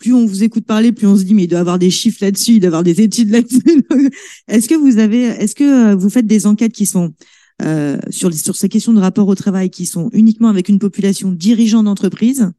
plus 0.00 0.14
on 0.14 0.24
vous 0.24 0.42
écoute 0.42 0.64
parler, 0.64 0.90
plus 0.90 1.06
on 1.06 1.16
se 1.16 1.22
dit, 1.22 1.34
mais 1.34 1.44
il 1.44 1.48
doit 1.48 1.60
avoir 1.60 1.78
des 1.78 1.90
chiffres 1.90 2.18
là-dessus, 2.22 2.52
il 2.52 2.60
doit 2.60 2.68
avoir 2.68 2.82
des 2.82 3.02
études 3.02 3.30
là-dessus. 3.30 3.84
est-ce 4.48 4.68
que 4.68 4.74
vous 4.74 4.98
avez, 4.98 5.24
est-ce 5.24 5.54
que 5.54 5.92
euh, 5.92 5.94
vous 5.94 6.08
faites 6.08 6.26
des 6.26 6.46
enquêtes 6.46 6.72
qui 6.72 6.86
sont 6.86 7.14
euh, 7.62 7.98
sur, 8.08 8.32
sur 8.32 8.56
ces 8.56 8.70
questions 8.70 8.94
de 8.94 9.00
rapport 9.00 9.28
au 9.28 9.34
travail, 9.34 9.68
qui 9.68 9.84
sont 9.84 10.08
uniquement 10.12 10.48
avec 10.48 10.70
une 10.70 10.78
population 10.78 11.30
dirigeant 11.30 11.82
d'entreprise 11.82 12.50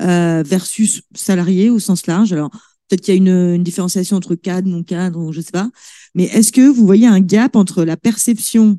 euh, 0.00 0.44
versus 0.46 1.02
salariés 1.12 1.68
au 1.68 1.80
sens 1.80 2.06
large? 2.06 2.32
Alors, 2.32 2.50
peut-être 2.88 3.00
qu'il 3.00 3.14
y 3.14 3.16
a 3.16 3.18
une, 3.18 3.56
une 3.56 3.64
différenciation 3.64 4.16
entre 4.16 4.36
cadre, 4.36 4.68
non 4.68 4.84
cadre, 4.84 5.18
ou 5.18 5.32
je 5.32 5.40
sais 5.40 5.50
pas. 5.50 5.68
Mais 6.14 6.24
est-ce 6.24 6.52
que 6.52 6.68
vous 6.68 6.86
voyez 6.86 7.08
un 7.08 7.20
gap 7.20 7.56
entre 7.56 7.84
la 7.84 7.96
perception 7.96 8.78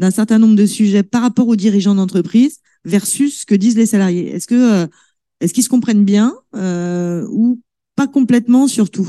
d'un 0.00 0.10
certain 0.10 0.40
nombre 0.40 0.56
de 0.56 0.66
sujets 0.66 1.04
par 1.04 1.22
rapport 1.22 1.46
aux 1.46 1.56
dirigeants 1.56 1.94
d'entreprise 1.94 2.58
versus 2.88 3.40
ce 3.40 3.46
que 3.46 3.54
disent 3.54 3.76
les 3.76 3.86
salariés. 3.86 4.30
Est-ce 4.34 4.46
que 4.46 4.84
euh, 4.84 4.86
est-ce 5.40 5.54
qu'ils 5.54 5.64
se 5.64 5.68
comprennent 5.68 6.04
bien 6.04 6.36
euh, 6.56 7.26
ou 7.30 7.60
pas 7.96 8.08
complètement 8.08 8.68
surtout? 8.68 9.08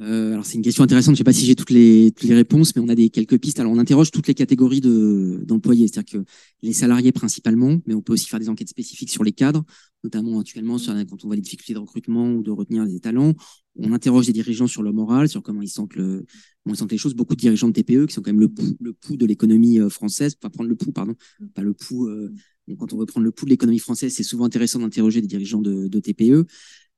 Euh, 0.00 0.32
alors 0.32 0.46
c'est 0.46 0.54
une 0.54 0.62
question 0.62 0.84
intéressante. 0.84 1.14
Je 1.14 1.18
sais 1.18 1.24
pas 1.24 1.32
si 1.32 1.44
j'ai 1.44 1.56
toutes 1.56 1.70
les 1.70 2.12
toutes 2.12 2.28
les 2.28 2.34
réponses, 2.34 2.74
mais 2.76 2.82
on 2.82 2.88
a 2.88 2.94
des 2.94 3.10
quelques 3.10 3.38
pistes. 3.38 3.58
Alors 3.58 3.72
on 3.72 3.78
interroge 3.78 4.10
toutes 4.10 4.28
les 4.28 4.34
catégories 4.34 4.80
de 4.80 5.40
d'employés, 5.44 5.88
c'est-à-dire 5.88 6.20
que 6.20 6.24
les 6.62 6.72
salariés 6.72 7.10
principalement, 7.10 7.78
mais 7.86 7.94
on 7.94 8.02
peut 8.02 8.12
aussi 8.12 8.28
faire 8.28 8.38
des 8.38 8.48
enquêtes 8.48 8.68
spécifiques 8.68 9.10
sur 9.10 9.24
les 9.24 9.32
cadres, 9.32 9.64
notamment 10.04 10.38
actuellement 10.38 10.78
sur 10.78 10.94
quand 11.08 11.24
on 11.24 11.26
voit 11.26 11.36
les 11.36 11.42
difficultés 11.42 11.74
de 11.74 11.78
recrutement 11.78 12.30
ou 12.32 12.42
de 12.42 12.50
retenir 12.50 12.84
les 12.84 13.00
talents. 13.00 13.34
On 13.76 13.92
interroge 13.92 14.26
des 14.26 14.32
dirigeants 14.32 14.66
sur 14.66 14.82
leur 14.82 14.92
moral, 14.92 15.28
sur 15.28 15.42
comment 15.42 15.62
ils 15.62 15.68
sentent 15.68 15.94
le 15.96 16.24
comment 16.62 16.74
ils 16.74 16.78
sentent 16.78 16.92
les 16.92 16.98
choses. 16.98 17.14
Beaucoup 17.14 17.34
de 17.34 17.40
dirigeants 17.40 17.68
de 17.68 17.72
TPE 17.72 18.06
qui 18.06 18.14
sont 18.14 18.22
quand 18.22 18.32
même 18.32 18.40
le 18.40 18.48
pouls 18.48 18.76
le 18.80 18.94
de 19.16 19.26
l'économie 19.26 19.80
euh, 19.80 19.88
française, 19.88 20.36
pas 20.36 20.50
prendre 20.50 20.68
le 20.68 20.76
pouls, 20.76 20.92
pardon, 20.92 21.14
pas 21.54 21.62
le 21.62 21.74
pouls. 21.74 22.08
euh, 22.08 22.32
quand 22.78 22.92
on 22.92 22.98
veut 22.98 23.06
prendre 23.06 23.24
le 23.24 23.32
pouls 23.32 23.46
de 23.46 23.50
l'économie 23.50 23.78
française, 23.78 24.12
c'est 24.14 24.22
souvent 24.22 24.44
intéressant 24.44 24.78
d'interroger 24.78 25.22
des 25.22 25.26
dirigeants 25.26 25.62
de, 25.62 25.88
de 25.88 26.00
TPE. 26.00 26.46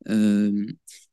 Euh, 0.09 0.67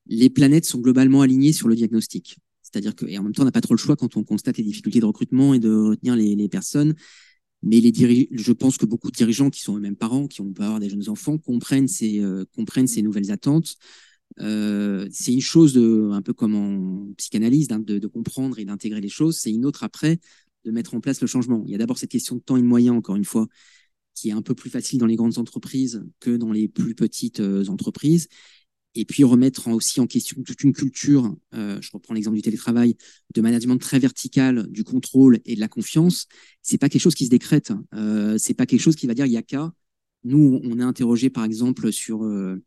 les 0.09 0.29
planètes 0.29 0.65
sont 0.65 0.79
globalement 0.79 1.21
alignées 1.21 1.53
sur 1.53 1.67
le 1.67 1.75
diagnostic. 1.75 2.37
C'est-à-dire 2.61 2.95
que, 2.95 3.05
et 3.05 3.17
en 3.17 3.23
même 3.23 3.33
temps, 3.33 3.43
on 3.43 3.45
n'a 3.45 3.51
pas 3.51 3.61
trop 3.61 3.73
le 3.73 3.79
choix 3.79 3.95
quand 3.95 4.17
on 4.17 4.23
constate 4.23 4.57
les 4.57 4.63
difficultés 4.63 4.99
de 4.99 5.05
recrutement 5.05 5.53
et 5.53 5.59
de 5.59 5.73
retenir 5.73 6.15
les, 6.15 6.49
personnes. 6.49 6.95
Mais 7.63 7.79
les 7.79 8.29
je 8.31 8.51
pense 8.51 8.77
que 8.77 8.85
beaucoup 8.85 9.09
de 9.09 9.15
dirigeants 9.15 9.49
qui 9.49 9.61
sont 9.61 9.77
eux-mêmes 9.77 9.95
parents, 9.95 10.27
qui 10.27 10.41
ont 10.41 10.51
peut 10.51 10.63
avoir 10.63 10.79
des 10.79 10.89
jeunes 10.89 11.09
enfants, 11.09 11.37
comprennent 11.37 11.87
ces, 11.87 12.19
euh, 12.21 12.45
comprennent 12.55 12.87
ces 12.87 13.01
nouvelles 13.01 13.31
attentes. 13.31 13.75
Euh, 14.39 15.07
c'est 15.11 15.33
une 15.33 15.41
chose 15.41 15.73
de, 15.73 16.09
un 16.11 16.21
peu 16.21 16.33
comme 16.33 16.55
en 16.55 17.13
psychanalyse, 17.17 17.67
hein, 17.71 17.79
de, 17.79 17.97
de 17.97 18.07
comprendre 18.07 18.59
et 18.59 18.65
d'intégrer 18.65 19.01
les 19.01 19.09
choses. 19.09 19.37
C'est 19.37 19.51
une 19.51 19.65
autre 19.65 19.83
après 19.83 20.19
de 20.65 20.71
mettre 20.71 20.93
en 20.93 20.99
place 20.99 21.21
le 21.21 21.27
changement. 21.27 21.63
Il 21.65 21.71
y 21.71 21.75
a 21.75 21.77
d'abord 21.77 21.97
cette 21.97 22.11
question 22.11 22.35
de 22.35 22.41
temps 22.41 22.57
et 22.57 22.61
de 22.61 22.67
moyens, 22.67 22.95
encore 22.95 23.15
une 23.15 23.25
fois, 23.25 23.47
qui 24.13 24.29
est 24.29 24.33
un 24.33 24.41
peu 24.41 24.53
plus 24.53 24.69
facile 24.69 24.99
dans 24.99 25.05
les 25.05 25.15
grandes 25.15 25.37
entreprises 25.37 26.03
que 26.19 26.35
dans 26.35 26.51
les 26.51 26.67
plus 26.67 26.95
petites 26.95 27.39
euh, 27.39 27.65
entreprises 27.69 28.27
et 28.97 29.05
puis 29.05 29.23
remettre 29.23 29.67
aussi 29.67 29.99
en 29.99 30.07
question 30.07 30.41
toute 30.41 30.63
une 30.63 30.73
culture, 30.73 31.35
euh, 31.53 31.79
je 31.81 31.91
reprends 31.93 32.15
l'exemple 32.15 32.35
du 32.35 32.41
télétravail, 32.41 32.95
de 33.35 33.41
management 33.41 33.77
très 33.77 33.99
vertical, 33.99 34.67
du 34.71 34.83
contrôle 34.83 35.39
et 35.45 35.55
de 35.55 35.59
la 35.59 35.67
confiance, 35.67 36.27
c'est 36.63 36.79
pas 36.79 36.89
quelque 36.89 37.01
chose 37.01 37.13
qui 37.13 37.25
se 37.25 37.29
décrète. 37.29 37.71
Euh, 37.93 38.37
c'est 38.39 38.55
pas 38.55 38.65
quelque 38.65 38.81
chose 38.81 38.95
qui 38.95 39.05
va 39.05 39.13
dire 39.13 39.27
il 39.27 39.31
y 39.31 39.37
a 39.37 39.43
qu'à. 39.43 39.71
Nous, 40.23 40.59
on 40.63 40.79
est 40.79 40.83
interrogé 40.83 41.29
par 41.29 41.45
exemple 41.45 41.91
sur, 41.91 42.23
euh, 42.23 42.59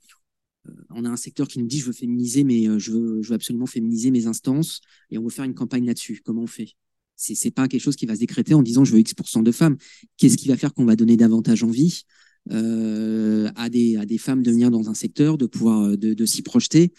euh, 0.69 0.73
on 0.91 1.05
a 1.05 1.09
un 1.09 1.17
secteur 1.17 1.49
qui 1.49 1.59
nous 1.59 1.67
dit 1.67 1.81
je 1.81 1.87
veux 1.87 1.93
féminiser, 1.93 2.45
mais 2.45 2.79
je 2.79 2.93
veux, 2.93 3.23
je 3.23 3.29
veux 3.29 3.35
absolument 3.35 3.67
féminiser 3.67 4.13
mes 4.13 4.27
instances 4.27 4.81
et 5.11 5.19
on 5.19 5.25
veut 5.25 5.31
faire 5.31 5.45
une 5.45 5.55
campagne 5.55 5.85
là-dessus. 5.85 6.23
Comment 6.25 6.43
on 6.43 6.47
fait? 6.47 6.77
C'est 7.17 7.51
pas 7.51 7.69
quelque 7.69 7.83
chose 7.83 7.97
qui 7.97 8.07
va 8.07 8.15
se 8.15 8.21
décréter 8.21 8.55
en 8.55 8.63
disant 8.63 8.85
je 8.85 8.93
veux 8.93 9.01
X% 9.01 9.43
de 9.43 9.53
femmes. 9.53 9.77
Qu'est-ce 10.17 10.37
qui 10.37 10.49
va 10.49 10.57
faire 10.57 10.73
qu'on 10.73 10.87
va 10.87 10.97
donner 10.97 11.17
davantage 11.17 11.65
envie? 11.65 12.05
À, 12.51 13.69
des, 13.69 13.97
à 13.97 14.07
des 14.07 14.19
femmes 14.19 14.43
de 14.43 14.51
venir 14.51 14.71
dans 14.71 14.89
un 14.91 14.95
secteur, 14.95 15.39
de 15.39 15.47
pouvoir 15.47 15.81
euh, 15.83 15.97
de, 15.97 16.15
de 16.15 16.27
s'y 16.27 16.43
projeter. 16.43 16.93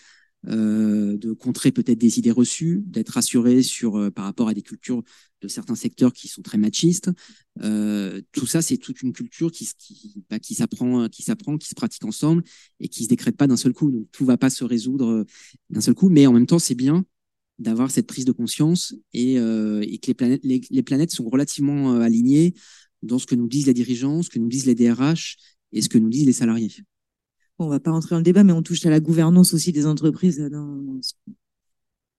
euh, 0.48 1.18
de 1.18 1.34
contrer 1.34 1.72
peut-être 1.72 2.00
des 2.00 2.18
idées 2.18 2.32
reçues, 2.32 2.82
d'être 2.88 3.10
rassuré 3.10 3.62
sur 3.62 3.98
euh, 3.98 4.10
par 4.10 4.26
rapport 4.26 4.48
à 4.50 4.56
des 4.56 4.64
cultures 4.64 5.04
de 5.42 5.48
certains 5.48 5.76
secteurs 5.76 6.14
qui 6.14 6.28
sont 6.28 6.42
très 6.42 6.58
machistes. 6.58 7.12
Euh, 7.62 8.22
tout 8.32 8.48
ça, 8.48 8.62
c'est 8.64 8.78
toute 8.78 9.04
une 9.04 9.14
culture 9.14 9.52
qui, 9.52 9.70
qui, 9.78 10.24
bah, 10.32 10.40
qui 10.40 10.56
s'apprend, 10.56 11.08
qui 11.10 11.22
s'apprend, 11.22 11.58
qui 11.60 11.68
se 11.70 11.76
pratique 11.76 12.06
ensemble 12.06 12.44
et 12.80 12.88
qui 12.88 13.04
se 13.04 13.10
décrète 13.10 13.38
pas 13.38 13.46
d'un 13.48 13.58
seul 13.58 13.74
coup. 13.74 13.92
Donc 13.92 14.08
tout 14.12 14.26
va 14.26 14.38
pas 14.38 14.50
se 14.50 14.64
résoudre 14.64 15.26
d'un 15.70 15.82
seul 15.82 15.94
coup, 15.94 16.10
mais 16.10 16.26
en 16.26 16.34
même 16.34 16.48
temps, 16.48 16.60
c'est 16.60 16.76
bien 16.76 17.06
d'avoir 17.60 17.92
cette 17.92 18.08
prise 18.08 18.26
de 18.26 18.32
conscience 18.32 18.96
et, 19.14 19.36
et 19.36 19.98
que 20.00 20.08
les 20.08 20.14
planètes, 20.16 20.42
les, 20.44 20.62
les, 20.72 20.82
planètes 20.84 21.12
sont 21.12 21.30
relativement 21.30 21.94
alignées 22.02 22.56
dans 23.04 23.20
ce 23.20 23.26
que 23.26 23.36
nous 23.36 23.48
disent 23.48 23.68
les 23.68 23.74
dirigeants, 23.74 24.22
ce 24.22 24.30
que 24.30 24.40
nous 24.40 24.50
disent 24.50 24.66
les 24.66 24.76
DRH 24.76 25.38
et 25.72 25.82
ce 25.82 25.90
que 25.90 25.98
nous 25.98 26.10
disent 26.10 26.26
les 26.26 26.34
salariés. 26.34 26.74
On 27.60 27.68
va 27.68 27.80
pas 27.80 27.92
rentrer 27.92 28.16
dans 28.16 28.20
le 28.20 28.24
débat, 28.24 28.44
mais 28.44 28.54
on 28.54 28.64
touche 28.64 28.86
à 28.86 28.90
la 28.90 29.00
gouvernance 29.00 29.54
aussi 29.54 29.72
des 29.72 29.86
entreprises. 29.86 30.40
Dans... 30.52 31.00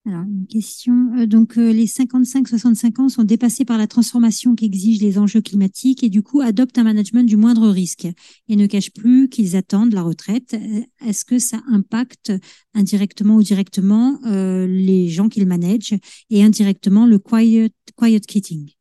Alors, 0.05 0.23
une 0.23 0.47
question. 0.49 1.13
Euh, 1.17 1.27
donc, 1.27 1.59
euh, 1.59 1.73
les 1.73 1.87
55-65 1.87 3.01
ans 3.01 3.09
sont 3.09 3.23
dépassés 3.23 3.65
par 3.65 3.79
la 3.79 3.87
transformation 3.87 4.57
qu'exigent 4.57 5.01
les 5.01 5.17
enjeux 5.17 5.41
climatiques 5.41 6.03
et 6.03 6.09
du 6.09 6.23
coup 6.23 6.41
adoptent 6.41 6.79
un 6.79 6.85
management 6.85 7.25
du 7.25 7.37
moindre 7.37 7.69
risque 7.69 8.09
et 8.49 8.57
ne 8.57 8.67
cachent 8.67 8.93
plus 8.93 9.29
qu'ils 9.29 9.55
attendent 9.55 9.95
la 9.95 10.03
retraite. 10.03 10.55
Euh, 10.55 10.81
est-ce 11.07 11.25
que 11.25 11.39
ça 11.39 11.63
impacte 11.69 12.33
indirectement 12.75 13.37
ou 13.37 13.43
directement 13.43 14.19
les 14.25 15.09
gens 15.09 15.29
qu'ils 15.29 15.47
managent 15.47 15.95
et 16.31 16.43
indirectement 16.43 17.07
le 17.07 17.19
quiet, 17.19 17.73
quiet 17.97 18.21
quitting? 18.21 18.73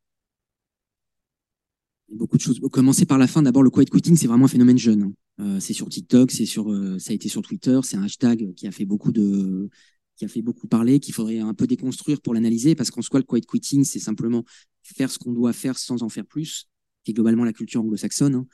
Beaucoup 2.12 2.36
de 2.36 2.42
choses. 2.42 2.60
Commencer 2.70 3.06
par 3.06 3.16
la 3.16 3.26
fin. 3.26 3.42
D'abord, 3.42 3.62
le 3.62 3.70
quiet 3.70 3.86
quitting, 3.86 4.16
c'est 4.16 4.26
vraiment 4.26 4.44
un 4.44 4.48
phénomène 4.48 4.76
jeune. 4.76 5.02
Hein. 5.02 5.12
Euh, 5.40 5.60
c'est 5.60 5.72
sur 5.72 5.88
TikTok, 5.88 6.30
c'est 6.30 6.44
sur, 6.44 6.70
euh, 6.70 6.98
ça 6.98 7.12
a 7.12 7.14
été 7.14 7.28
sur 7.28 7.40
Twitter. 7.40 7.80
C'est 7.84 7.96
un 7.96 8.02
hashtag 8.02 8.52
qui 8.54 8.66
a 8.66 8.70
fait 8.70 8.84
beaucoup 8.84 9.12
de, 9.12 9.70
qui 10.16 10.26
a 10.26 10.28
fait 10.28 10.42
beaucoup 10.42 10.66
parler, 10.68 11.00
qu'il 11.00 11.14
faudrait 11.14 11.38
un 11.38 11.54
peu 11.54 11.66
déconstruire 11.66 12.20
pour 12.20 12.34
l'analyser, 12.34 12.74
parce 12.74 12.90
qu'en 12.90 13.00
soi, 13.00 13.18
le 13.18 13.24
quiet 13.24 13.40
quitting, 13.40 13.84
c'est 13.84 13.98
simplement 13.98 14.44
faire 14.82 15.10
ce 15.10 15.18
qu'on 15.18 15.32
doit 15.32 15.54
faire 15.54 15.78
sans 15.78 16.02
en 16.02 16.10
faire 16.10 16.26
plus, 16.26 16.68
qui 17.04 17.12
est 17.12 17.14
globalement 17.14 17.44
la 17.44 17.54
culture 17.54 17.80
anglo-saxonne. 17.80 18.34
Hein. 18.34 18.46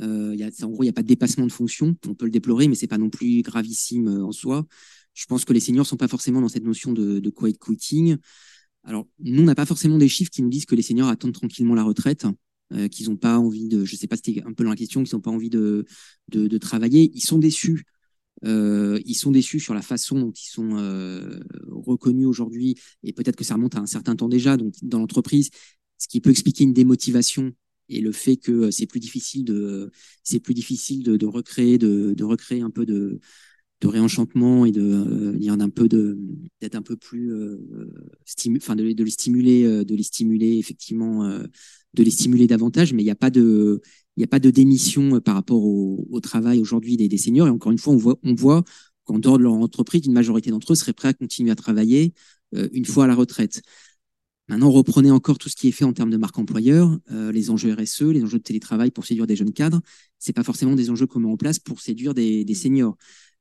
Euh, 0.00 0.34
y 0.34 0.42
a, 0.42 0.50
en 0.64 0.70
gros, 0.70 0.82
il 0.82 0.86
n'y 0.86 0.90
a 0.90 0.94
pas 0.94 1.02
de 1.02 1.08
dépassement 1.08 1.46
de 1.46 1.52
fonction. 1.52 1.96
On 2.08 2.14
peut 2.14 2.24
le 2.24 2.32
déplorer, 2.32 2.66
mais 2.66 2.74
c'est 2.74 2.88
pas 2.88 2.98
non 2.98 3.10
plus 3.10 3.42
gravissime 3.42 4.08
en 4.08 4.32
soi. 4.32 4.66
Je 5.12 5.26
pense 5.26 5.44
que 5.44 5.52
les 5.52 5.60
seniors 5.60 5.86
sont 5.86 5.96
pas 5.96 6.08
forcément 6.08 6.40
dans 6.40 6.48
cette 6.48 6.64
notion 6.64 6.92
de, 6.92 7.20
de 7.20 7.30
quiet 7.30 7.54
quitting. 7.54 8.16
Alors, 8.82 9.06
nous, 9.20 9.42
on 9.42 9.46
n'a 9.46 9.54
pas 9.54 9.66
forcément 9.66 9.98
des 9.98 10.08
chiffres 10.08 10.32
qui 10.32 10.42
nous 10.42 10.50
disent 10.50 10.66
que 10.66 10.74
les 10.74 10.82
seniors 10.82 11.08
attendent 11.08 11.32
tranquillement 11.32 11.76
la 11.76 11.84
retraite. 11.84 12.26
Euh, 12.72 12.88
qu'ils 12.88 13.10
n'ont 13.10 13.16
pas 13.16 13.38
envie 13.38 13.68
de, 13.68 13.84
je 13.84 13.94
sais 13.94 14.06
pas, 14.06 14.16
c'était 14.16 14.42
un 14.44 14.52
peu 14.54 14.64
la 14.64 14.74
question, 14.74 15.04
qu'ils 15.04 15.14
n'ont 15.14 15.20
pas 15.20 15.30
envie 15.30 15.50
de, 15.50 15.84
de, 16.30 16.46
de, 16.46 16.58
travailler. 16.58 17.10
Ils 17.14 17.20
sont 17.20 17.38
déçus. 17.38 17.84
Euh, 18.44 18.98
ils 19.04 19.14
sont 19.14 19.30
déçus 19.30 19.60
sur 19.60 19.74
la 19.74 19.82
façon 19.82 20.18
dont 20.18 20.32
ils 20.32 20.50
sont 20.50 20.76
euh, 20.78 21.40
reconnus 21.68 22.26
aujourd'hui, 22.26 22.74
et 23.02 23.12
peut-être 23.12 23.36
que 23.36 23.44
ça 23.44 23.54
remonte 23.54 23.76
à 23.76 23.80
un 23.80 23.86
certain 23.86 24.16
temps 24.16 24.28
déjà. 24.28 24.56
Donc, 24.56 24.74
dans 24.82 24.98
l'entreprise, 24.98 25.50
ce 25.98 26.08
qui 26.08 26.20
peut 26.20 26.30
expliquer 26.30 26.64
une 26.64 26.72
démotivation 26.72 27.52
et 27.90 28.00
le 28.00 28.12
fait 28.12 28.36
que 28.38 28.70
c'est 28.70 28.86
plus 28.86 29.00
difficile 29.00 29.44
de, 29.44 29.92
c'est 30.22 30.40
plus 30.40 30.54
difficile 30.54 31.02
de, 31.02 31.16
de 31.18 31.26
recréer, 31.26 31.76
de, 31.76 32.14
de, 32.14 32.24
recréer 32.24 32.62
un 32.62 32.70
peu 32.70 32.86
de, 32.86 33.20
de 33.82 33.88
réenchantement 33.88 34.64
et 34.64 34.72
de 34.72 34.82
euh, 34.82 35.32
dire 35.32 35.58
d'un 35.58 35.68
peu 35.68 35.86
de 35.86 36.18
d'être 36.62 36.76
un 36.76 36.82
peu 36.82 36.96
plus 36.96 37.30
euh, 37.30 37.58
enfin 38.56 38.74
de, 38.74 38.90
de 38.92 39.04
les 39.04 39.10
stimuler, 39.10 39.84
de 39.84 39.94
les 39.94 40.02
stimuler 40.02 40.56
effectivement 40.56 41.30
de 41.94 42.02
les 42.02 42.10
stimuler 42.10 42.46
davantage, 42.46 42.92
mais 42.92 43.02
il 43.02 43.06
n'y 43.06 43.10
a 43.10 43.14
pas 43.14 43.30
de, 43.30 43.80
démission 44.50 45.16
euh, 45.16 45.20
par 45.20 45.34
rapport 45.34 45.62
au, 45.64 46.20
travail 46.20 46.60
aujourd'hui 46.60 46.96
des, 46.96 47.18
seniors. 47.18 47.46
Et 47.46 47.50
encore 47.50 47.72
une 47.72 47.78
fois, 47.78 47.94
on 48.22 48.34
voit, 48.34 48.64
qu'en 49.04 49.18
dehors 49.18 49.38
de 49.38 49.42
leur 49.42 49.52
entreprise, 49.52 50.06
une 50.06 50.12
majorité 50.12 50.50
d'entre 50.50 50.72
eux 50.72 50.76
seraient 50.76 50.92
prêts 50.92 51.08
à 51.08 51.14
continuer 51.14 51.50
à 51.50 51.56
travailler 51.56 52.14
euh, 52.54 52.68
une 52.72 52.84
fois 52.84 53.04
à 53.04 53.06
la 53.06 53.14
retraite. 53.14 53.62
Maintenant, 54.48 54.70
reprenez 54.70 55.10
encore 55.10 55.38
tout 55.38 55.48
ce 55.48 55.56
qui 55.56 55.68
est 55.68 55.72
fait 55.72 55.84
en 55.84 55.94
termes 55.94 56.10
de 56.10 56.18
marque 56.18 56.38
employeur, 56.38 56.98
euh, 57.10 57.32
les 57.32 57.50
enjeux 57.50 57.72
RSE, 57.72 58.02
les 58.02 58.22
enjeux 58.22 58.38
de 58.38 58.42
télétravail 58.42 58.90
pour 58.90 59.06
séduire 59.06 59.26
des 59.26 59.36
jeunes 59.36 59.52
cadres. 59.52 59.80
C'est 60.18 60.34
pas 60.34 60.44
forcément 60.44 60.74
des 60.74 60.90
enjeux 60.90 61.06
qu'on 61.06 61.20
met 61.20 61.30
en 61.30 61.36
place 61.36 61.58
pour 61.58 61.80
séduire 61.80 62.12
des, 62.12 62.54
seniors. 62.54 62.96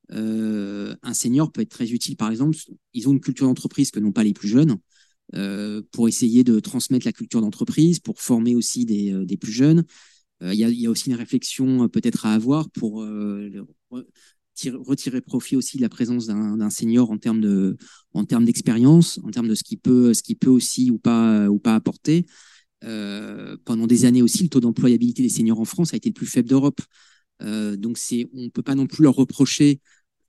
Un 0.10 1.14
senior 1.14 1.52
peut 1.52 1.62
être 1.62 1.70
très 1.70 1.92
utile, 1.92 2.16
par 2.16 2.30
exemple, 2.30 2.58
ils 2.94 3.10
ont 3.10 3.12
une 3.12 3.20
culture 3.20 3.48
d'entreprise 3.48 3.92
que 3.92 4.00
n'ont 4.00 4.12
pas 4.12 4.24
les 4.24 4.34
plus 4.34 4.48
jeunes. 4.48 4.78
Euh, 5.36 5.82
pour 5.92 6.08
essayer 6.08 6.44
de 6.44 6.60
transmettre 6.60 7.08
la 7.08 7.12
culture 7.12 7.42
d'entreprise, 7.42 8.00
pour 8.00 8.22
former 8.22 8.56
aussi 8.56 8.86
des, 8.86 9.12
euh, 9.12 9.38
plus 9.38 9.52
jeunes. 9.52 9.84
Euh, 10.44 10.54
il 10.54 10.60
y, 10.60 10.86
a, 10.86 10.90
aussi 10.92 11.10
une 11.10 11.16
réflexion 11.16 11.90
peut-être 11.90 12.28
à 12.28 12.34
avoir 12.34 12.70
pour 12.70 13.04
retirer 14.86 15.22
profit 15.22 15.56
aussi 15.56 15.78
de 15.78 15.82
la 15.82 15.90
présence 15.90 16.28
d'un 16.28 16.70
senior 16.70 17.10
en 17.10 17.18
termes 17.18 17.42
de 17.42 17.78
en 18.14 18.26
termes 18.26 18.46
d'expérience, 18.46 19.20
en 19.24 19.32
termes 19.32 19.48
de 19.48 19.56
ce 19.56 19.64
qu'il 19.64 19.80
peut 19.80 20.14
ce 20.14 20.22
qui 20.22 20.36
peut 20.36 20.50
aussi 20.50 20.92
ou 20.92 21.00
pas 21.00 21.48
ou 21.50 21.60
pas 21.60 21.76
apporter. 21.76 22.26
Pendant 22.82 23.88
des 23.88 24.06
années 24.06 24.22
aussi, 24.22 24.44
le 24.44 24.50
taux 24.50 24.60
d'employabilité 24.60 25.24
des 25.24 25.30
seniors 25.30 25.60
en 25.60 25.66
France 25.66 25.94
a 25.94 25.98
été 25.98 26.10
le 26.10 26.14
plus 26.14 26.28
faible 26.28 26.50
d'Europe. 26.50 26.82
Donc 27.40 27.98
c'est 27.98 28.30
on 28.34 28.50
peut 28.50 28.64
pas 28.64 28.76
non 28.76 28.88
plus 28.88 29.04
leur 29.04 29.16
reprocher 29.16 29.80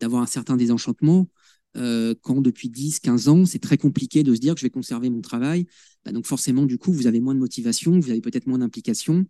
d'avoir 0.01 0.23
un 0.23 0.27
certain 0.27 0.57
désenchantement 0.57 1.29
euh, 1.77 2.15
quand 2.23 2.41
depuis 2.41 2.69
10, 2.69 3.01
15 3.01 3.29
ans, 3.29 3.45
c'est 3.47 3.59
très 3.59 3.79
compliqué 3.79 4.23
de 4.23 4.35
se 4.35 4.41
dire 4.41 4.55
que 4.55 4.61
je 4.61 4.67
vais 4.67 4.71
conserver 4.71 5.11
mon 5.11 5.21
travail. 5.21 5.67
Bah 6.05 6.13
donc 6.13 6.27
forcément, 6.27 6.67
du 6.67 6.79
coup, 6.79 6.93
vous 6.93 7.07
avez 7.07 7.21
moins 7.21 7.35
de 7.35 7.41
motivation, 7.41 7.99
vous 7.99 8.11
avez 8.11 8.21
peut-être 8.21 8.47
moins 8.47 8.59
d'implication. 8.59 9.27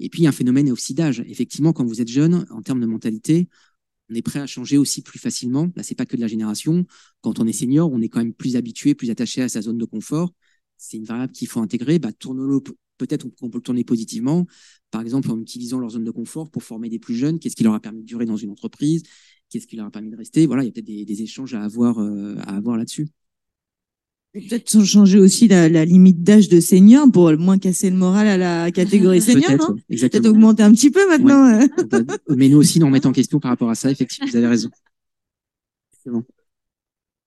Et 0.00 0.08
puis, 0.08 0.26
un 0.26 0.32
phénomène 0.32 0.68
est 0.68 0.72
aussi 0.72 0.94
d'âge. 0.94 1.22
Effectivement, 1.26 1.72
quand 1.72 1.84
vous 1.84 2.00
êtes 2.00 2.08
jeune, 2.08 2.46
en 2.50 2.62
termes 2.62 2.80
de 2.80 2.86
mentalité, 2.86 3.48
on 4.10 4.14
est 4.14 4.22
prêt 4.22 4.40
à 4.40 4.46
changer 4.46 4.78
aussi 4.78 5.02
plus 5.02 5.18
facilement. 5.18 5.70
Là, 5.76 5.82
c'est 5.82 5.94
pas 5.94 6.06
que 6.06 6.16
de 6.16 6.20
la 6.20 6.28
génération. 6.28 6.86
Quand 7.20 7.38
on 7.38 7.46
est 7.46 7.52
senior, 7.52 7.90
on 7.92 8.00
est 8.00 8.08
quand 8.08 8.20
même 8.20 8.34
plus 8.34 8.56
habitué, 8.56 8.94
plus 8.94 9.10
attaché 9.10 9.42
à 9.42 9.48
sa 9.48 9.62
zone 9.62 9.78
de 9.78 9.84
confort. 9.84 10.32
C'est 10.76 10.96
une 10.96 11.04
variable 11.04 11.32
qu'il 11.32 11.48
faut 11.48 11.60
intégrer. 11.60 11.98
Bah, 11.98 12.12
tourne-le 12.12 12.60
peut-être 12.98 13.26
qu'on 13.36 13.50
peut 13.50 13.58
le 13.58 13.62
tourner 13.62 13.84
positivement, 13.84 14.46
par 14.90 15.00
exemple 15.00 15.30
en 15.30 15.40
utilisant 15.40 15.78
leur 15.80 15.90
zone 15.90 16.04
de 16.04 16.10
confort 16.10 16.50
pour 16.50 16.62
former 16.62 16.88
des 16.88 16.98
plus 16.98 17.14
jeunes, 17.14 17.38
qu'est-ce 17.38 17.56
qui 17.56 17.64
leur 17.64 17.74
a 17.74 17.80
permis 17.80 18.02
de 18.02 18.06
durer 18.06 18.26
dans 18.26 18.36
une 18.36 18.50
entreprise, 18.50 19.02
qu'est-ce 19.52 19.66
qui 19.66 19.76
leur 19.76 19.86
a 19.86 19.90
permis 19.90 20.10
de 20.10 20.16
rester. 20.16 20.46
Voilà, 20.46 20.62
il 20.62 20.66
y 20.66 20.68
a 20.68 20.72
peut-être 20.72 20.86
des, 20.86 21.04
des, 21.04 21.22
échanges 21.22 21.54
à 21.54 21.62
avoir, 21.62 22.00
euh, 22.00 22.36
à 22.46 22.56
avoir 22.56 22.76
là-dessus. 22.76 23.08
Peut-être 24.32 24.82
changer 24.84 25.18
aussi 25.18 25.46
la, 25.46 25.68
la 25.68 25.84
limite 25.84 26.22
d'âge 26.22 26.48
de 26.48 26.58
senior 26.58 27.06
pour 27.12 27.30
moins 27.36 27.58
casser 27.58 27.90
le 27.90 27.96
moral 27.96 28.26
à 28.28 28.38
la 28.38 28.70
catégorie 28.70 29.20
senior. 29.20 29.74
Peut-être 29.88 30.22
peut 30.22 30.28
augmenter 30.28 30.62
un 30.62 30.72
petit 30.72 30.90
peu 30.90 31.06
maintenant. 31.06 31.58
Ouais. 31.58 31.68
Mais 32.30 32.48
nous 32.48 32.56
aussi, 32.56 32.80
nous 32.80 32.86
remettre 32.86 33.08
en 33.08 33.12
question 33.12 33.40
par 33.40 33.50
rapport 33.50 33.68
à 33.68 33.74
ça. 33.74 33.90
Effectivement, 33.90 34.26
vous 34.30 34.36
avez 34.36 34.46
raison. 34.46 34.70
Bon 36.06 36.24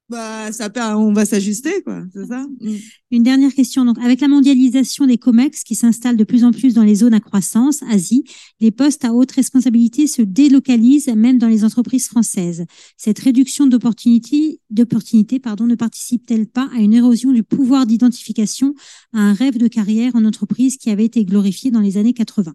bah, 0.07 0.51
ça 0.51 0.69
on 0.97 1.13
va 1.13 1.25
s'ajuster, 1.25 1.81
quoi. 1.83 2.03
C'est 2.13 2.27
ça. 2.27 2.45
Mm. 2.61 2.75
Une 3.09 3.23
dernière 3.23 3.53
question. 3.53 3.85
Donc, 3.85 3.97
avec 3.97 4.21
la 4.21 4.27
mondialisation 4.27 5.07
des 5.07 5.17
COMEX 5.17 5.63
qui 5.63 5.73
s'installent 5.73 6.17
de 6.17 6.23
plus 6.23 6.43
en 6.43 6.51
plus 6.51 6.75
dans 6.75 6.83
les 6.83 6.95
zones 6.95 7.15
à 7.15 7.19
croissance, 7.19 7.81
Asie, 7.89 8.23
les 8.59 8.69
postes 8.69 9.03
à 9.03 9.13
haute 9.13 9.31
responsabilité 9.31 10.05
se 10.05 10.21
délocalisent 10.21 11.07
même 11.07 11.39
dans 11.39 11.47
les 11.47 11.63
entreprises 11.63 12.07
françaises. 12.07 12.65
Cette 12.97 13.17
réduction 13.17 13.65
d'opportunités, 13.65 14.59
d'opportunités, 14.69 15.39
pardon, 15.39 15.65
ne 15.65 15.75
participe-t-elle 15.75 16.45
pas 16.47 16.69
à 16.75 16.79
une 16.79 16.93
érosion 16.93 17.31
du 17.31 17.41
pouvoir 17.41 17.87
d'identification 17.87 18.75
à 19.11 19.19
un 19.19 19.33
rêve 19.33 19.57
de 19.57 19.67
carrière 19.67 20.15
en 20.15 20.23
entreprise 20.23 20.77
qui 20.77 20.91
avait 20.91 21.05
été 21.05 21.25
glorifié 21.25 21.71
dans 21.71 21.81
les 21.81 21.97
années 21.97 22.13
80? 22.13 22.53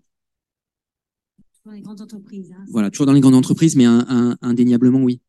Dans 1.67 1.73
les 1.73 1.83
grandes 1.83 2.01
entreprises. 2.01 2.53
Hein. 2.53 2.65
Voilà, 2.69 2.91
toujours 2.91 3.07
dans 3.07 3.13
les 3.13 3.21
grandes 3.21 3.35
entreprises, 3.35 3.75
mais 3.75 3.87
un, 3.87 4.07
un, 4.09 4.37
indéniablement, 4.41 5.03
oui. 5.03 5.21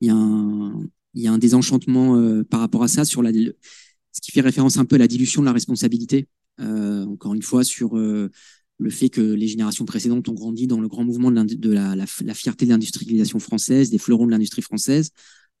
Il 0.00 0.08
y 0.08 0.10
a 0.10 0.16
un, 0.16 0.88
il 1.14 1.22
y 1.22 1.26
a 1.26 1.32
un 1.32 1.38
désenchantement 1.38 2.16
euh, 2.16 2.42
par 2.44 2.60
rapport 2.60 2.82
à 2.82 2.88
ça 2.88 3.04
sur 3.04 3.22
ce 3.22 4.20
qui 4.20 4.32
fait 4.32 4.40
référence 4.40 4.76
un 4.78 4.84
peu 4.84 4.96
à 4.96 4.98
la 4.98 5.08
dilution 5.08 5.42
de 5.42 5.46
la 5.46 5.52
responsabilité. 5.52 6.28
Euh, 6.60 7.04
encore 7.06 7.34
une 7.34 7.42
fois 7.42 7.64
sur 7.64 7.96
euh, 7.96 8.30
le 8.78 8.90
fait 8.90 9.08
que 9.08 9.20
les 9.20 9.48
générations 9.48 9.84
précédentes 9.84 10.28
ont 10.28 10.34
grandi 10.34 10.66
dans 10.66 10.80
le 10.80 10.88
grand 10.88 11.04
mouvement 11.04 11.30
de, 11.30 11.72
la, 11.72 12.34
fierté 12.34 12.66
de 12.66 12.70
l'industrialisation 12.70 13.38
française, 13.38 13.90
des 13.90 13.98
fleurons 13.98 14.26
de 14.26 14.30
l'industrie 14.30 14.62
française. 14.62 15.10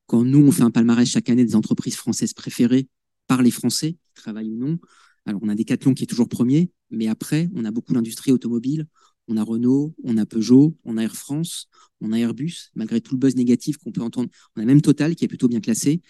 Quand 0.06 0.24
nous, 0.24 0.44
on 0.44 0.50
fait 0.50 0.64
un 0.64 0.70
palmarès 0.70 1.08
chaque 1.08 1.30
année 1.30 1.44
des 1.44 1.54
entreprises 1.54 1.96
françaises 1.96 2.34
préférées 2.34 2.88
par 3.28 3.42
les 3.42 3.50
Français, 3.50 3.92
qui 3.92 4.22
travaillent 4.22 4.50
ou 4.50 4.56
non, 4.56 4.78
alors 5.24 5.40
on 5.44 5.48
a 5.48 5.54
Decathlon 5.54 5.94
qui 5.94 6.02
est 6.02 6.06
toujours 6.06 6.28
premier, 6.28 6.72
mais 6.90 7.06
après, 7.06 7.48
on 7.54 7.64
a 7.64 7.70
beaucoup 7.70 7.94
l'industrie 7.94 8.32
automobile, 8.32 8.86
on 9.28 9.36
a 9.36 9.42
Renault, 9.42 9.94
on 10.04 10.16
a 10.18 10.26
Peugeot, 10.26 10.76
on 10.84 10.96
a 10.96 11.02
Air 11.02 11.16
France, 11.16 11.68
on 12.00 12.12
a 12.12 12.18
Airbus, 12.18 12.70
malgré 12.74 13.00
tout 13.00 13.14
le 13.14 13.18
buzz 13.18 13.36
négatif 13.36 13.76
qu'on 13.78 13.92
peut 13.92 14.02
entendre. 14.02 14.28
On 14.56 14.62
a 14.62 14.64
même 14.64 14.82
Total 14.82 15.14
qui 15.14 15.24
est 15.24 15.28
plutôt 15.28 15.48
bien 15.48 15.60
classé. 15.60 16.00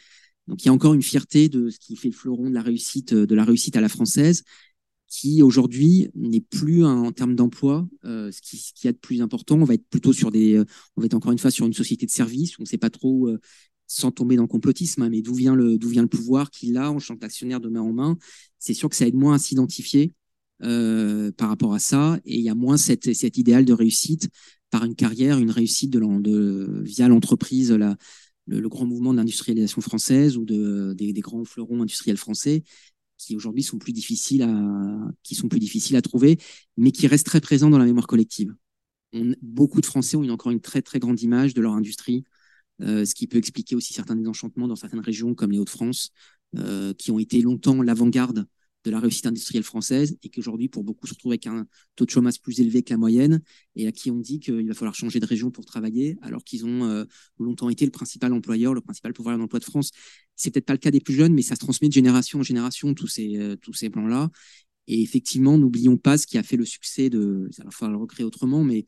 Donc 0.48 0.62
il 0.62 0.66
y 0.66 0.68
a 0.68 0.72
encore 0.72 0.94
une 0.94 1.02
fierté 1.02 1.48
de 1.48 1.70
ce 1.70 1.78
qui 1.78 1.96
fait 1.96 2.08
le 2.08 2.14
fleuron 2.14 2.48
de 2.48 2.54
la 2.54 2.62
réussite, 2.62 3.14
de 3.14 3.34
la 3.34 3.44
réussite 3.44 3.76
à 3.76 3.80
la 3.80 3.88
française, 3.88 4.42
qui 5.06 5.42
aujourd'hui 5.42 6.08
n'est 6.14 6.40
plus 6.40 6.84
en 6.84 7.12
termes 7.12 7.36
d'emploi 7.36 7.86
euh, 8.04 8.32
ce, 8.32 8.40
qui, 8.40 8.56
ce 8.56 8.72
qui 8.72 8.88
a 8.88 8.92
de 8.92 8.98
plus 8.98 9.20
important. 9.20 9.60
On 9.60 9.64
va 9.64 9.74
être 9.74 9.86
plutôt 9.88 10.14
sur 10.14 10.30
des, 10.30 10.54
euh, 10.54 10.64
on 10.96 11.02
va 11.02 11.06
être 11.06 11.14
encore 11.14 11.32
une 11.32 11.38
fois 11.38 11.50
sur 11.50 11.66
une 11.66 11.74
société 11.74 12.06
de 12.06 12.10
services. 12.10 12.58
On 12.58 12.62
ne 12.62 12.66
sait 12.66 12.78
pas 12.78 12.88
trop, 12.88 13.28
euh, 13.28 13.38
sans 13.86 14.10
tomber 14.10 14.36
dans 14.36 14.42
le 14.42 14.48
complotisme, 14.48 15.02
hein, 15.02 15.10
mais 15.10 15.20
d'où 15.20 15.34
vient 15.34 15.54
le, 15.54 15.76
d'où 15.76 15.90
vient 15.90 16.02
le 16.02 16.08
pouvoir 16.08 16.50
qu'il 16.50 16.78
a 16.78 16.90
en 16.90 16.98
tant 16.98 17.14
d'actionnaire 17.14 17.60
de 17.60 17.68
main 17.68 17.82
en 17.82 17.92
main. 17.92 18.16
C'est 18.58 18.72
sûr 18.72 18.88
que 18.88 18.96
ça 18.96 19.06
aide 19.06 19.14
moins 19.14 19.34
à 19.34 19.38
s'identifier 19.38 20.14
euh, 20.62 21.32
par 21.32 21.48
rapport 21.48 21.74
à 21.74 21.78
ça. 21.78 22.18
Et 22.24 22.38
il 22.38 22.42
y 22.42 22.48
a 22.48 22.54
moins 22.54 22.76
cet 22.76 23.38
idéal 23.38 23.64
de 23.64 23.72
réussite 23.72 24.28
par 24.70 24.84
une 24.84 24.94
carrière, 24.94 25.38
une 25.38 25.50
réussite 25.50 25.90
de, 25.90 26.00
de 26.20 26.82
via 26.82 27.08
l'entreprise, 27.08 27.72
le, 28.46 28.68
grand 28.68 28.86
mouvement 28.86 29.12
d'industrialisation 29.12 29.80
française 29.80 30.36
ou 30.36 30.44
de, 30.44 30.94
des, 30.94 31.12
grands 31.20 31.44
fleurons 31.44 31.82
industriels 31.82 32.16
français 32.16 32.62
qui 33.18 33.36
aujourd'hui 33.36 33.62
sont 33.62 33.78
plus 33.78 33.92
difficiles 33.92 34.42
à 34.42 35.12
qui 35.22 35.34
sont 35.34 35.48
plus 35.48 35.60
difficiles 35.60 35.96
à 35.96 36.02
trouver, 36.02 36.38
mais 36.76 36.90
qui 36.90 37.06
restent 37.06 37.26
très 37.26 37.40
présents 37.40 37.70
dans 37.70 37.78
la 37.78 37.84
mémoire 37.84 38.06
collective. 38.06 38.54
beaucoup 39.42 39.80
de 39.80 39.86
Français 39.86 40.16
ont 40.16 40.28
encore 40.30 40.52
une 40.52 40.60
très 40.60 40.82
très 40.82 40.98
grande 40.98 41.20
image 41.20 41.54
de 41.54 41.60
leur 41.60 41.74
industrie, 41.74 42.24
euh, 42.80 43.04
ce 43.04 43.14
qui 43.14 43.26
peut 43.26 43.38
expliquer 43.38 43.76
aussi 43.76 43.92
certains 43.92 44.16
désenchantements 44.16 44.66
dans 44.68 44.76
certaines 44.76 45.00
régions 45.00 45.34
comme 45.34 45.52
les 45.52 45.58
Hauts-de-France, 45.58 46.10
euh, 46.56 46.94
qui 46.94 47.10
ont 47.10 47.18
été 47.18 47.42
longtemps 47.42 47.82
l'avant-garde 47.82 48.46
de 48.84 48.90
la 48.90 49.00
réussite 49.00 49.26
industrielle 49.26 49.62
française 49.62 50.16
et 50.22 50.28
qu'aujourd'hui, 50.28 50.68
pour 50.68 50.84
beaucoup, 50.84 51.06
se 51.06 51.14
retrouvent 51.14 51.32
avec 51.32 51.46
un 51.46 51.66
taux 51.96 52.04
de 52.04 52.10
chômage 52.10 52.40
plus 52.40 52.60
élevé 52.60 52.82
que 52.82 52.92
la 52.92 52.96
moyenne 52.96 53.42
et 53.76 53.86
à 53.86 53.92
qui 53.92 54.10
on 54.10 54.18
dit 54.18 54.40
qu'il 54.40 54.66
va 54.66 54.74
falloir 54.74 54.94
changer 54.94 55.20
de 55.20 55.26
région 55.26 55.50
pour 55.50 55.64
travailler 55.64 56.18
alors 56.22 56.42
qu'ils 56.44 56.64
ont 56.64 56.84
euh, 56.84 57.04
longtemps 57.38 57.70
été 57.70 57.84
le 57.84 57.90
principal 57.90 58.32
employeur, 58.32 58.74
le 58.74 58.80
principal 58.80 59.12
pouvoir 59.12 59.38
d'emploi 59.38 59.60
de 59.60 59.64
France. 59.64 59.90
C'est 60.36 60.50
peut-être 60.50 60.66
pas 60.66 60.72
le 60.72 60.78
cas 60.78 60.90
des 60.90 61.00
plus 61.00 61.14
jeunes, 61.14 61.34
mais 61.34 61.42
ça 61.42 61.54
se 61.54 61.60
transmet 61.60 61.88
de 61.88 61.92
génération 61.92 62.40
en 62.40 62.42
génération, 62.42 62.94
tous 62.94 63.06
ces, 63.06 63.36
euh, 63.36 63.56
ces 63.72 63.90
plans-là. 63.90 64.30
Et 64.88 65.00
effectivement, 65.02 65.58
n'oublions 65.58 65.96
pas 65.96 66.18
ce 66.18 66.26
qui 66.26 66.38
a 66.38 66.42
fait 66.42 66.56
le 66.56 66.64
succès 66.64 67.08
de, 67.08 67.48
il 67.56 67.64
va 67.64 67.70
falloir 67.70 67.96
le 67.96 68.02
recréer 68.02 68.26
autrement, 68.26 68.64
mais 68.64 68.84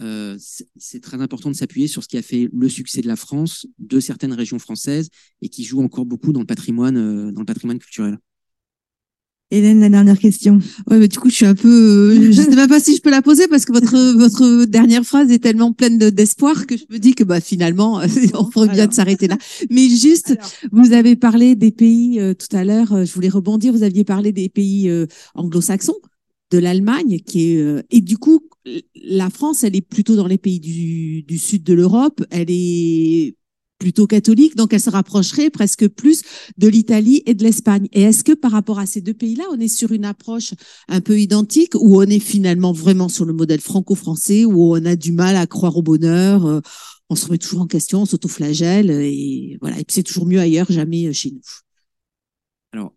euh, 0.00 0.36
c'est 0.76 1.00
très 1.00 1.22
important 1.22 1.50
de 1.50 1.56
s'appuyer 1.56 1.86
sur 1.88 2.02
ce 2.02 2.08
qui 2.08 2.18
a 2.18 2.22
fait 2.22 2.50
le 2.52 2.68
succès 2.68 3.00
de 3.00 3.06
la 3.06 3.16
France, 3.16 3.66
de 3.78 4.00
certaines 4.00 4.34
régions 4.34 4.58
françaises, 4.58 5.08
et 5.40 5.48
qui 5.48 5.64
joue 5.64 5.80
encore 5.82 6.04
beaucoup 6.04 6.32
dans 6.32 6.40
le 6.40 6.46
patrimoine, 6.46 7.30
dans 7.30 7.40
le 7.40 7.46
patrimoine 7.46 7.78
culturel. 7.78 8.18
Hélène, 9.54 9.80
la 9.80 9.88
dernière 9.88 10.18
question. 10.18 10.58
Ouais, 10.90 10.98
mais 10.98 11.06
du 11.06 11.16
coup, 11.16 11.30
je 11.30 11.36
suis 11.36 11.46
un 11.46 11.54
peu, 11.54 11.68
euh, 11.68 12.32
je 12.32 12.42
sais 12.42 12.50
même 12.50 12.68
pas 12.68 12.80
si 12.80 12.96
je 12.96 13.00
peux 13.00 13.10
la 13.10 13.22
poser 13.22 13.46
parce 13.46 13.64
que 13.64 13.72
votre 13.72 14.16
votre 14.16 14.64
dernière 14.64 15.04
phrase 15.04 15.30
est 15.30 15.38
tellement 15.38 15.72
pleine 15.72 15.96
d'espoir 15.96 16.66
que 16.66 16.76
je 16.76 16.84
me 16.90 16.98
dis 16.98 17.14
que 17.14 17.22
bah 17.22 17.40
finalement, 17.40 18.00
on 18.34 18.50
ferait 18.50 18.68
bien 18.68 18.88
de 18.88 18.92
s'arrêter 18.92 19.28
là. 19.28 19.38
Mais 19.70 19.88
juste, 19.88 20.36
vous 20.72 20.92
avez 20.92 21.14
parlé 21.14 21.54
des 21.54 21.70
pays 21.70 22.18
euh, 22.18 22.34
tout 22.34 22.54
à 22.56 22.64
l'heure. 22.64 22.92
Euh, 22.92 23.04
je 23.04 23.14
voulais 23.14 23.28
rebondir. 23.28 23.72
Vous 23.72 23.84
aviez 23.84 24.02
parlé 24.02 24.32
des 24.32 24.48
pays 24.48 24.90
anglo-saxons, 25.34 25.98
de 26.50 26.58
l'Allemagne, 26.58 27.20
qui 27.24 27.52
est 27.52 27.84
et 27.90 28.00
du 28.00 28.18
coup, 28.18 28.40
la 29.04 29.30
France, 29.30 29.62
elle 29.62 29.76
est 29.76 29.86
plutôt 29.86 30.16
dans 30.16 30.26
les 30.26 30.38
pays 30.38 30.58
du 30.58 31.22
du 31.22 31.38
sud 31.38 31.62
de 31.62 31.74
l'Europe. 31.74 32.24
Elle 32.30 32.50
est 32.50 33.36
plutôt 33.84 34.06
catholique, 34.06 34.56
donc 34.56 34.72
elle 34.72 34.80
se 34.80 34.88
rapprocherait 34.88 35.50
presque 35.50 35.86
plus 35.88 36.22
de 36.56 36.68
l'Italie 36.68 37.22
et 37.26 37.34
de 37.34 37.44
l'Espagne. 37.44 37.86
Et 37.92 38.00
est-ce 38.00 38.24
que 38.24 38.32
par 38.32 38.50
rapport 38.50 38.78
à 38.78 38.86
ces 38.86 39.02
deux 39.02 39.12
pays-là, 39.12 39.44
on 39.52 39.60
est 39.60 39.68
sur 39.68 39.92
une 39.92 40.06
approche 40.06 40.54
un 40.88 41.02
peu 41.02 41.20
identique 41.20 41.74
ou 41.74 42.00
on 42.00 42.06
est 42.06 42.18
finalement 42.18 42.72
vraiment 42.72 43.10
sur 43.10 43.26
le 43.26 43.34
modèle 43.34 43.60
franco-français 43.60 44.46
où 44.46 44.74
on 44.74 44.82
a 44.86 44.96
du 44.96 45.12
mal 45.12 45.36
à 45.36 45.46
croire 45.46 45.76
au 45.76 45.82
bonheur, 45.82 46.46
euh, 46.46 46.60
on 47.10 47.14
se 47.14 47.26
remet 47.26 47.36
toujours 47.36 47.60
en 47.60 47.66
question, 47.66 48.00
on 48.00 48.06
s'autoflagelle 48.06 48.90
et 48.90 49.58
voilà. 49.60 49.76
C'est 49.88 50.02
toujours 50.02 50.24
mieux 50.24 50.40
ailleurs, 50.40 50.72
jamais 50.72 51.12
chez 51.12 51.32
nous. 51.32 51.42
Alors, 52.72 52.94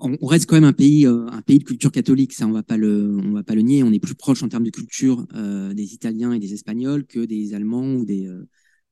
on 0.00 0.26
reste 0.26 0.46
quand 0.46 0.56
même 0.56 0.64
un 0.64 0.72
pays, 0.72 1.06
euh, 1.06 1.28
un 1.28 1.42
pays 1.42 1.60
de 1.60 1.64
culture 1.64 1.92
catholique. 1.92 2.32
Ça, 2.32 2.48
on 2.48 2.52
va 2.52 2.64
pas 2.64 2.76
le, 2.76 3.16
on 3.22 3.30
va 3.30 3.44
pas 3.44 3.54
le 3.54 3.62
nier. 3.62 3.84
On 3.84 3.92
est 3.92 4.00
plus 4.00 4.16
proche 4.16 4.42
en 4.42 4.48
termes 4.48 4.64
de 4.64 4.70
culture 4.70 5.24
euh, 5.36 5.72
des 5.72 5.94
Italiens 5.94 6.32
et 6.32 6.40
des 6.40 6.52
Espagnols 6.52 7.06
que 7.06 7.20
des 7.20 7.54
Allemands 7.54 7.94
ou 7.94 8.04
des 8.04 8.28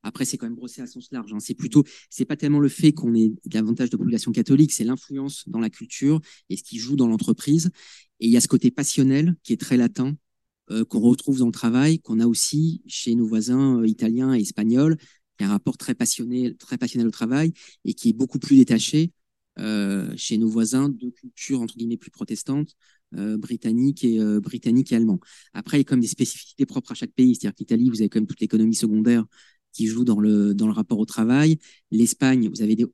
après, 0.05 0.25
c'est 0.25 0.37
quand 0.37 0.47
même 0.47 0.55
brossé 0.55 0.83
à 0.83 0.87
sens 0.87 1.09
large. 1.11 1.33
Hein. 1.33 1.41
C'est 1.41 1.55
plutôt, 1.55 1.83
c'est 2.11 2.25
pas 2.25 2.37
tellement 2.37 2.61
le 2.61 2.69
fait 2.69 2.93
qu'on 2.93 3.15
ait 3.15 3.33
davantage 3.47 3.91
de 3.91 3.97
population 3.97 4.33
catholique, 4.33 4.73
c'est 4.73 4.85
l'influence 4.85 5.49
dans 5.49 5.59
la 5.59 5.71
culture 5.71 6.21
et 6.51 6.57
ce 6.57 6.63
qui 6.63 6.79
joue 6.79 6.95
dans 6.95 7.09
l'entreprise. 7.09 7.71
Et 8.21 8.27
il 8.27 8.31
y 8.31 8.37
a 8.37 8.41
ce 8.41 8.49
côté 8.49 8.71
passionnel 8.71 9.35
qui 9.43 9.53
est 9.53 9.61
très 9.61 9.77
latin, 9.77 10.15
euh, 10.71 10.85
qu'on 10.85 11.01
retrouve 11.01 11.39
dans 11.39 11.47
le 11.47 11.53
travail, 11.53 11.99
qu'on 11.99 12.21
a 12.21 12.27
aussi 12.27 12.83
chez 12.87 13.15
nos 13.15 13.27
voisins 13.27 13.81
euh, 13.81 13.87
italiens 13.89 14.35
et 14.35 14.41
espagnols. 14.41 14.97
Y 15.41 15.45
a 15.45 15.47
un 15.47 15.51
rapport 15.51 15.77
très 15.77 15.95
passionné, 15.95 16.55
très 16.57 16.79
passionnel 16.79 17.09
au 17.09 17.11
travail 17.11 17.53
et 17.85 17.95
qui 17.95 18.11
est 18.11 18.13
beaucoup 18.13 18.39
plus 18.39 18.57
détaché 18.57 19.11
euh, 19.59 20.13
chez 20.17 20.37
nos 20.37 20.49
voisins 20.49 20.89
de 20.89 21.11
culture 21.11 21.61
entre 21.61 21.77
guillemets 21.77 21.97
plus 21.97 22.11
protestante, 22.11 22.75
euh, 23.17 23.37
britannique 23.37 24.03
et 24.03 24.21
euh, 24.21 24.41
britannique 24.41 24.91
et 24.93 24.97
allemand. 24.97 25.21
Après, 25.53 25.77
il 25.77 25.81
y 25.81 25.83
a 25.83 25.85
comme 25.85 26.01
des 26.01 26.09
spécificités 26.09 26.67
propres 26.67 26.93
à 26.93 26.95
chaque 26.95 27.13
pays. 27.13 27.37
C'est-à-dire 27.37 27.55
qu'Italie, 27.55 27.89
vous 27.89 28.01
avez 28.01 28.09
quand 28.09 28.19
même 28.19 28.27
toute 28.27 28.41
l'économie 28.41 28.75
secondaire 28.75 29.25
qui 29.75 29.87
joue 29.87 30.05
dans 30.05 30.21
le, 30.21 30.55
dans 30.55 30.67
le 30.67 30.73
rapport 30.73 30.99
au 30.99 31.05
travail. 31.05 31.59
L'Espagne, 31.91 32.49
vous 32.49 32.63
avez 32.63 32.77
des, 32.77 32.87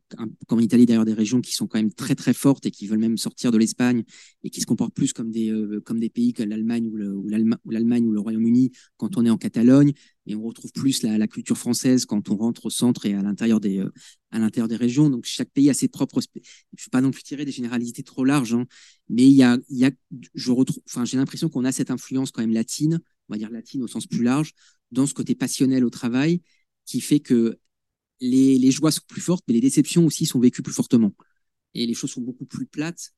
comme 0.48 0.58
en 0.58 0.62
Italie 0.62 0.86
d'ailleurs 0.86 1.04
des 1.04 1.12
régions 1.12 1.40
qui 1.40 1.54
sont 1.54 1.66
quand 1.66 1.78
même 1.78 1.92
très 1.92 2.14
très 2.14 2.32
fortes 2.32 2.66
et 2.66 2.70
qui 2.70 2.86
veulent 2.86 2.98
même 2.98 3.18
sortir 3.18 3.52
de 3.52 3.58
l'Espagne 3.58 4.02
et 4.42 4.50
qui 4.50 4.60
se 4.60 4.66
comportent 4.66 4.94
plus 4.94 5.12
comme 5.12 5.30
des, 5.30 5.50
euh, 5.50 5.80
comme 5.84 6.00
des 6.00 6.08
pays 6.08 6.32
comme 6.32 6.48
l'Allemagne 6.48 6.88
ou 6.88 6.96
l'Allemagne 7.68 8.06
ou, 8.06 8.12
le 8.12 8.20
Royaume-Uni 8.20 8.72
quand 8.96 9.16
on 9.16 9.24
est 9.24 9.30
en 9.30 9.36
Catalogne. 9.36 9.92
Et 10.26 10.34
on 10.34 10.42
retrouve 10.42 10.72
plus 10.72 11.02
la, 11.02 11.26
culture 11.26 11.58
française 11.58 12.06
quand 12.06 12.30
on 12.30 12.36
rentre 12.36 12.66
au 12.66 12.70
centre 12.70 13.04
et 13.04 13.14
à 13.14 13.22
l'intérieur 13.22 13.60
des, 13.60 13.78
euh, 13.78 13.92
à 14.30 14.38
l'intérieur 14.38 14.68
des 14.68 14.76
régions. 14.76 15.10
Donc 15.10 15.24
chaque 15.26 15.50
pays 15.50 15.68
a 15.68 15.74
ses 15.74 15.88
propres. 15.88 16.20
Je 16.22 16.40
ne 16.40 16.40
veux 16.40 16.90
pas 16.90 17.00
non 17.00 17.10
plus 17.10 17.22
tirer 17.22 17.44
des 17.44 17.52
généralités 17.52 18.02
trop 18.02 18.24
larges, 18.24 18.54
hein, 18.54 18.64
mais 19.08 19.26
il 19.26 19.34
y 19.34 19.42
a, 19.42 19.58
il 19.68 19.78
y 19.78 19.84
a, 19.84 19.90
je 20.34 20.52
retrouve, 20.52 20.82
enfin 20.86 21.04
j'ai 21.04 21.16
l'impression 21.16 21.48
qu'on 21.48 21.64
a 21.64 21.72
cette 21.72 21.90
influence 21.90 22.30
quand 22.30 22.40
même 22.40 22.52
latine, 22.52 23.00
on 23.28 23.34
va 23.34 23.38
dire 23.38 23.50
latine 23.50 23.82
au 23.82 23.88
sens 23.88 24.06
plus 24.06 24.22
large, 24.22 24.52
dans 24.92 25.06
ce 25.06 25.14
côté 25.14 25.34
passionnel 25.34 25.84
au 25.84 25.90
travail 25.90 26.42
qui 26.90 27.00
fait 27.00 27.20
que 27.20 27.56
les, 28.20 28.70
joies 28.72 28.90
sont 28.90 29.02
plus 29.06 29.20
fortes, 29.20 29.44
mais 29.46 29.54
les 29.54 29.60
déceptions 29.60 30.04
aussi 30.04 30.26
sont 30.26 30.40
vécues 30.40 30.62
plus 30.62 30.72
fortement. 30.72 31.12
Et 31.74 31.86
les 31.86 31.94
choses 31.94 32.10
sont 32.10 32.20
beaucoup 32.20 32.46
plus 32.46 32.66
plates. 32.66 33.12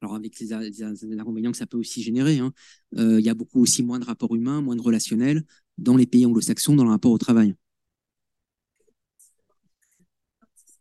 Alors 0.00 0.14
avec 0.14 0.38
les, 0.38 0.52
inconvénients 0.52 1.50
que 1.50 1.58
ça 1.58 1.66
peut 1.66 1.76
aussi 1.76 2.02
générer, 2.02 2.38
hein, 2.38 2.52
euh, 2.96 3.18
il 3.18 3.26
y 3.26 3.28
a 3.28 3.34
beaucoup 3.34 3.60
aussi 3.60 3.82
moins 3.82 3.98
de 3.98 4.04
rapports 4.04 4.34
humains, 4.34 4.62
moins 4.62 4.76
de 4.76 4.80
relationnels 4.80 5.44
dans 5.76 5.96
les 5.96 6.06
pays 6.06 6.24
anglo-saxons 6.24 6.76
dans 6.76 6.84
le 6.84 6.90
rapport 6.90 7.10
au 7.10 7.18
travail. 7.18 7.54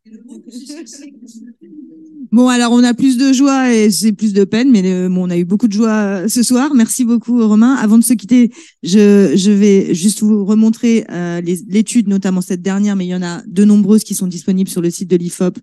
Bon, 2.31 2.47
alors 2.47 2.73
on 2.73 2.83
a 2.83 2.93
plus 2.93 3.17
de 3.17 3.33
joie 3.33 3.73
et 3.73 3.89
c'est 3.89 4.11
plus 4.11 4.33
de 4.33 4.43
peine, 4.43 4.69
mais 4.69 4.83
euh, 4.85 5.09
bon, 5.09 5.25
on 5.25 5.29
a 5.31 5.37
eu 5.37 5.45
beaucoup 5.45 5.67
de 5.67 5.73
joie 5.73 5.89
euh, 5.89 6.27
ce 6.27 6.43
soir. 6.43 6.75
Merci 6.75 7.03
beaucoup, 7.03 7.47
Romain. 7.47 7.73
Avant 7.73 7.97
de 7.97 8.03
se 8.03 8.13
quitter, 8.13 8.51
je, 8.83 9.49
vais 9.49 9.95
juste 9.95 10.21
vous 10.21 10.45
remontrer 10.45 11.05
euh, 11.09 11.41
l'étude, 11.41 12.07
notamment 12.07 12.41
cette 12.41 12.61
dernière, 12.61 12.95
mais 12.95 13.07
il 13.07 13.09
y 13.09 13.15
en 13.15 13.23
a 13.23 13.41
de 13.47 13.65
nombreuses 13.65 14.03
qui 14.03 14.13
sont 14.13 14.27
disponibles 14.27 14.69
sur 14.69 14.81
le 14.81 14.91
site 14.91 15.09
de 15.09 15.15
l'IFOP. 15.15 15.57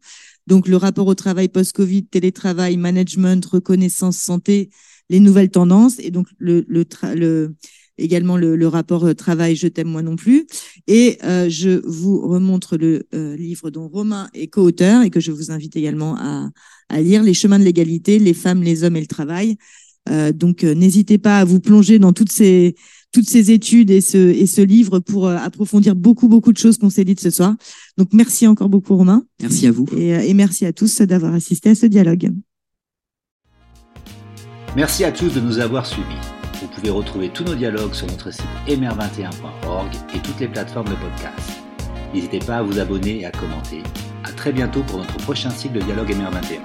Donc, 0.48 0.66
le 0.66 0.76
rapport 0.76 1.06
au 1.06 1.14
travail 1.14 1.48
post-Covid, 1.48 2.06
télétravail, 2.06 2.76
management, 2.76 3.46
reconnaissance, 3.46 4.16
santé, 4.16 4.70
les 5.08 5.20
nouvelles 5.20 5.50
tendances. 5.50 6.00
Et 6.00 6.10
donc, 6.10 6.26
le, 6.38 6.64
le, 6.66 6.84
le 7.14 7.54
également 7.98 8.36
le, 8.36 8.68
rapport 8.68 9.04
euh, 9.04 9.14
Travail, 9.14 9.56
je 9.56 9.68
t'aime 9.68 9.88
moi 9.88 10.02
non 10.02 10.16
plus. 10.16 10.46
Et 10.86 11.18
euh, 11.24 11.48
je 11.48 11.80
vous 11.86 12.26
remontre 12.26 12.76
le 12.76 13.06
euh, 13.14 13.36
livre 13.36 13.70
dont 13.70 13.88
Romain 13.88 14.28
est 14.34 14.48
co-auteur 14.48 15.02
et 15.02 15.10
que 15.10 15.20
je 15.20 15.32
vous 15.32 15.50
invite 15.50 15.76
également 15.76 16.16
à, 16.16 16.50
à 16.88 17.00
lire, 17.00 17.22
Les 17.22 17.34
chemins 17.34 17.58
de 17.58 17.64
l'égalité, 17.64 18.18
les 18.18 18.34
femmes, 18.34 18.62
les 18.62 18.84
hommes 18.84 18.96
et 18.96 19.00
le 19.00 19.06
travail. 19.06 19.56
donc 20.34 20.62
n'hésitez 20.62 21.18
pas 21.18 21.40
à 21.40 21.44
vous 21.44 21.58
plonger 21.58 21.98
dans 21.98 22.12
toutes 22.12 22.30
ces 22.30 22.76
toutes 23.12 23.28
ces 23.28 23.50
études 23.50 23.90
et 23.90 24.00
ce 24.00 24.18
et 24.18 24.46
ce 24.46 24.60
livre 24.60 25.00
pour 25.00 25.28
approfondir 25.28 25.96
beaucoup 25.96 26.28
beaucoup 26.28 26.52
de 26.52 26.58
choses 26.58 26.78
qu'on 26.78 26.90
s'est 26.90 27.04
dites 27.04 27.20
ce 27.20 27.30
soir. 27.30 27.56
Donc 27.98 28.08
merci 28.12 28.46
encore 28.46 28.68
beaucoup 28.68 28.94
Romain. 28.94 29.24
Merci 29.40 29.66
à 29.66 29.72
vous. 29.72 29.86
Et, 29.96 30.10
et 30.30 30.34
merci 30.34 30.64
à 30.64 30.72
tous 30.72 31.00
d'avoir 31.00 31.34
assisté 31.34 31.70
à 31.70 31.74
ce 31.74 31.86
dialogue. 31.86 32.30
Merci 34.76 35.04
à 35.04 35.10
tous 35.10 35.30
de 35.34 35.40
nous 35.40 35.58
avoir 35.58 35.86
suivis. 35.86 36.35
Vous 36.76 36.82
pouvez 36.82 36.92
retrouver 36.92 37.30
tous 37.30 37.42
nos 37.44 37.54
dialogues 37.54 37.94
sur 37.94 38.06
notre 38.06 38.30
site 38.30 38.44
mr21.org 38.68 39.88
et 40.14 40.18
toutes 40.18 40.38
les 40.40 40.46
plateformes 40.46 40.88
de 40.90 40.94
podcast. 40.94 41.62
N'hésitez 42.12 42.38
pas 42.38 42.56
à 42.56 42.62
vous 42.62 42.78
abonner 42.78 43.20
et 43.20 43.24
à 43.24 43.30
commenter. 43.30 43.82
À 44.24 44.30
très 44.32 44.52
bientôt 44.52 44.82
pour 44.82 44.98
notre 44.98 45.16
prochain 45.16 45.48
cycle 45.48 45.76
de 45.76 45.80
dialogue 45.80 46.10
MR21. 46.10 46.60